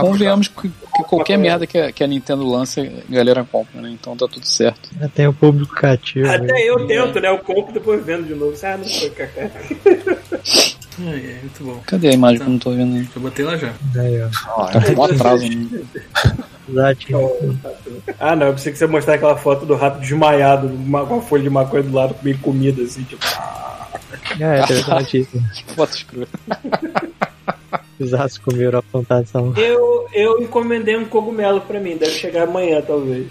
Convenhamos 0.00 0.48
que, 0.48 0.68
que 0.68 1.02
qualquer 1.08 1.38
merda 1.38 1.66
que 1.66 1.78
a, 1.78 1.90
que 1.92 2.04
a 2.04 2.06
Nintendo 2.06 2.46
lança, 2.46 2.82
a 2.82 3.12
galera 3.12 3.44
compra, 3.50 3.80
né? 3.80 3.90
Então 3.90 4.16
tá 4.16 4.26
tudo 4.28 4.46
certo. 4.46 4.90
tem 5.14 5.26
o 5.26 5.32
público 5.32 5.74
cativo. 5.74 6.30
Até 6.30 6.62
eu 6.68 6.86
tento, 6.86 7.20
né? 7.20 7.28
Eu 7.30 7.38
compro 7.38 7.70
e 7.70 7.74
depois 7.74 8.04
vendo 8.04 8.24
de 8.26 8.34
novo. 8.34 8.52
Ah, 8.62 8.76
não 8.76 8.84
foi 8.84 9.10
cacá. 9.10 9.50
Ai, 11.00 11.14
é, 11.14 11.38
muito 11.42 11.64
bom. 11.64 11.80
Cadê 11.86 12.08
a 12.08 12.12
imagem 12.12 12.38
que 12.38 12.44
eu 12.46 12.50
não 12.50 12.58
tô 12.58 12.70
vendo 12.72 12.96
aí? 12.96 13.08
Eu 13.16 13.22
botei 13.22 13.44
lá 13.44 13.56
já. 13.56 13.72
Aí, 13.96 14.22
ó. 14.22 14.64
Tá 14.66 14.80
com 14.94 15.00
um 15.00 15.04
atraso. 15.04 15.44
né? 16.68 16.96
Ah, 18.20 18.36
não. 18.36 18.46
Eu 18.48 18.52
pensei 18.54 18.72
que 18.72 18.78
você 18.78 18.84
ia 18.84 18.88
mostrar 18.90 19.14
aquela 19.14 19.36
foto 19.36 19.64
do 19.66 19.74
rato 19.74 20.00
desmaiado 20.00 20.66
uma- 20.68 21.04
com 21.06 21.18
a 21.18 21.22
folha 21.22 21.42
de 21.42 21.50
maconha 21.50 21.82
do 21.82 21.94
lado, 21.94 22.14
meio 22.22 22.38
comida, 22.38 22.82
assim, 22.82 23.02
tipo. 23.04 23.24
É, 24.38 24.58
é 24.60 24.62
interessante 24.62 25.18
isso. 25.20 25.42
Que 25.54 25.74
foto 25.74 25.94
escrota. 25.94 26.38
Os 27.98 28.12
ratos 28.12 28.38
comeram 28.38 28.78
a 28.80 28.82
plantação. 28.82 29.54
Eu, 29.56 30.06
eu 30.12 30.42
encomendei 30.42 30.96
um 30.96 31.04
cogumelo 31.04 31.60
pra 31.60 31.78
mim. 31.78 31.96
Deve 31.96 32.10
chegar 32.12 32.44
amanhã, 32.48 32.80
talvez. 32.82 33.28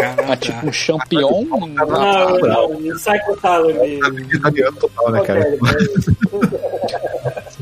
Caraca. 0.00 0.32
Ah, 0.32 0.36
tipo 0.36 0.66
um 0.66 0.72
champignon? 0.72 1.44
Não, 1.44 2.38
não. 2.38 2.80
Não 2.80 2.98
sai 2.98 3.18
com 3.20 3.36
talo 3.36 3.72
de. 3.72 4.00
Italiano 4.34 4.76
total, 4.76 5.10
né, 5.12 5.20
cara? 5.22 5.46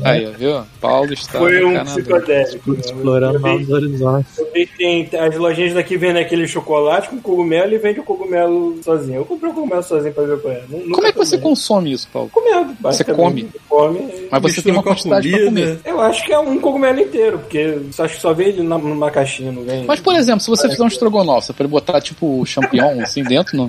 Aí, 0.03 0.25
viu? 0.37 0.61
Paulo 0.79 1.13
está 1.13 1.39
Foi 1.39 1.63
um 1.63 1.73
Canadá. 1.73 1.91
psicodélico. 1.91 2.73
Explorando 2.73 3.39
novos 3.39 3.69
horizontes. 3.69 4.37
eu 4.37 4.49
vi 4.53 4.65
que 4.67 4.77
tem, 4.77 5.09
as 5.19 5.35
lojinhas 5.37 5.73
daqui 5.73 5.97
vendem 5.97 6.23
aquele 6.23 6.47
chocolate 6.47 7.09
com 7.09 7.19
cogumelo 7.21 7.73
e 7.73 7.77
vende 7.77 7.99
o 7.99 8.03
cogumelo 8.03 8.79
sozinho. 8.83 9.17
Eu 9.17 9.25
comprei 9.25 9.51
o 9.51 9.53
cogumelo 9.53 9.83
sozinho 9.83 10.13
pra 10.13 10.23
ver 10.23 10.39
qual 10.39 10.53
é. 10.53 10.61
Como 10.91 11.05
é 11.07 11.11
que 11.11 11.17
você 11.17 11.37
consome 11.37 11.91
isso, 11.91 12.07
Paulo? 12.11 12.29
Comendo, 12.29 12.73
basicamente. 12.79 13.47
come? 13.67 14.27
Mas 14.31 14.41
você 14.41 14.61
tem 14.61 14.71
uma 14.71 14.83
quantidade 14.83 15.29
pra 15.29 15.39
comida. 15.39 15.67
comer. 15.75 15.79
Eu 15.85 16.01
acho 16.01 16.25
que 16.25 16.31
é 16.33 16.39
um 16.39 16.59
cogumelo 16.59 16.99
inteiro, 16.99 17.39
porque 17.39 17.79
só- 17.91 18.03
acho 18.05 18.15
que 18.15 18.21
só 18.21 18.33
vem 18.33 18.47
ele 18.49 18.63
na- 18.63 18.77
numa 18.77 19.11
caixinha, 19.11 19.51
não 19.51 19.63
vem. 19.63 19.85
Mas, 19.85 19.99
por 19.99 20.15
exemplo, 20.15 20.41
se 20.41 20.49
você 20.49 20.69
fizer 20.69 20.83
um 20.83 20.87
estrogonofe, 20.87 21.47
você 21.47 21.53
pode 21.53 21.69
botar, 21.69 21.99
tipo, 22.01 22.45
champignon, 22.45 23.01
assim, 23.01 23.23
dentro, 23.23 23.57
não? 23.57 23.67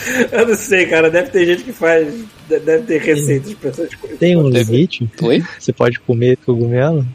Eu 0.32 0.46
não 0.48 0.54
sei, 0.56 0.86
cara. 0.86 1.10
Deve 1.10 1.30
ter 1.30 1.46
gente 1.46 1.64
que 1.64 1.72
faz. 1.72 2.12
de- 2.12 2.58
Deve 2.60 2.82
ter 2.84 3.00
receitas 3.00 3.54
pra 3.54 3.70
essas 3.70 3.94
coisas. 3.94 4.18
Tem 4.18 4.36
um 4.36 4.48
limite? 4.48 5.08
Oi? 5.22 5.42
Você 5.58 5.72
pode 5.72 6.00
comer 6.00 6.36
cogumelo? 6.38 7.06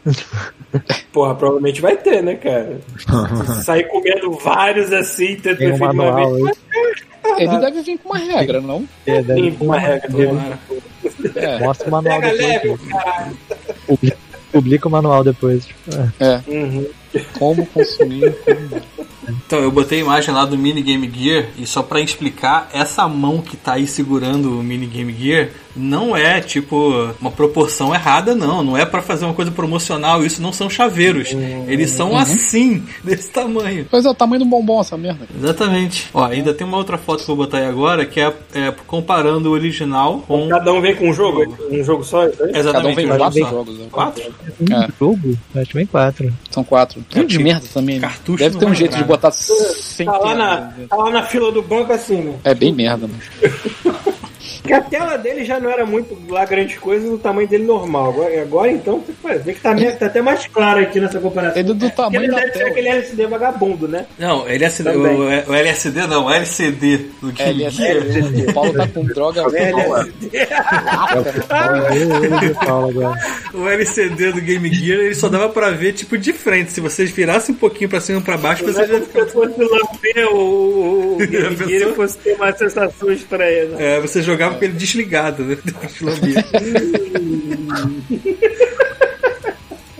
Porra, 1.12 1.34
provavelmente 1.34 1.80
vai 1.80 1.96
ter, 1.96 2.22
né, 2.22 2.34
cara? 2.36 2.78
Sair 3.64 3.84
comendo 3.88 4.30
vários 4.32 4.92
assim, 4.92 5.36
Tem 5.36 5.52
um 5.52 5.56
de 5.56 5.82
uma 5.82 5.92
manual 5.92 6.34
vez. 6.34 6.56
Ele 7.38 7.58
deve 7.58 7.82
vir 7.82 7.98
com 7.98 8.08
uma 8.10 8.18
regra, 8.18 8.60
não? 8.60 8.88
É, 9.06 9.22
deve- 9.22 9.40
Sim, 9.50 9.56
uma 9.60 9.78
regra. 9.78 10.08
Tomara. 10.10 10.58
É. 11.34 11.58
Mostra 11.58 11.88
o 11.88 11.90
manual 11.90 12.20
Pega 12.20 12.32
leve, 12.32 12.68
depois. 12.68 12.88
caralho. 12.92 13.36
Publica, 13.86 14.16
publica 14.52 14.88
o 14.88 14.90
manual 14.90 15.24
depois. 15.24 15.66
Tipo, 15.66 15.80
é. 16.20 16.26
É. 16.26 16.40
Uhum. 16.50 16.86
Como 17.38 17.66
consumir. 17.66 18.32
como- 18.44 18.95
Então, 19.28 19.58
eu 19.60 19.70
botei 19.70 19.98
a 19.98 20.02
imagem 20.02 20.32
lá 20.34 20.44
do 20.44 20.56
Mini 20.56 20.82
Game 20.82 21.10
Gear 21.14 21.46
e 21.58 21.66
só 21.66 21.82
pra 21.82 22.00
explicar, 22.00 22.68
essa 22.72 23.06
mão 23.08 23.40
que 23.40 23.56
tá 23.56 23.74
aí 23.74 23.86
segurando 23.86 24.58
o 24.58 24.62
Mini 24.62 24.86
Game 24.86 25.12
Gear 25.18 25.48
não 25.76 26.16
é 26.16 26.40
tipo 26.40 27.12
uma 27.20 27.30
proporção 27.30 27.94
errada, 27.94 28.34
não. 28.34 28.62
Não 28.64 28.76
é 28.78 28.86
pra 28.86 29.02
fazer 29.02 29.26
uma 29.26 29.34
coisa 29.34 29.50
promocional. 29.50 30.24
Isso 30.24 30.40
não 30.40 30.52
são 30.52 30.70
chaveiros. 30.70 31.28
Eles 31.68 31.90
são 31.90 32.16
assim, 32.16 32.82
desse 33.04 33.30
tamanho. 33.30 33.86
Pois 33.90 34.04
é, 34.06 34.08
o 34.08 34.14
tamanho 34.14 34.40
do 34.40 34.46
bombom 34.48 34.80
essa 34.80 34.96
merda. 34.96 35.26
Exatamente. 35.36 36.08
Ó, 36.14 36.24
ainda 36.24 36.54
tem 36.54 36.66
uma 36.66 36.78
outra 36.78 36.96
foto 36.96 37.24
que 37.24 37.30
eu 37.30 37.36
vou 37.36 37.44
botar 37.44 37.58
aí 37.58 37.66
agora 37.66 38.06
que 38.06 38.18
é, 38.18 38.32
é 38.54 38.72
comparando 38.86 39.50
o 39.50 39.52
original 39.52 40.24
com. 40.26 40.48
Cada 40.48 40.72
um 40.72 40.80
vem 40.80 40.94
com 40.96 41.10
um 41.10 41.12
jogo? 41.12 41.54
Um 41.70 41.84
jogo 41.84 42.02
só? 42.04 42.26
isso 42.26 42.42
aí? 42.42 42.52
Cada 42.52 42.58
um 42.58 42.60
Exatamente. 42.60 42.96
vem 42.96 43.04
um 43.06 43.08
com 43.08 43.18
jogo 43.18 43.24
quatro 43.24 43.40
só. 43.44 43.50
jogos. 43.50 43.78
né? 43.78 43.86
Quatro? 43.90 44.22
Um 44.60 44.74
É. 44.74 44.88
jogo? 44.98 45.38
Acho 45.54 45.68
que 45.70 45.74
vem 45.76 45.86
quatro. 45.86 46.32
São 46.50 46.64
quatro. 46.64 47.04
Tudo 47.10 47.26
de 47.26 47.38
merda 47.38 47.66
também. 47.72 47.96
né? 47.98 48.08
cartucho 48.08 48.38
Deve 48.38 48.58
ter 48.58 48.64
um 48.66 48.72
é 48.72 48.74
jeito 48.74 48.92
de 48.92 49.00
nada. 49.00 49.08
Botar 49.16 49.30
sem 49.32 50.06
Tá 50.06 50.18
lá, 50.18 50.34
na, 50.34 50.60
né? 50.60 50.86
tá 50.88 50.96
lá 50.96 51.10
na 51.10 51.22
fila 51.22 51.50
do 51.52 51.62
banco 51.62 51.92
assim, 51.92 52.20
né? 52.22 52.38
É 52.44 52.54
bem 52.54 52.72
merda, 52.72 53.06
mano. 53.06 53.20
Porque 54.66 54.74
a 54.74 54.80
tela 54.80 55.16
dele 55.16 55.44
já 55.44 55.60
não 55.60 55.70
era 55.70 55.86
muito 55.86 56.16
lá 56.28 56.44
grandes 56.44 56.78
coisas, 56.78 57.08
o 57.08 57.18
tamanho 57.18 57.46
dele 57.48 57.64
normal. 57.64 58.10
Agora, 58.10 58.42
agora 58.42 58.70
então, 58.72 59.02
você 59.22 59.38
vê 59.38 59.52
que 59.54 59.60
tá, 59.60 59.74
meio- 59.74 59.96
tá 59.96 60.06
até 60.06 60.20
mais 60.20 60.46
claro 60.46 60.80
aqui 60.80 60.98
nessa 61.00 61.20
comparação. 61.20 61.58
Ele 61.60 61.70
é 61.70 61.74
do 61.74 61.90
tamanho 61.90 62.22
Ele 62.24 62.28
da 62.32 62.36
deve 62.38 62.52
ser 62.52 62.58
tela. 62.58 62.70
aquele 62.70 62.88
LCD 62.88 63.26
vagabundo, 63.26 63.88
né? 63.88 64.06
Não, 64.18 64.46
LSD, 64.48 64.90
Também. 64.92 65.14
o, 65.16 65.50
o 65.50 65.54
LSD 65.54 66.06
não, 66.06 66.26
o 66.26 66.30
LCD 66.30 66.98
do 67.20 67.32
Game 67.32 67.70
Gear. 67.70 67.96
LSD. 67.96 68.50
O 68.50 68.54
Paulo 68.54 68.72
tá 68.74 68.88
com 68.88 69.04
droga 69.04 69.42
LSD. 69.42 70.46
O 73.54 73.68
LCD 73.68 74.32
do 74.32 74.40
Game 74.40 74.72
Gear 74.72 75.00
ele 75.00 75.14
só 75.14 75.28
dava 75.28 75.48
pra 75.48 75.70
ver 75.70 75.92
tipo 75.92 76.16
de 76.18 76.32
frente. 76.32 76.72
Se 76.72 76.80
vocês 76.80 77.10
virassem 77.10 77.54
um 77.54 77.58
pouquinho 77.58 77.88
pra 77.88 78.00
cima 78.00 78.18
e 78.18 78.22
pra 78.22 78.36
baixo, 78.36 78.64
Não 78.64 78.72
você 78.72 78.82
é 78.82 78.86
já 78.86 78.92
como 78.94 79.06
se 79.12 79.18
eu 79.18 79.26
fosse 79.28 79.60
lamber 79.60 80.28
o, 80.32 80.36
o, 80.38 81.14
o 81.14 81.18
Game 81.26 81.56
Gear 81.56 81.92
fosse 81.94 82.18
ter 82.18 82.34
uma 82.34 82.52
sensação 82.52 83.10
estranha. 83.12 83.64
Né? 83.66 83.96
É, 83.96 84.00
você 84.00 84.22
jogava 84.22 84.55
com 84.56 84.64
ele 84.64 84.74
desligado, 84.74 85.44
né? 85.44 85.56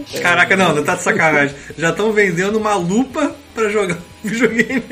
Caraca, 0.20 0.56
não, 0.56 0.74
não 0.74 0.84
tá 0.84 0.94
de 0.94 1.02
sacanagem. 1.02 1.54
Já 1.76 1.90
estão 1.90 2.12
vendendo 2.12 2.56
uma 2.56 2.74
lupa 2.74 3.34
pra 3.54 3.68
jogar 3.68 3.96
videogame. 4.22 4.84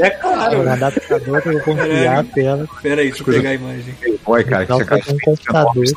É 0.00 0.10
claro. 0.10 0.62
Um 0.62 0.72
adaptador 0.72 1.42
pra 1.42 1.52
eu 1.52 1.60
confiar 1.60 2.18
a 2.18 2.24
tela. 2.24 2.68
Pera 2.82 3.00
aí, 3.00 3.08
deixa 3.08 3.22
eu 3.22 3.26
pegar 3.26 3.50
a 3.50 3.54
imagem. 3.54 3.94
Boy, 4.24 4.44
cara, 4.44 4.66
que 4.66 4.72
Não, 4.72 4.84
caixa 4.84 5.06
com 5.06 5.12
um 5.12 5.18
computador. 5.18 5.74
você 5.74 5.94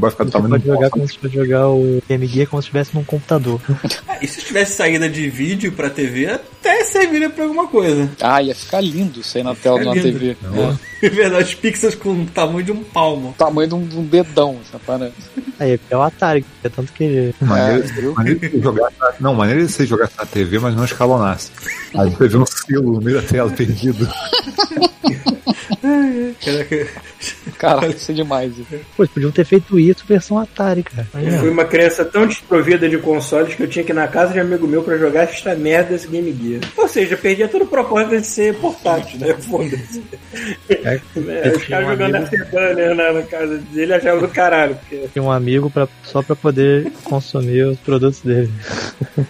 Você 0.00 0.30
tamanho 0.30 0.50
pode 0.50 0.66
jogar 0.66 0.90
como 0.90 1.08
se 1.08 1.18
fosse 1.18 1.34
jogar 1.34 1.68
o 1.68 2.02
Game 2.08 2.26
Gear 2.26 2.48
como 2.48 2.62
se 2.62 2.66
estivesse 2.66 2.94
num 2.94 3.04
computador. 3.04 3.60
Ah, 4.06 4.18
e 4.20 4.28
se 4.28 4.42
tivesse 4.42 4.74
saída 4.74 5.08
de 5.08 5.28
vídeo 5.28 5.72
pra 5.72 5.90
TV, 5.90 6.26
até 6.26 6.84
serviria 6.84 7.30
pra 7.30 7.44
alguma 7.44 7.66
coisa. 7.66 8.10
Ah, 8.20 8.42
ia 8.42 8.54
ficar 8.54 8.80
lindo 8.80 9.20
isso 9.20 9.38
aí 9.38 9.44
na 9.44 9.54
tela 9.54 9.80
de 9.80 9.86
uma. 9.86 9.94
TV. 9.94 10.36
É. 10.97 10.97
É 11.02 11.08
verdade, 11.08 11.54
pixels 11.56 11.94
com 11.94 12.10
o 12.22 12.26
tamanho 12.26 12.64
de 12.64 12.72
um 12.72 12.82
palmo. 12.82 13.32
Tamanho 13.38 13.68
de 13.68 13.74
um, 13.76 13.86
de 13.86 13.96
um 13.96 14.04
dedão, 14.04 14.58
essa 14.66 14.78
parada. 14.80 15.12
Aí 15.60 15.78
é 15.90 15.96
o 15.96 16.02
Atari, 16.02 16.44
é 16.64 16.68
tanto 16.68 16.92
que 16.92 17.32
Maneiro, 17.40 17.84
É, 17.88 18.02
maneiro 18.14 18.60
jogasse 18.62 18.96
na- 18.98 19.12
não, 19.20 19.34
maneiro 19.34 19.64
que 19.66 19.72
você 19.72 19.86
jogasse 19.86 20.14
na 20.18 20.26
TV, 20.26 20.58
mas 20.58 20.74
não 20.74 20.84
escalonasse. 20.84 21.52
Aí 21.96 22.10
você 22.10 22.26
vê 22.28 22.36
um 22.36 22.44
selo 22.46 22.92
no 22.94 23.00
meio 23.00 23.20
da 23.22 23.26
tela 23.28 23.50
perdido. 23.50 24.08
Caraca. 26.44 26.86
Caralho, 27.58 27.90
isso 27.96 28.10
é 28.10 28.14
demais. 28.14 28.52
Pô, 28.96 29.02
eles 29.02 29.12
podiam 29.12 29.30
ter 29.30 29.44
feito 29.44 29.78
isso 29.78 30.04
versão 30.06 30.38
Atari, 30.38 30.82
cara. 30.82 31.06
Eu 31.14 31.38
fui 31.40 31.50
uma 31.50 31.64
criança 31.64 32.04
tão 32.04 32.26
desprovida 32.26 32.88
de 32.88 32.98
consoles 32.98 33.54
que 33.54 33.62
eu 33.62 33.68
tinha 33.68 33.84
que 33.84 33.92
ir 33.92 33.94
na 33.94 34.06
casa 34.08 34.32
de 34.32 34.38
um 34.38 34.42
amigo 34.42 34.66
meu 34.66 34.82
pra 34.82 34.96
jogar 34.96 35.24
esta 35.24 35.54
merda 35.54 35.90
desse 35.92 36.08
Game 36.08 36.32
Gear. 36.40 36.60
Ou 36.76 36.88
seja, 36.88 37.16
perdia 37.16 37.48
todo 37.48 37.62
o 37.62 37.66
propósito 37.66 38.20
de 38.20 38.26
ser 38.26 38.54
portátil, 38.54 39.18
né? 39.18 39.34
Foda-se. 39.34 40.02
É, 40.68 41.00
É, 41.16 41.52
os 41.56 41.64
caras 41.64 41.86
um 41.86 41.90
jogando 41.90 42.14
amigo- 42.16 42.24
Afterburner 42.24 42.94
na, 42.94 43.12
na 43.12 43.22
casa 43.22 43.58
dele 43.72 43.94
achavam 43.94 44.20
do 44.20 44.28
caralho. 44.28 44.76
Porque... 44.76 45.08
Tinha 45.12 45.22
um 45.22 45.30
amigo 45.32 45.70
pra, 45.70 45.88
só 46.04 46.22
pra 46.22 46.36
poder 46.36 46.90
consumir 47.04 47.64
os 47.64 47.78
produtos 47.78 48.20
dele. 48.20 48.50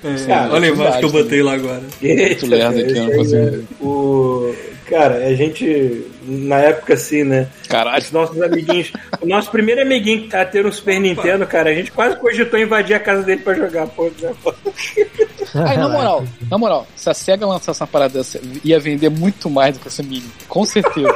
É, 0.05 0.27
Cara, 0.27 0.53
olha 0.53 0.69
a 0.69 0.73
imagem 0.73 0.99
que 1.01 1.05
eu 1.07 1.11
botei 1.11 1.43
lá 1.43 1.55
agora. 1.55 1.83
Eita, 2.03 2.47
lerdo 2.47 2.79
aqui, 2.81 2.97
eu 2.97 3.05
não 3.05 3.13
consigo 3.13 3.37
é-. 3.37 3.85
O... 3.85 4.55
Cara, 4.89 5.17
a 5.17 5.35
gente, 5.35 6.07
na 6.23 6.57
época 6.57 6.95
assim, 6.95 7.23
né? 7.23 7.49
Caralho. 7.69 8.03
Os 8.03 8.11
nossos 8.11 8.41
amiguinhos. 8.41 8.93
o 9.21 9.27
nosso 9.27 9.51
primeiro 9.51 9.83
amiguinho 9.83 10.29
a 10.33 10.45
ter 10.45 10.65
um 10.65 10.73
Super 10.73 10.99
Nintendo, 10.99 11.47
cara, 11.47 11.71
a 11.71 11.75
gente 11.75 11.93
quase 11.93 12.17
cogitou 12.17 12.59
invadir 12.59 12.95
a 12.95 13.01
casa 13.01 13.23
dele 13.23 13.43
pra 13.43 13.55
jogar, 13.55 13.87
pô. 13.89 14.11
né? 14.21 14.35
Aí, 15.55 15.77
na 15.77 15.89
moral, 15.89 16.25
na 16.51 16.59
moral, 16.59 16.87
se 16.97 17.09
a 17.11 17.15
SEGA 17.15 17.47
lançasse 17.47 17.81
uma 17.81 17.87
parada 17.87 18.19
dessa, 18.19 18.41
ia 18.65 18.81
vender 18.81 19.09
muito 19.09 19.51
mais 19.51 19.77
do 19.77 19.81
que 19.81 19.89
essa 19.89 20.03
mini. 20.03 20.31
Com 20.49 20.65
certeza. 20.65 21.15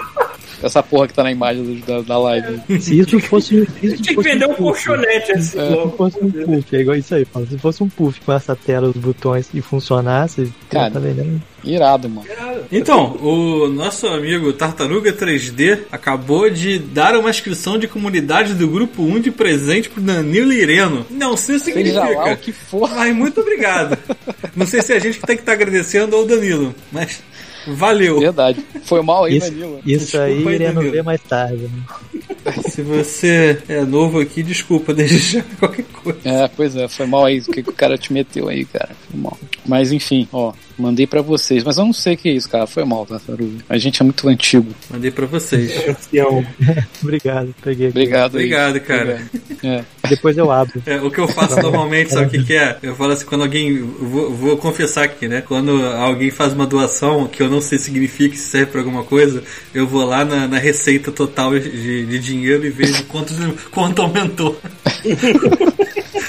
Essa 0.63 0.83
porra 0.83 1.07
que 1.09 1.15
tá 1.15 1.23
na 1.23 1.31
imagem 1.33 1.83
da, 1.87 2.01
da 2.01 2.19
live. 2.19 2.61
Se 2.81 2.99
isso 3.01 3.19
fosse, 3.21 3.67
se 3.81 3.87
isso 3.87 4.03
Tinha 4.03 4.17
que 4.17 4.23
vender 4.23 4.47
um 4.47 4.55
puff, 4.55 4.63
colchonete 4.63 5.33
assim, 5.33 5.43
Se 5.51 5.59
logo. 5.59 5.97
fosse 5.97 6.19
um 6.23 6.31
puff, 6.31 6.77
é 6.77 6.81
igual 6.81 6.97
isso 6.97 7.15
aí, 7.15 7.25
fala. 7.25 7.47
Se 7.47 7.59
fosse 7.59 7.83
um 7.83 7.89
puff 7.89 8.21
com 8.21 8.33
essa 8.33 8.55
tela, 8.57 8.89
os 8.89 8.97
botões 8.97 9.49
e 9.53 9.61
funcionasse, 9.61 10.53
Cara. 10.71 10.91
tá 10.91 10.99
vendendo. 11.01 11.41
Irado, 11.65 12.09
mano. 12.09 12.27
Então, 12.73 13.17
o 13.23 13.69
nosso 13.69 14.07
amigo 14.09 14.53
Tartaruga 14.53 15.13
3D 15.13 15.81
acabou 15.93 16.51
de 16.51 16.79
dar 16.79 17.17
uma 17.17 17.31
inscrição 17.31 17.79
de 17.79 17.87
comunidade 17.87 18.55
do 18.55 18.67
grupo 18.67 19.03
1 19.03 19.21
de 19.21 19.31
presente 19.31 19.89
pro 19.89 20.01
Danilo 20.03 20.53
Ireno. 20.53 21.07
Não 21.09 21.37
sei 21.37 21.57
o 21.57 21.61
que 21.61 21.73
Seja 21.73 22.01
lá 22.01 22.05
o 22.05 22.09
significa. 22.09 22.37
que 22.37 22.53
for. 22.53 22.91
Mas 22.91 23.15
muito 23.15 23.41
obrigado. 23.41 23.97
Não 24.57 24.67
sei 24.67 24.83
se 24.83 24.93
é 24.93 24.97
a 24.97 24.99
gente 24.99 25.21
que 25.21 25.27
tem 25.27 25.37
que 25.37 25.43
estar 25.43 25.53
agradecendo 25.53 26.17
ou 26.17 26.25
o 26.25 26.27
Danilo, 26.27 26.75
mas 26.91 27.23
valeu. 27.67 28.21
Verdade. 28.21 28.65
Foi 28.85 29.03
mal 29.03 29.25
aí, 29.25 29.37
Isso, 29.39 29.51
Danilo. 29.51 29.81
isso 29.87 30.05
Desculpa 30.05 30.25
aí 30.25 30.49
aí, 30.49 30.55
iremos 30.55 30.85
ver 30.91 31.03
mais 31.03 31.21
tarde. 31.23 31.63
Né? 31.63 32.53
Se 32.69 32.83
você 32.83 33.59
é 33.69 33.83
novo 33.83 34.21
aqui, 34.21 34.43
desculpa, 34.43 34.93
desde 34.95 35.19
já 35.19 35.43
qualquer 35.59 35.85
coisa. 35.85 36.21
É, 36.25 36.49
pois 36.49 36.77
é, 36.77 36.89
foi 36.89 37.07
mal 37.07 37.25
aí 37.25 37.39
o 37.39 37.45
que 37.45 37.63
que 37.63 37.71
o 37.71 37.73
cara 37.73 37.97
te 37.97 38.13
meteu 38.13 38.49
aí, 38.49 38.65
cara. 38.65 38.91
Foi 39.09 39.21
mal. 39.21 39.39
Mas 39.65 39.93
enfim, 39.93 40.29
ó, 40.33 40.53
mandei 40.77 41.07
pra 41.07 41.23
vocês. 41.23 41.63
Mas 41.63 41.77
eu 41.79 41.85
não 41.85 41.93
sei 41.93 42.15
o 42.15 42.17
que 42.17 42.29
é 42.29 42.33
isso, 42.33 42.49
cara. 42.49 42.67
Foi 42.67 42.85
mal, 42.85 43.07
tartaruga. 43.07 43.65
A 43.69 43.79
gente 43.79 44.03
é 44.03 44.05
muito 44.05 44.29
antigo. 44.29 44.75
Mandei 44.91 45.11
pra 45.11 45.27
vocês. 45.27 45.73
Obrigado, 47.03 47.55
peguei. 47.63 47.89
aqui. 47.89 47.99
Obrigado 47.99 48.39
aí. 48.39 48.45
Obrigado, 48.45 48.81
cara. 48.81 49.23
É. 49.63 49.85
Depois 50.15 50.37
eu 50.37 50.51
abro. 50.51 50.83
É, 50.85 51.01
o 51.01 51.11
que 51.11 51.19
eu 51.19 51.29
faço 51.29 51.61
normalmente, 51.61 52.13
sabe 52.13 52.27
o 52.27 52.31
que, 52.31 52.45
que 52.45 52.55
é? 52.55 52.77
Eu 52.83 52.95
falo 52.95 53.13
assim, 53.13 53.25
quando 53.25 53.43
alguém. 53.43 53.83
Vou, 53.83 54.35
vou 54.35 54.57
confessar 54.57 55.05
aqui, 55.05 55.27
né? 55.27 55.41
Quando 55.41 55.85
alguém 55.87 56.31
faz 56.31 56.53
uma 56.53 56.67
doação 56.67 57.27
que 57.27 57.43
eu 57.43 57.49
não 57.49 57.61
sei 57.61 57.79
significa, 57.79 58.37
se 58.37 58.43
serve 58.43 58.73
pra 58.73 58.81
alguma 58.81 59.05
coisa, 59.05 59.43
eu 59.75 59.87
vou 59.87 60.05
lá 60.05 60.25
na, 60.25 60.47
na 60.47 60.59
receita 60.59 61.11
total 61.11 61.59
de, 61.59 62.07
de 62.07 62.19
dinheiro 62.19 62.65
e 62.67 62.71
vejo 62.71 63.05
quanto, 63.05 63.33
quanto 63.71 64.03
aumentou. 64.03 64.59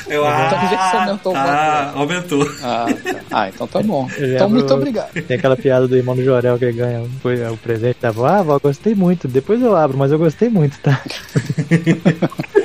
Eu, 0.07 0.21
Então, 0.21 0.61
já 0.61 0.69
que 0.69 0.75
você 0.75 0.97
ah, 0.97 1.05
aumentou 1.05 1.33
tá, 1.33 1.91
aumentou. 1.95 2.51
Ah, 2.61 2.85
tá. 3.03 3.19
Ah, 3.31 3.49
então 3.49 3.67
tá 3.67 3.81
bom. 3.81 4.07
Eu 4.17 4.35
Então, 4.35 4.49
muito 4.49 4.73
obrigado. 4.73 5.11
Tem 5.11 5.37
aquela 5.37 5.57
piada 5.57 5.87
do 5.87 5.97
irmão 5.97 6.15
do 6.15 6.23
Jorel 6.23 6.57
que 6.59 6.65
ele 6.65 6.77
ganha 6.77 7.03
foi 7.21 7.43
o 7.47 7.57
presente 7.57 7.97
da 7.99 8.09
avó. 8.09 8.27
Ah, 8.27 8.39
avó, 8.39 8.59
gostei 8.59 8.93
muito. 8.93 9.27
Depois 9.27 9.61
eu 9.61 9.75
abro, 9.75 9.97
mas 9.97 10.11
eu 10.11 10.19
gostei 10.19 10.49
muito, 10.49 10.77
tá? 10.79 11.01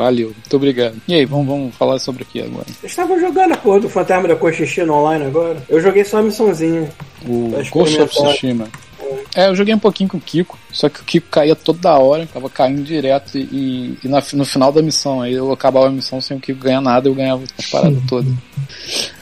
Valeu, 0.00 0.28
muito 0.28 0.56
obrigado. 0.56 0.96
E 1.06 1.14
aí, 1.14 1.26
vamos, 1.26 1.46
vamos 1.46 1.74
falar 1.74 1.98
sobre 1.98 2.22
o 2.22 2.26
que 2.26 2.40
agora? 2.40 2.64
Eu 2.82 2.86
estava 2.86 3.20
jogando 3.20 3.52
a 3.52 3.56
porra 3.58 3.80
do 3.80 3.88
Fantasma 3.90 4.26
da 4.28 4.34
Cochichi 4.34 4.82
no 4.82 4.94
online 4.94 5.26
agora. 5.26 5.62
Eu 5.68 5.78
joguei 5.78 6.04
só 6.04 6.18
a 6.18 6.22
missãozinha. 6.22 6.88
O 7.28 7.50
Ghost 7.70 8.00
of. 8.00 8.14
Tsushima. 8.14 8.66
É, 9.34 9.48
eu 9.48 9.54
joguei 9.54 9.74
um 9.74 9.78
pouquinho 9.78 10.08
com 10.08 10.16
o 10.16 10.20
Kiko, 10.20 10.58
só 10.72 10.88
que 10.88 11.00
o 11.00 11.04
Kiko 11.04 11.26
caía 11.30 11.54
toda 11.54 11.98
hora, 11.98 12.26
tava 12.32 12.48
caindo 12.48 12.82
direto 12.82 13.36
e, 13.36 13.98
e 14.02 14.08
na- 14.08 14.22
no 14.32 14.44
final 14.44 14.72
da 14.72 14.80
missão, 14.82 15.20
aí 15.20 15.32
eu 15.34 15.52
acabava 15.52 15.88
a 15.88 15.90
missão 15.90 16.20
sem 16.20 16.36
o 16.36 16.40
Kiko 16.40 16.60
ganhar 16.60 16.80
nada, 16.80 17.08
eu 17.08 17.14
ganhava 17.14 17.42
as 17.58 17.66
paradas 17.66 17.98
todas. 18.08 18.32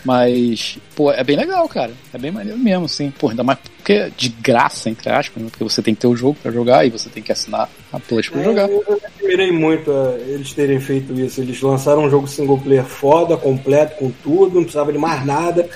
Mas, 0.04 0.78
pô, 0.94 1.10
é 1.12 1.24
bem 1.24 1.36
legal, 1.36 1.68
cara. 1.68 1.92
É 2.12 2.18
bem 2.18 2.30
maneiro 2.30 2.58
mesmo, 2.58 2.84
assim. 2.84 3.10
Pô, 3.18 3.30
ainda 3.30 3.42
mais 3.42 3.58
porque 3.88 3.92
é 3.94 4.10
de 4.14 4.28
graça, 4.28 4.90
entre 4.90 5.08
aspas, 5.08 5.42
né? 5.42 5.48
Porque 5.48 5.64
você 5.64 5.80
tem 5.80 5.94
que 5.94 6.02
ter 6.02 6.06
o 6.06 6.14
jogo 6.14 6.36
pra 6.42 6.52
jogar 6.52 6.84
e 6.84 6.90
você 6.90 7.08
tem 7.08 7.22
que 7.22 7.32
assinar 7.32 7.70
a 7.90 7.98
Plus 7.98 8.28
pra 8.28 8.42
jogar. 8.42 8.68
Eu, 8.68 8.84
eu 8.86 9.00
admirei 9.02 9.50
muito 9.50 9.90
ah, 9.90 10.14
eles 10.26 10.52
terem 10.52 10.78
feito 10.78 11.18
isso. 11.18 11.40
Eles 11.40 11.58
lançaram 11.62 12.04
um 12.04 12.10
jogo 12.10 12.26
single 12.26 12.58
player 12.58 12.84
foda, 12.84 13.34
completo, 13.38 13.96
com 13.96 14.10
tudo, 14.22 14.56
não 14.56 14.62
precisava 14.62 14.92
de 14.92 14.98
mais 14.98 15.24
nada. 15.24 15.66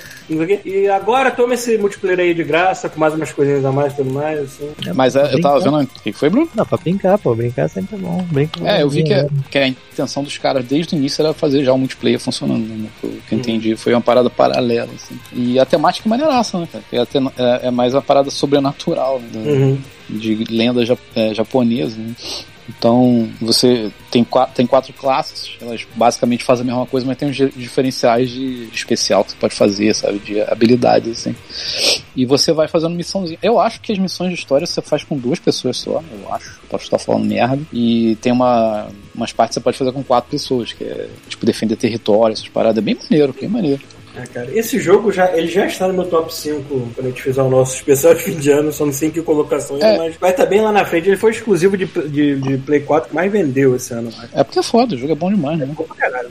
E 0.63 0.87
agora 0.87 1.31
toma 1.31 1.55
esse 1.55 1.75
multiplayer 1.77 2.19
aí 2.19 2.33
de 2.35 2.43
graça, 2.43 2.87
com 2.87 2.99
mais 2.99 3.15
umas 3.15 3.31
coisinhas 3.31 3.65
a 3.65 3.71
mais 3.71 3.93
e 3.93 3.95
tudo 3.95 4.13
mais, 4.13 4.39
assim. 4.39 4.71
Mas 4.93 5.15
é, 5.15 5.33
eu 5.33 5.41
tava 5.41 5.59
vendo. 5.59 5.81
O 5.81 5.87
que 5.87 6.13
foi, 6.13 6.29
Bruno? 6.29 6.47
Não, 6.55 6.65
pra 6.65 6.77
brincar, 6.77 7.17
pô. 7.17 7.33
Brincar 7.33 7.67
sempre 7.67 7.95
é 7.95 7.99
bom. 7.99 8.23
Brincar 8.31 8.65
É, 8.65 8.83
eu 8.83 8.89
vi 8.89 9.03
que, 9.03 9.13
que 9.49 9.57
a 9.57 9.67
intenção 9.67 10.23
dos 10.23 10.37
caras 10.37 10.63
desde 10.65 10.95
o 10.95 10.97
início 10.97 11.23
era 11.23 11.33
fazer 11.33 11.63
já 11.63 11.73
o 11.73 11.77
multiplayer 11.79 12.19
funcionando, 12.19 12.63
né? 12.63 12.89
O 13.03 13.07
que 13.27 13.33
eu 13.33 13.39
entendi 13.39 13.75
foi 13.75 13.93
uma 13.93 14.01
parada 14.01 14.29
paralela, 14.29 14.89
assim. 14.95 15.19
E 15.33 15.59
a 15.59 15.65
temática 15.65 16.07
é 16.07 16.09
maneiraça, 16.09 16.59
né, 16.59 16.67
cara? 16.71 16.83
A 16.91 17.63
é, 17.63 17.67
é 17.67 17.71
mais 17.71 17.93
uma 17.93 18.02
parada 18.03 18.29
sobrenatural, 18.29 19.19
né? 19.19 19.41
Uhum. 19.51 19.81
De 20.09 20.35
lenda 20.49 20.83
é, 21.15 21.33
japonesa, 21.33 21.97
né? 21.97 22.13
Então, 22.69 23.29
você 23.41 23.91
tem 24.09 24.23
quatro, 24.23 24.55
tem 24.55 24.65
quatro 24.65 24.93
classes, 24.93 25.51
elas 25.61 25.85
basicamente 25.95 26.45
fazem 26.45 26.63
a 26.63 26.65
mesma 26.65 26.85
coisa, 26.85 27.05
mas 27.05 27.17
tem 27.17 27.27
uns 27.27 27.35
di- 27.35 27.51
diferenciais 27.57 28.29
de, 28.29 28.67
de 28.67 28.75
especial 28.75 29.23
que 29.25 29.31
você 29.31 29.37
pode 29.37 29.53
fazer, 29.53 29.93
sabe? 29.93 30.19
De 30.19 30.39
habilidades, 30.41 31.11
assim. 31.19 31.35
E 32.15 32.25
você 32.25 32.53
vai 32.53 32.69
fazendo 32.69 32.95
missãozinha. 32.95 33.37
Eu 33.43 33.59
acho 33.59 33.81
que 33.81 33.91
as 33.91 33.99
missões 33.99 34.29
de 34.29 34.35
história 34.39 34.65
você 34.65 34.81
faz 34.81 35.03
com 35.03 35.17
duas 35.17 35.39
pessoas 35.39 35.75
só, 35.75 36.01
eu 36.11 36.33
acho. 36.33 36.61
Posso 36.69 36.85
estar 36.85 36.97
falando 36.97 37.25
merda. 37.25 37.59
E 37.73 38.17
tem 38.21 38.31
uma, 38.31 38.87
umas 39.13 39.33
partes 39.33 39.55
que 39.55 39.59
você 39.59 39.63
pode 39.63 39.77
fazer 39.77 39.91
com 39.91 40.01
quatro 40.03 40.31
pessoas, 40.31 40.71
que 40.71 40.85
é 40.85 41.09
tipo 41.27 41.45
defender 41.45 41.75
território, 41.75 42.31
essas 42.33 42.47
paradas. 42.47 42.77
É 42.77 42.81
bem 42.81 42.95
maneiro, 42.95 43.35
bem 43.37 43.49
maneiro. 43.49 43.81
É, 44.15 44.21
cara, 44.27 44.47
esse 44.57 44.79
jogo 44.79 45.11
já, 45.11 45.35
ele 45.35 45.47
já 45.47 45.65
está 45.65 45.87
no 45.87 45.93
meu 45.95 46.05
top 46.05 46.33
5 46.33 46.63
quando 46.93 47.05
a 47.07 47.09
gente 47.09 47.21
fizer 47.23 47.41
o 47.41 47.49
nosso 47.49 47.75
especial 47.75 48.13
de 48.13 48.21
fim 48.21 48.35
de 48.35 48.51
ano, 48.51 48.71
só 48.71 48.85
não 48.85 48.93
sei 48.93 49.07
em 49.09 49.11
que 49.11 49.21
colocação 49.23 49.75
ainda, 49.75 49.87
É. 49.87 49.97
mas 49.97 50.15
vai 50.17 50.29
estar 50.31 50.45
bem 50.45 50.61
lá 50.61 50.71
na 50.71 50.85
frente. 50.85 51.07
Ele 51.09 51.17
foi 51.17 51.31
exclusivo 51.31 51.75
de, 51.75 51.85
de, 51.85 52.35
de 52.39 52.57
Play 52.59 52.81
4 52.81 53.09
que 53.09 53.15
mais 53.15 53.31
vendeu 53.31 53.75
esse 53.75 53.91
ano. 53.93 54.11
É 54.33 54.43
porque 54.43 54.59
é 54.59 54.63
foda, 54.63 54.93
o 54.93 54.97
jogo 54.97 55.13
é 55.13 55.15
bom 55.15 55.31
demais, 55.31 55.57
né? 55.57 55.65
Bom 55.65 55.83
pra 55.83 55.95
caralho, 55.95 56.29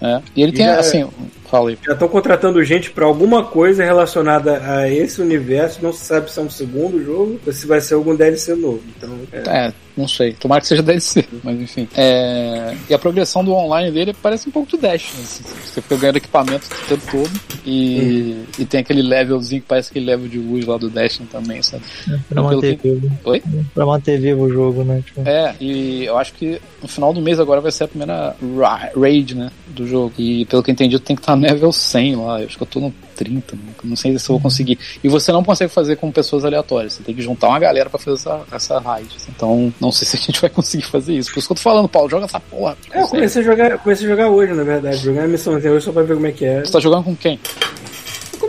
cara? 0.00 0.18
É. 0.18 0.22
E 0.36 0.42
ele 0.42 0.52
E 0.52 0.54
tem, 0.54 0.66
já- 0.66 0.78
assim, 0.78 1.08
Fala 1.50 1.70
aí. 1.70 1.78
Já 1.84 1.92
estão 1.92 2.08
contratando 2.08 2.62
gente 2.64 2.90
pra 2.90 3.06
alguma 3.06 3.44
coisa 3.44 3.84
relacionada 3.84 4.60
a 4.64 4.88
esse 4.90 5.20
universo. 5.22 5.78
Não 5.82 5.92
se 5.92 6.04
sabe 6.04 6.30
se 6.30 6.38
é 6.38 6.42
um 6.42 6.50
segundo 6.50 7.02
jogo 7.04 7.40
ou 7.46 7.52
se 7.52 7.66
vai 7.66 7.80
ser 7.80 7.94
algum 7.94 8.14
DLC 8.16 8.54
novo. 8.54 8.82
Então, 8.96 9.16
é. 9.32 9.66
É, 9.68 9.72
não 9.96 10.08
sei. 10.08 10.32
Tomara 10.32 10.60
que 10.60 10.66
seja 10.66 10.82
DLC, 10.82 11.24
mas 11.44 11.60
enfim. 11.60 11.88
É, 11.96 12.74
E 12.90 12.94
a 12.94 12.98
progressão 12.98 13.44
do 13.44 13.52
online 13.52 13.90
dele 13.92 14.14
parece 14.22 14.48
um 14.48 14.52
pouco 14.52 14.68
de 14.70 14.76
Dash. 14.76 15.12
né? 15.14 15.20
Assim, 15.22 15.42
Você 15.64 15.80
fica 15.82 15.96
ganhando 15.96 16.16
equipamento 16.16 16.66
o 16.66 16.88
tempo 16.88 17.02
todo 17.10 17.40
e, 17.64 18.44
e 18.58 18.64
tem 18.64 18.80
aquele 18.80 19.02
levelzinho 19.02 19.60
que 19.62 19.68
parece 19.68 19.90
aquele 19.90 20.06
level 20.06 20.28
de 20.28 20.38
luz 20.38 20.64
lá 20.66 20.76
do 20.78 20.88
Dash 20.88 21.20
também, 21.30 21.62
sabe? 21.62 21.82
Pra 22.04 22.14
Então, 22.30 22.48
pelo 22.48 22.54
manter 22.62 22.76
que- 22.78 22.88
vivo. 22.90 23.18
Oi? 23.24 23.42
Pra 23.74 23.86
manter 23.86 24.18
vivo 24.20 24.42
o 24.44 24.50
jogo, 24.52 24.84
né? 24.84 25.02
Tipo, 25.04 25.22
É, 25.28 25.54
e 25.60 26.04
eu 26.04 26.16
acho 26.18 26.32
que 26.34 26.60
no 26.82 26.88
final 26.88 27.12
do 27.12 27.20
mês 27.20 27.38
agora 27.38 27.60
vai 27.60 27.70
ser 27.72 27.84
a 27.84 27.88
primeira 27.88 28.34
ra- 28.58 28.90
raid, 28.96 29.34
né, 29.34 29.50
do 29.68 29.86
jogo. 29.86 30.12
E 30.18 30.44
pelo 30.46 30.62
que 30.62 30.70
eu 30.70 30.72
entendi, 30.72 30.98
tem 30.98 31.14
que 31.16 31.22
estar 31.22 31.35
level 31.40 31.72
100 31.72 32.16
lá. 32.16 32.40
Eu 32.40 32.46
acho 32.46 32.56
que 32.56 32.62
eu 32.62 32.66
tô 32.66 32.80
no 32.80 32.94
30, 33.16 33.56
né? 33.56 33.62
não 33.82 33.96
sei 33.96 34.18
se 34.18 34.28
eu 34.28 34.34
vou 34.34 34.40
conseguir. 34.40 34.78
E 35.02 35.08
você 35.08 35.32
não 35.32 35.42
consegue 35.42 35.72
fazer 35.72 35.96
com 35.96 36.12
pessoas 36.12 36.44
aleatórias, 36.44 36.94
você 36.94 37.02
tem 37.02 37.14
que 37.14 37.22
juntar 37.22 37.48
uma 37.48 37.58
galera 37.58 37.88
pra 37.88 37.98
fazer 37.98 38.16
essa, 38.16 38.40
essa 38.52 38.78
raid. 38.78 39.08
Então, 39.28 39.72
não 39.80 39.90
sei 39.90 40.06
se 40.08 40.16
a 40.16 40.20
gente 40.20 40.40
vai 40.40 40.50
conseguir 40.50 40.84
fazer 40.84 41.14
isso. 41.14 41.32
Por 41.32 41.38
isso 41.38 41.48
que 41.48 41.52
eu 41.52 41.56
tô 41.56 41.62
falando, 41.62 41.88
Paulo, 41.88 42.08
joga 42.08 42.26
essa 42.26 42.40
porra. 42.40 42.76
É, 42.92 43.02
eu 43.02 43.08
comecei 43.08 43.42
a 43.42 43.44
jogar, 43.44 43.78
comecei 43.78 44.06
a 44.06 44.10
jogar 44.10 44.28
hoje, 44.28 44.52
na 44.52 44.62
verdade. 44.62 44.98
Jogar 44.98 45.24
a 45.24 45.28
missãozinha 45.28 45.72
hoje 45.72 45.84
só 45.84 45.92
pra 45.92 46.02
ver 46.02 46.14
como 46.14 46.26
é 46.26 46.32
que 46.32 46.44
é. 46.44 46.64
Você 46.64 46.72
tá 46.72 46.80
jogando 46.80 47.04
com 47.04 47.16
quem? 47.16 47.40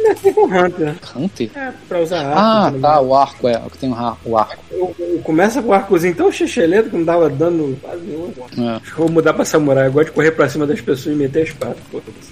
Comecei 0.08 0.34
com 0.34 0.46
Hunter. 0.46 0.96
Hunter? 1.16 1.50
É, 1.56 1.72
pra 1.88 2.00
usar 2.02 2.20
arco. 2.26 2.40
Ah, 2.40 2.72
tá, 2.82 2.96
mais. 2.96 3.08
o 3.08 3.16
arco, 3.16 3.48
é, 3.48 3.58
o 3.66 3.70
que 3.70 3.78
tem 3.78 3.90
o 3.90 3.96
ar- 3.96 4.18
o 4.26 4.38
arco. 4.38 4.64
Eu, 4.72 4.96
eu 5.00 5.20
começa 5.20 5.62
com 5.62 5.70
o 5.70 5.74
arcozinho 5.74 6.16
tão 6.16 6.32
checheleto 6.32 6.90
que 6.90 6.96
não 6.98 7.04
dava 7.06 7.30
dano 7.30 7.78
quase 7.82 8.02
nenhum. 8.04 8.32
É. 8.58 8.70
Acho 8.76 8.84
que 8.86 8.92
eu 9.02 9.06
vou 9.06 9.10
mudar 9.12 9.34
pra 9.34 9.46
samurai. 9.46 9.88
Eu 9.88 9.92
gosto 9.92 10.08
de 10.08 10.12
correr 10.14 10.32
pra 10.32 10.48
cima 10.50 10.66
das 10.68 10.80
pessoas 10.82 11.16
e 11.16 11.18
meter 11.18 11.40
a 11.40 11.44
espada. 11.44 11.76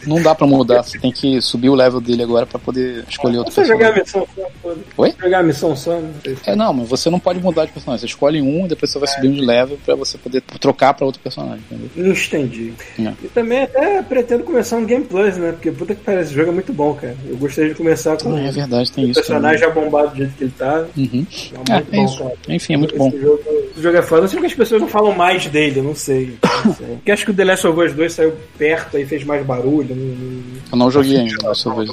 Não 0.08 0.22
dá 0.22 0.34
pra 0.36 0.48
mudar, 0.48 0.84
você 0.84 0.98
tem 1.00 1.12
que 1.12 1.42
subir 1.42 1.70
o 1.70 1.76
level 1.76 2.00
dele 2.02 2.24
agora 2.24 2.46
pra 2.46 2.60
poder 2.60 3.04
escolher 3.10 3.38
outro 3.40 3.54
Você 3.54 3.66
jogar 3.66 3.90
a 3.90 3.94
personagem. 3.94 4.30
missão 4.36 4.52
só. 4.64 4.76
Oi? 4.98 5.14
Jogar 5.20 5.40
a 5.40 5.44
missão 5.44 5.76
só, 5.76 6.00
não. 6.00 6.12
É, 6.46 6.56
não, 6.56 6.74
mas 6.74 6.90
você 6.90 7.10
não 7.10 7.20
pode 7.20 7.40
mudar 7.40 7.66
de 7.66 7.72
personagem. 7.72 8.00
Você 8.02 8.06
escolhe 8.08 8.42
um, 8.42 8.68
depois 8.68 8.92
você 8.92 9.00
vai 9.00 9.08
subindo 9.08 9.36
de 9.36 9.42
level 9.46 9.78
pra 9.86 9.96
você 9.96 10.18
poder 10.18 10.42
trocar 10.60 10.94
pra 10.94 11.06
outro 11.06 11.22
personagem, 11.22 11.60
entendeu? 11.70 11.90
Não 11.96 12.12
entendi. 12.14 12.74
É. 13.00 13.14
E 13.24 13.28
também 13.30 13.64
até 13.64 14.02
pretendo 14.02 14.44
começar 14.44 14.78
um 14.78 14.86
Game 14.86 15.06
Plus, 15.06 15.38
né? 15.38 15.52
Porque 15.52 15.72
puta 15.72 15.96
que 15.96 16.02
parece, 16.02 16.26
esse 16.30 16.34
jogo 16.34 16.50
é 16.50 16.54
muito 16.54 16.74
bom, 16.74 16.94
cara. 16.94 17.16
Eu 17.28 17.36
gostaria 17.66 17.70
de 17.70 17.76
começar 17.76 18.18
com 18.18 18.36
Ah, 18.36 18.40
é 18.42 18.52
verdade, 18.52 18.92
tem 18.92 19.06
o 19.06 19.08
isso. 19.12 19.20
personagem 19.20 19.58
já 19.60 19.70
bombado 19.70 20.10
do 20.10 20.16
jeito 20.18 20.34
que 20.38 20.44
ele 20.44 20.54
tá. 20.58 20.86
Uhum. 20.96 21.26
É, 21.70 21.72
É, 21.72 21.76
muito 21.76 21.94
é 21.94 21.96
bom, 21.98 22.06
isso. 22.06 22.18
cara. 22.20 22.34
Enfim, 22.50 22.74
é 22.74 22.78
muito 22.78 22.92
Esse 22.96 22.98
bom. 23.00 23.12
Jogo, 23.20 23.40
esse 23.72 23.82
jogo 23.82 23.98
é 23.98 24.02
foda. 24.02 24.22
Não 24.22 24.28
sei 24.28 24.38
porque 24.38 24.52
as 24.52 24.58
pessoas 24.58 24.82
não 24.82 24.88
falam 24.90 25.14
mais 25.16 25.46
dele, 25.48 25.80
eu 25.80 25.84
não 25.84 25.96
sei. 25.96 26.38
Não 26.66 26.74
sei. 26.74 26.86
Porque 26.96 27.12
acho 27.12 27.26
que 27.26 27.32
o 27.32 27.34
The 27.34 27.44
Last 27.44 27.68
of 27.68 27.80
Us 27.80 27.94
2 27.94 28.14
saiu 28.14 28.34
perto 28.58 28.98
e 28.98 29.06
fez 29.06 29.24
mais 29.24 29.46
barulho. 29.46 29.96
não- 29.96 30.06
não- 30.06 30.44
Eu 30.72 30.78
não 30.78 30.92
joguei 30.92 31.18
ainda, 31.18 31.36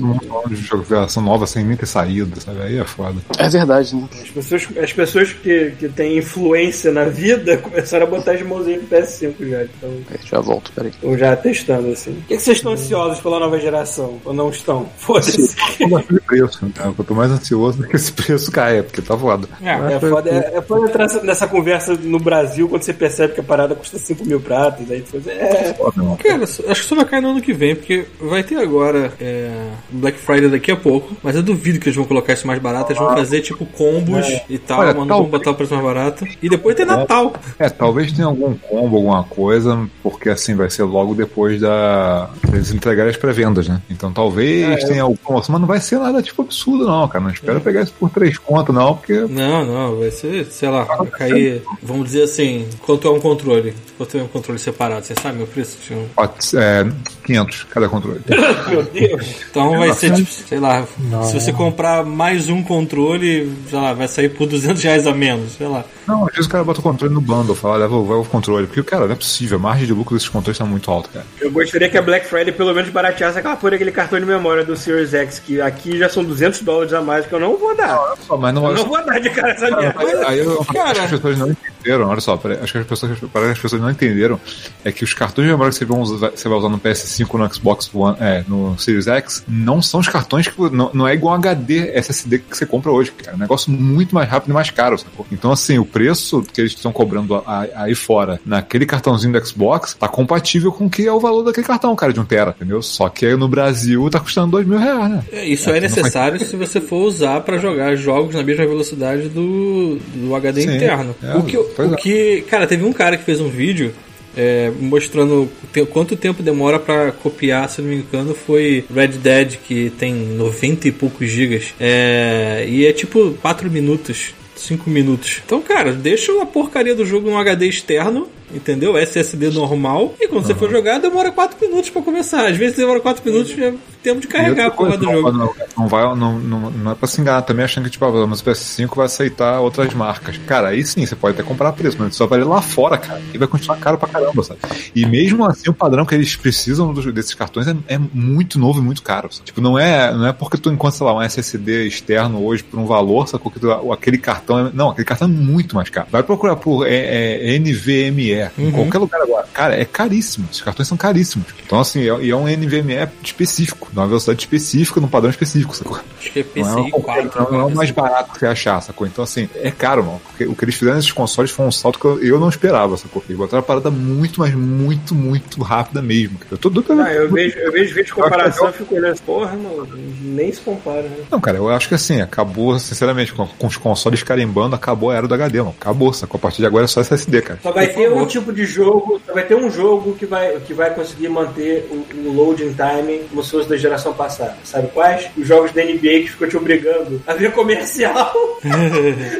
mundo 0.00 0.24
falando 0.26 0.48
de 0.48 0.56
jogo- 0.56 0.82
versão 0.82 1.22
nova 1.22 1.46
sem 1.46 1.64
nem 1.64 1.76
ter 1.76 1.86
saído, 1.86 2.40
sabe? 2.40 2.62
Aí 2.62 2.78
é 2.78 2.84
foda. 2.84 3.16
É 3.38 3.48
verdade, 3.48 3.94
né? 3.94 4.08
As 4.22 4.30
pessoas, 4.30 4.68
as 4.82 4.92
pessoas 4.92 5.32
que, 5.32 5.72
que 5.78 5.88
têm 5.88 6.16
influência 6.18 6.90
na 6.92 7.04
vida 7.04 7.56
começaram 7.58 8.06
a 8.06 8.10
botar 8.10 8.32
as 8.32 8.42
mãozinhas 8.42 8.82
no 8.82 8.88
PS5 8.88 9.34
já. 9.50 9.62
Então, 9.64 9.90
Peraí, 10.08 10.26
já 10.26 10.40
volto, 10.40 10.72
peraí. 10.72 10.90
estão 10.90 11.18
já 11.18 11.36
testando 11.36 11.88
assim. 11.92 12.12
Por 12.14 12.24
que, 12.28 12.36
que 12.36 12.42
vocês 12.42 12.56
estão 12.58 12.72
ansiosos 12.72 13.20
pela 13.20 13.38
nova 13.38 13.58
geração? 13.60 14.18
Ou 14.24 14.32
não 14.32 14.48
estão? 14.50 14.88
Foda-se. 14.96 15.54
Como 15.78 15.96
aquele 15.96 16.20
preço, 16.20 16.64
né? 16.64 16.72
Eu 16.98 17.04
tô 17.04 17.14
mais 17.14 17.30
ansioso 17.30 17.82
que 17.86 17.96
esse 17.96 18.12
preço 18.12 18.50
caia, 18.50 18.82
porque 18.82 19.02
tá 19.02 19.16
foda. 19.16 19.48
É 19.62 19.98
foda, 19.98 20.30
é, 20.30 20.56
é 20.58 20.62
foda 20.62 20.86
entrar 20.88 21.06
nessa 21.22 21.46
conversa 21.46 21.94
no 21.94 22.18
Brasil 22.18 22.68
quando 22.68 22.82
você 22.82 22.92
percebe 22.92 23.34
que 23.34 23.40
a 23.40 23.44
parada 23.44 23.74
custa 23.74 23.98
5 23.98 24.24
mil 24.24 24.40
pratos. 24.40 24.90
Aí 24.90 25.00
você 25.02 25.30
é, 25.30 25.74
Foda, 25.74 25.92
não. 25.96 26.16
Cara, 26.16 26.44
acho 26.44 26.62
que 26.62 26.74
só 26.88 26.94
vai 26.94 27.04
cair 27.04 27.20
no 27.22 27.30
ano 27.30 27.40
que 27.40 27.52
vem, 27.52 27.74
porque 27.74 28.06
vai 28.20 28.42
ter 28.42 28.56
agora 28.56 29.12
é, 29.20 29.50
Black 29.90 30.18
Friday 30.18 30.48
daqui 30.50 30.70
a 30.70 30.76
pouco, 30.76 31.14
mas 31.22 31.36
eu 31.36 31.42
duvido 31.42 31.78
que 31.78 31.88
eles 31.88 31.96
vão 31.96 32.04
colocar 32.04 32.32
isso 32.32 32.46
mais 32.46 32.60
barato, 32.60 32.92
eles 32.92 33.02
vão 33.02 33.14
fazer 33.14 33.40
tipo 33.40 33.64
combos 33.66 34.26
e 34.48 34.58
tal, 34.58 34.80
Olha, 34.80 34.88
mas 34.88 34.96
não 34.98 35.06
tal- 35.06 35.18
vão 35.22 35.30
botar 35.30 35.50
o 35.50 35.54
preço 35.54 35.74
mais 35.74 35.84
barato. 35.84 36.26
E 36.42 36.48
depois 36.48 36.76
tem 36.76 36.84
Natal. 36.86 37.32
É, 37.58 37.68
talvez 37.68 38.12
tenha 38.12 38.26
algum 38.26 38.54
combo, 38.54 38.96
alguma 38.96 39.24
coisa, 39.24 39.88
porque 40.02 40.28
assim 40.28 40.54
vai 40.54 40.70
ser 40.70 40.82
logo 40.84 41.14
depois 41.14 41.60
da. 41.60 42.30
Eles 42.52 42.72
entregarem 42.72 43.10
as 43.10 43.16
pré-vendas, 43.16 43.68
né? 43.68 43.80
Então 43.90 44.12
talvez 44.12 44.84
tenha 44.84 45.02
alguma 45.02 45.41
mas 45.50 45.60
não 45.60 45.66
vai 45.66 45.80
ser 45.80 45.98
nada 45.98 46.22
tipo 46.22 46.42
absurdo, 46.42 46.86
não, 46.86 47.08
cara. 47.08 47.24
Não 47.24 47.30
espera 47.30 47.58
pegar 47.60 47.82
isso 47.82 47.94
por 47.98 48.10
três 48.10 48.36
contas, 48.38 48.74
não, 48.74 48.94
porque. 48.96 49.14
Não, 49.14 49.64
não, 49.64 49.98
vai 49.98 50.10
ser, 50.10 50.44
sei 50.46 50.68
lá, 50.68 50.84
vai 50.84 51.06
cair, 51.06 51.62
vamos 51.82 52.04
dizer 52.06 52.24
assim, 52.24 52.68
quanto 52.82 53.08
é 53.08 53.10
um 53.10 53.20
controle? 53.20 53.74
Quanto 53.96 54.18
é 54.18 54.22
um 54.22 54.28
controle 54.28 54.58
separado? 54.58 55.04
Você 55.06 55.14
sabe 55.20 55.38
meu 55.38 55.46
preço? 55.46 55.78
Tio? 55.86 56.08
pode- 56.14 56.32
É, 56.56 56.86
500 57.24 57.64
cada 57.70 57.88
controle. 57.88 58.20
meu 58.68 58.82
Deus. 58.84 59.26
Então 59.50 59.78
vai 59.78 59.92
ser 59.92 60.12
tipo, 60.14 60.30
sei 60.30 60.58
lá, 60.60 60.86
se 61.24 61.32
você 61.40 61.52
comprar 61.52 62.04
mais 62.04 62.48
um 62.48 62.62
controle, 62.62 63.52
sei 63.70 63.78
lá, 63.78 63.92
vai 63.92 64.08
sair 64.08 64.28
por 64.28 64.46
200 64.46 64.82
reais 64.82 65.06
a 65.06 65.14
menos, 65.14 65.52
sei 65.52 65.66
lá. 65.66 65.84
Não, 66.06 66.26
às 66.26 66.32
vezes 66.34 66.46
o 66.46 66.50
cara 66.50 66.64
bota 66.64 66.80
o 66.80 66.82
controle 66.82 67.14
no 67.14 67.20
bundle, 67.20 67.54
fala, 67.54 67.76
leva, 67.76 67.94
o- 67.96 68.02
leva 68.02 68.20
o 68.20 68.24
controle. 68.24 68.66
Porque, 68.66 68.82
cara, 68.82 69.06
não 69.06 69.12
é 69.12 69.16
possível, 69.16 69.56
a 69.58 69.60
margem 69.60 69.86
de 69.86 69.92
lucro 69.92 70.14
desses 70.16 70.28
controles 70.28 70.58
tá 70.58 70.64
muito 70.64 70.90
alta, 70.90 71.08
cara. 71.12 71.26
Eu 71.40 71.50
gostaria 71.50 71.88
que 71.88 71.96
a 71.96 72.02
Black 72.02 72.26
Friday 72.26 72.52
pelo 72.52 72.74
menos 72.74 72.90
barateasse 72.90 73.38
aquela 73.38 73.56
porra 73.56 73.72
daquele 73.72 73.92
cartão 73.92 74.18
de 74.18 74.26
memória 74.26 74.64
do 74.64 74.76
Series 74.76 75.14
X, 75.14 75.31
que 75.38 75.60
aqui 75.60 75.98
já 75.98 76.08
são 76.08 76.24
200 76.24 76.62
dólares 76.62 76.92
a 76.92 77.00
mais, 77.00 77.26
que 77.26 77.32
eu 77.32 77.40
não 77.40 77.56
vou 77.56 77.74
dar. 77.76 78.14
Só, 78.26 78.36
mas 78.36 78.54
não 78.54 78.68
Eu 78.68 78.74
não 78.74 78.86
vou 78.86 79.04
dar 79.04 79.18
de 79.20 79.30
cara 79.30 79.52
essa 79.52 79.70
merda. 79.70 79.94
Aí, 79.98 80.24
aí 80.24 80.38
eu, 80.38 80.64
Cara. 80.64 80.90
acho 80.90 80.94
que 80.94 81.00
as 81.00 81.10
pessoas 81.10 81.38
não 81.38 81.56
entenderam, 81.82 82.08
olha 82.08 82.20
só, 82.20 82.34
acho 82.62 82.72
que 82.72 82.78
as 82.78 82.86
pessoas, 82.86 83.18
parece 83.32 83.52
que 83.52 83.56
as 83.58 83.62
pessoas 83.62 83.82
não 83.82 83.90
entenderam 83.90 84.40
é 84.84 84.90
que 84.92 85.04
os 85.04 85.12
cartões 85.14 85.46
de 85.46 85.52
memória 85.52 85.70
que 85.72 85.78
você, 85.78 85.84
vão 85.84 86.00
usar- 86.00 86.30
você 86.30 86.48
vai 86.48 86.58
usar 86.58 86.68
no 86.68 86.78
PS5 86.78 87.38
no 87.38 87.54
Xbox 87.54 87.90
One, 87.94 88.16
é, 88.20 88.44
no 88.48 88.78
Series 88.78 89.06
X, 89.06 89.44
não 89.46 89.82
são 89.82 90.00
os 90.00 90.08
cartões 90.08 90.48
que 90.48 90.60
não, 90.70 90.90
não 90.94 91.06
é 91.08 91.14
igual 91.14 91.34
HD 91.34 91.90
SSD 91.94 92.38
que 92.38 92.56
você 92.56 92.64
compra 92.66 92.90
hoje, 92.90 93.12
cara. 93.12 93.32
É 93.32 93.34
um 93.36 93.38
negócio 93.38 93.70
muito 93.70 94.14
mais 94.14 94.28
rápido 94.28 94.50
e 94.50 94.54
mais 94.54 94.70
caro, 94.70 94.96
sacou? 94.98 95.26
Então, 95.32 95.50
assim, 95.52 95.78
o 95.78 95.84
preço 95.84 96.42
que 96.52 96.60
eles 96.60 96.72
estão 96.72 96.92
cobrando 96.92 97.42
aí 97.74 97.94
fora 97.94 98.40
naquele 98.46 98.86
cartãozinho 98.86 99.32
do 99.32 99.46
Xbox 99.46 99.94
tá 99.98 100.08
compatível 100.08 100.72
com 100.72 100.86
o 100.86 100.90
que 100.90 101.06
é 101.06 101.12
o 101.12 101.20
valor 101.20 101.42
daquele 101.42 101.66
cartão, 101.66 101.94
cara, 101.96 102.12
de 102.12 102.20
um 102.20 102.24
Tera, 102.24 102.54
entendeu? 102.56 102.80
Só 102.82 103.08
que 103.08 103.26
aí 103.26 103.36
no 103.36 103.48
Brasil 103.48 104.08
tá 104.10 104.20
custando 104.20 104.50
dois 104.52 104.66
mil 104.66 104.78
reais, 104.78 105.10
né? 105.10 105.24
É, 105.32 105.44
Isso 105.46 105.70
é 105.70 105.80
necessário 105.80 106.38
se 106.44 106.56
você 106.56 106.80
for 106.80 107.04
usar 107.06 107.40
para 107.40 107.58
jogar 107.58 107.94
jogos 107.96 108.34
na 108.34 108.42
mesma 108.42 108.66
velocidade 108.66 109.28
do, 109.28 109.98
do 110.14 110.34
HD 110.36 110.62
Sim, 110.62 110.76
interno. 110.76 111.14
é, 111.22 111.36
o 111.36 111.42
que, 111.42 111.56
pois 111.74 111.90
o 111.90 111.94
é. 111.94 111.96
que, 111.96 112.42
cara, 112.48 112.66
teve 112.66 112.84
um 112.84 112.92
cara 112.92 113.16
que 113.16 113.24
fez 113.24 113.40
um 113.40 113.48
vídeo 113.48 113.92
é, 114.36 114.70
mostrando 114.80 115.50
te- 115.72 115.84
quanto 115.84 116.16
tempo 116.16 116.42
demora 116.42 116.78
para 116.78 117.12
copiar, 117.12 117.68
se 117.68 117.82
não 117.82 117.88
me 117.90 117.96
engano, 117.96 118.34
foi 118.34 118.84
Red 118.94 119.08
Dead 119.08 119.56
que 119.66 119.90
tem 119.98 120.14
90 120.14 120.88
e 120.88 120.92
poucos 120.92 121.28
gigas. 121.28 121.74
É, 121.78 122.64
e 122.68 122.86
é 122.86 122.92
tipo 122.92 123.32
4 123.42 123.70
minutos. 123.70 124.34
5 124.54 124.88
minutos. 124.88 125.40
Então, 125.44 125.60
cara, 125.60 125.92
deixa 125.92 126.30
a 126.40 126.46
porcaria 126.46 126.94
do 126.94 127.04
jogo 127.04 127.28
num 127.28 127.36
HD 127.38 127.66
externo, 127.66 128.28
entendeu? 128.54 128.96
SSD 128.96 129.50
normal. 129.50 130.14
E 130.20 130.28
quando 130.28 130.46
você 130.46 130.54
for 130.54 130.70
jogar, 130.70 130.98
demora 130.98 131.32
4 131.32 131.56
minutos 131.60 131.90
pra 131.90 132.00
começar. 132.02 132.46
Às 132.46 132.56
vezes 132.56 132.76
demora 132.76 133.00
4 133.00 133.24
minutos 133.28 133.52
e 133.56 133.64
é 133.64 133.74
tempo 134.02 134.20
de 134.20 134.26
carregar 134.26 134.66
a 134.66 134.70
porra 134.70 134.96
do 134.96 135.04
não, 135.06 135.12
jogo. 135.12 135.32
Não, 135.32 135.54
não 135.78 135.88
vai, 135.88 136.02
não, 136.16 136.38
não, 136.38 136.70
não 136.70 136.92
é 136.92 136.94
pra 136.94 137.06
se 137.08 137.20
enganar 137.20 137.42
também 137.42 137.64
achando 137.64 137.84
que, 137.84 137.90
tipo, 137.90 138.04
ah, 138.04 138.26
mas 138.26 138.40
o 138.40 138.44
PS5 138.44 138.96
vai 138.96 139.06
aceitar 139.06 139.60
outras 139.60 139.92
marcas. 139.94 140.36
Cara, 140.46 140.68
aí 140.68 140.84
sim, 140.84 141.04
você 141.06 141.14
pode 141.14 141.34
até 141.38 141.42
comprar 141.46 141.72
preço, 141.72 141.96
mas 141.98 142.14
só 142.16 142.26
vai 142.26 142.42
lá 142.42 142.60
fora, 142.60 142.98
cara. 142.98 143.20
E 143.32 143.38
vai 143.38 143.48
continuar 143.48 143.76
caro 143.78 143.96
pra 143.98 144.08
caramba, 144.08 144.42
sabe? 144.42 144.60
E 144.94 145.06
mesmo 145.06 145.44
assim, 145.44 145.70
o 145.70 145.74
padrão 145.74 146.04
que 146.04 146.14
eles 146.14 146.34
precisam 146.36 146.92
dos- 146.92 147.12
desses 147.12 147.34
cartões 147.34 147.66
é, 147.68 147.74
é 147.88 147.98
muito 147.98 148.58
novo 148.58 148.80
e 148.80 148.82
muito 148.82 149.02
caro. 149.02 149.28
sabe? 149.32 149.44
Tipo, 149.46 149.60
não 149.60 149.78
é, 149.78 150.12
não 150.12 150.26
é 150.26 150.32
porque 150.32 150.56
tu 150.58 150.70
encontra, 150.70 150.96
sei 150.98 151.06
lá, 151.06 151.14
um 151.16 151.22
SSD 151.22 151.86
externo 151.86 152.44
hoje 152.44 152.62
por 152.62 152.78
um 152.80 152.86
valor, 152.86 153.28
sacou? 153.28 153.50
Que 153.52 153.60
tu- 153.60 153.92
aquele 153.92 154.18
cartão 154.18 154.66
é, 154.66 154.70
Não, 154.72 154.90
aquele 154.90 155.04
cartão 155.06 155.28
é 155.28 155.30
muito 155.30 155.74
mais 155.76 155.88
caro. 155.88 156.08
Vai 156.10 156.22
procurar 156.22 156.56
por 156.56 156.86
é, 156.86 157.54
é, 157.54 157.58
NVMe 157.58 158.50
em 158.58 158.70
qualquer 158.70 158.98
lugar 158.98 159.20
agora. 159.20 159.46
Cara, 159.52 159.80
é 159.80 159.84
caríssimo. 159.84 160.46
Esses 160.50 160.62
cartões 160.62 160.88
são 160.88 160.96
caríssimos. 160.96 161.48
Então, 161.64 161.78
assim, 161.80 162.00
é, 162.00 162.24
e 162.24 162.30
é 162.30 162.36
um 162.36 162.46
NVMe 162.48 163.08
específico, 163.22 163.88
de 163.92 163.98
uma 163.98 164.06
velocidade 164.06 164.40
específica, 164.40 165.00
num 165.00 165.08
padrão 165.08 165.30
específico, 165.30 165.76
sacou? 165.76 165.98
Acho 166.18 166.32
que 166.32 166.40
é 166.40 166.44
Não 166.60 166.68
é, 166.68 166.82
PCI 166.82 166.90
o- 166.94 167.00
4. 167.02 167.52
não 167.52 167.60
é 167.60 167.64
o 167.64 167.70
mais 167.74 167.90
barato 167.90 168.32
que 168.32 168.38
você 168.38 168.46
achar, 168.46 168.80
sacou? 168.80 169.06
Então, 169.06 169.22
assim, 169.22 169.48
é 169.56 169.70
caro, 169.70 170.02
mano. 170.04 170.20
Porque 170.28 170.44
o 170.46 170.54
que 170.54 170.64
eles 170.64 170.74
fizeram 170.74 170.96
nesses 170.96 171.12
consoles 171.12 171.50
foi 171.50 171.66
um 171.66 171.70
salto 171.70 171.98
que 171.98 172.04
eu, 172.06 172.22
eu 172.22 172.40
não 172.40 172.48
esperava, 172.48 172.96
sacou? 172.96 173.22
Eles 173.28 173.36
botaram 173.38 173.60
a 173.60 173.62
parada 173.62 173.90
muito, 173.90 174.40
mas 174.40 174.54
muito, 174.54 175.14
muito 175.14 175.60
rápida 175.62 176.00
mesmo. 176.00 176.38
Eu 176.50 176.56
tô 176.58 176.68
doido 176.70 176.86
pra 176.86 177.04
Ah, 177.04 177.12
eu 177.12 177.30
vejo, 177.30 177.58
eu 177.58 177.70
vejo 177.70 177.88
vídeo 177.94 178.04
de 178.06 178.12
comparação 178.14 178.70
e 178.70 178.72
fico 178.72 178.94
olhando, 178.94 179.20
porra, 179.22 179.52
não, 179.52 179.86
nem 180.22 180.50
se 180.52 180.60
compara, 180.60 181.02
né? 181.02 181.16
Não, 181.30 181.40
cara, 181.40 181.58
eu 181.58 181.68
acho 181.68 181.88
que 181.88 181.94
assim, 181.94 182.20
acabou, 182.20 182.78
sinceramente, 182.78 183.32
com, 183.34 183.46
com 183.46 183.66
os 183.66 183.76
consoles 183.76 184.22
carimbando, 184.22 184.74
acabou 184.74 185.10
a 185.10 185.14
era 185.16 185.28
do 185.28 185.34
HD, 185.34 185.58
mano. 185.60 185.74
Acabou, 185.78 186.12
sacou? 186.12 186.38
A 186.38 186.40
partir 186.40 186.58
de 186.62 186.66
agora 186.66 186.84
é 186.84 186.88
só 186.88 187.00
SSD, 187.02 187.42
cara. 187.42 187.60
Só 187.62 187.72
vai 187.72 187.88
ter 187.88 188.10
um 188.10 188.26
tipo 188.26 188.52
de 188.52 188.64
jogo, 188.64 189.20
só 189.26 189.34
vai 189.34 189.44
ter 189.44 189.54
um 189.54 189.70
jogo 189.70 190.14
que 190.14 190.24
vai, 190.24 190.58
que 190.60 190.72
vai 190.72 190.94
conseguir 190.94 191.28
manter 191.28 191.86
o, 191.90 192.06
o 192.28 192.32
loading 192.32 192.72
time 192.74 193.20
como 193.28 193.42
se 193.44 193.50
fosse 193.50 193.68
da 193.68 193.76
geração 193.82 194.12
passada. 194.14 194.56
Sabe 194.64 194.88
quais? 194.94 195.28
Os 195.36 195.46
jogos 195.46 195.72
da 195.72 195.82
NBA 195.84 196.22
que 196.22 196.28
ficou 196.30 196.48
te 196.48 196.56
obrigando 196.56 197.22
a 197.26 197.34
ver 197.34 197.52
comercial 197.52 198.32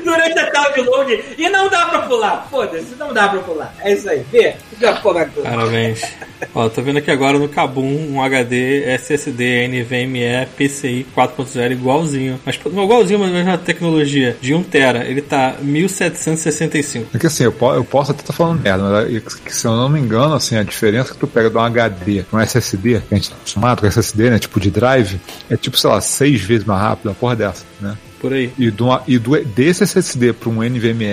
durante 0.05 0.39
a 0.39 0.51
download 0.51 1.25
e 1.39 1.49
não 1.49 1.69
dá 1.69 1.87
pra 1.87 2.03
pular. 2.03 2.47
Foda-se, 2.51 2.95
não 2.99 3.13
dá 3.13 3.29
pra 3.29 3.41
pular. 3.41 3.75
É 3.81 3.93
isso 3.93 4.09
aí. 4.09 4.23
Vê. 4.31 4.55
Porra 5.03 5.31
toda. 5.35 5.49
Parabéns. 5.49 6.03
Ó, 6.55 6.69
tô 6.69 6.83
vendo 6.83 6.99
aqui 6.99 7.11
agora 7.11 7.39
no 7.39 7.49
Kabum 7.49 8.09
um 8.11 8.21
HD 8.21 8.83
SSD 8.95 9.69
NVMe 9.69 10.47
PCI 10.57 11.07
4.0 11.17 11.71
igualzinho. 11.73 12.41
Mas 12.45 12.59
não 12.73 12.83
igualzinho, 12.85 13.21
mas 13.21 13.31
mesma 13.31 13.57
tecnologia. 13.57 14.37
De 14.41 14.53
1TB. 14.53 15.07
Ele 15.07 15.23
tá 15.23 15.55
1765. 15.61 17.11
É 17.15 17.19
que 17.19 17.27
assim, 17.27 17.45
eu, 17.45 17.53
po- 17.53 17.73
eu 17.75 17.85
posso 17.85 18.11
até 18.11 18.23
estar 18.23 18.33
falando 18.33 18.61
merda, 18.61 18.83
mas 18.83 19.15
é 19.15 19.21
se 19.53 19.67
eu 19.67 19.73
não 19.77 19.89
me 19.89 20.01
engano, 20.01 20.35
assim, 20.35 20.57
a 20.57 20.63
diferença 20.65 21.13
que 21.13 21.19
tu 21.21 21.27
pega 21.29 21.49
de 21.49 21.57
um 21.57 21.61
HD 21.61 22.23
pra 22.29 22.41
um 22.41 22.43
SSD, 22.43 23.01
que 23.09 23.15
a 23.15 23.17
gente 23.17 23.31
tá 23.31 23.37
acostumado 23.37 23.81
com 23.81 23.87
SSD, 23.87 24.31
né? 24.33 24.39
Tipo 24.39 24.59
de 24.61 24.71
drive, 24.71 25.21
é 25.51 25.57
tipo, 25.57 25.77
sei 25.79 25.91
lá, 25.91 26.01
seis 26.01 26.41
vezes 26.41 26.65
mais 26.67 26.81
rápido, 26.81 27.07
uma 27.09 27.15
porra 27.15 27.37
dessa, 27.37 27.65
né? 27.81 27.97
Por 28.21 28.33
aí. 28.33 28.53
E, 28.57 28.71
do, 28.71 28.87
e 29.09 29.19
do, 29.19 29.45
desse 29.45 29.83
SSD 29.83 30.33
para 30.33 30.49
um 30.49 30.63
NVMe 30.63 31.05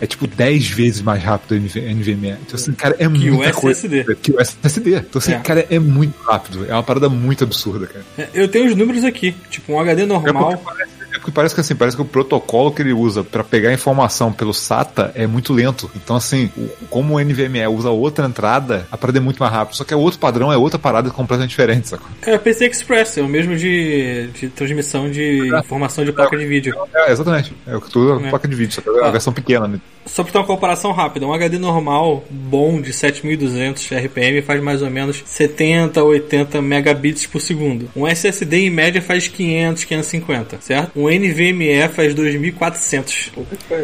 é 0.00 0.06
tipo 0.08 0.26
10 0.26 0.66
vezes 0.68 1.00
mais 1.00 1.22
rápido 1.22 1.52
o 1.52 1.54
NV 1.54 1.80
NVMe. 1.94 2.30
Então, 2.44 2.54
assim, 2.56 2.72
cara, 2.72 2.96
é 2.98 3.06
o 3.06 3.10
muita 3.12 3.50
SSD. 3.50 4.02
coisa. 4.04 4.20
Que 4.20 4.32
o 4.32 4.40
SSD. 4.40 4.96
Então, 4.96 5.18
assim, 5.20 5.32
É. 5.34 5.38
cara, 5.38 5.64
é 5.70 5.78
muito 5.78 6.20
rápido. 6.24 6.66
É 6.68 6.72
uma 6.72 6.82
parada 6.82 7.08
muito 7.08 7.44
absurda, 7.44 7.86
cara. 7.86 8.04
É, 8.18 8.28
Eu 8.34 8.48
tenho 8.48 8.66
os 8.68 8.74
números 8.74 9.04
aqui. 9.04 9.32
Tipo, 9.48 9.74
um 9.74 9.80
HD 9.80 10.02
É 10.02 10.06
normal. 10.06 10.58
parece, 10.58 10.90
é 11.16 11.18
porque 11.18 11.30
parece 11.32 11.54
que 11.54 11.60
assim, 11.60 11.74
parece 11.74 11.96
que 11.96 12.02
o 12.02 12.06
protocolo 12.06 12.70
que 12.70 12.82
ele 12.82 12.92
usa 12.92 13.24
para 13.24 13.42
pegar 13.42 13.72
informação 13.72 14.32
pelo 14.32 14.52
SATA 14.54 15.12
é 15.14 15.26
muito 15.26 15.52
lento. 15.52 15.90
Então, 15.96 16.14
assim, 16.16 16.50
como 16.90 17.14
o 17.16 17.20
NVMe 17.20 17.66
usa 17.68 17.90
outra 17.90 18.26
entrada, 18.26 18.86
a 18.90 18.96
parada 18.96 19.18
é 19.18 19.20
muito 19.20 19.38
mais 19.38 19.52
rápida. 19.52 19.76
Só 19.76 19.84
que 19.84 19.92
é 19.92 19.96
outro 19.96 20.18
padrão, 20.18 20.52
é 20.52 20.56
outra 20.56 20.78
parada 20.78 21.10
completamente 21.10 21.50
diferente, 21.50 21.88
sacou? 21.88 22.06
É 22.22 22.36
PC 22.38 22.66
Express, 22.66 23.18
é 23.18 23.22
o 23.22 23.28
mesmo 23.28 23.56
de, 23.56 24.28
de 24.28 24.48
transmissão 24.48 25.10
de 25.10 25.48
informação 25.58 26.04
de 26.04 26.12
placa 26.12 26.36
de 26.36 26.46
vídeo. 26.46 26.74
É, 26.94 27.10
exatamente. 27.12 27.52
É 27.66 27.76
o 27.76 27.80
que 27.80 27.90
tu 27.90 28.20
É. 28.24 28.30
placa 28.30 28.46
de 28.46 28.54
vídeo, 28.54 28.74
só 28.74 28.80
que 28.80 28.88
é 28.88 29.02
a 29.04 29.08
Ah. 29.08 29.10
versão 29.10 29.32
pequena, 29.32 29.66
né? 29.66 29.80
Só 30.06 30.22
pra 30.22 30.32
ter 30.32 30.38
uma 30.38 30.46
comparação 30.46 30.92
rápida, 30.92 31.26
um 31.26 31.34
HD 31.34 31.58
normal 31.58 32.24
bom 32.30 32.80
de 32.80 32.92
7200 32.92 33.90
RPM 33.90 34.40
faz 34.40 34.62
mais 34.62 34.80
ou 34.80 34.90
menos 34.90 35.22
70 35.26 36.00
a 36.00 36.04
80 36.04 36.62
megabits 36.62 37.26
por 37.26 37.40
segundo. 37.40 37.90
Um 37.94 38.06
SSD 38.06 38.58
em 38.58 38.70
média 38.70 39.02
faz 39.02 39.28
500, 39.28 39.84
550, 39.84 40.58
certo? 40.60 40.92
Um 40.98 41.08
NVMe 41.08 41.88
faz 41.88 42.14
2400, 42.14 43.32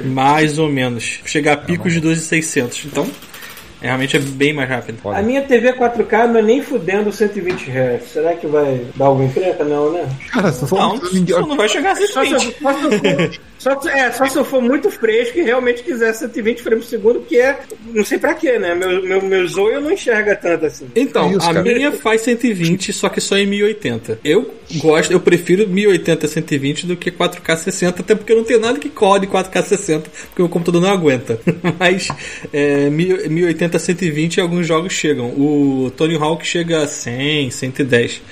mais 0.05 0.59
ou 0.59 0.69
menos. 0.69 1.21
Chega 1.27 1.53
a 1.53 1.57
picos 1.57 1.93
de 1.93 2.01
2600. 2.01 2.87
Então, 2.87 3.07
realmente 3.83 4.17
é 4.17 4.21
bem 4.21 4.53
mais 4.53 4.69
rápido. 4.69 4.99
A 5.11 5.21
minha 5.23 5.43
TV 5.43 5.73
4K 5.73 6.27
não 6.29 6.39
é 6.39 6.43
nem 6.43 6.63
fudendo 6.63 7.13
120 7.13 7.71
Hz. 7.71 8.05
Será 8.13 8.35
que 8.35 8.47
vai 8.47 8.81
dar 8.97 9.07
alguma 9.07 9.27
encrenca? 9.29 9.65
Não, 9.65 9.93
né? 9.93 10.09
Cara, 10.33 10.51
você 10.53 10.75
Não, 10.75 11.01
ninguém. 11.13 11.35
só 11.37 11.47
não 11.47 11.57
vai 11.57 11.69
chegar 11.69 11.93
a 11.93 11.97
Só 11.97 12.25
se, 12.25 12.33
eu, 12.33 12.41
120. 12.41 12.61
só, 12.61 12.73
se 12.73 12.85
eu 12.85 12.99
for, 13.01 13.41
só, 13.59 13.81
se- 13.81 13.89
é, 13.91 14.11
só 14.13 14.27
se 14.27 14.37
eu 14.39 14.45
for 14.45 14.63
muito 14.63 14.91
fresco 14.91 15.39
e 15.39 15.43
realmente 15.43 15.83
quiser 15.83 16.13
120 16.13 16.63
frames 16.63 16.85
por 16.85 16.91
segundo, 16.91 17.21
que 17.21 17.39
é. 17.39 17.59
Não 17.93 18.05
sei 18.05 18.19
pra 18.19 18.35
quê, 18.35 18.59
né? 18.59 18.75
Meu, 18.75 19.03
meu, 19.03 19.23
meu 19.23 19.47
zoio 19.49 19.81
não 19.81 19.91
enxerga 19.93 20.35
tanto 20.37 20.67
assim. 20.67 20.87
Então, 20.97 21.27
É 21.29 21.33
isso, 21.37 21.51
a 21.51 21.55
cara. 21.55 21.63
minha 21.63 21.93
faz 21.93 22.21
120, 22.23 22.93
só 22.93 23.09
que 23.09 23.21
só 23.21 23.37
em 23.37 23.47
1080. 23.47 24.19
Eu 24.25 24.53
gosto, 24.77 25.13
eu 25.13 25.21
prefiro 25.21 25.69
1080 25.69 26.27
120 26.29 26.87
do 26.87 26.97
que 26.97 27.11
4K 27.11 27.57
60, 27.57 28.01
até 28.01 28.15
porque 28.15 28.33
eu 28.33 28.37
não 28.37 28.45
tenho 28.45 28.61
nada 28.61 28.79
que 28.79 28.89
code 28.89 29.27
4K 29.27 29.63
60, 29.63 30.11
porque 30.29 30.43
o 30.43 30.49
computador 30.49 30.81
não 30.81 30.91
aguenta. 30.91 31.39
Mas 31.79 32.09
é, 32.53 32.89
1000 32.91 33.29
1080 33.31 33.72
120 33.79 34.41
alguns 34.41 34.67
jogos 34.67 34.93
chegam. 34.93 35.33
O 35.39 35.91
Tony 35.97 36.17
Hawk 36.17 36.47
chega 36.47 36.83
a 36.83 36.87
100, 36.87 37.51
110. 37.51 38.23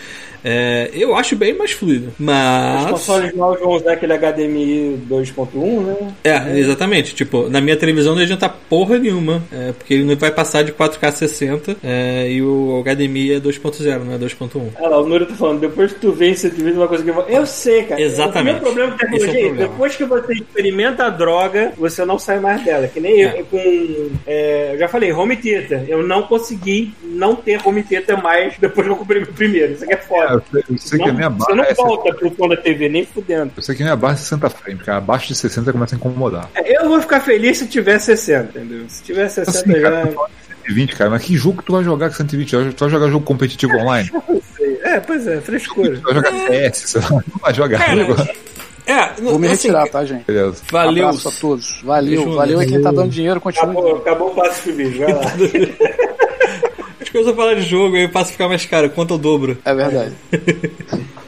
É, 0.45 0.91
eu 0.93 1.15
acho 1.15 1.37
bem 1.37 1.55
mais 1.57 1.73
fluido. 1.73 2.09
Os 2.09 2.15
Mas. 2.19 2.91
consoles 2.91 3.35
novos 3.35 3.61
vão 3.61 3.71
usar 3.71 3.93
aquele 3.93 4.15
HDMI 4.17 4.99
2.1, 5.09 5.81
né? 5.85 5.97
É, 6.25 6.59
exatamente. 6.59 7.15
Tipo, 7.15 7.49
na 7.49 7.61
minha 7.61 7.77
televisão 7.77 8.15
não 8.15 8.23
adianta 8.23 8.49
porra 8.49 8.99
nenhuma. 8.99 9.43
é, 9.53 9.73
porque 9.73 9.95
ele 9.95 10.05
não 10.05 10.17
vai 10.17 10.31
passar 10.31 10.63
de 10.63 10.73
4K 10.73 11.11
60 11.13 11.77
é, 11.83 12.29
e 12.31 12.43
o 12.43 12.83
HDMI 12.85 13.33
é 13.35 13.41
2.0, 13.41 14.05
não 14.05 14.15
é 14.15 14.19
2.1. 14.19 14.61
Olha 14.79 14.89
lá, 14.89 15.01
o 15.01 15.07
Nuri 15.09 15.27
tá 15.27 15.35
falando, 15.35 15.61
depois 15.61 15.93
que 15.93 16.01
tu 16.01 16.13
vê 16.13 16.31
em 16.31 16.35
120 16.35 16.75
uma 16.77 16.89
coisa 16.89 17.05
que 17.05 17.11
eu 17.11 17.25
Eu 17.29 17.47
sei, 17.47 17.83
cara. 17.85 18.01
Exatamente. 18.01 18.61
O 18.61 18.73
meu 18.75 18.89
problema 18.91 18.91
com 18.93 18.97
Esse 18.97 19.05
é 19.05 19.09
tecnologia 19.19 19.41
é, 19.41 19.47
problema. 19.49 19.69
depois 19.73 19.97
que 19.97 20.05
você 20.05 20.33
experimenta 20.35 21.05
a 21.05 21.11
droga, 21.11 21.73
você 21.77 22.05
não 22.05 22.19
sai 22.19 22.39
mais 22.41 22.65
dela. 22.65 22.89
Que 22.89 23.01
nem 23.01 23.23
É. 23.25 23.41
eu 23.41 23.45
com. 23.47 24.11
é, 24.27 24.71
eu 24.75 24.79
já 24.79 24.89
falei, 24.89 25.13
home 25.13 25.37
theater. 25.37 25.85
Eu 25.89 26.03
não 26.03 26.23
consegui 26.23 26.93
não 27.05 27.35
ter 27.35 27.61
home 27.65 27.83
theater 27.83 28.21
mais 28.23 28.55
depois 28.59 28.87
que 28.87 28.93
eu 28.93 28.97
comprei 28.97 29.21
meu 29.23 29.33
primeiro. 29.33 29.73
Isso 29.73 29.85
aqui 29.85 29.95
é 29.95 29.97
foda. 29.97 30.30
Eu 30.35 30.43
sei- 30.53 30.65
eu 30.71 30.79
sei 30.79 30.99
que 30.99 31.05
a 31.05 31.09
Não- 31.09 31.15
minha 31.15 31.29
você 31.31 31.51
não 31.53 31.57
barra 31.59 31.69
é 31.71 31.75
volta 31.75 32.15
pro 32.15 32.49
da 32.49 32.57
TV, 32.57 32.89
nem 32.89 33.05
fudendo. 33.07 33.53
Eu 33.57 33.63
sei 33.63 33.75
que 33.75 33.83
a 33.83 33.87
minha 33.87 33.97
barra 33.97 34.15
é 34.15 34.17
60 34.17 34.51
frames, 34.51 34.83
cara. 34.83 34.99
Abaixo 34.99 35.29
de 35.29 35.35
60 35.35 35.73
começa 35.73 35.95
a 35.95 35.99
incomodar. 35.99 36.49
É, 36.55 36.77
Eu 36.83 36.89
vou 36.89 37.01
ficar 37.01 37.21
feliz 37.21 37.59
se 37.59 37.67
tiver 37.67 37.99
60, 37.99 38.59
entendeu? 38.59 38.85
Se 38.89 39.03
tiver 39.03 39.29
60 39.29 39.51
Assim, 39.59 39.73
já. 39.81 39.91
cara, 39.91 40.07
tu 40.07 40.13
fala 40.15 40.29
de 40.29 40.55
120, 40.57 40.97
cara, 40.97 41.11
mas 41.11 41.23
que 41.23 41.37
jogo 41.37 41.59
que 41.59 41.65
tu 41.65 41.73
vai 41.73 41.85
jogar 41.85 42.09
com 42.09 42.15
120? 42.17 42.51
Tu 42.75 42.81
vai 42.81 42.91
jogar 42.91 43.09
jogo 43.09 43.25
competitivo 43.25 43.77
online? 43.77 44.11
Tu 44.27 44.43
sei. 44.57 44.81
É, 44.83 45.01
pois 45.01 45.27
é, 45.27 45.41
frescura. 45.41 46.01
vai 46.03 46.15
jogar 46.15 46.33
CS, 46.33 46.77
sei 46.91 47.01
lá. 47.03 47.09
Não 47.11 47.23
vai 47.41 47.55
jogar. 47.55 47.79
Cara. 47.79 48.41
É, 48.87 49.13
Vou 49.23 49.39
me 49.39 49.47
assim, 49.47 49.69
retirar, 49.69 49.87
tá, 49.89 50.05
gente? 50.05 50.25
Beleza. 50.25 50.63
Valeu. 50.73 51.07
Abraço 51.09 51.29
a 51.29 51.33
todos. 51.33 51.81
Valeu, 51.85 52.33
valeu. 52.35 52.61
E 52.63 52.67
quem 52.67 52.81
tá 52.83 52.91
dando 52.91 53.09
dinheiro, 53.11 53.41
continua. 53.41 53.71
Acabou, 53.73 53.97
acabou 53.99 54.29
o 54.33 54.35
passo 54.35 54.65
de 54.65 54.73
vídeo, 54.73 54.99
vai 55.01 55.13
lá. 55.15 55.21
Eu 57.13 57.25
vou 57.25 57.35
falar 57.35 57.55
de 57.55 57.63
jogo 57.63 57.97
aí 57.97 58.09
passo 58.09 58.33
ficar 58.33 58.49
mais 58.49 58.65
caro, 58.65 58.91
quanto 58.91 59.15
o 59.15 59.19
dobro. 59.19 59.59
É 59.65 59.75
verdade. 59.75 60.15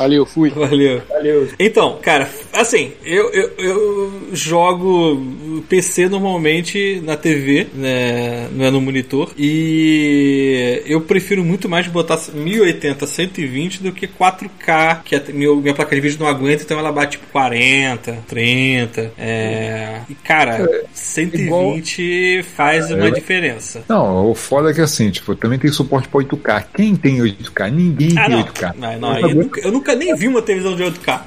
Valeu, 0.00 0.24
fui. 0.24 0.48
Valeu. 0.48 1.02
Valeu. 1.10 1.48
Então, 1.58 1.98
cara, 2.00 2.26
assim, 2.54 2.92
eu, 3.04 3.30
eu, 3.34 3.50
eu 3.58 4.12
jogo 4.32 5.62
PC 5.68 6.08
normalmente 6.08 7.02
na 7.04 7.18
TV, 7.18 7.66
né, 7.74 8.48
não 8.50 8.64
é 8.64 8.70
no 8.70 8.80
monitor, 8.80 9.30
e 9.36 10.82
eu 10.86 11.02
prefiro 11.02 11.44
muito 11.44 11.68
mais 11.68 11.86
botar 11.86 12.18
1080 12.32 13.06
120 13.06 13.82
do 13.82 13.92
que 13.92 14.06
4K, 14.08 15.02
que 15.04 15.14
a 15.14 15.22
meu, 15.34 15.56
minha 15.56 15.74
placa 15.74 15.94
de 15.94 16.00
vídeo 16.00 16.16
não 16.18 16.26
aguenta, 16.26 16.62
então 16.62 16.78
ela 16.78 16.90
bate 16.90 17.18
tipo 17.18 17.26
40, 17.30 18.18
30, 18.26 19.12
é... 19.18 20.00
E, 20.08 20.14
cara, 20.14 20.66
120 20.94 22.42
faz 22.56 22.90
uma 22.90 23.08
É. 23.08 23.10
diferença. 23.10 23.82
Não, 23.88 24.30
o 24.30 24.34
foda 24.34 24.70
é 24.70 24.74
que 24.74 24.80
assim, 24.80 25.10
tipo, 25.10 25.34
também 25.34 25.58
tem 25.58 25.70
suporte 25.70 26.08
pra 26.08 26.20
8K. 26.20 26.64
Quem 26.74 26.96
tem 26.96 27.18
8K? 27.18 27.70
Ninguém 27.70 28.18
Ah, 28.18 28.26
tem 28.26 28.36
não. 28.36 28.42
8K. 28.44 28.74
Não, 28.76 28.98
não, 28.98 29.18
eu, 29.18 29.34
nunca, 29.34 29.60
eu 29.60 29.72
nunca 29.72 29.89
nem 29.94 30.14
vi 30.14 30.28
uma 30.28 30.42
televisão 30.42 30.76
de 30.76 30.82
8K. 30.82 31.22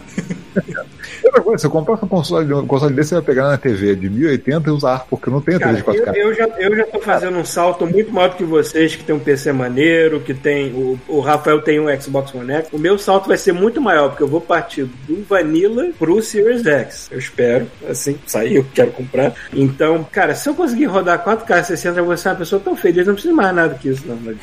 Outra 1.33 1.41
coisa, 1.41 1.61
se 1.61 1.65
eu 1.65 1.71
comprar 1.71 1.95
um 1.95 2.07
console, 2.07 2.53
um 2.53 2.67
console 2.67 2.93
desse, 2.93 3.09
você 3.09 3.15
vai 3.15 3.23
pegar 3.23 3.47
na 3.47 3.57
TV 3.57 3.95
de 3.95 4.07
1080 4.07 4.69
e 4.69 4.71
usar, 4.71 5.07
porque 5.09 5.29
eu 5.29 5.33
não 5.33 5.41
tenho 5.41 5.57
TV 5.57 5.73
de 5.73 5.83
4K. 5.83 6.15
eu, 6.15 6.27
eu 6.29 6.33
já, 6.35 6.47
eu 6.59 6.75
já 6.75 6.85
tô 6.85 6.99
fazendo 6.99 7.37
um 7.39 7.45
salto 7.45 7.87
muito 7.87 8.13
maior 8.13 8.29
do 8.29 8.35
que 8.35 8.43
vocês, 8.43 8.95
que 8.95 9.03
tem 9.03 9.15
um 9.15 9.19
PC 9.19 9.51
maneiro, 9.51 10.19
que 10.19 10.35
tem. 10.35 10.71
O, 10.71 10.99
o 11.07 11.19
Rafael 11.21 11.59
tem 11.63 11.79
um 11.79 11.99
Xbox 11.99 12.35
One 12.35 12.51
X. 12.51 12.69
O 12.71 12.77
meu 12.77 12.99
salto 12.99 13.27
vai 13.27 13.37
ser 13.37 13.51
muito 13.51 13.81
maior, 13.81 14.09
porque 14.09 14.21
eu 14.21 14.27
vou 14.27 14.41
partir 14.41 14.83
do 15.07 15.23
Vanilla 15.23 15.89
pro 15.97 16.21
Series 16.21 16.63
X. 16.63 17.09
Eu 17.11 17.17
espero. 17.17 17.67
Assim, 17.89 18.15
sair, 18.27 18.57
eu 18.57 18.65
quero 18.71 18.91
comprar. 18.91 19.33
Então, 19.51 20.05
cara, 20.11 20.35
se 20.35 20.47
eu 20.47 20.53
conseguir 20.53 20.85
rodar 20.85 21.25
4K 21.25 21.63
60, 21.63 21.99
eu 21.99 22.05
vou 22.05 22.15
ser 22.15 22.29
uma 22.29 22.35
pessoa 22.35 22.61
tão 22.63 22.75
feliz, 22.75 23.07
não 23.07 23.13
preciso 23.15 23.33
mais 23.33 23.55
nada 23.55 23.73
que 23.73 23.89
isso, 23.89 24.03
não. 24.07 24.13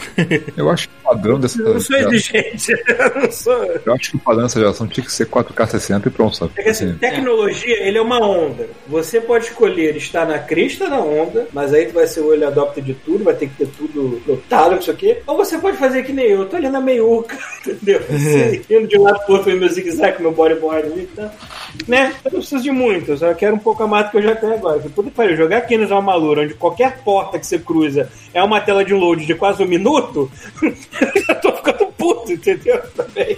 Eu 0.57 0.69
acho 0.71 0.89
que 0.89 0.95
o 0.95 1.09
padrão 1.09 1.39
dessa 1.39 1.61
Eu 1.61 1.75
não 1.75 1.81
sou 1.81 1.97
exigente. 1.97 2.73
Eu 2.89 3.23
não 3.23 3.31
sou. 3.31 3.65
eu 3.87 3.95
acho 3.95 4.11
que 4.11 4.17
o 4.17 4.21
padrão 4.21 4.43
dessa 4.43 4.59
geração 4.59 4.87
tinha 4.87 5.05
que 5.05 5.12
ser 5.12 5.27
4K 5.27 5.69
60 5.69 6.09
e 6.09 6.11
pronto, 6.11 6.37
sabe? 6.37 6.53
É 6.57 6.69
assim, 6.85 6.98
tecnologia, 6.98 7.82
ele 7.86 7.98
é 7.98 8.02
uma 8.02 8.20
onda. 8.20 8.69
Você 8.89 9.20
pode 9.20 9.47
escolher 9.47 9.97
estar 9.97 10.27
na 10.27 10.39
crista 10.39 10.89
da 10.89 11.01
onda, 11.01 11.48
mas 11.52 11.73
aí 11.73 11.86
tu 11.86 11.94
vai 11.94 12.07
ser 12.07 12.20
o 12.20 12.27
olho 12.27 12.47
adopta 12.47 12.81
de 12.81 12.94
tudo, 12.94 13.24
vai 13.24 13.35
ter 13.35 13.48
que 13.48 13.57
ter 13.57 13.69
tudo 13.69 14.20
lotado, 14.27 14.77
não 14.77 14.82
sei 14.82 14.94
o 14.94 14.97
quê. 14.97 15.23
Ou 15.27 15.36
você 15.36 15.59
pode 15.59 15.77
fazer 15.77 16.02
que 16.02 16.12
nem 16.12 16.27
eu, 16.27 16.40
eu 16.40 16.48
tô 16.48 16.57
ali 16.57 16.69
na 16.69 16.81
meiuca, 16.81 17.39
entendeu? 17.66 18.01
Assim, 18.09 18.62
indo 18.70 18.89
de 18.89 18.98
um 18.98 19.02
lado 19.02 19.24
pro 19.24 19.35
outro, 19.35 19.57
meu 19.57 19.69
zigue-zague, 19.69 20.16
com 20.16 20.23
meu 20.23 20.32
bodyboard 20.32 20.86
ali 20.93 21.02
e 21.02 21.16
tal. 21.16 21.31
Né? 21.86 22.15
Eu 22.24 22.32
não 22.32 22.40
preciso 22.40 22.62
de 22.62 22.70
muito, 22.70 23.12
eu 23.12 23.16
só 23.16 23.32
quero 23.35 23.55
um 23.55 23.59
pouco 23.59 23.82
a 23.82 23.86
mais 23.86 24.07
do 24.07 24.11
que 24.12 24.16
eu 24.19 24.23
já 24.23 24.35
tenho 24.35 24.55
agora. 24.55 24.81
Puta 24.81 25.02
que 25.02 25.11
pariu, 25.11 25.36
jogar 25.36 25.59
aqui 25.59 25.77
no 25.77 26.02
Malura, 26.02 26.43
onde 26.43 26.55
qualquer 26.55 26.98
porta 27.02 27.39
que 27.39 27.47
você 27.47 27.59
cruza 27.59 28.11
é 28.32 28.43
uma 28.43 28.61
tela 28.61 28.85
de 28.85 28.94
load 28.94 29.24
de 29.27 29.35
quase 29.35 29.62
um 29.62 29.66
minuto, 29.66 30.31
eu 30.62 31.23
já 31.27 31.35
tô 31.36 31.52
ficando 31.52 31.86
puto, 31.97 32.32
entendeu? 32.32 32.81
Também. 32.97 33.36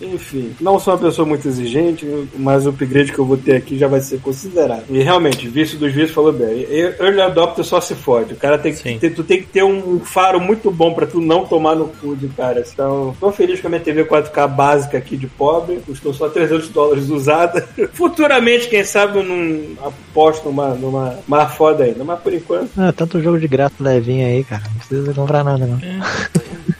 Enfim, 0.00 0.52
não 0.60 0.78
sou 0.78 0.94
uma 0.94 1.00
pessoa 1.00 1.26
muito 1.26 1.46
exigente, 1.46 2.06
mas 2.36 2.64
o 2.66 2.70
upgrade 2.70 3.12
que 3.12 3.18
eu 3.18 3.24
vou 3.24 3.36
ter 3.36 3.56
aqui 3.56 3.76
já 3.78 3.86
vai 3.86 4.00
ser 4.00 4.18
considerável. 4.20 4.84
E 4.88 5.02
realmente, 5.02 5.46
vício 5.48 5.78
dos 5.78 5.92
vícios 5.92 6.12
falou 6.12 6.32
bem. 6.32 6.62
Eu- 6.68 6.94
Early 7.00 7.20
adopter 7.20 7.64
só 7.64 7.80
se 7.80 7.94
fode. 7.94 8.34
O 8.34 8.36
cara 8.36 8.58
tem 8.58 8.72
que 8.72 8.98
ter, 8.98 9.10
tu 9.10 9.22
tem 9.22 9.40
que 9.40 9.46
ter 9.48 9.62
um 9.64 10.00
faro 10.00 10.40
muito 10.40 10.70
bom 10.70 10.92
pra 10.94 11.06
tu 11.06 11.20
não 11.20 11.44
tomar 11.46 11.74
no 11.76 11.88
cu 11.88 12.16
de 12.16 12.28
cara. 12.28 12.64
Então, 12.72 13.14
tô 13.20 13.30
feliz 13.32 13.60
com 13.60 13.66
a 13.66 13.70
minha 13.70 13.80
TV 13.82 14.04
4K 14.04 14.46
básica 14.48 14.98
aqui 14.98 15.16
de 15.16 15.26
pobre, 15.26 15.80
custou 15.86 16.12
só 16.14 16.28
300 16.28 16.68
dólares 16.68 17.08
usada. 17.10 17.68
Futuramente, 17.92 18.68
quem 18.68 18.84
sabe 18.84 19.18
eu 19.18 19.24
não 19.24 19.60
aposto 19.86 20.46
numa, 20.46 20.68
numa 20.74 21.18
mais 21.28 21.54
foda 21.54 21.84
ainda, 21.84 22.02
mas 22.04 22.18
por 22.20 22.32
enquanto. 22.32 22.70
Ah, 22.78 22.92
tanto 22.92 23.20
jogo 23.20 23.38
de 23.38 23.48
graça 23.48 23.74
levinho 23.80 24.26
aí, 24.26 24.42
cara. 24.44 24.62
Não 24.70 24.78
precisa 24.78 25.14
comprar 25.14 25.44
nada, 25.44 25.66
não. 25.66 25.78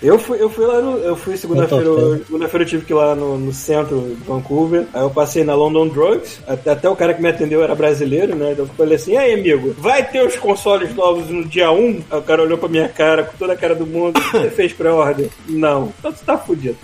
Eu 0.03 0.19
fui, 0.19 0.41
eu 0.41 0.49
fui 0.49 0.65
lá 0.67 0.81
no. 0.81 0.97
Eu 0.99 1.15
fui 1.15 1.37
segunda-feira. 1.37 1.85
Tô 1.85 2.17
Segunda-feira 2.25 2.65
eu 2.65 2.69
tive 2.69 2.85
que 2.87 2.93
ir 2.93 2.97
lá 2.97 3.10
no, 3.15 3.39
no 3.39 3.53
centro 3.53 4.01
de 4.01 4.25
Vancouver. 4.25 4.87
Aí 4.93 5.03
eu 5.03 5.11
passei 5.11 5.45
na 5.45 5.55
London 5.55 5.89
Drugs. 5.89 6.41
Até, 6.47 6.71
até 6.71 6.89
o 6.89 6.97
cara 6.97 7.15
que 7.15 7.23
me 7.23 7.29
atendeu 7.29 7.63
era 7.63 7.75
brasileiro, 7.75 8.35
né? 8.35 8.53
Então 8.53 8.65
eu 8.65 8.75
falei 8.75 8.97
assim: 8.97 9.17
aí, 9.17 9.35
amigo, 9.35 9.75
vai 9.79 10.05
ter 10.05 10.25
os 10.25 10.37
consoles 10.37 10.95
novos 10.95 11.29
no 11.29 11.45
dia 11.45 11.71
1? 11.71 12.03
Aí 12.11 12.19
o 12.19 12.23
cara 12.23 12.43
olhou 12.43 12.59
pra 12.59 12.69
minha 12.69 12.89
cara, 12.89 13.25
com 13.25 13.37
toda 13.37 13.53
a 13.53 13.57
cara 13.57 13.75
do 13.75 13.87
mundo. 13.87 14.21
Você 14.33 14.51
fez 14.51 14.73
pré-ordem? 14.73 15.31
Não. 15.49 15.93
Então 15.99 16.13
você 16.13 16.25
tá 16.25 16.39
fudido. 16.39 16.77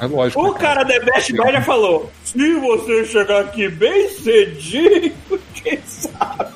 É 0.00 0.06
lógico. 0.06 0.40
O 0.40 0.52
né, 0.52 0.58
cara 0.58 0.82
da 0.82 1.00
Best 1.00 1.32
Buy 1.32 1.52
já 1.52 1.62
falou: 1.62 2.10
se 2.24 2.54
você 2.54 3.04
chegar 3.04 3.40
aqui 3.40 3.68
bem 3.68 4.08
cedinho, 4.08 5.12
quem 5.54 5.78
sabe? 5.86 6.53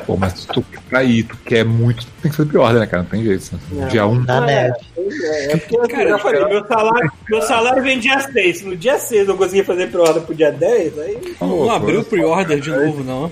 Pô, 0.00 0.16
mas 0.16 0.32
se 0.32 0.46
tu 0.48 0.64
pra 0.88 1.02
ir, 1.04 1.24
tu 1.24 1.36
quer 1.44 1.64
muito, 1.64 2.06
tu 2.06 2.12
tem 2.22 2.30
que 2.30 2.36
fazer 2.36 2.48
pior, 2.48 2.72
né, 2.72 2.86
cara? 2.86 3.02
Não 3.02 3.10
tem 3.10 3.22
jeito. 3.24 3.58
Né? 3.70 3.86
Dia 3.88 4.06
1. 4.06 4.10
Um, 4.10 4.24
Na 4.24 4.40
neve. 4.40 4.74
É, 4.96 5.52
é 5.52 5.56
porque 5.56 5.78
assim, 5.78 6.02
eu 6.02 6.08
já 6.08 6.18
falei, 6.18 6.44
meu 6.44 6.66
salário, 6.66 7.12
meu 7.28 7.42
salário 7.42 7.82
vem 7.82 7.98
dia 7.98 8.20
6. 8.20 8.58
Se 8.58 8.64
no 8.64 8.76
dia 8.76 8.98
6 8.98 9.28
eu 9.28 9.36
conseguir 9.36 9.64
fazer 9.64 9.90
pré-ordem 9.90 10.22
pro 10.22 10.34
dia 10.34 10.50
10, 10.50 10.98
aí. 10.98 11.36
Não 11.40 11.70
abriu 11.70 12.00
o 12.00 12.04
pre-order 12.04 12.60
de 12.60 12.70
novo, 12.70 13.04
não. 13.04 13.30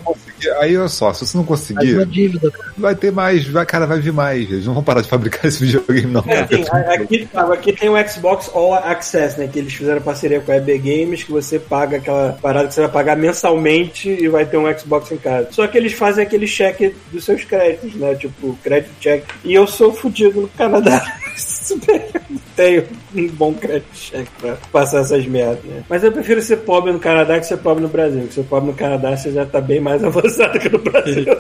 Aí, 0.61 0.77
olha 0.77 0.89
só, 0.89 1.13
se 1.13 1.27
você 1.27 1.37
não 1.37 1.45
conseguir, 1.45 2.05
dívida, 2.07 2.51
cara. 2.51 2.73
vai 2.77 2.95
ter 2.95 3.11
mais, 3.11 3.47
vai, 3.47 3.67
cara, 3.67 3.87
vai 3.87 3.99
vir 4.01 4.13
mais. 4.13 4.51
Eles 4.51 4.67
não 4.67 4.75
vão 4.75 4.83
parar 4.83 5.01
de 5.01 5.09
fabricar 5.09 5.45
esse 5.47 5.65
videogame, 5.65 6.13
não. 6.13 6.25
É, 6.27 6.41
assim, 6.41 6.65
aqui, 6.95 7.29
aqui 7.35 7.73
tem 7.73 7.89
o 7.89 8.09
Xbox 8.09 8.51
All 8.55 8.75
Access, 8.75 9.39
né? 9.39 9.49
Que 9.49 9.59
eles 9.59 9.73
fizeram 9.73 10.01
parceria 10.01 10.41
com 10.41 10.53
a 10.53 10.57
EB 10.57 10.79
Games, 10.79 11.25
que 11.25 11.33
você 11.33 11.59
paga 11.59 11.97
aquela 11.97 12.39
parada 12.41 12.69
que 12.69 12.75
você 12.75 12.83
vai 12.83 12.91
pagar 12.91 13.17
mensalmente 13.17 14.09
e 14.09 14.29
vai 14.29 14.45
ter 14.45 14.57
um 14.57 14.79
Xbox 14.79 15.11
em 15.11 15.17
casa. 15.17 15.49
Só 15.51 15.67
que 15.67 15.77
eles 15.77 15.93
fazem 15.93 16.25
aquele 16.25 16.47
cheque 16.57 16.95
dos 17.13 17.25
seus 17.25 17.45
créditos, 17.45 17.95
né? 17.95 18.15
Tipo, 18.15 18.57
crédito 18.63 18.93
check. 19.01 19.25
E 19.45 19.55
eu 19.55 19.67
sou 19.67 19.93
fudido 19.93 20.43
no 20.43 20.49
Canadá. 20.49 21.05
Tenho 22.57 22.85
um 23.15 23.29
bom 23.29 23.53
crédito 23.53 23.95
check 23.95 24.27
pra 24.41 24.57
passar 24.73 25.01
essas 25.01 25.27
merdas, 25.27 25.63
né? 25.65 25.85
Mas 25.89 26.03
eu 26.03 26.11
prefiro 26.11 26.41
ser 26.41 26.59
pobre 26.59 26.93
no 26.93 26.99
Canadá 26.99 27.39
que 27.39 27.47
ser 27.47 27.59
pobre 27.59 27.83
no 27.83 27.89
Brasil. 27.89 28.21
Porque 28.21 28.35
ser 28.35 28.45
pobre 28.45 28.71
no 28.71 28.77
Canadá 28.77 29.17
você 29.17 29.31
já 29.31 29.45
tá 29.45 29.61
bem 29.61 29.81
mais 29.81 30.03
avançado 30.05 30.59
que 30.59 30.69
no 30.69 30.79
Brasil. 30.79 31.27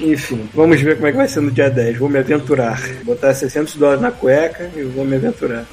Enfim, 0.00 0.48
vamos 0.52 0.80
ver 0.80 0.96
como 0.96 1.06
é 1.06 1.12
que 1.12 1.16
vai 1.16 1.28
ser 1.28 1.40
no 1.40 1.50
dia 1.50 1.70
10. 1.70 1.96
Vou 1.96 2.08
me 2.08 2.18
aventurar. 2.18 2.80
Vou 3.04 3.14
botar 3.14 3.32
600 3.32 3.76
dólares 3.76 4.02
na 4.02 4.10
cueca 4.10 4.68
e 4.76 4.82
vou 4.82 5.04
me 5.04 5.16
aventurar. 5.16 5.64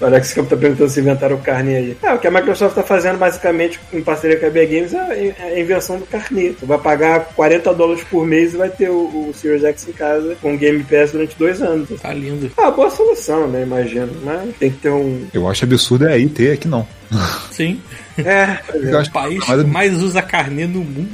O 0.00 0.04
Alex 0.06 0.32
Campos 0.32 0.50
tá 0.50 0.56
perguntando 0.56 0.88
se 0.88 1.00
inventaram 1.00 1.36
o 1.36 1.40
carnê 1.40 1.76
aí. 1.76 1.96
É, 2.02 2.12
o 2.12 2.18
que 2.18 2.26
a 2.26 2.30
Microsoft 2.30 2.74
tá 2.74 2.82
fazendo 2.82 3.18
basicamente 3.18 3.78
em 3.92 4.02
parceria 4.02 4.38
com 4.38 4.46
a 4.46 4.48
EB 4.48 4.66
Games 4.66 4.94
é 4.94 5.34
é 5.38 5.54
a 5.54 5.60
invenção 5.60 5.98
do 5.98 6.06
carnê. 6.06 6.54
Você 6.58 6.66
vai 6.66 6.78
pagar 6.78 7.26
40 7.34 7.74
dólares 7.74 8.04
por 8.04 8.26
mês 8.26 8.54
e 8.54 8.56
vai 8.56 8.70
ter 8.70 8.88
o, 8.88 9.28
o 9.28 9.34
Series 9.34 9.64
X 9.64 9.88
em 9.88 9.92
casa 9.92 10.36
com 10.40 10.56
Game 10.56 10.82
Pass 10.84 11.12
durante 11.12 11.36
dois 11.36 11.60
anos. 11.62 11.88
Tá 12.00 12.12
lindo. 12.12 12.50
Ah, 12.56 12.70
boa 12.70 12.90
solução, 12.90 13.46
né? 13.46 13.62
Imagino. 13.62 14.12
Mas 14.24 14.56
tem 14.56 14.70
que 14.70 14.78
ter 14.78 14.90
um. 14.90 15.26
Eu 15.32 15.48
acho 15.48 15.64
absurdo 15.64 16.06
é 16.06 16.14
aí 16.14 16.28
ter, 16.28 16.52
aqui 16.52 16.68
não. 16.68 16.86
Sim. 17.50 17.80
É, 18.18 18.22
é. 18.22 18.60
O 19.02 19.10
país 19.10 19.44
que 19.44 19.54
mais 19.64 20.00
usa 20.02 20.22
carnê 20.22 20.66
no 20.66 20.80
mundo. 20.84 21.10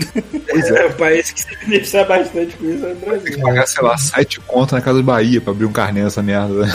Pois 0.51 0.65
É, 0.71 0.83
é. 0.83 0.87
o 0.87 0.95
país 0.95 1.31
que 1.31 1.41
se 1.41 1.57
beneficia 1.65 2.05
bastante 2.05 2.57
com 2.57 2.65
isso 2.71 2.85
é 2.85 2.93
o 2.93 2.97
Tem 2.97 3.01
que 3.01 3.07
Brasil. 3.07 3.41
pagar, 3.41 3.67
sei 3.67 3.83
lá, 3.83 3.97
sete 3.97 4.41
conto 4.41 4.75
na 4.75 4.81
casa 4.81 4.99
do 4.99 5.05
Bahia 5.05 5.41
pra 5.41 5.53
abrir 5.53 5.65
um 5.67 5.73
carnê 5.73 6.03
nessa 6.03 6.23
merda. 6.23 6.67
né? 6.67 6.75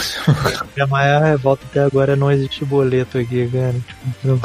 Minha 0.76 0.88
maior 0.88 1.22
revolta 1.24 1.64
até 1.70 1.82
agora 1.82 2.14
é 2.14 2.16
não 2.16 2.32
existe 2.32 2.64
boleto 2.66 3.18
aqui, 3.18 3.48
cara. 3.52 3.74
Tipo, 3.74 4.08
não- 4.24 4.42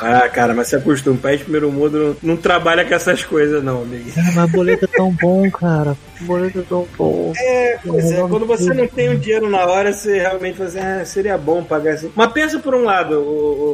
Ah, 0.00 0.28
cara, 0.28 0.54
mas 0.54 0.68
se 0.68 0.76
acostuma. 0.76 1.16
País 1.16 1.38
de 1.38 1.44
primeiro 1.44 1.70
mundo 1.70 2.16
não, 2.22 2.30
não 2.34 2.36
trabalha 2.36 2.84
com 2.84 2.94
essas 2.94 3.24
coisas, 3.24 3.62
não, 3.62 3.82
amigo. 3.82 4.10
Cara, 4.12 4.32
mas 4.34 4.50
boleto 4.50 4.84
é 4.84 4.88
tão 4.88 5.10
bom, 5.20 5.50
cara. 5.50 5.96
Boleto 6.22 6.60
é 6.60 6.62
tão 6.62 6.86
bom. 6.96 7.32
É, 7.36 7.78
pois 7.84 8.10
é, 8.12 8.16
quando 8.28 8.46
você 8.46 8.72
não 8.72 8.86
tem 8.86 9.08
o 9.08 9.18
dinheiro 9.18 9.48
na 9.50 9.64
hora, 9.66 9.92
você 9.92 10.18
realmente 10.18 10.56
fala 10.56 10.68
assim, 10.68 10.78
ah, 10.78 11.04
seria 11.04 11.36
bom 11.38 11.62
pagar 11.64 11.94
assim. 11.94 12.12
Mas 12.14 12.32
pensa 12.32 12.58
por 12.60 12.74
um 12.74 12.84
lado, 12.84 13.18
o- 13.20 13.22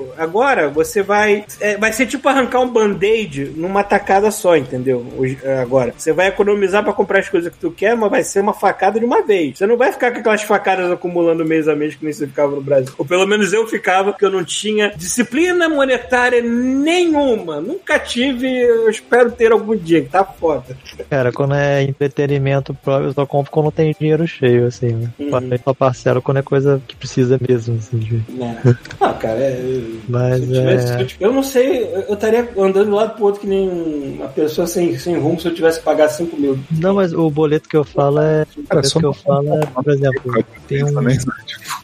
o- 0.08 0.12
agora 0.16 0.68
você 0.68 1.02
vai. 1.02 1.44
é, 1.60 1.76
vai 1.76 1.92
ser 1.92 2.06
tipo 2.06 2.28
arrancar 2.28 2.60
um 2.60 2.70
band-aid 2.70 3.52
numa 3.56 3.82
tacada 3.84 4.30
só, 4.30 4.56
entendeu? 4.56 5.04
Hoje- 5.16 5.38
é, 5.42 5.58
agora. 5.58 5.92
Você 5.96 6.12
vai 6.12 6.28
economizar 6.28 6.82
pra 6.82 6.92
comprar 6.92 7.18
as 7.20 7.28
coisas 7.28 7.52
que 7.52 7.58
tu 7.58 7.70
quer, 7.70 7.94
mas 7.96 8.10
vai 8.10 8.22
ser 8.24 8.40
uma 8.40 8.54
facada 8.54 8.98
de 8.98 9.04
uma 9.04 9.22
vez. 9.22 9.58
Você 9.58 9.66
não 9.66 9.76
vai 9.76 9.92
ficar 9.92 10.10
com 10.12 10.18
aquelas 10.18 10.42
facadas 10.42 10.90
acumulando 10.90 11.44
mês 11.44 11.68
a 11.68 11.74
mês 11.76 11.94
que 11.94 12.04
nem 12.04 12.12
você 12.14 12.26
ficava 12.26 12.54
no 12.54 12.62
Brasil. 12.62 12.92
Ou 12.96 13.04
pelo 13.04 13.26
menos 13.26 13.52
eu 13.52 13.66
ficava, 13.66 14.12
porque 14.12 14.24
eu 14.24 14.30
não 14.30 14.44
tinha 14.44 14.92
disciplina 14.96 15.68
monetária 15.68 15.97
nenhuma. 16.42 17.60
Nunca 17.60 17.98
tive, 17.98 18.46
eu 18.46 18.90
espero 18.90 19.30
ter 19.30 19.52
algum 19.52 19.76
dia, 19.76 20.02
que 20.02 20.08
tá 20.08 20.24
foda. 20.24 20.76
Cara, 21.08 21.32
quando 21.32 21.54
é 21.54 21.82
entretenimento 21.82 22.74
próprio, 22.74 23.08
eu 23.10 23.12
só 23.14 23.24
compro 23.26 23.50
quando 23.52 23.70
tem 23.70 23.94
dinheiro 23.98 24.26
cheio, 24.26 24.66
assim, 24.66 24.88
né? 24.92 25.10
Uhum. 25.18 25.58
Só 25.64 25.74
parcelo 25.74 26.20
quando 26.20 26.38
é 26.38 26.42
coisa 26.42 26.80
que 26.86 26.96
precisa 26.96 27.38
mesmo, 27.46 27.76
assim. 27.78 27.98
De... 27.98 28.22
Né? 28.32 28.58
Ah, 29.00 29.12
cara, 29.12 29.38
é. 29.38 29.80
Mas 30.08 30.42
se 30.44 30.50
eu, 30.50 30.60
tivesse- 30.60 30.86
se 30.86 30.92
é. 30.92 31.26
eu 31.26 31.28
eu 31.28 31.32
não 31.32 31.42
sei, 31.42 31.84
eu 32.08 32.14
estaria 32.14 32.48
andando 32.56 32.84
de 32.86 32.90
um 32.90 32.94
lado 32.94 33.14
pro 33.14 33.24
outro 33.24 33.42
que 33.42 33.46
nem 33.46 33.68
uma 33.68 34.28
pessoa 34.28 34.66
sem, 34.66 34.98
sem 34.98 35.16
rumo 35.18 35.38
se 35.40 35.46
eu 35.46 35.54
tivesse 35.54 35.78
que 35.78 35.84
pagar 35.84 36.08
5 36.08 36.36
mil. 36.36 36.58
Não, 36.70 36.94
mas 36.94 37.12
o 37.12 37.30
boleto 37.30 37.68
que 37.68 37.76
eu 37.76 37.84
falo 37.84 38.18
é. 38.20 38.46
O 38.56 38.62
boleto 38.62 38.98
que 38.98 39.04
eu 39.06 39.12
falo 39.12 39.54
é, 39.54 39.66
por 39.66 39.92
exemplo, 39.92 40.44
tem 40.66 40.84
um. 40.84 40.94
Também, 40.94 41.18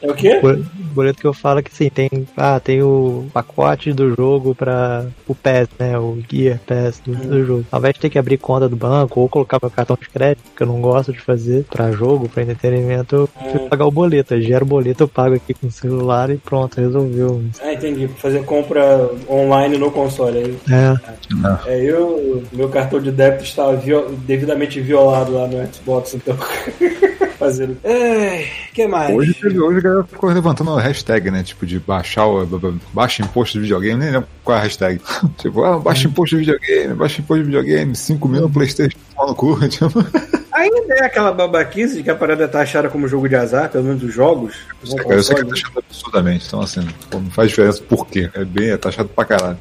É 0.03 0.11
o 0.11 0.15
quê? 0.15 0.41
O 0.43 0.95
boleto 0.95 1.20
que 1.20 1.27
eu 1.27 1.35
falo 1.35 1.61
é 1.61 1.62
que 1.62 1.74
sim, 1.74 1.91
tem, 1.91 2.09
ah, 2.36 2.59
tem 2.59 2.82
o 2.82 3.27
pacote 3.32 3.93
do 3.93 4.03
jogo 4.14 4.55
para 4.55 5.06
o 5.26 5.35
PES, 5.35 5.68
né? 5.78 5.98
O 5.98 6.18
Gear 6.28 6.59
PES 6.66 7.01
do, 7.05 7.14
do 7.14 7.44
jogo. 7.44 7.66
Ao 7.70 7.78
invés 7.78 7.94
de 7.94 8.01
ter 8.01 8.10
que 8.10 8.18
abrir 8.18 8.39
conta 8.39 8.68
do 8.68 8.76
banco 8.76 9.20
ou 9.20 9.28
colocar 9.28 9.59
meu 9.62 9.70
cartão 9.70 9.97
de 10.01 10.09
crédito, 10.09 10.43
que 10.56 10.62
eu 10.62 10.66
não 10.66 10.81
gosto 10.81 11.12
de 11.12 11.20
fazer 11.20 11.64
pra 11.64 11.93
jogo, 11.93 12.28
pra 12.28 12.43
entretenimento, 12.43 13.16
eu 13.16 13.28
prefiro 13.28 13.68
pagar 13.68 13.86
o 13.86 13.90
boleto. 13.90 14.35
Eu 14.35 14.43
gero 14.43 14.64
o 14.64 14.68
boleto, 14.68 15.05
eu 15.05 15.09
pago 15.09 15.35
aqui 15.35 15.55
com 15.55 15.66
o 15.66 15.70
celular 15.70 16.31
e 16.31 16.36
pronto, 16.36 16.81
resolveu. 16.81 17.43
Ah, 17.62 17.72
entendi. 17.72 18.09
Fazer 18.09 18.44
compra 18.44 19.10
online 19.28 19.78
no 19.78 19.90
console. 19.90 20.39
Aí, 20.39 20.59
É, 20.70 21.72
é, 21.72 21.82
eu, 21.82 22.43
meu 22.52 22.68
cartão 22.68 23.01
de 23.01 23.10
débito 23.10 23.44
estava 23.44 23.81
devidamente 24.26 24.81
violado 24.81 25.35
lá 25.35 25.47
no 25.47 25.72
Xbox, 25.72 26.14
então. 26.14 26.36
Fazendo. 27.44 27.76
É, 27.84 28.46
que 28.72 28.86
mais? 28.86 29.14
Hoje, 29.14 29.36
hoje 29.58 29.78
a 29.78 29.80
galera 29.82 30.04
ficou 30.04 30.30
levantando 30.30 30.70
a 30.76 30.80
hashtag, 30.80 31.30
né? 31.30 31.42
Tipo, 31.42 31.66
de 31.66 31.78
baixar 31.78 32.26
o. 32.26 32.46
ba- 32.46 32.58
ba- 32.58 32.74
Baixa 32.92 33.22
imposto 33.22 33.54
de 33.58 33.60
videogame, 33.64 34.00
nem 34.00 34.10
lembro 34.12 34.28
qual 34.42 34.56
é 34.56 34.60
a 34.60 34.62
hashtag. 34.64 35.00
tipo, 35.38 35.62
ah, 35.64 35.78
baixa 35.78 36.06
imposto 36.08 36.36
de 36.36 36.40
videogame, 36.44 36.94
baixa 36.94 37.20
imposto 37.20 37.42
de 37.42 37.46
videogame, 37.50 37.94
5 37.94 38.28
mil 38.28 38.40
no 38.42 38.50
Playstation, 38.50 38.96
toma 39.14 39.28
no 39.28 39.34
cu. 39.34 39.58
Tipo, 39.68 40.04
Ainda 40.52 40.94
é 40.94 41.04
aquela 41.06 41.32
babaquice 41.32 41.96
de 41.96 42.02
que 42.04 42.10
a 42.10 42.14
parada 42.14 42.44
é 42.44 42.46
taxada 42.46 42.88
como 42.88 43.08
jogo 43.08 43.28
de 43.28 43.34
azar, 43.34 43.68
pelo 43.68 43.84
menos 43.84 44.02
os 44.04 44.14
jogos. 44.14 44.54
no 44.88 44.94
cara, 44.96 45.14
eu 45.16 45.22
sei 45.22 45.34
que 45.34 45.40
é 45.40 45.44
console. 45.44 45.62
taxado 45.62 45.84
absurdamente, 45.90 46.44
então 46.46 46.60
assim, 46.62 46.88
não 47.12 47.30
faz 47.30 47.48
diferença 47.50 47.82
por 47.82 48.06
quê. 48.06 48.30
É 48.34 48.44
bem, 48.44 48.70
é 48.70 48.76
taxado 48.76 49.08
pra 49.08 49.24
caralho. 49.24 49.58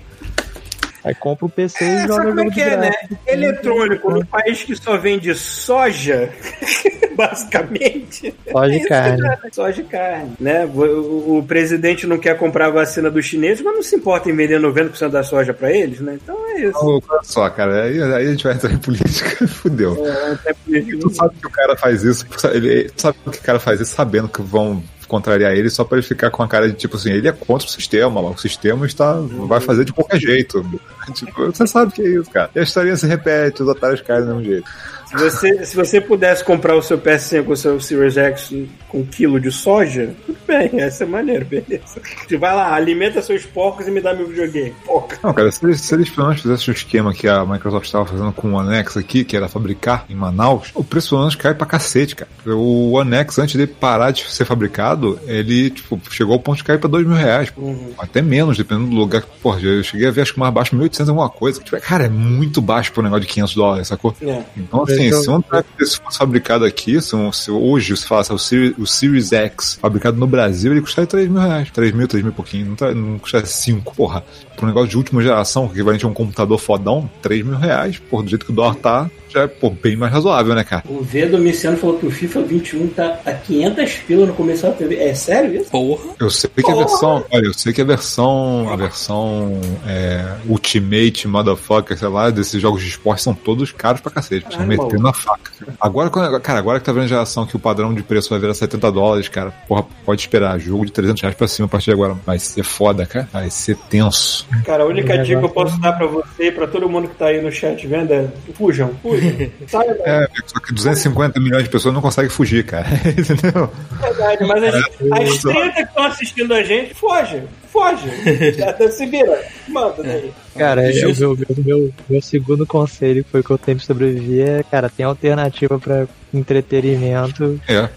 Aí 1.03 1.15
compra 1.15 1.45
o 1.45 1.49
PC 1.49 1.83
É, 1.83 2.03
e 2.03 2.07
joga 2.07 2.13
o 2.13 2.25
como 2.27 2.39
é 2.39 2.43
jogo 2.43 2.49
que 2.49 2.55
de 2.63 2.69
é, 2.69 2.77
né? 2.77 2.91
graça. 2.91 3.19
Eletrônico, 3.27 4.11
num 4.11 4.25
país 4.25 4.63
que 4.63 4.75
só 4.75 4.97
vende 4.97 5.33
soja, 5.35 6.29
basicamente. 7.15 8.33
Só 8.51 8.67
de 8.67 8.75
É 8.77 8.87
carne. 8.87 9.21
Só 9.51 9.69
de 9.69 9.83
carne, 9.83 10.31
né? 10.39 10.65
O, 10.65 11.37
o 11.39 11.43
presidente 11.47 12.07
não 12.07 12.17
quer 12.17 12.37
comprar 12.37 12.67
a 12.67 12.71
vacina 12.71 13.09
dos 13.09 13.25
chineses, 13.25 13.63
mas 13.63 13.75
não 13.75 13.83
se 13.83 13.95
importa 13.95 14.29
em 14.29 14.35
vender 14.35 14.59
90% 14.59 15.09
da 15.09 15.23
soja 15.23 15.53
pra 15.53 15.71
eles, 15.71 15.99
né? 15.99 16.17
Então 16.21 16.37
é 16.49 16.61
isso. 16.61 16.77
Olha 16.79 17.01
só, 17.23 17.49
cara, 17.49 17.83
aí, 17.83 18.01
aí 18.01 18.27
a 18.27 18.31
gente 18.31 18.43
vai 18.43 18.53
entrar 18.53 18.71
em 18.71 18.77
política, 18.77 19.47
fudeu. 19.47 20.05
É, 20.05 20.31
até 20.31 20.53
por 20.53 20.75
isso. 20.75 20.99
Tu 20.99 21.09
sabe 21.15 21.35
que 21.39 21.47
o 21.47 21.51
cara 21.51 21.75
faz 21.77 22.03
isso, 22.03 22.25
ele, 22.53 22.89
tu 22.89 23.01
sabe 23.01 23.17
que 23.31 23.37
o 23.39 23.41
cara 23.41 23.59
faz 23.59 23.79
isso 23.79 23.93
sabendo 23.95 24.27
que 24.27 24.41
vão 24.41 24.81
contrariar 25.13 25.53
ele 25.53 25.69
só 25.69 25.83
pra 25.83 25.99
ele 25.99 26.07
ficar 26.07 26.31
com 26.31 26.41
a 26.41 26.47
cara 26.47 26.67
de 26.67 26.73
tipo 26.73 26.95
assim, 26.95 27.11
ele 27.11 27.27
é 27.27 27.31
contra 27.31 27.67
o 27.67 27.69
sistema, 27.69 28.19
o 28.19 28.35
sistema 28.35 28.83
está, 28.87 29.13
vai 29.47 29.61
fazer 29.61 29.85
de 29.85 29.93
qualquer 29.93 30.19
jeito. 30.19 30.65
Tipo, 31.13 31.47
você 31.47 31.67
sabe 31.67 31.91
que 31.91 32.01
é 32.01 32.09
isso, 32.11 32.31
cara. 32.31 32.49
E 32.55 32.59
a 32.59 32.63
historinha 32.63 32.95
se 32.95 33.05
repete, 33.05 33.61
os 33.61 33.67
otários 33.67 33.99
caem 33.99 34.21
do 34.21 34.27
mesmo 34.27 34.43
jeito. 34.45 34.71
Se 35.13 35.23
você, 35.23 35.65
se 35.65 35.75
você 35.75 36.01
pudesse 36.01 36.43
comprar 36.43 36.75
o 36.75 36.81
seu 36.81 36.97
PS5 36.97 37.45
ou 37.45 37.53
o 37.53 37.57
seu 37.57 37.79
Series 37.79 38.17
X 38.17 38.53
com 38.89 38.99
um 38.99 39.05
quilo 39.05 39.39
de 39.39 39.51
soja, 39.51 40.13
tudo 40.25 40.37
bem, 40.47 40.81
essa 40.81 41.03
é 41.03 41.07
maneiro, 41.07 41.45
beleza. 41.45 42.01
Você 42.27 42.35
vai 42.35 42.55
lá, 42.55 42.73
alimenta 42.73 43.21
seus 43.21 43.45
porcos 43.45 43.87
e 43.87 43.91
me 43.91 44.01
dá 44.01 44.13
meu 44.13 44.27
videogame. 44.27 44.73
Porra. 44.85 45.07
Não, 45.21 45.33
cara, 45.33 45.51
se 45.51 45.63
eles, 45.63 45.81
se 45.81 45.93
eles 45.93 46.09
pelo 46.09 46.27
menos 46.27 46.41
fizessem 46.41 46.73
o 46.73 46.75
esquema 46.75 47.13
que 47.13 47.27
a 47.27 47.45
Microsoft 47.45 47.85
estava 47.85 48.05
fazendo 48.05 48.31
com 48.31 48.49
o 48.49 48.53
One 48.55 48.75
X 48.77 48.97
aqui, 48.97 49.23
que 49.23 49.37
era 49.37 49.47
fabricar 49.47 50.05
em 50.09 50.15
Manaus, 50.15 50.71
o 50.73 50.83
preço 50.83 51.09
pelo 51.09 51.21
menos 51.21 51.35
cai 51.35 51.53
pra 51.53 51.67
cacete, 51.67 52.15
cara. 52.15 52.31
O 52.47 52.93
One 52.93 53.15
X, 53.17 53.37
antes 53.37 53.55
de 53.55 53.67
parar 53.67 54.11
de 54.11 54.29
ser 54.31 54.45
fabricado, 54.45 55.19
ele, 55.27 55.69
tipo, 55.69 55.99
chegou 56.09 56.33
ao 56.33 56.39
ponto 56.39 56.57
de 56.57 56.63
cair 56.63 56.79
pra 56.79 56.89
2 56.89 57.05
mil 57.05 57.15
reais. 57.15 57.53
Uhum. 57.55 57.93
Até 57.99 58.21
menos, 58.21 58.57
dependendo 58.57 58.89
do 58.89 58.95
lugar. 58.95 59.23
Porra, 59.41 59.61
eu 59.61 59.83
cheguei 59.83 60.07
a 60.07 60.11
ver, 60.11 60.21
acho 60.21 60.33
que 60.33 60.39
mais 60.39 60.53
baixo, 60.53 60.75
1.800 60.75 61.09
alguma 61.09 61.29
coisa. 61.29 61.61
Tipo, 61.61 61.79
cara, 61.81 62.05
é 62.05 62.09
muito 62.09 62.61
baixo 62.61 62.91
pro 62.91 63.03
negócio 63.03 63.21
de 63.21 63.27
500 63.27 63.55
dólares, 63.55 63.87
sacou? 63.87 64.15
É. 64.21 64.41
Então, 64.57 64.83
assim, 64.83 65.02
Então- 65.07 65.21
se 65.23 65.29
um 65.29 65.39
drive 65.49 65.65
fosse 66.03 66.17
fabricado 66.17 66.65
aqui, 66.65 67.01
se, 67.01 67.15
um- 67.15 67.31
se 67.31 67.49
hoje 67.51 67.95
se 67.97 68.05
falasse 68.05 68.31
o 68.33 68.37
Series, 68.37 68.73
o 68.77 68.85
Series 68.87 69.31
X 69.31 69.77
fabricado 69.81 70.17
no 70.17 70.27
Brasil, 70.27 70.71
ele 70.71 70.81
custaria 70.81 71.07
3 71.07 71.29
mil 71.29 71.41
reais. 71.41 71.69
3 71.71 71.91
mil, 71.93 72.07
3 72.07 72.23
mil 72.23 72.31
e 72.31 72.35
pouquinho. 72.35 72.67
Não, 72.67 72.75
tá, 72.75 72.93
não 72.93 73.19
custaria 73.19 73.45
5. 73.47 73.95
Porra, 73.95 74.23
pra 74.55 74.65
um 74.65 74.67
negócio 74.67 74.89
de 74.89 74.97
última 74.97 75.21
geração, 75.21 75.67
que 75.67 75.73
equivalente 75.73 76.05
a 76.05 76.07
um 76.07 76.13
computador 76.13 76.57
fodão, 76.59 77.09
3 77.21 77.45
mil 77.45 77.57
reais. 77.57 77.97
Porra, 78.09 78.23
do 78.23 78.29
jeito 78.29 78.45
que 78.45 78.51
o 78.51 78.55
dólar 78.55 78.75
tá, 78.75 79.09
já 79.33 79.41
é 79.41 79.47
pô, 79.47 79.69
bem 79.69 79.95
mais 79.95 80.11
razoável, 80.11 80.53
né, 80.53 80.63
cara? 80.63 80.83
O 80.87 81.01
V 81.01 81.25
Domiciano 81.25 81.77
falou 81.77 81.97
que 81.97 82.05
o 82.05 82.11
FIFA 82.11 82.41
21 82.43 82.87
tá 82.89 83.19
a 83.25 83.33
500 83.33 83.93
pila 84.07 84.25
no 84.25 84.33
começo 84.33 84.63
da 84.63 84.71
TV. 84.71 84.95
É 84.95 85.13
sério 85.13 85.55
isso? 85.55 85.71
Porra. 85.71 86.13
Eu 86.19 86.29
sei 86.29 86.49
que 86.49 86.71
a 86.71 86.75
versão, 86.75 87.25
olha, 87.31 87.45
eu 87.45 87.53
sei 87.53 87.73
que 87.73 87.81
a 87.81 87.85
versão, 87.85 88.69
a 88.69 88.75
versão 88.75 89.59
é, 89.87 90.35
Ultimate, 90.47 91.27
Motherfucker, 91.27 91.97
sei 91.97 92.07
lá, 92.07 92.29
desses 92.29 92.61
jogos 92.61 92.81
de 92.81 92.89
esporte 92.89 93.23
são 93.23 93.33
todos 93.33 93.71
caros 93.71 94.01
pra 94.01 94.11
cacete, 94.11 94.45
Caralho, 94.45 94.67
metendo 94.67 95.07
a 95.07 95.13
faca. 95.13 95.51
Agora, 95.79 96.09
cara, 96.39 96.59
agora 96.59 96.79
que 96.79 96.85
tá 96.85 96.91
vendo 96.91 97.05
a 97.05 97.07
geração 97.07 97.45
que 97.45 97.55
o 97.55 97.59
padrão 97.59 97.93
de 97.93 98.03
preço 98.03 98.29
vai 98.29 98.39
virar 98.39 98.53
70 98.53 98.91
dólares, 98.91 99.27
cara, 99.27 99.51
porra, 99.67 99.85
pode 100.05 100.21
esperar, 100.21 100.59
jogo 100.59 100.85
de 100.85 100.91
300 100.91 101.21
reais 101.21 101.35
pra 101.35 101.47
cima 101.47 101.65
a 101.65 101.69
partir 101.69 101.85
de 101.85 101.91
agora. 101.91 102.15
Vai 102.25 102.37
ser 102.37 102.63
foda, 102.63 103.05
cara, 103.05 103.27
vai 103.31 103.49
ser 103.49 103.75
tenso. 103.89 104.47
Cara, 104.65 104.83
a 104.83 104.85
única 104.85 105.17
dica 105.17 105.39
que 105.39 105.45
eu 105.45 105.49
posso 105.49 105.79
dar 105.79 105.93
pra 105.93 106.05
você 106.05 106.47
e 106.47 106.51
pra 106.51 106.67
todo 106.67 106.87
mundo 106.89 107.07
que 107.07 107.15
tá 107.15 107.27
aí 107.27 107.41
no 107.41 107.51
chat 107.51 107.85
vendo 107.87 108.13
é 108.13 108.27
fujam, 108.53 108.91
fujam. 109.01 109.22
Da 109.71 109.83
É, 110.05 110.27
só 110.45 110.59
que 110.59 110.73
250 110.73 111.39
milhões 111.39 111.63
de 111.63 111.69
pessoas 111.69 111.93
não 111.93 112.01
conseguem 112.01 112.29
fugir, 112.29 112.65
cara, 112.65 112.87
entendeu? 113.05 113.71
verdade, 113.99 114.45
mas 114.45 114.63
as, 114.63 114.75
as 114.75 115.41
30 115.41 115.71
que 115.71 115.81
estão 115.81 116.03
assistindo 116.03 116.53
a 116.53 116.63
gente, 116.63 116.93
foge, 116.93 117.43
foge. 117.71 118.07
Até 118.67 118.89
se 118.89 119.05
vira, 119.05 119.43
manda 119.67 120.03
daí. 120.03 120.31
Cara, 120.57 120.81
o 120.81 120.85
meu, 121.19 121.35
meu, 121.37 121.37
meu, 121.65 121.93
meu 122.09 122.21
segundo 122.21 122.65
conselho 122.65 123.25
foi 123.31 123.41
que 123.41 123.49
eu 123.51 123.57
tenho 123.57 123.77
que 123.79 123.85
sobreviver 123.85 124.59
é, 124.59 124.63
cara, 124.63 124.89
tem 124.89 125.05
alternativa 125.05 125.79
pra 125.79 126.05
entretenimento. 126.33 127.59
É, 127.67 127.89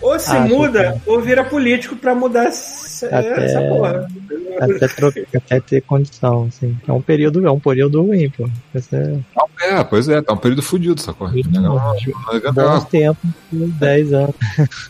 Ou 0.00 0.18
se 0.18 0.30
Ah, 0.36 0.40
muda, 0.40 1.00
ou 1.06 1.20
vira 1.20 1.44
político 1.44 1.96
pra 1.96 2.14
mudar 2.14 2.44
essa, 2.46 3.06
Até- 3.06 3.44
essa 3.44 3.60
porra. 3.62 4.08
Até, 4.60 4.88
tro- 4.88 5.12
até 5.34 5.60
ter 5.60 5.80
condição, 5.80 6.44
assim. 6.48 6.76
É 6.86 6.92
um 6.92 7.00
período, 7.00 7.46
é 7.46 7.50
um 7.50 7.58
período 7.58 8.02
ruim, 8.02 8.30
pô. 8.30 8.48
É 8.74 9.18
é, 9.64 9.84
pois 9.84 10.08
é, 10.08 10.20
tá 10.20 10.32
um 10.32 10.36
período 10.36 10.62
fudido, 10.62 11.00
sacou? 11.00 11.28
Muito 11.30 11.50
Não, 11.50 11.62
não, 11.62 11.94
não 12.44 12.52
bons 12.52 12.84
tempos, 12.86 13.30
10 13.52 14.12
anos. 14.12 14.34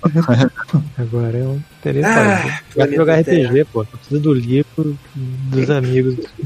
Agora 0.98 1.38
é 1.38 1.42
um 1.42 1.60
interessante. 1.78 2.48
Ah, 2.48 2.60
Vai 2.76 2.92
jogar 2.92 3.20
RPG, 3.20 3.64
pô. 3.72 3.84
Precisa 3.84 4.20
do 4.20 4.32
livro, 4.32 4.98
dos 5.14 5.70
amigos 5.70 6.16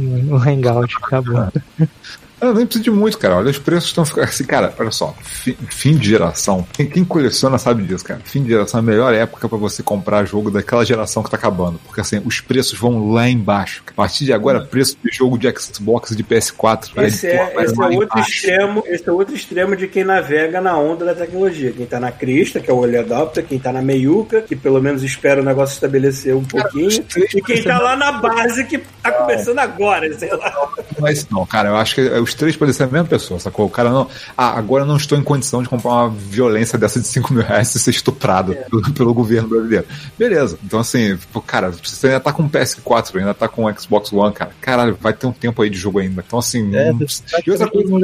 Hangout, 0.47 0.90
acabou. 1.02 1.51
Eu 2.40 2.52
nem 2.52 2.66
preciso 2.66 2.84
de 2.84 2.90
muito, 2.90 3.18
cara. 3.18 3.36
Olha, 3.36 3.50
os 3.50 3.58
preços 3.58 3.88
estão 3.88 4.04
ficando 4.04 4.24
assim, 4.24 4.44
cara. 4.44 4.74
Olha 4.78 4.90
só, 4.90 5.14
fim, 5.22 5.56
fim 5.70 5.96
de 5.96 6.10
geração. 6.10 6.66
Quem, 6.72 6.86
quem 6.86 7.04
coleciona 7.04 7.56
sabe 7.56 7.82
disso, 7.82 8.04
cara. 8.04 8.20
Fim 8.24 8.42
de 8.42 8.50
geração 8.50 8.78
é 8.78 8.82
a 8.82 8.86
melhor 8.86 9.14
época 9.14 9.48
pra 9.48 9.56
você 9.56 9.82
comprar 9.82 10.24
jogo 10.26 10.50
daquela 10.50 10.84
geração 10.84 11.22
que 11.22 11.30
tá 11.30 11.36
acabando. 11.36 11.80
Porque 11.86 12.00
assim, 12.00 12.20
os 12.24 12.40
preços 12.40 12.78
vão 12.78 13.12
lá 13.12 13.28
embaixo. 13.28 13.82
A 13.88 13.92
partir 13.92 14.26
de 14.26 14.32
agora, 14.32 14.60
preço 14.60 14.98
de 15.02 15.16
jogo 15.16 15.38
de 15.38 15.50
Xbox 15.58 16.10
e 16.10 16.16
de 16.16 16.22
PS4 16.22 16.94
vai, 16.94 17.06
Esse 17.06 17.26
é, 17.28 17.54
vai 17.54 17.64
esse 17.64 17.80
é 17.80 17.84
outro 17.84 18.04
embaixo. 18.04 18.30
extremo, 18.30 18.84
esse 18.86 19.08
é 19.08 19.12
outro 19.12 19.34
extremo 19.34 19.76
de 19.76 19.88
quem 19.88 20.04
navega 20.04 20.60
na 20.60 20.76
onda 20.76 21.06
da 21.06 21.14
tecnologia. 21.14 21.72
Quem 21.72 21.86
tá 21.86 21.98
na 21.98 22.12
crista, 22.12 22.60
que 22.60 22.70
é 22.70 22.74
o 22.74 22.84
early 22.84 22.98
adopter, 22.98 23.46
quem 23.46 23.58
tá 23.58 23.72
na 23.72 23.80
meiuca, 23.80 24.42
que 24.42 24.54
pelo 24.54 24.80
menos 24.82 25.02
espera 25.02 25.40
o 25.40 25.44
negócio 25.44 25.72
estabelecer 25.74 26.36
um 26.36 26.44
pouquinho, 26.44 27.02
e 27.34 27.40
quem 27.40 27.62
tá 27.62 27.78
lá 27.78 27.96
na 27.96 28.12
base 28.12 28.64
que 28.64 28.78
tá 29.02 29.10
começando 29.12 29.58
agora, 29.58 30.12
sei 30.18 30.30
lá. 30.30 30.52
Não 30.98 31.08
é 31.08 31.14
não, 31.30 31.46
cara. 31.46 31.70
Eu 31.70 31.76
acho 31.76 31.94
que 31.94 32.00
os 32.02 32.34
três 32.36 32.56
podem 32.56 32.72
ser 32.72 32.84
a 32.84 32.86
mesma 32.86 33.08
pessoa, 33.08 33.40
sacou? 33.40 33.66
O 33.66 33.70
cara 33.70 33.90
não. 33.90 34.08
Ah, 34.36 34.56
agora 34.58 34.84
não 34.84 34.96
estou 34.96 35.18
em 35.18 35.22
condição 35.22 35.62
de 35.62 35.68
comprar 35.68 35.90
uma 35.90 36.08
violência 36.10 36.78
dessa 36.78 37.00
de 37.00 37.06
5 37.06 37.32
mil 37.32 37.42
reais 37.42 37.74
e 37.74 37.78
ser 37.78 37.90
estuprado 37.90 38.54
pelo, 38.54 38.92
pelo 38.92 39.14
governo 39.14 39.48
brasileiro. 39.48 39.86
Beleza. 40.18 40.58
Então, 40.64 40.80
assim, 40.80 41.18
cara, 41.46 41.70
você 41.70 42.06
ainda 42.06 42.20
tá 42.20 42.32
com 42.32 42.48
PS4, 42.48 43.16
ainda 43.18 43.34
tá 43.34 43.48
com 43.48 43.72
Xbox 43.76 44.12
One, 44.12 44.32
cara. 44.32 44.50
Caralho, 44.60 44.96
vai 45.00 45.12
ter 45.12 45.26
um 45.26 45.32
tempo 45.32 45.62
aí 45.62 45.70
de 45.70 45.78
jogo 45.78 45.98
ainda. 45.98 46.22
Então, 46.26 46.38
assim. 46.38 46.74
É, 46.74 46.92
não- 46.92 46.98
você 46.98 47.22
e 47.46 47.50
outra 47.50 47.70
tem 47.70 47.86
um 47.86 48.00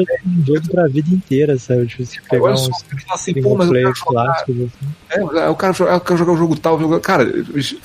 jogo 0.46 0.68
pra 0.70 0.86
vida 0.88 1.08
inteira, 1.10 1.58
sabe? 1.58 1.86
Tipo, 1.86 2.04
se 2.04 2.20
pegar 2.22 2.52
uns 2.52 2.70
assim, 3.10 3.34
pô, 3.42 3.54
mas 3.56 3.68
eu 3.68 3.74
quero 3.74 3.94
jogar. 3.94 4.24
clássicos, 4.24 4.56
assim. 4.56 4.92
É, 5.10 5.48
eu 5.48 5.54
quero 5.56 6.16
jogar 6.16 6.32
o 6.32 6.36
jogo 6.36 6.56
tal, 6.56 6.78
jogo... 6.78 6.98
cara, 7.00 7.30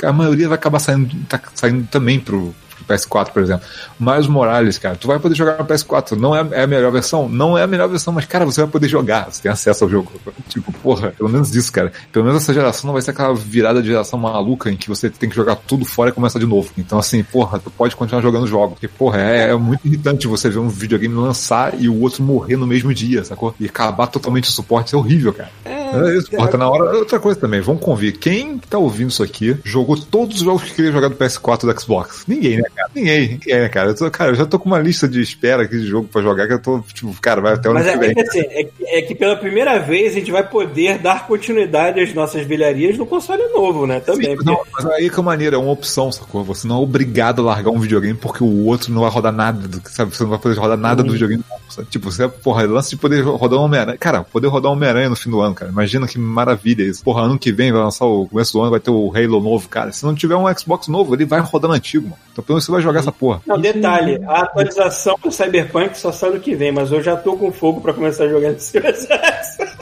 a 0.04 0.14
maioria 0.14 0.48
vai 0.48 0.58
acabar 0.58 0.80
saindo, 0.80 1.14
tá 1.28 1.40
saindo 1.54 1.88
também 1.88 2.20
pro 2.20 2.54
PS4, 2.88 3.32
por 3.32 3.42
exemplo. 3.42 3.66
Mas 4.00 4.28
Morales, 4.28 4.78
cara, 4.78 4.96
tu 4.96 5.08
vai 5.08 5.20
poder 5.20 5.36
jogar 5.36 5.58
no 5.58 5.66
PS4. 5.66 6.18
Não 6.18 6.36
é, 6.36 6.48
é 6.52 6.64
a 6.64 6.68
melhor 6.68 6.92
versão? 6.92 7.28
Não 7.28 7.58
é 7.58 7.64
a 7.64 7.68
melhor 7.68 7.88
versão, 7.88 8.14
mas, 8.14 8.26
cara, 8.26 8.46
você 8.46 8.62
vai 8.62 8.70
poder 8.70 8.88
jogar. 8.88 9.32
Você 9.32 9.42
tem 9.42 9.52
acesso 9.52 9.84
ao 9.84 9.90
jogo. 9.90 10.12
Tipo, 10.48 10.72
porra, 10.72 11.12
pelo 11.18 11.30
menos 11.30 11.54
isso, 11.54 11.72
cara. 11.72 11.92
Pelo 12.12 12.26
menos 12.26 12.42
essa 12.42 12.54
geração 12.54 12.88
não 12.88 12.94
vai 12.94 13.02
ser 13.02 13.12
aquela 13.12 13.34
virada 13.34 13.82
de 13.82 13.90
geração 13.90 14.18
maluca 14.18 14.72
em 14.72 14.78
que 14.78 14.88
você 14.88 15.10
tem 15.10 15.30
que 15.30 15.36
jogar 15.36 15.56
tudo 15.56 15.84
fora 15.84 16.10
e 16.10 16.14
começar 16.14 16.40
de 16.40 16.46
novo. 16.46 16.72
Então, 16.78 16.98
assim, 16.98 17.22
porra, 17.22 17.60
tu 17.60 17.70
pode 17.70 17.96
continuar 17.96 18.22
jogando 18.22 18.48
jogos. 18.48 18.76
Porque, 18.76 18.88
porra, 18.88 19.20
é, 19.20 19.50
é 19.50 19.56
muito 19.56 19.86
irritante 19.86 20.26
você 20.26 20.50
ver 20.50 20.60
um 20.60 20.70
videogame 20.70 21.14
lançar 21.14 21.80
e 21.80 21.90
o 21.90 22.02
outro 22.02 22.24
morrer 22.24 22.56
no 22.56 22.66
mesmo 22.66 22.94
dia, 22.94 23.24
sacou? 23.24 23.54
E 23.60 23.66
acabar 23.66 24.08
totalmente 24.08 24.46
o 24.46 24.52
suporte. 24.52 24.88
Isso 24.88 24.96
é 24.96 25.00
horrível, 25.00 25.34
cara. 25.34 25.50
É 25.66 26.18
isso, 26.18 26.30
porra, 26.30 26.48
tá 26.48 26.58
na 26.58 26.70
hora. 26.70 26.98
Outra 26.98 27.20
coisa 27.20 27.40
também, 27.40 27.62
vamos 27.62 27.82
convir. 27.82 28.18
Quem 28.18 28.58
tá 28.58 28.78
ouvindo 28.78 29.10
isso 29.10 29.24
aqui 29.24 29.58
jogou 29.64 29.98
todos 29.98 30.38
os 30.38 30.42
jogos 30.44 30.64
que 30.64 30.74
queria 30.74 30.92
jogar 30.92 31.10
do 31.10 31.16
PS4 31.16 31.64
e 31.64 31.74
do 31.74 31.82
Xbox? 31.82 32.24
Ninguém, 32.28 32.58
né, 32.58 32.64
cara? 32.78 32.90
Ninguém, 32.96 33.30
ninguém, 33.30 33.56
né, 33.60 33.70
cara? 33.70 33.90
Eu 33.90 33.96
tô, 33.96 34.10
cara, 34.12 34.32
eu 34.32 34.36
já 34.36 34.46
tô 34.46 34.60
com 34.60 34.66
uma 34.68 34.80
lista 34.80 35.08
de 35.08 35.22
espera 35.22 35.64
aqui 35.64 35.78
de 35.80 35.86
jogo 35.88 36.08
pra 36.08 36.22
jogar 36.22 36.48
que 36.48 36.54
eu 36.54 36.62
tô, 36.62 36.80
tipo, 36.94 37.14
cara, 37.22 37.42
vai 37.42 37.54
até 37.54 37.68
o 37.68 37.72
ano 37.72 37.80
Mas 37.80 37.90
que 37.90 37.96
é, 37.96 38.00
vem. 38.00 38.10
é 38.12 38.14
que 38.14 38.22
assim, 38.22 38.40
é, 38.40 38.64
que- 38.64 38.86
é 38.86 39.02
que 39.02 39.16
pela 39.16 39.36
primeira 39.36 39.80
vez 39.80 40.12
a 40.14 40.20
gente 40.20 40.32
vai 40.32 40.48
poder 40.48 41.00
dar 41.00 41.28
continuidade 41.28 42.00
às 42.00 42.14
nossas 42.14 42.46
bilharias 42.46 42.98
no 42.98 43.06
console 43.06 43.44
novo, 43.54 43.86
né? 43.88 44.00
Também. 44.00 44.30
Sim, 44.32 44.36
porque- 44.36 44.50
não, 44.52 44.60
mas 44.74 44.86
aí 44.86 45.10
que 45.10 45.20
é 45.20 45.24
maneira, 45.24 45.56
é 45.56 45.60
uma 45.60 45.72
opção, 45.72 46.12
sacou? 46.12 46.44
Você 46.44 46.68
não 46.68 46.78
é 46.78 46.80
obrigado 46.80 47.42
a 47.42 47.46
largar 47.46 47.72
um 47.72 47.80
videogame 47.80 48.18
porque 48.18 48.44
o 48.44 48.66
outro 48.66 48.92
não 48.94 49.02
vai 49.02 49.10
rodar 49.10 49.34
nada, 49.34 49.68
do, 49.68 49.82
sabe? 49.90 50.16
Você 50.16 50.24
não 50.24 50.30
vai 50.30 50.40
poder 50.40 50.58
rodar 50.58 50.78
nada 50.78 51.04
do 51.04 51.12
videogame. 51.12 51.44
sabe? 51.70 51.88
Tipo, 51.90 52.12
você, 52.12 52.28
porra, 52.28 52.64
lance 52.66 52.90
de 52.92 52.98
poder 52.98 53.22
rodar 53.22 53.60
um 53.60 53.64
Homem-Aranha. 53.64 53.98
Cara, 53.98 54.24
poder 54.24 54.48
rodar 54.48 54.72
um 54.72 54.76
Homem-Aranha 54.76 55.10
no 55.10 55.16
fim 55.16 55.30
do 55.30 55.40
ano, 55.42 55.54
cara. 55.56 55.72
Imagina 55.72 56.08
que 56.08 56.18
maravilha 56.18 56.84
isso. 56.84 57.04
Porra, 57.04 57.24
ano 57.24 57.38
que 57.38 57.52
vem 57.52 57.72
vai 57.72 57.82
lançar 57.82 58.06
o 58.06 58.28
começo 58.28 58.54
do 58.54 58.62
ano, 58.62 58.72
vai 58.72 58.80
ter 58.80 58.90
o 58.92 59.12
Halo 59.16 59.42
novo, 59.42 59.68
cara. 59.68 59.92
Se 59.92 60.06
não 60.06 60.16
tiver 60.16 60.36
um 60.36 60.46
Xbox 60.58 60.88
novo, 60.88 61.14
ele 61.16 61.26
vai 61.26 61.40
rodando 61.40 61.74
antigo, 61.74 62.06
mano. 62.06 62.18
Então 62.32 62.44
pelo 62.44 62.56
menos 62.56 62.67
você 62.68 62.72
vai 62.72 62.82
jogar 62.82 63.00
essa 63.00 63.12
porra. 63.12 63.42
Não, 63.46 63.60
detalhe, 63.60 64.22
a 64.28 64.42
atualização 64.42 65.18
do 65.24 65.32
Cyberpunk 65.32 65.98
só 65.98 66.12
sai 66.12 66.32
no 66.32 66.40
que 66.40 66.54
vem, 66.54 66.72
mas 66.72 66.92
eu 66.92 67.02
já 67.02 67.16
tô 67.16 67.38
com 67.38 67.52
fogo 67.52 67.80
pra 67.80 67.94
começar 67.94 68.26
a 68.26 68.28
jogar 68.28 68.52
nesse 68.52 68.78
E 68.78 69.77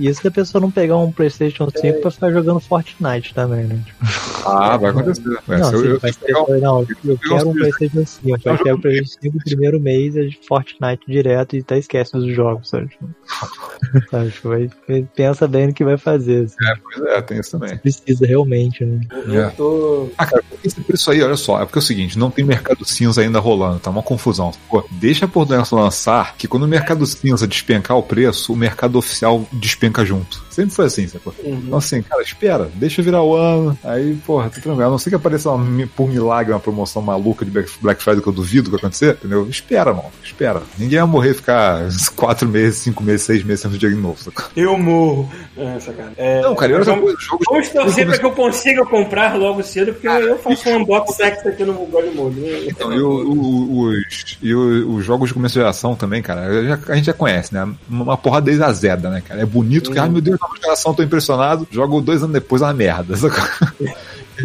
isso 0.00 0.20
se 0.22 0.28
a 0.28 0.30
pessoa 0.30 0.60
não 0.60 0.70
pegar 0.70 0.96
um 0.98 1.10
PlayStation 1.12 1.68
5 1.74 2.00
pra 2.00 2.10
ficar 2.10 2.30
jogando 2.32 2.60
Fortnite 2.60 3.34
também, 3.34 3.64
né? 3.64 3.80
Tipo, 3.84 4.04
Ah, 4.46 4.76
vai 4.76 4.90
acontecer. 4.90 5.22
É, 5.48 5.56
não, 5.56 5.72
eu, 5.72 5.84
eu, 5.86 6.00
vai 6.00 6.12
ter- 6.12 6.30
eu 6.32 6.44
um- 6.46 6.60
não, 6.60 6.80
um 6.82 7.16
quero 7.16 7.48
um 7.48 7.54
PlayStation 7.54 8.04
5. 8.04 8.28
Eu 8.46 8.58
quero 8.58 8.76
o 8.76 8.80
PlayStation 8.80 9.18
5 9.22 9.36
no 9.38 9.42
primeiro 9.44 9.80
mês 9.80 10.16
é 10.16 10.24
de 10.24 10.38
Fortnite 10.46 11.02
direto 11.08 11.56
e 11.56 11.60
até 11.60 11.78
esquece 11.78 12.12
dos 12.12 12.34
jogos, 12.34 12.68
sabe? 12.68 12.88
Tipo, 12.88 13.08
sabe? 14.10 14.30
Tipo, 14.30 14.48
vai- 14.50 14.70
pensa 15.16 15.48
bem 15.48 15.68
no 15.68 15.72
que 15.74 15.82
vai 15.84 15.96
fazer. 15.96 16.44
assim. 16.44 16.56
É, 16.62 16.74
pois 16.82 17.06
é, 17.10 17.22
tem 17.22 17.40
isso 17.40 17.50
também. 17.58 17.76
Precisa 17.78 18.26
realmente, 18.26 18.84
né? 18.84 19.00
Eu 19.26 19.50
tô. 19.52 20.08
Ah, 20.18 20.26
cara, 20.26 20.44
esse 20.62 20.80
preço 20.80 21.10
aí, 21.10 21.22
olha 21.22 21.36
só, 21.36 21.62
é 21.62 21.64
porque 21.64 21.78
é 21.78 21.80
o 21.80 21.82
seguinte, 21.82 22.18
não 22.18 22.30
tem 22.30 22.44
mercado 22.44 22.84
cinza 22.84 23.22
ainda 23.22 23.38
rolando, 23.38 23.78
tá 23.80 23.88
uma 23.90 24.02
confusão. 24.02 24.52
Pô, 24.68 24.84
deixa 24.90 25.26
por 25.26 25.46
dentro 25.46 25.74
lançar, 25.76 26.36
que 26.36 26.46
quando 26.46 26.64
o 26.64 26.68
mercado 26.68 27.06
cinza 27.06 27.46
despencar 27.48 27.96
o 27.96 28.02
preço, 28.02 28.52
o 28.52 28.56
mercado 28.56 28.96
oficial 28.98 29.46
despenca 29.52 29.83
junto. 30.04 30.42
Sempre 30.50 30.72
foi 30.74 30.86
assim, 30.86 31.06
sacou? 31.08 31.34
Então 31.44 31.78
assim, 31.78 32.00
cara, 32.02 32.22
espera, 32.22 32.70
deixa 32.74 33.02
virar 33.02 33.22
o 33.22 33.34
ano, 33.34 33.76
aí, 33.82 34.14
porra, 34.24 34.44
tá 34.50 34.60
tranquilo. 34.60 34.82
A 34.86 34.90
não 34.90 34.98
ser 34.98 35.10
que 35.10 35.16
apareça 35.16 35.50
uma 35.50 35.86
por 35.88 36.08
milagre 36.08 36.52
uma 36.52 36.60
promoção 36.60 37.02
maluca 37.02 37.44
de 37.44 37.50
Black 37.50 38.02
Friday 38.02 38.22
que 38.22 38.28
eu 38.28 38.32
duvido 38.32 38.70
que 38.70 38.76
acontecer, 38.76 39.16
entendeu? 39.18 39.46
Espera, 39.48 39.92
mano, 39.92 40.10
espera. 40.22 40.62
Ninguém 40.78 41.00
vai 41.00 41.08
morrer 41.08 41.34
ficar 41.34 41.88
quatro 42.14 42.48
meses, 42.48 42.78
cinco 42.78 43.02
meses, 43.02 43.22
seis 43.26 43.42
meses 43.42 43.60
sem 43.62 43.70
videogame 43.70 44.00
novo, 44.00 44.16
sacou? 44.22 44.44
Eu 44.56 44.78
morro. 44.78 45.28
É, 45.56 45.80
sacana. 45.80 46.12
É, 46.16 46.40
Não, 46.42 46.54
cara, 46.54 46.72
e 46.72 46.74
outra 46.76 46.92
vamos, 46.94 47.04
coisa, 47.04 47.18
os 47.18 47.24
jogos... 47.24 47.46
vamos 47.48 47.68
torcer 47.68 48.06
pra 48.06 48.18
que 48.18 48.24
eu 48.26 48.32
consiga 48.32 48.84
comprar 48.86 49.36
logo 49.36 49.62
cedo, 49.62 49.92
porque 49.92 50.06
eu 50.06 50.38
faço 50.38 50.68
um 50.68 50.76
unboxing 50.78 51.12
sex 51.14 51.46
aqui 51.46 51.64
no 51.64 51.74
God 51.86 52.14
Mode. 52.14 52.40
Então, 52.68 52.92
e, 52.92 53.00
o- 53.00 53.80
os, 53.80 54.38
e 54.42 54.54
os 54.54 55.04
jogos 55.04 55.28
de 55.28 55.34
começo 55.34 55.54
de 55.54 55.60
geração 55.60 55.94
também, 55.96 56.22
cara, 56.22 56.62
já- 56.64 56.78
a 56.88 56.96
gente 56.96 57.06
já 57.06 57.12
conhece, 57.12 57.52
né? 57.52 57.68
Uma 57.88 58.16
porrada 58.16 58.46
desde 58.46 58.62
azeda, 58.62 59.10
né, 59.10 59.20
cara? 59.26 59.40
É 59.42 59.46
bonito 59.46 59.73
que, 59.80 59.98
ai 59.98 60.08
meu 60.08 60.20
Deus, 60.20 60.38
nova 60.40 60.54
geração, 60.60 60.94
tô 60.94 61.02
impressionado. 61.02 61.66
Jogo 61.70 62.00
dois 62.00 62.22
anos 62.22 62.32
depois, 62.32 62.62
é 62.62 62.66
uma 62.66 62.74
merda. 62.74 63.14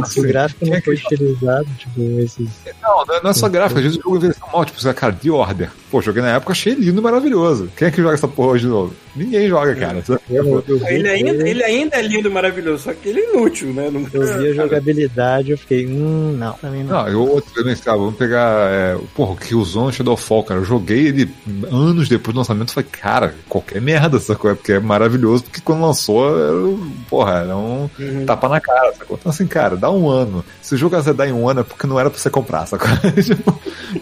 Se 0.06 0.19
o 0.19 0.23
gráfico 0.23 0.65
não 0.65 0.81
foi 0.81 0.95
utilizado, 0.95 1.68
tipo, 1.77 2.01
esses. 2.19 2.49
Não, 2.81 3.06
não 3.06 3.15
é, 3.15 3.23
não 3.23 3.30
é 3.31 3.34
só 3.34 3.49
gráfico, 3.49 3.80
às 3.80 3.84
vezes 3.84 3.97
o 3.97 4.01
jogo 4.01 4.18
envelheceu 4.18 4.47
mal, 4.53 4.64
tipo, 4.64 4.80
você, 4.80 4.93
cara, 4.93 5.14
The 5.14 5.31
Order. 5.31 5.72
Pô, 5.89 6.01
joguei 6.01 6.21
na 6.21 6.35
época, 6.35 6.51
achei 6.51 6.73
lindo 6.73 6.99
e 6.99 7.03
maravilhoso. 7.03 7.69
Quem 7.75 7.87
é 7.87 7.91
que 7.91 8.01
joga 8.01 8.13
essa 8.13 8.27
porra 8.27 8.49
hoje 8.51 8.65
de 8.65 8.69
novo? 8.69 8.93
Ninguém 9.15 9.47
joga, 9.49 9.75
cara. 9.75 10.03
Eu, 10.29 10.63
eu 10.67 10.77
vi, 10.77 10.85
Ele 10.87 11.09
ainda, 11.09 11.49
ele 11.49 11.63
ainda 11.63 11.95
é 11.95 12.01
lindo 12.01 12.29
e 12.29 12.31
maravilhoso, 12.31 12.83
só 12.83 12.93
que 12.93 13.09
ele 13.09 13.19
é 13.21 13.33
inútil, 13.33 13.73
né? 13.73 13.89
Não... 13.91 14.05
eu 14.13 14.37
vi 14.39 14.49
a 14.49 14.53
jogabilidade, 14.53 15.51
eu 15.51 15.57
fiquei, 15.57 15.87
hum, 15.87 16.35
não, 16.37 16.53
pra 16.53 16.69
mim 16.69 16.83
não. 16.83 17.03
Não, 17.03 17.07
eu 17.09 17.27
outro 17.27 17.51
também, 17.53 17.75
cara, 17.75 17.97
vamos 17.97 18.15
pegar. 18.15 18.69
É, 18.71 18.97
porra, 19.15 19.31
o 19.31 19.35
Killzone 19.37 19.91
Shadowfall, 19.91 20.43
cara. 20.43 20.59
Eu 20.59 20.65
joguei 20.65 21.07
ele 21.07 21.29
anos 21.71 22.07
depois 22.07 22.33
do 22.33 22.37
lançamento 22.37 22.71
falei, 22.71 22.89
cara, 22.91 23.33
qualquer 23.47 23.81
merda, 23.81 24.19
sacou? 24.19 24.51
É 24.51 24.55
porque 24.55 24.73
é 24.73 24.79
maravilhoso, 24.79 25.43
porque 25.43 25.61
quando 25.61 25.81
lançou, 25.81 26.29
era, 26.39 26.55
um- 26.55 26.91
porra, 27.09 27.33
era 27.39 27.57
um 27.57 27.89
tapa 28.27 28.47
na 28.47 28.61
cara, 28.61 28.93
sacou? 28.93 29.17
Então 29.19 29.31
assim, 29.31 29.47
cara, 29.47 29.75
dá 29.75 29.89
um 29.91 30.07
ano. 30.07 30.45
Se 30.61 30.75
o 30.75 30.77
jogo 30.77 30.95
azedar 30.95 31.27
em 31.27 31.33
um 31.33 31.49
ano 31.49 31.61
é 31.61 31.63
porque 31.63 31.87
não 31.87 31.99
era 31.99 32.09
pra 32.09 32.19
você 32.19 32.29
comprar, 32.29 32.65
sacou? 32.67 32.87
tipo, 33.23 33.59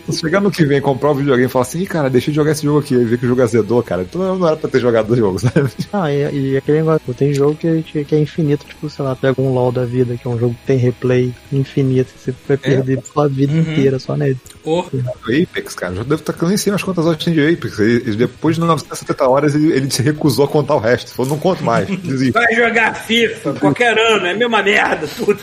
se 0.10 0.20
chegar 0.20 0.42
no 0.42 0.52
que 0.52 0.66
vem, 0.66 0.82
comprar 0.82 1.12
o 1.12 1.16
videogame 1.16 1.48
e 1.48 1.52
falar 1.52 1.64
assim, 1.64 1.77
Ih, 1.78 1.86
cara, 1.86 2.10
deixei 2.10 2.32
de 2.32 2.36
jogar 2.36 2.52
esse 2.52 2.64
jogo 2.64 2.80
aqui, 2.80 2.96
aí 2.96 3.04
ver 3.06 3.18
que 3.18 3.26
o 3.26 3.30
jogo 3.30 3.42
azedou, 3.42 3.82
cara. 3.84 4.02
Então 4.04 4.36
não 4.38 4.48
era 4.48 4.56
pra 4.58 4.70
ter 4.70 4.80
jogado 4.80 5.12
o 5.12 5.16
jogo, 5.16 5.38
sabe? 5.40 5.70
Não, 5.94 6.10
e, 6.10 6.52
e 6.54 6.58
aquele 6.58 6.80
negócio, 6.80 7.14
tem 7.14 7.34
jogo 7.34 7.56
que, 7.56 7.84
que, 7.84 8.04
que 8.04 8.16
é 8.16 8.20
infinito, 8.20 8.66
tipo, 8.66 8.90
sei 8.90 9.06
lá, 9.06 9.16
pega 9.16 9.42
um 9.42 9.54
LOL 9.54 9.72
da 9.72 9.86
vida, 9.86 10.18
que 10.18 10.28
é 10.28 10.30
um 10.32 10.40
jogo 10.40 10.54
que 10.56 10.66
tem 10.66 10.78
replay 10.78 11.34
infinito, 11.52 12.10
você 12.18 12.34
vai 12.48 12.58
perder 12.58 13.00
sua 13.04 13.28
vida 13.28 13.54
inteira 13.54 14.00
só 14.00 14.16
nele. 14.16 14.38
O 14.64 14.80
Apex, 14.82 15.76
cara, 15.76 15.96
já 15.96 16.04
devo 16.04 16.16
estar 16.22 16.36
nem 16.48 16.58
sei 16.58 16.72
mais 16.72 16.84
quantas 16.84 17.06
horas 17.06 17.24
tem 17.24 17.34
de 17.34 17.42
Apex. 17.46 17.80
Ele- 17.80 18.16
depois 18.18 18.56
de 18.56 18.62
970 18.62 19.30
horas, 19.30 19.56
ele, 19.56 19.72
ele 19.72 19.90
se 19.92 20.02
recusou 20.02 20.46
a 20.46 20.48
contar 20.48 20.76
o 20.76 20.80
resto. 20.80 21.12
Falou, 21.12 21.32
não 21.32 21.40
conto 21.40 21.64
mais. 21.64 21.88
Desisto. 22.02 22.34
Vai 22.34 22.54
jogar 22.56 22.94
FIFA, 22.96 23.54
qualquer 23.54 23.98
ano, 23.98 24.26
é 24.26 24.32
a 24.32 24.36
mesma 24.36 24.62
merda, 24.64 25.08
tudo. 25.08 25.40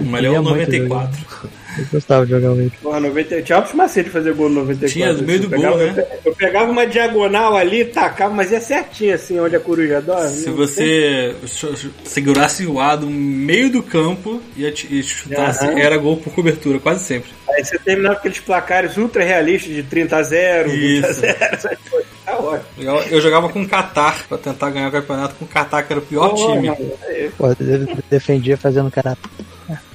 melhor 0.00 0.34
é 0.34 0.36
Queria 0.36 0.40
o 0.40 0.44
muito 0.44 0.70
94. 0.72 1.26
Eu 1.78 1.84
gostava 1.92 2.24
de 2.24 2.30
jogar 2.32 2.50
o 2.50 2.54
Apex. 2.54 2.72
Porra, 2.82 3.00
90, 3.00 3.42
tinha 3.42 3.56
altos 3.56 3.72
macetes 3.74 4.04
de 4.04 4.10
fazer 4.18 4.32
gol 4.34 4.48
no 4.48 4.60
94. 4.62 4.88
Tinha, 4.92 5.12
no 5.12 5.22
meio 5.22 5.40
do 5.40 5.46
eu 5.46 5.50
pegava, 5.50 5.76
gol, 5.76 5.86
né? 5.86 6.06
Eu 6.24 6.34
pegava 6.34 6.70
uma 6.70 6.86
diagonal 6.86 7.56
ali, 7.56 7.84
tacava, 7.84 8.32
mas 8.34 8.50
ia 8.52 8.60
certinho 8.60 9.14
assim, 9.14 9.38
onde 9.40 9.56
a 9.56 9.60
coruja 9.60 10.00
dorme. 10.00 10.30
Se 10.30 10.46
Não 10.48 10.54
você 10.56 11.34
ch- 11.46 11.88
segurasse 12.04 12.66
o 12.66 12.80
A 12.80 12.96
no 12.96 13.10
meio 13.10 13.70
do 13.70 13.82
campo 13.82 14.40
e 14.56 14.64
e 14.64 15.02
chutasse, 15.02 15.64
Aham. 15.64 15.78
era 15.78 15.96
gol 15.96 16.16
por 16.16 16.32
cobertura, 16.32 16.78
quase 16.78 17.04
sempre. 17.04 17.30
Aí 17.50 17.64
você 17.64 17.78
terminava 17.78 18.16
aqueles 18.16 18.40
placares 18.40 18.96
ultra 18.96 19.22
realistas 19.24 19.72
de 19.74 19.82
30 19.82 20.16
a 20.16 20.22
0, 20.22 20.70
20 20.70 21.04
a 21.04 21.08
Isso. 21.10 21.20
0, 21.20 21.36
essas 21.40 21.78
coisas. 21.90 22.08
Tá 22.24 22.38
ótimo. 22.38 22.64
Eu, 22.78 22.94
eu 23.02 23.20
jogava 23.20 23.48
com 23.48 23.62
o 23.62 23.68
Qatar 23.68 24.24
pra 24.28 24.38
tentar 24.38 24.70
ganhar 24.70 24.88
o 24.88 24.92
campeonato 24.92 25.34
com 25.34 25.44
o 25.44 25.48
Qatar, 25.48 25.86
que 25.86 25.92
era 25.92 26.00
o 26.00 26.04
pior 26.04 26.34
time. 26.34 26.70
Pô, 27.36 27.48
eu 27.48 27.56
defendia 28.10 28.56
fazendo 28.56 28.90
cara. 28.90 29.16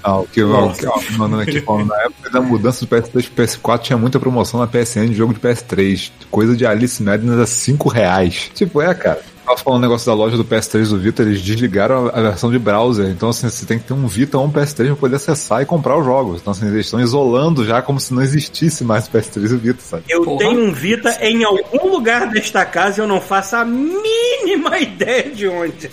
Ah, 0.03 0.17
o 0.19 0.25
que 0.27 0.39
eu 0.39 0.49
o 0.51 0.73
que 0.73 0.85
eu- 0.85 0.93
mandando 1.17 1.41
aqui 1.43 1.61
falando, 1.61 1.87
na 1.89 2.01
época 2.01 2.29
da 2.31 2.41
mudança 2.41 2.85
do 2.85 2.87
PS3 2.87 3.29
pro 3.29 3.43
PS4 3.45 3.79
tinha 3.81 3.97
muita 3.97 4.19
promoção 4.19 4.59
na 4.59 4.67
PSN 4.67 5.07
de 5.09 5.15
jogo 5.15 5.33
de 5.33 5.39
PS3. 5.39 6.11
Coisa 6.31 6.55
de 6.55 6.65
Alice 6.65 7.01
Madness 7.03 7.39
a 7.39 7.45
5 7.45 7.89
reais. 7.89 8.49
Tipo, 8.55 8.81
é, 8.81 8.93
cara. 8.93 9.21
Tava 9.49 9.61
falando 9.63 9.79
um 9.79 9.81
negócio 9.81 10.05
da 10.05 10.13
loja 10.13 10.37
do 10.37 10.45
PS3 10.45 10.89
do 10.89 10.99
Vita, 10.99 11.23
eles 11.23 11.41
desligaram 11.41 12.05
a, 12.07 12.19
a 12.19 12.21
versão 12.21 12.51
de 12.51 12.59
browser. 12.59 13.07
Então, 13.09 13.29
assim, 13.29 13.49
você 13.49 13.65
tem 13.65 13.79
que 13.79 13.85
ter 13.85 13.93
um 13.93 14.05
Vita 14.05 14.37
ou 14.37 14.45
um 14.45 14.51
PS3 14.51 14.85
pra 14.87 14.95
poder 14.95 15.15
acessar 15.15 15.61
e 15.63 15.65
comprar 15.65 15.97
os 15.97 16.05
jogos. 16.05 16.39
Então, 16.41 16.51
assim, 16.51 16.67
eles 16.67 16.85
estão 16.85 16.99
isolando 16.99 17.65
já 17.65 17.81
como 17.81 17.99
se 17.99 18.13
não 18.13 18.21
existisse 18.21 18.83
mais 18.83 19.07
o 19.07 19.11
PS3 19.11 19.49
e 19.49 19.53
o 19.55 19.57
Vita, 19.57 19.81
sabe? 19.81 20.03
Eu 20.07 20.21
Porra. 20.23 20.37
tenho 20.37 20.63
um 20.67 20.71
Vita 20.71 21.17
em 21.21 21.43
algum 21.43 21.89
lugar 21.89 22.29
desta 22.29 22.63
casa 22.63 22.99
e 22.99 23.03
eu 23.03 23.07
não 23.07 23.19
faço 23.19 23.55
a 23.55 23.65
mínima 23.65 24.77
ideia 24.79 25.31
de 25.31 25.47
onde. 25.47 25.89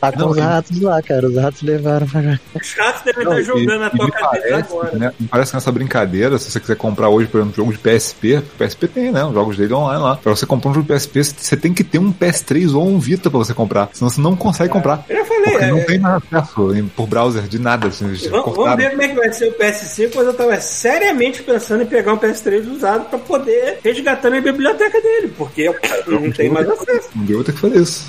Tá 0.00 0.12
com 0.12 0.18
Não, 0.20 0.30
os 0.30 0.38
ratos 0.38 0.80
lá, 0.80 1.02
cara. 1.02 1.26
Os 1.26 1.36
ratos 1.36 1.62
levaram 1.62 2.06
pra 2.06 2.22
jogar. 2.22 2.40
Os 2.54 2.74
ratos 2.74 3.02
devem 3.02 3.24
Não, 3.24 3.38
estar 3.38 3.42
jogando 3.52 3.82
e- 3.82 3.84
a 3.86 3.90
tua 3.90 4.10
cabeça 4.10 4.40
parece, 4.48 4.72
agora. 4.72 4.96
Né, 4.98 5.12
me 5.18 5.26
parece 5.28 5.50
que 5.50 5.56
nessa 5.56 5.72
brincadeira, 5.72 6.38
se 6.38 6.48
você 6.50 6.60
quiser 6.60 6.76
comprar 6.76 7.08
hoje, 7.08 7.26
por 7.26 7.38
exemplo, 7.40 7.52
um 7.52 7.56
jogo 7.66 7.72
de 7.72 7.78
PSP, 7.78 8.36
o 8.38 8.42
PSP 8.64 8.86
tem, 8.88 9.10
né? 9.10 9.24
Os 9.24 9.34
jogos 9.34 9.56
dele 9.56 9.74
online 9.74 10.02
lá. 10.02 10.14
Pra 10.16 10.30
você 10.34 10.46
comprar 10.46 10.70
um 10.70 10.74
jogo 10.74 10.86
de 10.86 10.92
PSP, 10.94 11.24
você 11.24 11.56
tem 11.56 11.74
que 11.74 11.82
ter 11.82 11.98
um 11.98 12.12
PS3 12.12 12.72
ou 12.74 12.86
um 12.86 12.99
Vita 13.00 13.30
pra 13.30 13.38
você 13.38 13.52
comprar. 13.54 13.88
Senão 13.92 14.08
você 14.10 14.20
não 14.20 14.36
consegue 14.36 14.72
comprar. 14.72 15.04
Eu 15.08 15.16
já 15.16 15.24
falei, 15.24 15.50
Porque 15.50 15.64
é, 15.64 15.70
não 15.70 15.78
é, 15.78 15.84
tem 15.84 15.98
mais 15.98 16.22
acesso 16.30 16.74
em- 16.76 16.86
por 16.88 17.06
browser 17.06 17.42
de 17.44 17.58
nada. 17.58 17.88
Assim, 17.88 18.06
Vamos, 18.30 18.54
vamos 18.56 18.76
ver 18.76 18.90
como 18.90 19.02
é 19.02 19.08
que 19.08 19.14
vai 19.16 19.32
ser 19.32 19.48
o 19.48 19.52
PS5, 19.54 20.10
mas 20.14 20.26
eu 20.26 20.34
tava 20.34 20.60
seriamente 20.60 21.42
pensando 21.42 21.82
em 21.82 21.86
pegar 21.86 22.12
um 22.12 22.18
PS3 22.18 22.66
usado 22.70 23.06
pra 23.10 23.18
poder 23.18 23.78
resgatar 23.82 24.30
minha 24.30 24.42
biblioteca 24.42 25.00
dele, 25.00 25.32
porque 25.36 25.62
eu 25.62 25.74
não 26.06 26.30
tenho 26.30 26.52
mais 26.52 26.68
acesso. 26.68 27.08
Um 27.16 27.24
dia 27.24 27.34
eu 27.34 27.38
vou 27.38 27.44
ter 27.44 27.52
que 27.52 27.58
fazer 27.60 27.80
isso. 27.80 28.06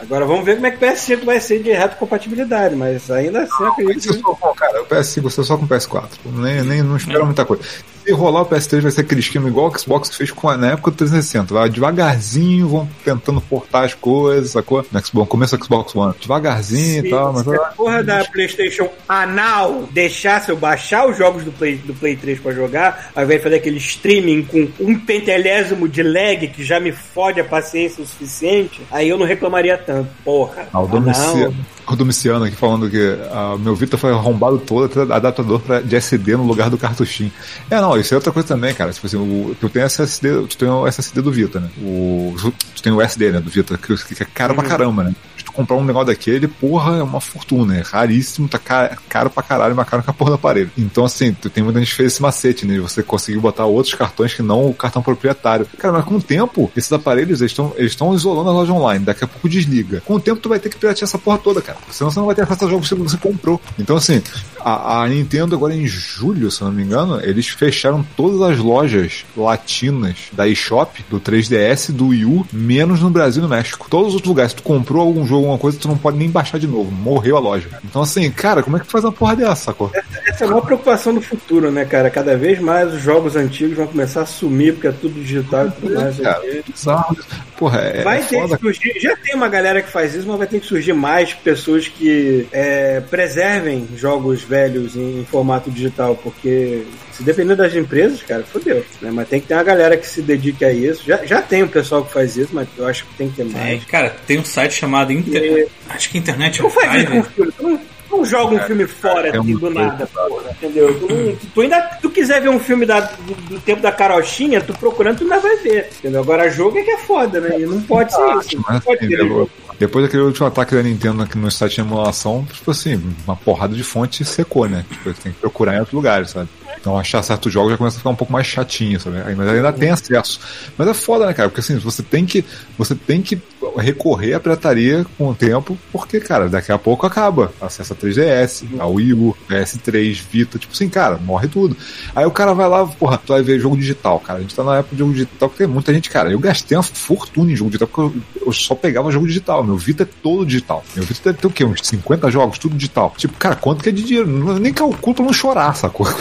Agora 0.00 0.26
vamos 0.26 0.44
ver 0.44 0.56
como 0.56 0.66
é 0.66 0.70
que 0.70 0.76
o 0.84 0.88
PS5 0.88 1.24
vai 1.24 1.40
ser 1.40 1.62
de 1.62 1.72
retrocompatibilidade, 1.72 2.76
mas 2.76 3.10
ainda 3.10 3.42
assim 3.44 3.62
eu 3.64 3.68
acredito 3.68 4.14
só, 4.20 4.34
bom, 4.40 4.52
cara, 4.54 4.82
o 4.82 4.86
PS5 4.86 5.22
você 5.22 5.42
só 5.42 5.56
com 5.56 5.64
o 5.64 5.68
PS4. 5.68 6.08
Nem, 6.26 6.62
nem 6.62 6.82
não 6.82 6.96
espera 6.96 7.24
muita 7.24 7.44
coisa. 7.44 7.62
Se 8.04 8.12
rolar 8.12 8.42
o 8.42 8.46
PS3 8.46 8.82
vai 8.82 8.90
ser 8.90 9.00
aquele 9.00 9.20
esquema 9.20 9.48
igual 9.48 9.68
o 9.68 9.78
Xbox 9.78 10.14
fez 10.14 10.30
com 10.30 10.48
a, 10.48 10.58
na 10.58 10.72
época 10.72 10.90
do 10.90 10.96
360. 10.98 11.54
Vai 11.54 11.70
devagarzinho, 11.70 12.68
vão 12.68 12.88
tentando 13.02 13.40
portar 13.40 13.84
as 13.84 13.94
coisas, 13.94 14.50
sacou? 14.50 14.84
No 14.92 15.06
Xbox, 15.06 15.28
começo 15.30 15.56
do 15.56 15.64
Xbox 15.64 15.96
One. 15.96 16.14
Devagarzinho 16.20 17.00
Se, 17.00 17.06
e 17.08 17.10
tal, 17.10 17.32
mas 17.32 17.44
se 17.44 17.54
a 17.54 17.60
porra 17.60 18.02
da 18.02 18.22
PlayStation 18.26 18.90
anal 19.08 19.88
deixasse 19.90 20.50
eu 20.50 20.56
baixar 20.56 21.08
os 21.08 21.16
jogos 21.16 21.44
do 21.44 21.52
Play, 21.52 21.76
do 21.76 21.94
Play 21.94 22.14
3 22.14 22.40
pra 22.40 22.52
jogar, 22.52 23.10
ao 23.16 23.24
invés 23.24 23.40
de 23.40 23.44
fazer 23.44 23.56
aquele 23.56 23.78
streaming 23.78 24.42
com 24.42 24.68
um 24.80 24.98
pentelésimo 24.98 25.88
de 25.88 26.02
lag 26.02 26.46
que 26.48 26.62
já 26.62 26.78
me 26.78 26.92
fode 26.92 27.40
a 27.40 27.44
paciência 27.44 28.04
o 28.04 28.06
suficiente, 28.06 28.82
aí 28.90 29.08
eu 29.08 29.16
não 29.16 29.24
reclamaria 29.24 29.78
tanto. 29.78 30.10
Porra. 30.22 30.68
Ah, 30.70 30.82
o 30.82 30.96
anal. 30.96 31.54
O 31.86 31.96
Domiciano 31.96 32.44
aqui 32.44 32.56
falando 32.56 32.88
que 32.88 33.18
ah, 33.30 33.56
meu 33.58 33.74
Vita 33.74 33.98
foi 33.98 34.10
arrombado 34.10 34.58
todo, 34.58 34.84
até 34.84 35.12
adaptador 35.12 35.60
pra, 35.60 35.80
de 35.80 35.94
SD 35.96 36.36
no 36.36 36.44
lugar 36.44 36.70
do 36.70 36.78
cartuchinho. 36.78 37.30
É, 37.70 37.80
não, 37.80 37.98
isso 37.98 38.14
é 38.14 38.16
outra 38.16 38.32
coisa 38.32 38.48
também, 38.48 38.74
cara. 38.74 38.92
Tipo 38.92 39.06
assim, 39.06 39.16
o, 39.16 39.54
tu 39.60 39.68
tem 39.68 39.82
SSD, 39.82 40.46
tu 40.48 40.56
tem 40.56 40.68
o 40.68 40.86
SSD 40.86 41.20
do 41.20 41.30
Vita, 41.30 41.60
né? 41.60 41.68
O, 41.78 42.34
tu 42.74 42.82
tem 42.82 42.92
o 42.92 43.02
SD, 43.02 43.32
né, 43.32 43.40
do 43.40 43.50
Vita, 43.50 43.76
que, 43.76 43.96
que 44.14 44.22
é 44.22 44.26
caro 44.26 44.54
pra 44.54 44.64
caramba, 44.64 45.04
né? 45.04 45.14
Comprar 45.54 45.76
um 45.76 45.84
negócio 45.84 46.08
daquele, 46.08 46.48
porra, 46.48 46.96
é 46.98 47.02
uma 47.02 47.20
fortuna, 47.20 47.76
é 47.76 47.80
raríssimo, 47.82 48.48
tá 48.48 48.58
ca- 48.58 48.96
caro 49.08 49.30
pra 49.30 49.42
caralho, 49.42 49.74
mais 49.74 49.88
caro 49.88 50.02
que 50.02 50.10
a 50.10 50.12
porra 50.12 50.30
do 50.32 50.34
aparelho. 50.34 50.70
Então, 50.76 51.04
assim, 51.04 51.32
tem 51.32 51.62
muita 51.62 51.78
gente 51.78 51.90
que 51.90 51.94
fez 51.96 52.12
esse 52.12 52.22
macete, 52.22 52.66
né? 52.66 52.78
Você 52.80 53.02
conseguiu 53.02 53.40
botar 53.40 53.64
outros 53.66 53.94
cartões 53.94 54.34
que 54.34 54.42
não 54.42 54.68
o 54.68 54.74
cartão 54.74 55.02
proprietário. 55.02 55.66
Cara, 55.78 55.94
mas 55.94 56.04
com 56.04 56.16
o 56.16 56.22
tempo, 56.22 56.70
esses 56.76 56.92
aparelhos, 56.92 57.40
eles 57.40 57.52
estão 57.52 57.72
eles 57.76 57.96
isolando 58.20 58.50
a 58.50 58.52
loja 58.52 58.72
online. 58.72 59.04
Daqui 59.04 59.24
a 59.24 59.28
pouco 59.28 59.48
desliga. 59.48 60.00
Com 60.04 60.14
o 60.14 60.20
tempo, 60.20 60.40
tu 60.40 60.48
vai 60.48 60.58
ter 60.58 60.68
que 60.68 60.76
piratear 60.76 61.04
essa 61.04 61.18
porra 61.18 61.38
toda, 61.38 61.60
cara. 61.62 61.78
Senão 61.90 62.10
você 62.10 62.18
não 62.18 62.26
vai 62.26 62.34
ter 62.34 62.42
acesso 62.42 62.64
a 62.66 62.68
jogos 62.68 62.88
que 62.88 62.94
você 62.96 63.16
comprou. 63.16 63.60
Então, 63.78 63.96
assim, 63.96 64.20
a, 64.60 65.02
a 65.02 65.08
Nintendo 65.08 65.54
agora 65.54 65.74
em 65.74 65.86
julho, 65.86 66.50
se 66.50 66.60
eu 66.62 66.66
não 66.68 66.74
me 66.74 66.82
engano, 66.82 67.20
eles 67.22 67.46
fecharam 67.48 68.04
todas 68.16 68.40
as 68.42 68.58
lojas 68.58 69.24
latinas 69.36 70.16
da 70.32 70.46
eShop, 70.48 71.04
do 71.10 71.20
3DS, 71.20 71.92
do 71.92 72.08
Wii 72.08 72.24
U, 72.24 72.46
menos 72.52 73.00
no 73.00 73.10
Brasil 73.10 73.40
e 73.40 73.42
no 73.42 73.48
México. 73.48 73.86
Todos 73.88 74.08
os 74.08 74.14
outros 74.14 74.28
lugares, 74.28 74.50
se 74.52 74.56
tu 74.56 74.62
comprou 74.62 75.02
algum 75.06 75.26
jogo, 75.26 75.43
alguma 75.44 75.58
coisa, 75.58 75.78
tu 75.78 75.88
não 75.88 75.96
pode 75.96 76.16
nem 76.16 76.30
baixar 76.30 76.58
de 76.58 76.66
novo. 76.66 76.90
Morreu 76.90 77.36
a 77.36 77.40
loja. 77.40 77.68
Então, 77.84 78.02
assim, 78.02 78.30
cara, 78.30 78.62
como 78.62 78.76
é 78.76 78.80
que 78.80 78.86
tu 78.86 78.92
faz 78.92 79.04
uma 79.04 79.12
porra 79.12 79.36
dessa, 79.36 79.56
sacou? 79.56 79.90
Essa 80.26 80.44
é 80.44 80.46
a 80.46 80.50
maior 80.50 80.62
preocupação 80.62 81.14
do 81.14 81.20
futuro, 81.20 81.70
né, 81.70 81.84
cara? 81.84 82.10
Cada 82.10 82.36
vez 82.36 82.58
mais 82.58 82.92
os 82.92 83.02
jogos 83.02 83.36
antigos 83.36 83.76
vão 83.76 83.86
começar 83.86 84.22
a 84.22 84.26
sumir, 84.26 84.74
porque 84.74 84.88
é 84.88 84.92
tudo 84.92 85.20
digital 85.20 85.68
e 85.68 85.70
tudo 85.70 85.94
mais. 85.94 86.18
Cara, 86.18 86.42
bizarro. 86.66 87.16
Porra, 87.56 87.80
é, 87.80 88.02
Vai 88.02 88.18
é 88.18 88.22
ter 88.22 88.40
foda. 88.40 88.56
que 88.56 88.62
surgir, 88.62 89.00
já 89.00 89.16
tem 89.16 89.34
uma 89.34 89.48
galera 89.48 89.82
que 89.82 89.90
faz 89.90 90.14
isso, 90.14 90.26
mas 90.26 90.38
vai 90.38 90.46
ter 90.46 90.60
que 90.60 90.66
surgir 90.66 90.92
mais 90.92 91.32
pessoas 91.32 91.88
que 91.88 92.46
é, 92.52 93.00
preservem 93.00 93.86
jogos 93.96 94.42
velhos 94.42 94.96
em, 94.96 95.20
em 95.20 95.24
formato 95.24 95.70
digital, 95.70 96.16
porque 96.16 96.84
se 97.16 97.22
depender 97.22 97.54
das 97.56 97.74
empresas, 97.74 98.22
cara, 98.22 98.42
fodeu. 98.42 98.84
Né? 99.00 99.10
Mas 99.12 99.28
tem 99.28 99.40
que 99.40 99.46
ter 99.46 99.54
uma 99.54 99.62
galera 99.62 99.96
que 99.96 100.06
se 100.06 100.20
dedique 100.22 100.64
a 100.64 100.72
isso. 100.72 101.04
Já, 101.06 101.24
já 101.24 101.40
tem 101.42 101.62
um 101.62 101.68
pessoal 101.68 102.04
que 102.04 102.12
faz 102.12 102.36
isso, 102.36 102.50
mas 102.52 102.66
eu 102.76 102.86
acho 102.86 103.04
que 103.06 103.14
tem 103.14 103.28
que 103.30 103.36
ter 103.36 103.42
É, 103.42 103.44
mais. 103.46 103.84
cara, 103.84 104.14
tem 104.26 104.38
um 104.38 104.44
site 104.44 104.72
chamado 104.74 105.12
Inter... 105.12 105.68
Acho 105.88 106.10
que 106.10 106.18
Internet 106.18 106.60
Não 106.62 106.70
faz 106.70 107.02
isso 107.02 107.12
com 107.12 107.22
filme. 107.22 107.52
Tu 107.56 107.62
não, 107.62 107.80
não 108.10 108.24
joga 108.24 108.54
um 108.56 108.60
filme 108.60 108.86
fora 108.86 109.28
é 109.28 109.36
assim, 109.38 109.56
do 109.56 109.70
nada, 109.70 110.06
porra, 110.06 110.50
entendeu? 110.50 110.98
Tu, 111.00 111.12
não- 111.12 111.36
tu 111.54 111.60
ainda, 111.62 111.80
tu 112.00 112.10
quiser 112.10 112.40
ver 112.40 112.48
um 112.48 112.60
filme 112.60 112.86
da- 112.86 113.00
do, 113.00 113.34
do 113.34 113.60
tempo 113.60 113.80
da 113.82 113.90
carochinha, 113.90 114.60
tu 114.60 114.72
procurando, 114.74 115.18
tu 115.18 115.22
ainda 115.24 115.40
vai 115.40 115.56
ver, 115.56 115.90
entendeu? 115.98 116.20
Agora, 116.20 116.48
jogo 116.50 116.78
é 116.78 116.82
que 116.82 116.90
é 116.90 116.98
foda, 116.98 117.40
né? 117.40 117.58
E 117.60 117.66
não 117.66 117.80
pode 117.82 118.12
ser 118.14 118.20
isso. 118.38 118.64
Não 118.70 118.80
pode 118.80 119.08
jogo. 119.16 119.50
depois 119.78 120.04
daquele 120.04 120.22
último 120.22 120.46
ataque 120.46 120.74
da 120.76 120.82
Nintendo 120.82 121.22
aqui 121.24 121.36
no 121.36 121.50
site 121.50 121.76
de 121.76 121.80
emulação, 121.80 122.46
tipo 122.52 122.70
assim, 122.70 123.02
uma 123.26 123.34
porrada 123.36 123.74
de 123.74 123.82
fonte 123.82 124.24
secou, 124.24 124.68
né? 124.68 124.84
Tipo, 124.88 125.12
tem 125.14 125.32
que 125.32 125.38
procurar 125.40 125.74
em 125.74 125.78
outros 125.78 125.94
lugares, 125.94 126.30
sabe? 126.30 126.48
Então 126.80 126.98
achar 126.98 127.22
certos 127.22 127.52
jogos 127.52 127.72
já 127.72 127.78
começa 127.78 127.96
a 127.96 127.98
ficar 127.98 128.10
um 128.10 128.14
pouco 128.16 128.32
mais 128.32 128.46
chatinho, 128.46 128.98
sabe? 129.00 129.16
Mas 129.36 129.48
ainda 129.48 129.72
tem 129.72 129.90
acesso. 129.90 130.40
Mas 130.76 130.88
é 130.88 130.94
foda, 130.94 131.26
né, 131.26 131.32
cara? 131.34 131.48
Porque 131.48 131.60
assim, 131.60 131.78
você 131.78 132.02
tem 132.02 132.24
que, 132.26 132.44
você 132.76 132.94
tem 132.94 133.22
que 133.22 133.40
recorrer 133.78 134.34
à 134.34 134.40
pirataria 134.40 135.04
com 135.18 135.30
o 135.30 135.34
tempo, 135.34 135.76
porque, 135.90 136.20
cara, 136.20 136.48
daqui 136.48 136.70
a 136.70 136.78
pouco 136.78 137.06
acaba. 137.06 137.52
Acesso 137.60 137.92
a 137.92 137.96
3DS, 137.96 138.64
a 138.78 138.86
Wii 138.86 139.12
U, 139.14 139.36
PS3, 139.48 140.20
Vita, 140.30 140.58
tipo 140.58 140.72
assim, 140.72 140.88
cara, 140.88 141.16
morre 141.16 141.48
tudo. 141.48 141.76
Aí 142.14 142.24
o 142.26 142.30
cara 142.30 142.52
vai 142.54 142.68
lá, 142.68 142.86
porra, 142.86 143.18
tu 143.18 143.32
vai 143.32 143.42
ver 143.42 143.58
jogo 143.58 143.76
digital, 143.76 144.20
cara. 144.20 144.38
A 144.38 144.42
gente 144.42 144.54
tá 144.54 144.62
na 144.62 144.76
época 144.78 144.94
de 144.94 144.98
jogo 145.00 145.12
digital, 145.12 145.48
porque 145.48 145.64
tem 145.64 145.72
muita 145.72 145.92
gente, 145.94 146.10
cara, 146.10 146.30
eu 146.30 146.38
gastei 146.38 146.76
uma 146.76 146.82
fortuna 146.82 147.50
em 147.50 147.56
jogo 147.56 147.70
digital, 147.70 147.88
porque 147.88 148.16
eu, 148.40 148.46
eu 148.46 148.52
só 148.52 148.74
pegava 148.74 149.10
jogo 149.10 149.26
digital. 149.26 149.64
Meu 149.64 149.76
Vita 149.76 150.02
é 150.04 150.06
todo 150.22 150.44
digital. 150.46 150.84
Meu 150.94 151.04
Vita 151.04 151.20
deve 151.32 151.38
ter 151.38 151.46
o 151.46 151.50
quê? 151.50 151.64
Uns 151.64 151.80
50 151.82 152.30
jogos, 152.30 152.58
tudo 152.58 152.76
digital. 152.76 153.12
Tipo, 153.16 153.36
cara, 153.38 153.56
quanto 153.56 153.82
que 153.82 153.88
é 153.88 153.92
de 153.92 154.02
dinheiro? 154.04 154.28
Não- 154.28 154.58
Nem 154.58 154.72
calculo 154.72 155.14
pra 155.16 155.24
não 155.24 155.32
chorar, 155.32 155.74
sacou? 155.74 156.06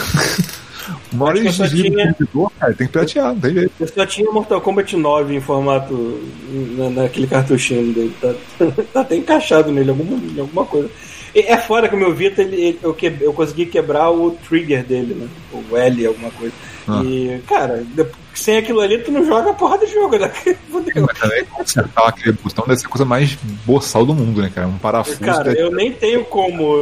Uma 1.14 1.26
hora 1.26 1.38
eles 1.40 1.56
tinha- 1.56 2.16
cara, 2.60 2.74
tem 2.74 2.88
que 2.88 2.94
piratear, 2.94 3.28
não 3.34 3.40
tem 3.40 3.54
jeito. 3.54 3.72
Eu 3.80 3.88
só 3.88 4.06
tinha 4.06 4.32
Mortal 4.32 4.62
Kombat 4.62 4.96
9 4.98 5.36
em 5.36 5.42
formato 5.42 6.22
na, 6.78 6.90
naquele 6.90 7.28
cartuchinho 7.28 7.94
dele. 7.94 8.14
Tá, 8.20 8.34
tá 8.94 9.02
até 9.02 9.16
encaixado 9.16 9.72
nele, 9.72 9.90
alguma, 9.92 10.20
alguma 10.42 10.66
coisa. 10.66 10.90
E 11.36 11.40
é 11.40 11.58
fora 11.58 11.90
que 11.90 11.96
o 11.96 11.98
meu 11.98 12.14
Vita, 12.14 12.42
ele, 12.42 12.56
ele- 12.62 12.80
eu, 12.84 12.94
que, 12.94 13.12
eu 13.22 13.34
consegui 13.34 13.66
quebrar 13.66 14.12
o 14.12 14.32
trigger 14.48 14.84
dele, 14.84 15.14
né? 15.16 15.28
O 15.72 15.76
L, 15.78 16.06
alguma 16.06 16.30
coisa. 16.32 16.54
Ah. 16.88 17.02
E, 17.04 17.40
cara, 17.48 17.84
sem 18.34 18.58
aquilo 18.58 18.80
ali, 18.82 18.98
tu 18.98 19.12
não 19.12 19.26
joga 19.26 19.52
a 19.52 19.54
porra 19.54 19.78
do 19.78 19.88
jogo, 19.88 20.18
né? 20.18 20.30
Fudeu. 20.72 21.06
Mas 21.08 21.20
também 21.20 21.46
consertar 21.46 22.08
aquele 22.08 22.34
botão 22.44 22.66
deve 22.68 22.80
ser 22.80 22.88
a 22.88 22.90
coisa 22.90 23.06
mais 23.06 23.38
boçal 23.66 24.06
do 24.06 24.14
mundo, 24.14 24.42
né, 24.42 24.52
cara? 24.54 24.68
Um 24.68 24.78
parafuso. 24.78 25.20
Cara, 25.20 25.44
deve- 25.46 25.62
eu 25.62 25.72
nem 25.72 25.92
tenho 25.92 26.24
como. 26.26 26.76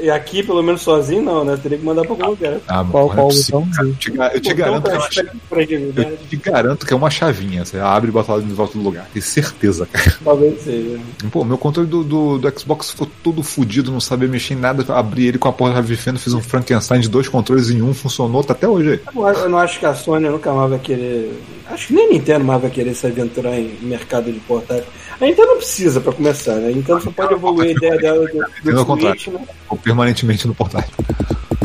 E 0.00 0.10
aqui, 0.10 0.42
pelo 0.42 0.62
menos 0.62 0.82
sozinho, 0.82 1.22
não, 1.22 1.44
né? 1.44 1.52
Eu 1.54 1.58
teria 1.58 1.78
que 1.78 1.84
mandar 1.84 2.02
pra 2.02 2.10
algum 2.12 2.26
lugar. 2.30 2.58
Ah, 2.68 2.84
Qual, 2.84 3.08
porra, 3.08 3.14
qual 3.16 3.30
é 3.30 3.34
botão? 3.34 3.68
Eu 3.80 3.94
te, 3.94 4.08
eu 4.50 4.56
garanto 4.56 4.84
que 4.90 5.20
é 5.20 5.22
uma 5.22 5.40
fragilidade. 5.48 6.10
Eu 6.10 6.16
te 6.28 6.36
garanto 6.36 6.86
que 6.86 6.92
é 6.92 6.96
uma 6.96 7.10
chavinha. 7.10 7.64
Você 7.64 7.78
abre 7.78 8.08
e 8.08 8.12
bota 8.12 8.32
lá 8.34 8.40
de 8.40 8.52
volta 8.52 8.76
do 8.78 8.84
lugar. 8.84 9.08
Tenho 9.12 9.24
certeza, 9.24 9.86
cara. 9.86 10.16
Talvez 10.24 10.62
seja. 10.62 10.98
Pô, 11.30 11.44
meu 11.44 11.58
controle 11.58 11.88
do, 11.88 12.02
do, 12.04 12.38
do 12.38 12.58
Xbox 12.60 12.90
ficou 12.90 13.08
todo 13.22 13.42
fudido, 13.42 13.90
não 13.92 14.00
sabia 14.00 14.28
mexer 14.28 14.54
em 14.54 14.58
nada. 14.58 14.84
Abri 14.94 15.26
ele 15.26 15.38
com 15.38 15.48
a 15.48 15.52
porra 15.52 15.70
da 15.70 15.76
chave 15.76 15.96
fenda, 15.96 16.18
fiz 16.18 16.32
um 16.34 16.40
Frankenstein 16.42 17.00
de 17.00 17.08
dois 17.08 17.28
controles 17.28 17.70
em 17.70 17.82
um, 17.82 17.92
funcionou, 17.94 18.42
tá 18.42 18.52
até 18.52 18.68
hoje 18.68 18.90
aí. 18.92 19.00
Eu 19.06 19.12
não- 19.22 19.28
Eu 19.46 19.48
não 19.50 19.58
acho 19.58 19.78
que 19.78 19.86
a 19.86 19.94
Sony 19.94 20.28
nunca 20.28 20.52
mais 20.52 20.70
vai 20.70 20.78
querer. 20.86 21.32
Acho 21.68 21.88
que 21.88 21.94
nem 21.94 22.06
a 22.06 22.12
Nintendo 22.12 22.44
mais 22.44 22.62
vai 22.62 22.70
querer 22.70 22.94
se 22.94 23.06
aventurar 23.06 23.58
em 23.58 23.76
mercado 23.82 24.32
de 24.32 24.38
portátil. 24.40 24.84
A 25.20 25.24
Nintendo 25.24 25.48
não 25.48 25.56
precisa 25.56 26.00
pra 26.00 26.12
começar, 26.12 26.54
né? 26.54 26.72
Nintendo 26.72 27.02
só 27.02 27.10
pode 27.10 27.34
evoluir 27.34 27.70
a 27.70 27.72
ideia 27.72 27.98
dela 27.98 28.26
do, 28.26 28.72
do 28.72 28.86
contrário. 28.86 29.20
Switch, 29.20 29.34
né? 29.34 29.46
Ficou 29.62 29.78
permanentemente 29.78 30.46
no 30.46 30.54
portátil. 30.54 30.94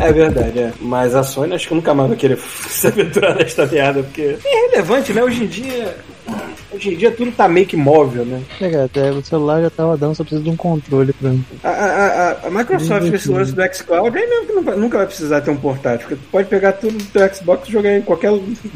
É 0.00 0.12
verdade, 0.12 0.58
é. 0.58 0.72
Mas 0.80 1.14
a 1.14 1.22
Sony 1.22 1.54
acho 1.54 1.68
que 1.68 1.74
nunca 1.74 1.94
mais 1.94 2.08
vai 2.08 2.18
querer 2.18 2.38
se 2.68 2.88
aventurar 2.88 3.36
nesta 3.36 3.64
merda, 3.66 4.02
porque 4.02 4.36
é 4.44 4.66
irrelevante, 4.66 5.12
né? 5.12 5.22
Hoje 5.22 5.44
em 5.44 5.46
dia. 5.46 5.96
Hoje 6.72 6.94
em 6.94 6.96
dia 6.96 7.10
tudo 7.10 7.30
tá 7.32 7.46
meio 7.48 7.66
que 7.66 7.76
móvel, 7.76 8.24
né? 8.24 8.42
É, 8.60 8.88
cara, 8.88 9.14
o 9.14 9.22
celular 9.24 9.60
já 9.62 9.70
tá 9.70 9.84
rodando, 9.84 10.14
só 10.14 10.22
precisa 10.24 10.42
de 10.42 10.50
um 10.50 10.56
controle 10.56 11.12
pra 11.12 11.30
A, 11.62 11.68
a, 11.68 12.06
a- 12.30 12.46
a 12.46 12.50
Microsoft, 12.50 13.08
com 13.10 13.14
esse 13.16 13.30
lance 13.30 13.52
do 13.52 13.62
xCloud, 13.74 14.16
aí 14.18 14.26
mesmo 14.28 14.46
que 14.64 14.70
nunca 14.80 14.98
vai 14.98 15.06
precisar 15.06 15.40
ter 15.42 15.50
um 15.50 15.56
portátil, 15.56 16.08
porque 16.08 16.14
tu 16.24 16.28
pode 16.30 16.48
pegar 16.48 16.72
tudo 16.72 16.96
do 16.96 17.04
teu 17.04 17.34
Xbox 17.34 17.68
e 17.68 17.72
jogar 17.72 17.96
em 17.96 18.02
qualquer 18.02 18.32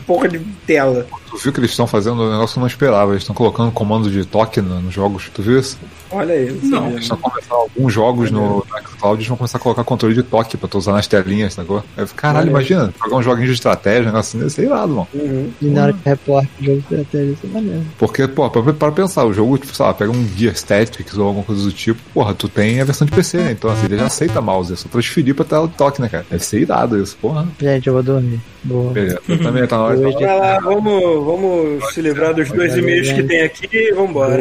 porra 0.06 0.28
de 0.28 0.38
tela. 0.66 1.06
Tu 1.30 1.36
viu 1.38 1.52
que 1.52 1.60
eles 1.60 1.70
estão 1.70 1.86
fazendo 1.86 2.22
um 2.22 2.30
negócio 2.30 2.54
que 2.54 2.58
eu 2.58 2.60
não 2.60 2.66
esperava. 2.68 3.12
Eles 3.12 3.22
estão 3.22 3.34
colocando 3.34 3.70
comando 3.72 4.10
de 4.10 4.24
toque 4.24 4.60
no- 4.60 4.80
nos 4.80 4.94
jogos. 4.94 5.28
Tu 5.34 5.42
viu 5.42 5.58
isso? 5.58 5.78
Olha 6.10 6.34
aí. 6.34 6.46
Não. 6.62 6.84
Eles 6.84 6.94
né? 6.94 7.00
estão 7.00 7.16
começando 7.18 7.52
alguns 7.52 7.92
jogos 7.92 8.30
no, 8.30 8.58
no 8.58 8.66
xCloud, 8.88 9.16
eles 9.18 9.26
vão 9.28 9.36
começar 9.36 9.58
a 9.58 9.60
colocar 9.60 9.84
controle 9.84 10.14
de 10.14 10.22
toque 10.22 10.56
pra 10.56 10.68
tu 10.68 10.78
usar 10.78 10.92
nas 10.92 11.06
telinhas, 11.06 11.54
sacou? 11.54 11.82
Aí 11.96 12.06
caralho, 12.14 12.38
Olha 12.38 12.44
aí. 12.46 12.50
imagina, 12.50 12.94
jogar 13.04 13.16
um 13.16 13.22
joguinho 13.22 13.46
de 13.48 13.54
estratégia, 13.54 14.02
um 14.02 14.06
negócio 14.06 14.38
assim, 14.38 14.48
sei 14.48 14.66
lá, 14.68 14.86
mano. 14.86 15.06
Uhum. 15.12 15.50
E 15.60 15.66
na 15.66 15.82
hora 15.84 15.92
que 15.92 16.08
reporta 16.08 16.48
o 16.60 16.64
jogo 16.64 16.76
de 16.78 16.82
estratégia, 16.94 17.32
isso 17.32 17.46
é 17.46 17.48
maneiro. 17.48 17.85
Porque, 17.98 18.26
pô, 18.26 18.48
pra, 18.50 18.72
pra 18.72 18.92
pensar, 18.92 19.24
o 19.24 19.32
jogo, 19.32 19.58
tipo, 19.58 19.74
sei 19.74 19.86
lá, 19.86 19.94
pega 19.94 20.10
um 20.10 20.28
Gear 20.36 20.54
Tactics 20.54 21.16
ou 21.16 21.26
alguma 21.26 21.44
coisa 21.44 21.62
do 21.62 21.72
tipo, 21.72 22.00
porra, 22.12 22.34
tu 22.34 22.48
tem 22.48 22.80
a 22.80 22.84
versão 22.84 23.06
de 23.06 23.12
PC, 23.12 23.38
né? 23.38 23.52
Então, 23.52 23.70
assim, 23.70 23.86
ele 23.86 23.98
já 23.98 24.06
aceita 24.06 24.40
mouse, 24.40 24.72
é 24.72 24.76
só 24.76 24.88
transferir 24.88 25.34
pra 25.34 25.44
tela 25.44 25.68
de 25.68 25.74
toque, 25.74 26.00
né, 26.00 26.08
cara? 26.08 26.26
Deve 26.30 26.44
ser 26.44 26.60
irado 26.60 27.00
isso, 27.00 27.16
porra. 27.20 27.46
Gente, 27.60 27.86
eu 27.86 27.94
vou 27.94 28.02
dormir. 28.02 28.40
Boa. 28.62 28.92
Beleza, 28.92 29.20
eu 29.28 29.38
também 29.38 29.66
tá 29.66 29.76
na 29.76 29.84
hora 29.84 29.96
de 29.96 30.02
Vai 30.02 30.38
lá, 30.38 30.58
vamos, 30.58 31.24
vamos 31.24 31.94
se 31.94 32.00
livrar 32.00 32.34
dos 32.34 32.50
dois 32.50 32.76
e-mails 32.76 33.12
que 33.12 33.22
tem 33.22 33.42
aqui 33.42 33.68
e 33.72 33.92
vambora. 33.92 34.36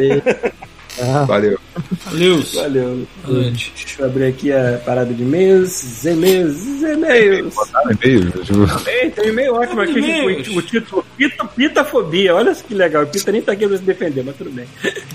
Ah, 1.02 1.26
Valeu. 1.26 1.60
Valeu. 2.06 2.42
Valeu. 2.54 3.08
Noite. 3.28 3.74
Deixa 3.76 4.02
eu 4.02 4.06
abrir 4.06 4.26
aqui 4.26 4.52
a 4.52 4.82
parada 4.86 5.14
de 5.14 5.24
e-mails, 5.24 6.06
e-mails, 6.06 6.64
e-mails. 6.82 7.56
Tem 8.00 9.26
um 9.26 9.30
e-mail 9.30 9.56
ótimo 9.56 9.82
aqui, 9.82 10.50
o 10.56 10.62
título 10.62 11.06
Pita, 11.18 11.46
Pitafobia. 11.46 12.36
Olha 12.36 12.56
que 12.56 12.74
legal, 12.74 13.04
o 13.04 13.08
Pita 13.08 13.32
nem 13.32 13.42
tá 13.42 13.52
aqui 13.52 13.68
pra 13.68 13.78
se 13.78 13.84
defender, 13.84 14.24
mas 14.24 14.36
tudo 14.36 14.52
bem. 14.52 14.66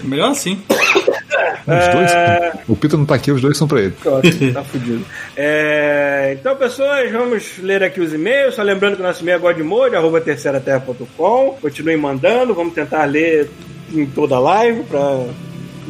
Melhor 0.05 0.31
assim. 0.31 0.61
os 0.69 1.95
dois. 1.95 2.11
É. 2.13 2.53
O 2.69 2.77
Pita 2.77 2.97
não 2.97 3.07
tá 3.07 3.15
aqui, 3.15 3.33
os 3.33 3.41
dois 3.41 3.57
são 3.57 3.67
pra 3.67 3.81
ele. 3.81 3.95
Ótimo, 4.05 4.53
tá 4.53 4.63
fudido. 4.65 5.05
É, 5.37 6.37
então, 6.39 6.57
pessoas, 6.57 7.11
vamos 7.11 7.59
ler 7.63 7.83
aqui 7.83 8.01
os 8.01 8.13
e-mails. 8.13 8.55
Só 8.55 8.63
lembrando 8.63 8.97
que 8.97 9.03
o 9.03 9.07
nosso 9.07 9.23
e-mail 9.23 9.37
é 9.37 9.41
godmode, 9.41 9.97
arroba 9.97 10.21
terceiraterra.com. 10.21 11.59
Continuem 11.61 11.97
mandando, 11.97 12.55
vamos 12.55 12.75
tentar 12.75 13.05
ler 13.07 13.49
em 13.93 14.07
toda 14.07 14.37
a 14.37 14.41
live 14.41 14.85
pra 14.85 15.27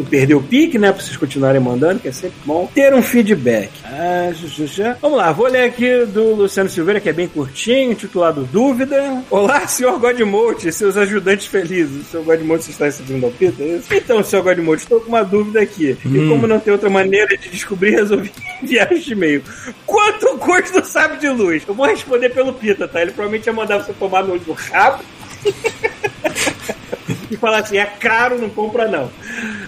não 0.01 0.07
perder 0.07 0.35
o 0.35 0.43
pique, 0.43 0.79
né? 0.79 0.93
Pra 0.93 1.03
vocês 1.03 1.17
continuarem 1.17 1.61
mandando, 1.61 2.01
que 2.01 2.09
é 2.09 2.13
sempre 2.13 2.37
bom. 2.45 2.69
Ter 2.75 2.93
um 2.95 3.03
feedback. 3.03 3.71
Ah, 3.85 4.33
já, 4.33 4.67
já. 4.67 4.97
Vamos 5.01 5.19
lá, 5.19 5.31
vou 5.33 5.47
ler 5.47 5.65
aqui 5.65 6.05
do 6.07 6.35
Luciano 6.35 6.69
Silveira, 6.69 7.01
que 7.01 7.09
é 7.09 7.13
bem 7.13 7.29
curtinho, 7.29 7.95
titulado 7.95 8.49
Dúvida. 8.51 9.23
Olá, 9.31 9.67
senhor 9.67 9.99
Godmode 9.99 10.69
e 10.69 10.73
seus 10.73 10.97
ajudantes 10.97 11.47
felizes. 11.47 12.07
Senhor 12.09 12.25
Godmode, 12.25 12.65
você 12.65 12.71
está 12.71 12.87
assistindo 12.87 13.25
ao 13.25 13.31
Pita, 13.31 13.63
é 13.63 13.77
isso? 13.77 13.95
Então, 13.95 14.23
senhor 14.25 14.43
Godmode, 14.43 14.83
estou 14.83 15.01
com 15.01 15.09
uma 15.09 15.23
dúvida 15.23 15.61
aqui. 15.61 15.97
E 16.05 16.29
como 16.29 16.47
não 16.47 16.59
tem 16.59 16.73
outra 16.73 16.91
maneira 16.91 17.37
de 17.37 17.49
descobrir, 17.49 17.91
resolvi 17.91 18.33
enviar 18.63 18.91
este 18.93 19.13
e-mail. 19.13 19.43
Quanto 19.87 20.39
custa 20.39 20.81
o 20.81 20.85
sábio 20.85 21.19
de 21.19 21.29
luz? 21.29 21.63
Eu 21.67 21.75
vou 21.75 21.87
responder 21.87 22.31
pelo 22.31 22.53
Pita, 22.53 22.89
tá? 22.89 23.03
Ele 23.03 23.13
provavelmente 23.13 23.47
ia 23.47 23.53
mandar 23.53 23.79
você 23.79 23.93
tomar 23.93 24.25
no 24.25 24.41
rabo 24.53 25.05
e 27.31 27.37
falar 27.37 27.59
assim: 27.61 27.79
é 27.79 27.87
caro, 27.87 28.39
não 28.39 28.49
compra 28.51 28.89
não. 28.89 29.11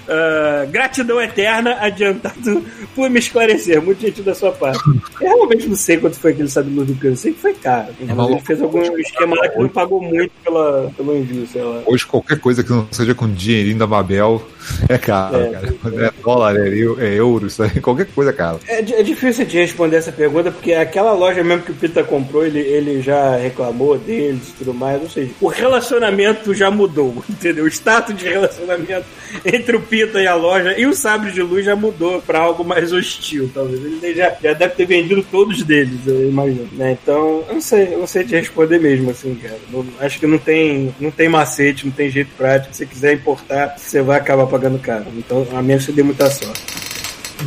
Ah, 0.08 0.66
gratidão 0.68 1.20
eterna, 1.20 1.76
adiantado 1.80 2.62
por 2.94 3.08
me 3.08 3.18
esclarecer. 3.18 3.80
Muito 3.80 4.00
gentil 4.00 4.24
da 4.24 4.34
sua 4.34 4.52
parte. 4.52 4.80
Eu 5.20 5.36
realmente 5.36 5.68
não 5.68 5.76
sei 5.76 5.96
quanto 5.96 6.18
foi 6.18 6.32
aquele 6.32 6.48
sabe 6.48 6.74
luz 6.74 6.88
do. 6.88 7.06
Eu 7.06 7.16
sei 7.16 7.32
que 7.32 7.40
foi 7.40 7.54
caro. 7.54 7.88
Ele 8.00 8.40
fez 8.40 8.60
algum 8.60 8.80
esquema 8.98 9.36
lá 9.36 9.48
que 9.48 9.58
não 9.58 9.68
pagou 9.68 10.00
muito 10.00 10.32
pela, 10.44 10.90
pelo 10.96 11.16
envio, 11.16 11.46
sei 11.46 11.62
lá. 11.62 11.82
Hoje, 11.86 12.06
qualquer 12.06 12.38
coisa 12.38 12.62
que 12.62 12.70
não 12.70 12.86
seja 12.90 13.14
com 13.14 13.28
dinheirinho 13.32 13.78
da 13.78 13.86
Mabel 13.86 14.42
é 14.88 14.98
caro, 14.98 15.36
É. 15.36 15.50
cara. 15.50 16.06
É 16.06 16.12
dólar, 16.22 16.56
é, 16.56 16.68
é 16.68 17.14
euro, 17.18 17.46
isso 17.46 17.62
aí, 17.62 17.80
qualquer 17.80 18.06
coisa 18.06 18.30
é 18.30 18.34
caro. 18.34 18.60
É, 18.66 18.78
é 18.78 19.02
difícil 19.02 19.44
de 19.44 19.58
responder 19.58 19.96
essa 19.96 20.12
pergunta, 20.12 20.50
porque 20.50 20.72
aquela 20.72 21.12
loja 21.12 21.42
mesmo 21.42 21.62
que 21.62 21.72
o 21.72 21.74
Pita 21.74 22.04
comprou, 22.04 22.44
ele, 22.44 22.60
ele 22.60 23.00
já 23.02 23.36
reclamou 23.36 23.98
deles 23.98 24.48
e 24.48 24.52
tudo 24.52 24.74
mais. 24.74 25.00
Ou 25.02 25.08
seja, 25.08 25.30
o 25.40 25.48
relacionamento 25.48 26.54
já 26.54 26.70
mudou, 26.70 27.22
entendeu? 27.32 27.64
O 27.64 27.68
status 27.68 28.16
de 28.16 28.24
relacionamento 28.28 29.04
entre 29.44 29.76
o 29.76 29.80
Pita 29.80 30.20
e 30.20 30.26
a 30.26 30.34
loja 30.34 30.78
e 30.78 30.86
o 30.86 30.94
Sabre 30.94 31.32
de 31.32 31.42
Luz 31.42 31.64
já 31.64 31.74
mudou 31.74 32.20
pra 32.22 32.38
algo 32.40 32.64
mais 32.64 32.92
hostil, 32.92 33.50
talvez. 33.52 33.80
Ele 34.02 34.14
já, 34.14 34.34
já 34.42 34.52
deve 34.52 34.74
ter 34.74 34.86
vendido 34.86 35.22
todos 35.30 35.62
deles, 35.62 36.00
eu 36.06 36.28
imagino. 36.28 36.68
Né? 36.72 36.96
Então, 37.02 37.44
eu 37.48 37.54
não 37.54 37.60
sei, 37.60 37.94
eu 37.94 37.98
não 37.98 38.06
sei 38.06 38.24
te 38.24 38.34
responder 38.34 38.78
mesmo, 38.78 39.10
assim, 39.10 39.34
cara. 39.34 39.58
Não- 39.70 39.86
acho 40.00 40.18
que 40.20 40.26
não 40.26 40.38
tem, 40.38 40.94
não 41.00 41.10
tem 41.10 41.28
macete, 41.28 41.84
não 41.86 41.92
tem 41.92 42.10
jeito 42.10 42.30
prático. 42.36 42.72
Se 42.74 42.78
você 42.78 42.86
quiser 42.86 43.14
importar, 43.14 43.76
você 43.76 44.02
vai 44.02 44.18
acabar 44.18 44.46
pagando 44.46 44.78
caro. 44.78 45.06
Então, 45.16 45.46
a 45.52 45.62
menos 45.62 45.84
você 45.84 45.92
dê 45.92 46.02
muita 46.02 46.30
sorte. 46.30 46.62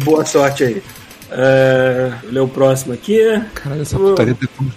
Boa 0.03 0.25
sorte 0.25 0.63
aí. 0.63 0.83
É, 1.31 2.11
vou 2.23 2.31
ler 2.31 2.39
o 2.41 2.47
próximo 2.47 2.93
aqui. 2.93 3.19
Caralho, 3.53 3.81
essa 3.81 3.97
putaria 3.97 4.35
tem 4.35 4.49
tudo. 4.57 4.71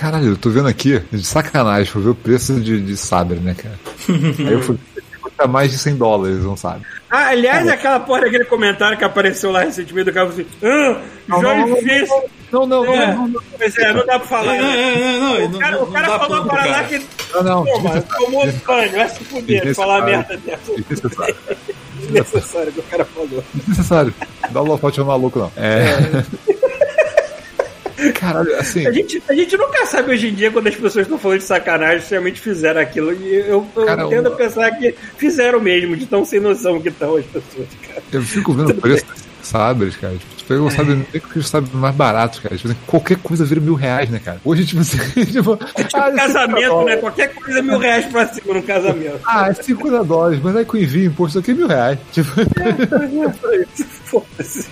Caralho, 0.00 0.28
eu 0.28 0.36
tô 0.38 0.48
vendo 0.48 0.66
aqui, 0.66 0.98
de 1.12 1.22
sacanagem, 1.22 1.84
fui 1.84 2.00
ver 2.00 2.08
o 2.08 2.14
preço 2.14 2.58
de, 2.58 2.80
de 2.80 2.96
sabre, 2.96 3.38
né, 3.38 3.54
cara? 3.54 3.78
Aí 4.08 4.50
eu 4.50 4.62
fui 4.62 4.78
custa 5.20 5.46
mais 5.46 5.70
de 5.70 5.76
100 5.76 5.96
dólares, 5.96 6.42
não 6.42 6.56
sabe? 6.56 6.86
Ah, 7.10 7.28
aliás, 7.28 7.68
aquela 7.68 8.00
porra 8.00 8.22
daquele 8.22 8.46
comentário 8.46 8.96
que 8.96 9.04
apareceu 9.04 9.50
lá 9.50 9.60
recentemente 9.60 10.06
do 10.06 10.14
cara 10.14 10.30
falou 10.30 10.40
assim: 10.40 11.02
Ah, 11.28 11.40
Jorge 11.40 11.82
fez. 11.82 12.08
Não, 12.50 12.66
não, 12.66 12.84
É, 12.86 13.14
não, 13.14 13.28
não, 13.28 13.42
Pois 13.58 13.76
é, 13.76 13.92
não 13.92 14.06
dá 14.06 14.18
pra 14.18 14.28
falar. 14.28 14.56
É, 14.56 14.62
né? 14.62 14.74
é, 14.74 15.16
é, 15.16 15.18
não, 15.18 15.44
O 15.44 15.48
não, 15.50 15.58
cara, 15.60 15.76
não, 15.76 15.82
o 15.82 15.92
cara 15.92 16.08
não 16.08 16.18
falou 16.18 16.36
pano 16.38 16.48
para 16.48 16.62
pro 16.62 16.70
lá 16.70 16.84
que. 16.84 17.06
não, 17.34 17.42
não, 17.42 17.64
Pô, 17.64 17.80
mano, 17.80 18.02
tomou 18.16 18.46
banho, 18.66 18.92
vai 18.92 19.08
se 19.10 19.24
fuder, 19.24 19.62
de 19.66 19.74
falar 19.74 20.04
merda 20.06 20.36
dessa. 20.38 20.74
desnecessário. 20.74 21.36
Desnecessário 22.00 22.72
que 22.72 22.80
o 22.80 22.84
cara 22.84 23.04
falou. 23.04 23.44
Desnecessário. 23.52 24.14
Dá 24.50 24.62
o 24.62 24.64
holofote 24.64 25.00
ao 25.00 25.06
maluco, 25.06 25.38
não. 25.38 25.52
É. 25.56 25.84
Caralho, 28.14 28.54
assim. 28.56 28.86
A 28.86 28.92
gente, 28.92 29.22
a 29.28 29.34
gente 29.34 29.56
nunca 29.56 29.86
sabe 29.86 30.12
hoje 30.12 30.28
em 30.28 30.34
dia 30.34 30.50
quando 30.50 30.68
as 30.68 30.74
pessoas 30.74 31.06
estão 31.06 31.18
falando 31.18 31.38
de 31.38 31.44
sacanagem 31.44 32.00
se 32.00 32.10
realmente 32.10 32.40
fizeram 32.40 32.80
aquilo. 32.80 33.12
E 33.12 33.34
eu, 33.34 33.66
eu 33.76 33.84
Cara, 33.84 34.08
tendo 34.08 34.28
a 34.28 34.30
pensar 34.32 34.70
que 34.72 34.94
fizeram 35.16 35.60
mesmo, 35.60 35.96
de 35.96 36.06
tão 36.06 36.24
sem 36.24 36.40
noção 36.40 36.80
que 36.80 36.88
estão 36.88 37.16
as 37.16 37.26
pessoas, 37.26 37.68
cara. 37.86 38.02
Eu 38.12 38.22
fico 38.22 38.52
vendo 38.52 38.70
o 38.70 38.74
preço 38.74 39.04
desses 39.06 39.30
sabres, 39.42 39.96
cara. 39.96 40.14
Tipo, 40.14 40.34
tu 40.36 40.44
pega 40.44 40.62
um 40.62 40.70
sabre, 40.70 40.94
nem 40.94 41.20
que 41.20 41.42
seja 41.42 41.64
mais 41.72 41.94
barato, 41.94 42.40
cara. 42.40 42.56
Tipo 42.56 42.68
assim, 42.68 42.78
qualquer 42.86 43.16
coisa 43.18 43.44
vira 43.44 43.60
mil 43.60 43.74
reais, 43.74 44.08
né, 44.10 44.18
cara? 44.18 44.40
Hoje, 44.44 44.66
tipo 44.66 44.80
assim, 44.80 44.98
tipo. 45.26 45.58
É 45.74 45.84
tipo 45.84 45.96
ah, 46.00 46.08
é 46.08 46.10
50 46.10 46.16
casamento, 46.16 46.84
né? 46.84 46.96
Qualquer 46.96 47.34
coisa 47.34 47.58
é 47.58 47.62
mil 47.62 47.78
reais 47.78 48.06
pra 48.06 48.26
cima 48.28 48.54
num 48.54 48.62
casamento. 48.62 49.20
Ah, 49.24 49.48
é 49.48 49.54
50 49.54 50.04
dólares, 50.04 50.40
mas 50.42 50.56
aí 50.56 50.64
com 50.64 50.76
envio 50.76 51.06
imposto 51.06 51.38
aqui 51.38 51.50
é 51.50 51.54
mil 51.54 51.66
reais. 51.66 51.98
Tipo, 52.12 52.30
Foda-se. 54.04 54.68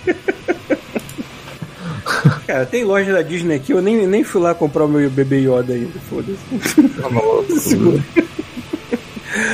Cara, 2.47 2.65
tem 2.65 2.83
loja 2.83 3.13
da 3.13 3.21
Disney 3.21 3.55
aqui, 3.55 3.71
eu 3.71 3.81
nem, 3.81 4.07
nem 4.07 4.23
fui 4.23 4.41
lá 4.41 4.53
comprar 4.53 4.85
o 4.85 4.87
meu 4.87 5.09
bebê 5.09 5.41
Yoda 5.41 5.73
ainda, 5.73 5.99
foda-se. 6.09 6.89
tá 7.01 7.09
maluco. 7.09 7.47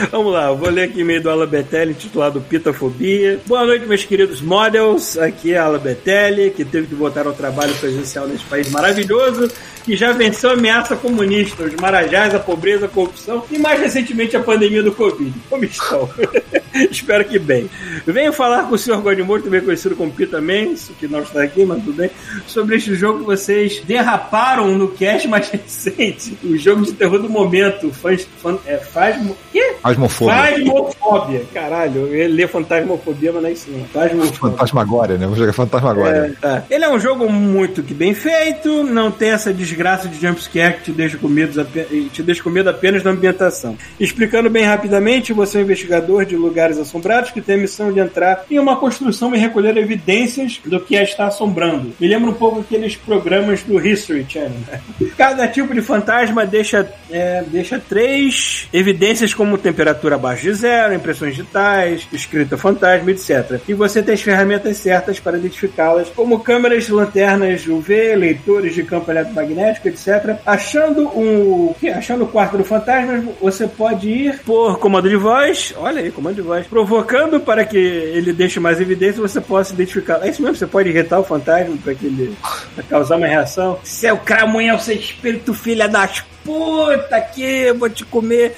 Vamos 0.09 0.31
lá, 0.31 0.47
eu 0.47 0.55
vou 0.55 0.69
ler 0.69 0.83
aqui 0.83 1.01
e-mail 1.01 1.21
do 1.21 1.29
Ala 1.29 1.45
Betelli, 1.45 1.91
intitulado 1.91 2.39
Pitafobia. 2.39 3.39
Boa 3.45 3.65
noite, 3.65 3.85
meus 3.85 4.05
queridos 4.05 4.41
models. 4.41 5.17
Aqui 5.17 5.53
é 5.53 5.57
a 5.57 5.65
Ala 5.65 5.77
Betelli, 5.77 6.51
que 6.51 6.63
teve 6.63 6.87
que 6.87 6.95
voltar 6.95 7.27
ao 7.27 7.33
trabalho 7.33 7.75
presencial 7.75 8.27
nesse 8.27 8.45
país 8.45 8.69
maravilhoso, 8.71 9.51
que 9.83 9.97
já 9.97 10.13
venceu 10.13 10.51
a 10.51 10.53
ameaça 10.53 10.95
comunista, 10.95 11.63
os 11.63 11.75
marajás, 11.75 12.33
a 12.33 12.39
pobreza, 12.39 12.85
a 12.85 12.89
corrupção 12.89 13.43
e 13.51 13.57
mais 13.57 13.79
recentemente 13.79 14.37
a 14.37 14.39
pandemia 14.39 14.81
do 14.81 14.93
Covid. 14.93 15.33
Como 15.49 15.65
estão? 15.65 16.09
Espero 16.91 17.23
que 17.25 17.39
bem. 17.39 17.69
Venho 18.05 18.33
falar 18.33 18.63
com 18.63 18.75
o 18.75 18.77
Sr. 18.77 18.97
Godimor, 18.97 19.41
também 19.41 19.61
conhecido 19.61 19.95
como 19.95 20.11
Pita 20.11 20.41
Mendes, 20.41 20.91
que 20.99 21.07
não 21.07 21.21
está 21.21 21.41
aqui, 21.41 21.65
mas 21.65 21.83
tudo 21.83 21.95
bem, 21.95 22.09
sobre 22.45 22.75
este 22.75 22.95
jogo 22.95 23.19
que 23.19 23.25
vocês 23.25 23.81
derraparam 23.85 24.77
no 24.77 24.89
cast 24.89 25.27
mais 25.27 25.49
recente, 25.49 26.37
o 26.43 26.57
jogo 26.57 26.83
de 26.83 26.93
terror 26.93 27.19
do 27.19 27.29
momento, 27.29 27.91
faz, 27.91 28.27
fan, 28.41 28.57
é, 28.65 28.77
Fasmo... 28.77 29.35
Quê? 29.51 29.75
Fasmofobia. 29.81 30.35
Fasmofobia. 30.35 31.45
Caralho, 31.53 32.07
eu 32.07 32.15
ia 32.15 32.27
ler 32.27 32.47
fantasmofobia, 32.47 33.31
mas 33.31 33.41
não 33.41 33.49
é 33.49 33.53
isso 33.53 33.71
não. 33.71 33.85
Fasmofobia. 33.85 34.51
Fantasmagória, 34.51 35.17
né? 35.17 35.27
Vou 35.27 35.35
jogar 35.35 35.53
Fantasmagória. 35.53 36.17
É, 36.17 36.29
tá. 36.41 36.63
Ele 36.69 36.83
é 36.83 36.89
um 36.89 36.99
jogo 36.99 37.31
muito 37.31 37.83
que 37.83 37.93
bem 37.93 38.13
feito, 38.13 38.83
não 38.83 39.11
tem 39.11 39.29
essa 39.29 39.53
desgraça 39.53 40.07
de 40.07 40.19
jumpscare 40.19 40.77
que 40.77 40.83
te 40.83 40.91
deixa 40.91 41.17
com 41.17 41.27
medo, 41.27 41.65
te 42.11 42.23
deixa 42.23 42.43
com 42.43 42.49
medo 42.49 42.69
apenas 42.69 43.03
na 43.03 43.11
ambientação. 43.11 43.77
Explicando 43.99 44.49
bem 44.49 44.63
rapidamente, 44.63 45.33
você 45.33 45.57
é 45.57 45.61
um 45.61 45.63
investigador 45.63 46.25
de 46.25 46.35
lugares 46.65 46.77
assombrados 46.77 47.31
que 47.31 47.41
tem 47.41 47.55
a 47.55 47.57
missão 47.57 47.91
de 47.91 47.99
entrar 47.99 48.45
em 48.49 48.57
uma 48.57 48.77
construção 48.77 49.33
e 49.35 49.37
recolher 49.37 49.77
evidências 49.77 50.59
do 50.65 50.79
que 50.79 50.97
a 50.97 51.03
está 51.03 51.27
assombrando. 51.27 51.93
Me 51.99 52.07
lembra 52.07 52.31
um 52.31 52.33
pouco 52.33 52.61
aqueles 52.61 52.95
programas 52.95 53.61
do 53.61 53.79
History 53.79 54.25
Channel. 54.27 54.51
né? 54.67 54.81
Cada 55.17 55.47
tipo 55.47 55.73
de 55.73 55.81
fantasma 55.81 56.45
deixa, 56.45 56.89
é, 57.11 57.43
deixa 57.47 57.79
três 57.79 58.67
evidências 58.73 59.33
como 59.33 59.57
temperatura 59.57 60.15
abaixo 60.15 60.43
de 60.43 60.53
zero, 60.53 60.93
impressões 60.93 61.35
digitais, 61.35 62.07
escrita 62.11 62.57
fantasma, 62.57 63.11
etc. 63.11 63.59
E 63.67 63.73
você 63.73 64.01
tem 64.01 64.15
as 64.15 64.21
ferramentas 64.21 64.77
certas 64.77 65.19
para 65.19 65.37
identificá-las, 65.37 66.09
como 66.09 66.39
câmeras, 66.39 66.89
lanternas 66.89 67.67
UV, 67.67 68.15
leitores 68.15 68.73
de 68.73 68.83
campo 68.83 69.11
eletromagnético, 69.11 69.87
etc. 69.87 70.37
Achando 70.45 71.07
um, 71.09 71.73
achando 71.95 72.23
o 72.23 72.27
quarto 72.27 72.57
do 72.57 72.63
fantasma, 72.63 73.23
você 73.41 73.67
pode 73.67 74.09
ir 74.09 74.39
por 74.39 74.79
comando 74.79 75.09
de 75.09 75.15
voz, 75.15 75.73
olha 75.77 76.01
aí, 76.01 76.11
comando 76.11 76.35
de 76.35 76.41
voz, 76.41 76.54
provocando 76.63 77.39
para 77.39 77.65
que 77.65 77.77
ele 77.77 78.33
deixe 78.33 78.59
mais 78.59 78.79
evidência, 78.79 79.21
você 79.21 79.41
possa 79.41 79.73
identificar. 79.73 80.19
É 80.25 80.29
isso 80.29 80.41
mesmo, 80.41 80.55
você 80.55 80.67
pode 80.67 80.89
irritar 80.89 81.19
o 81.19 81.23
fantasma 81.23 81.75
para 81.83 81.93
que 81.93 82.05
ele 82.05 82.35
pra 82.73 82.83
causar 82.83 83.17
uma 83.17 83.27
reação. 83.27 83.79
Seu 83.83 84.17
cramunhão, 84.17 84.79
seu 84.79 84.95
espírito 84.95 85.53
filha 85.53 85.87
das 85.87 86.23
puta 86.45 87.15
aqui, 87.15 87.43
eu 87.43 87.77
vou 87.77 87.89
te 87.89 88.05
comer. 88.05 88.55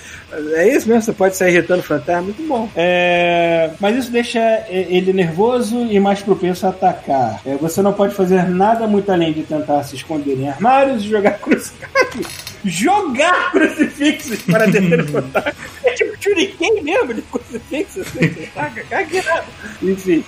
É 0.56 0.68
isso 0.68 0.88
mesmo, 0.88 1.02
você 1.03 1.14
pode 1.14 1.38
sair 1.38 1.53
irritando 1.53 1.80
o 1.80 1.84
fantasma, 1.84 2.24
muito 2.24 2.45
bom. 2.45 2.69
É, 2.76 3.72
Mas 3.80 3.95
isso 3.95 4.11
deixa 4.11 4.65
ele 4.69 5.14
nervoso 5.14 5.88
e 5.90 5.98
mais 5.99 6.22
propenso 6.22 6.68
a 6.68 6.69
atacar. 6.69 7.41
É, 7.45 7.56
Você 7.56 7.82
não 7.82 7.94
pode 7.94 8.14
fazer 8.14 8.44
nada 8.44 8.86
muito 8.86 9.10
além 9.10 9.32
de 9.32 9.44
tentar 9.44 9.82
se 9.84 9.95
esconder 9.95 10.38
em 10.38 10.49
armários 10.49 11.03
e 11.03 11.07
jogar 11.07 11.32
crucifixos. 11.40 12.47
Jogar 12.68 13.52
crucifixos 13.52 14.41
para 14.44 14.65
deter 14.65 15.02
o 15.02 15.07
fantasma. 15.07 15.53
É 15.84 15.91
tipo 15.91 16.22
shuriken 16.22 16.84
mesmo 16.84 17.14
de 17.14 17.22
crucifixo. 17.23 18.02
Assim, 18.02 18.27
você 18.27 18.49
taca, 18.53 18.84
cagueira. 18.84 19.44
Enfim 19.81 20.23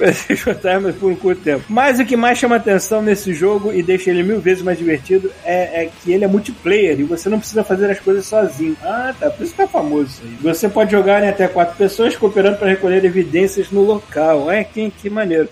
esses 0.08 0.40
fantasmas 0.40 0.94
por 0.96 1.12
um 1.12 1.16
curto 1.16 1.42
tempo. 1.42 1.64
Mas 1.68 1.98
o 1.98 2.04
que 2.04 2.16
mais 2.16 2.38
chama 2.38 2.56
atenção 2.56 3.02
nesse 3.02 3.34
jogo 3.34 3.72
e 3.72 3.82
deixa 3.82 4.10
ele 4.10 4.22
mil 4.22 4.40
vezes 4.40 4.62
mais 4.62 4.78
divertido 4.78 5.30
é, 5.44 5.84
é 5.84 5.90
que 6.02 6.12
ele 6.12 6.24
é 6.24 6.28
multiplayer 6.28 6.98
e 7.00 7.04
você 7.04 7.28
não 7.28 7.38
precisa 7.38 7.62
fazer 7.62 7.90
as 7.90 8.00
coisas 8.00 8.26
sozinho. 8.26 8.76
Ah, 8.82 9.14
tá. 9.18 9.30
Por 9.30 9.42
isso 9.42 9.52
que 9.52 9.58
tá 9.58 9.68
famoso 9.68 10.06
isso 10.06 10.22
aí. 10.24 10.36
Você 10.42 10.68
pode 10.68 10.90
jogar 10.90 11.22
em 11.22 11.28
até 11.28 11.46
quatro 11.46 11.76
pessoas 11.76 12.16
cooperando 12.16 12.56
para 12.56 12.68
recolher 12.68 13.04
evidências 13.04 13.70
no 13.70 13.82
local. 13.82 14.50
É, 14.50 14.64
que, 14.64 14.90
que 14.90 15.10
maneiro. 15.10 15.48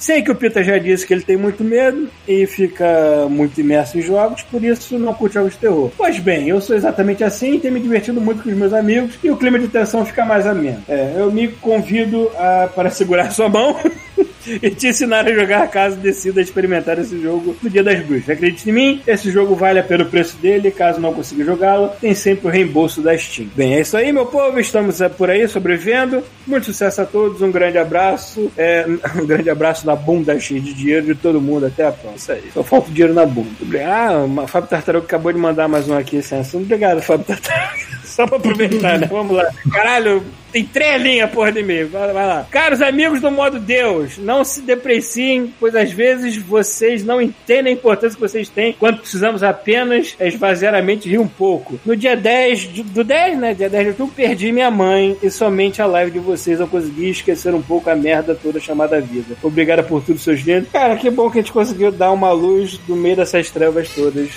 Sei 0.00 0.22
que 0.22 0.30
o 0.30 0.34
Pita 0.34 0.64
já 0.64 0.78
disse 0.78 1.06
que 1.06 1.12
ele 1.12 1.22
tem 1.22 1.36
muito 1.36 1.62
medo 1.62 2.08
e 2.26 2.46
fica 2.46 3.28
muito 3.28 3.60
imerso 3.60 3.98
em 3.98 4.00
jogos, 4.00 4.42
por 4.42 4.64
isso 4.64 4.98
não 4.98 5.12
curte 5.12 5.34
jogos 5.34 5.52
de 5.52 5.58
terror. 5.58 5.90
Pois 5.94 6.18
bem, 6.18 6.48
eu 6.48 6.58
sou 6.58 6.74
exatamente 6.74 7.22
assim 7.22 7.56
e 7.56 7.60
tenho 7.60 7.74
me 7.74 7.80
divertido 7.80 8.18
muito 8.18 8.42
com 8.42 8.48
os 8.48 8.56
meus 8.56 8.72
amigos 8.72 9.18
e 9.22 9.30
o 9.30 9.36
clima 9.36 9.58
de 9.58 9.68
tensão 9.68 10.06
fica 10.06 10.24
mais 10.24 10.46
ameno. 10.46 10.82
É, 10.88 11.16
eu 11.18 11.30
me 11.30 11.48
convido 11.48 12.30
a, 12.38 12.66
para 12.74 12.88
segurar 12.88 13.28
sua 13.30 13.50
mão 13.50 13.76
e 14.62 14.70
te 14.70 14.88
ensinar 14.88 15.26
a 15.26 15.32
jogar 15.32 15.68
caso 15.68 15.96
decida 15.96 16.40
experimentar 16.40 16.98
esse 16.98 17.20
jogo 17.20 17.56
no 17.62 17.70
Dia 17.70 17.82
das 17.82 18.00
Bruxas. 18.04 18.30
Acredite 18.30 18.68
em 18.68 18.72
mim, 18.72 19.02
esse 19.06 19.30
jogo 19.30 19.54
vale 19.54 19.78
a 19.78 19.82
pena 19.82 20.04
o 20.04 20.06
preço 20.06 20.36
dele, 20.36 20.70
caso 20.70 21.00
não 21.00 21.12
consiga 21.12 21.44
jogá-lo, 21.44 21.90
tem 22.00 22.14
sempre 22.14 22.48
o 22.48 22.50
reembolso 22.50 23.00
da 23.00 23.16
Steam. 23.16 23.48
Bem, 23.54 23.74
é 23.74 23.80
isso 23.80 23.96
aí, 23.96 24.12
meu 24.12 24.26
povo, 24.26 24.58
estamos 24.58 25.00
é, 25.00 25.08
por 25.08 25.30
aí 25.30 25.46
sobrevivendo. 25.48 26.22
Muito 26.46 26.66
sucesso 26.66 27.02
a 27.02 27.06
todos, 27.06 27.42
um 27.42 27.50
grande 27.50 27.78
abraço, 27.78 28.50
é, 28.56 28.86
um 29.16 29.26
grande 29.26 29.50
abraço 29.50 29.86
na 29.86 29.96
bunda 29.96 30.38
cheia 30.38 30.60
de 30.60 30.72
dinheiro 30.74 31.06
de 31.06 31.14
todo 31.14 31.40
mundo, 31.40 31.66
até 31.66 31.86
a 31.86 31.92
próxima. 31.92 32.16
Isso 32.16 32.32
aí, 32.32 32.50
só 32.52 32.62
falta 32.62 32.90
dinheiro 32.90 33.14
na 33.14 33.26
bunda. 33.26 33.50
Ah, 33.86 34.24
o 34.24 34.46
Fábio 34.46 34.68
Tartaruga 34.68 35.06
acabou 35.06 35.32
de 35.32 35.38
mandar 35.38 35.68
mais 35.68 35.88
um 35.88 35.96
aqui 35.96 36.22
sem 36.22 36.40
assunto. 36.40 36.64
Obrigado, 36.64 37.02
Fábio 37.02 37.26
Tartaruga. 37.26 37.90
Só 38.04 38.26
pra 38.26 38.38
aproveitar, 38.38 38.98
né? 38.98 39.06
Vamos 39.06 39.36
lá. 39.36 39.48
Caralho, 39.72 40.22
tem 40.52 40.64
três 40.64 41.00
linhas, 41.02 41.30
porra 41.30 41.52
de 41.52 41.60
e-mail. 41.60 41.88
Vai, 41.88 42.12
vai 42.12 42.26
lá. 42.26 42.46
Caros 42.50 42.82
amigos 42.82 43.20
do 43.20 43.30
modo 43.30 43.58
Deus, 43.58 44.18
não 44.18 44.44
se 44.44 44.60
depreciem, 44.60 45.52
pois 45.58 45.74
às 45.74 45.92
vezes 45.92 46.36
vocês 46.36 47.04
não 47.04 47.20
entendem 47.20 47.72
a 47.72 47.76
importância 47.76 48.14
que 48.16 48.20
vocês 48.20 48.48
têm 48.48 48.74
quando 48.78 48.98
precisamos 49.00 49.42
apenas 49.42 50.14
esvaziar 50.20 50.74
a 50.74 50.82
mente 50.82 51.06
e 51.08 51.12
rir 51.12 51.18
um 51.18 51.28
pouco. 51.28 51.78
No 51.84 51.96
dia 51.96 52.16
10, 52.16 52.60
de- 52.60 52.82
do 52.82 53.04
10, 53.04 53.38
né? 53.38 53.54
Dia 53.54 53.68
10 53.68 53.84
de 53.84 53.90
outubro, 53.90 54.14
perdi 54.14 54.52
minha 54.52 54.70
mãe 54.70 55.16
e 55.22 55.30
somente 55.30 55.80
a 55.82 55.86
live 55.86 56.10
de 56.10 56.18
vocês 56.18 56.60
eu 56.60 56.66
consegui 56.68 57.10
esquecer 57.10 57.54
um 57.54 57.62
pouco 57.62 57.88
a 57.90 57.94
merda 57.96 58.34
toda 58.34 58.58
chamada 58.60 59.00
vida. 59.00 59.36
Obrigado 59.42 59.86
por 59.86 60.02
tudo, 60.02 60.18
seus 60.18 60.40
lindos. 60.40 60.68
Cara, 60.72 60.96
que 60.96 61.10
bom 61.10 61.30
que 61.30 61.38
a 61.38 61.42
gente 61.42 61.52
conseguiu 61.52 61.90
dar 61.92 62.10
uma 62.12 62.32
luz 62.32 62.80
no 62.88 62.96
meio 62.96 63.16
dessas 63.16 63.50
trevas 63.50 63.88
todas. 63.90 64.28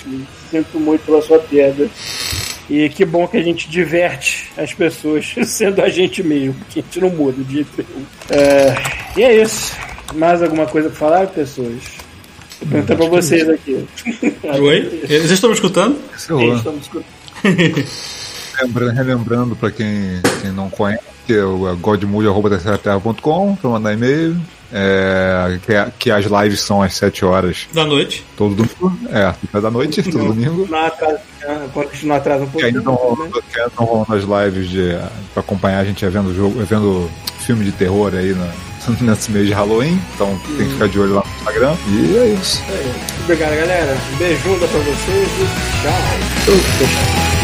Sinto 0.50 0.78
muito 0.78 1.04
pela 1.04 1.20
sua 1.22 1.38
perda. 1.38 1.88
E 2.70 2.88
que 2.88 3.04
bom 3.04 3.26
que 3.28 3.36
a 3.36 3.42
gente 3.42 3.68
diverte 3.68 4.50
as 4.56 4.72
pessoas 4.72 5.34
sendo 5.46 5.82
a 5.82 5.88
gente 5.88 6.22
mesmo, 6.22 6.54
porque 6.54 6.80
a 6.80 6.82
gente 6.82 7.00
não 7.00 7.10
muda 7.10 7.42
de 7.44 7.54
jeito 7.54 7.70
nenhum. 7.76 8.06
É, 8.30 8.74
e 9.18 9.22
é 9.22 9.42
isso. 9.42 9.72
Mais 10.14 10.42
alguma 10.42 10.66
coisa 10.66 10.88
pra 10.88 10.98
falar, 10.98 11.26
pessoas? 11.28 11.82
Vou 12.60 12.68
perguntar 12.70 12.96
pra 12.96 13.06
vocês 13.06 13.48
aqui. 13.48 13.84
Oi? 14.42 15.00
Vocês 15.06 15.30
estão 15.30 15.50
me 15.50 15.54
escutando? 15.56 15.98
Lá. 16.30 16.56
Estamos 16.56 16.82
escutando. 16.82 17.04
Lembra- 18.62 18.92
Relembrando 18.92 19.56
pra 19.56 19.70
quem, 19.70 20.20
quem 20.40 20.52
não 20.52 20.70
conhece, 20.70 21.02
é 21.28 21.42
o 21.42 21.76
godmood.com 21.76 23.56
pra 23.56 23.70
mandar 23.70 23.92
e-mail. 23.92 24.36
É, 24.72 25.58
que, 25.64 25.72
é- 25.72 25.88
que 25.98 26.10
as 26.10 26.24
lives 26.24 26.60
são 26.60 26.82
às 26.82 26.94
7 26.94 27.24
horas 27.24 27.66
Da 27.72 27.84
noite. 27.84 28.24
todo 28.36 28.54
domingo. 28.54 28.98
É, 29.10 29.32
fica 29.32 29.60
da 29.60 29.70
noite, 29.70 30.02
todo 30.02 30.24
domingo. 30.28 30.66
Não 30.70 30.86
atrasa, 30.86 31.20
quando 31.72 31.88
a 31.88 31.92
gente 31.92 32.06
não 32.06 32.16
atrasa 32.16 32.44
um 32.44 32.48
pouquinho. 32.48 32.72
que 32.72 32.78
ainda 32.78 33.68
estão 33.68 33.84
rolando 33.84 34.14
as 34.14 34.24
lives 34.44 34.68
de, 34.70 34.96
pra 35.32 35.40
acompanhar 35.40 35.78
a 35.80 35.84
gente 35.84 36.04
é 36.04 36.08
vendo 36.10 36.34
jogo, 36.34 36.60
é 36.60 36.64
vendo 36.64 37.08
filme 37.40 37.64
de 37.64 37.72
terror 37.72 38.12
aí 38.14 38.34
na, 38.34 38.48
nesse 39.00 39.30
mês 39.30 39.46
de 39.46 39.52
Halloween. 39.52 40.00
Então 40.14 40.38
tem 40.56 40.66
que 40.66 40.72
ficar 40.72 40.88
de 40.88 40.98
olho 40.98 41.14
lá 41.14 41.22
no 41.24 41.32
Instagram. 41.36 41.76
E 41.88 42.16
é 42.18 42.26
isso. 42.40 42.62
Obrigado, 43.24 43.54
galera. 43.56 43.96
Beijunda 44.18 44.66
pra 44.66 44.80
vocês 44.80 45.28
e 45.38 45.46
tchau. 45.82 47.43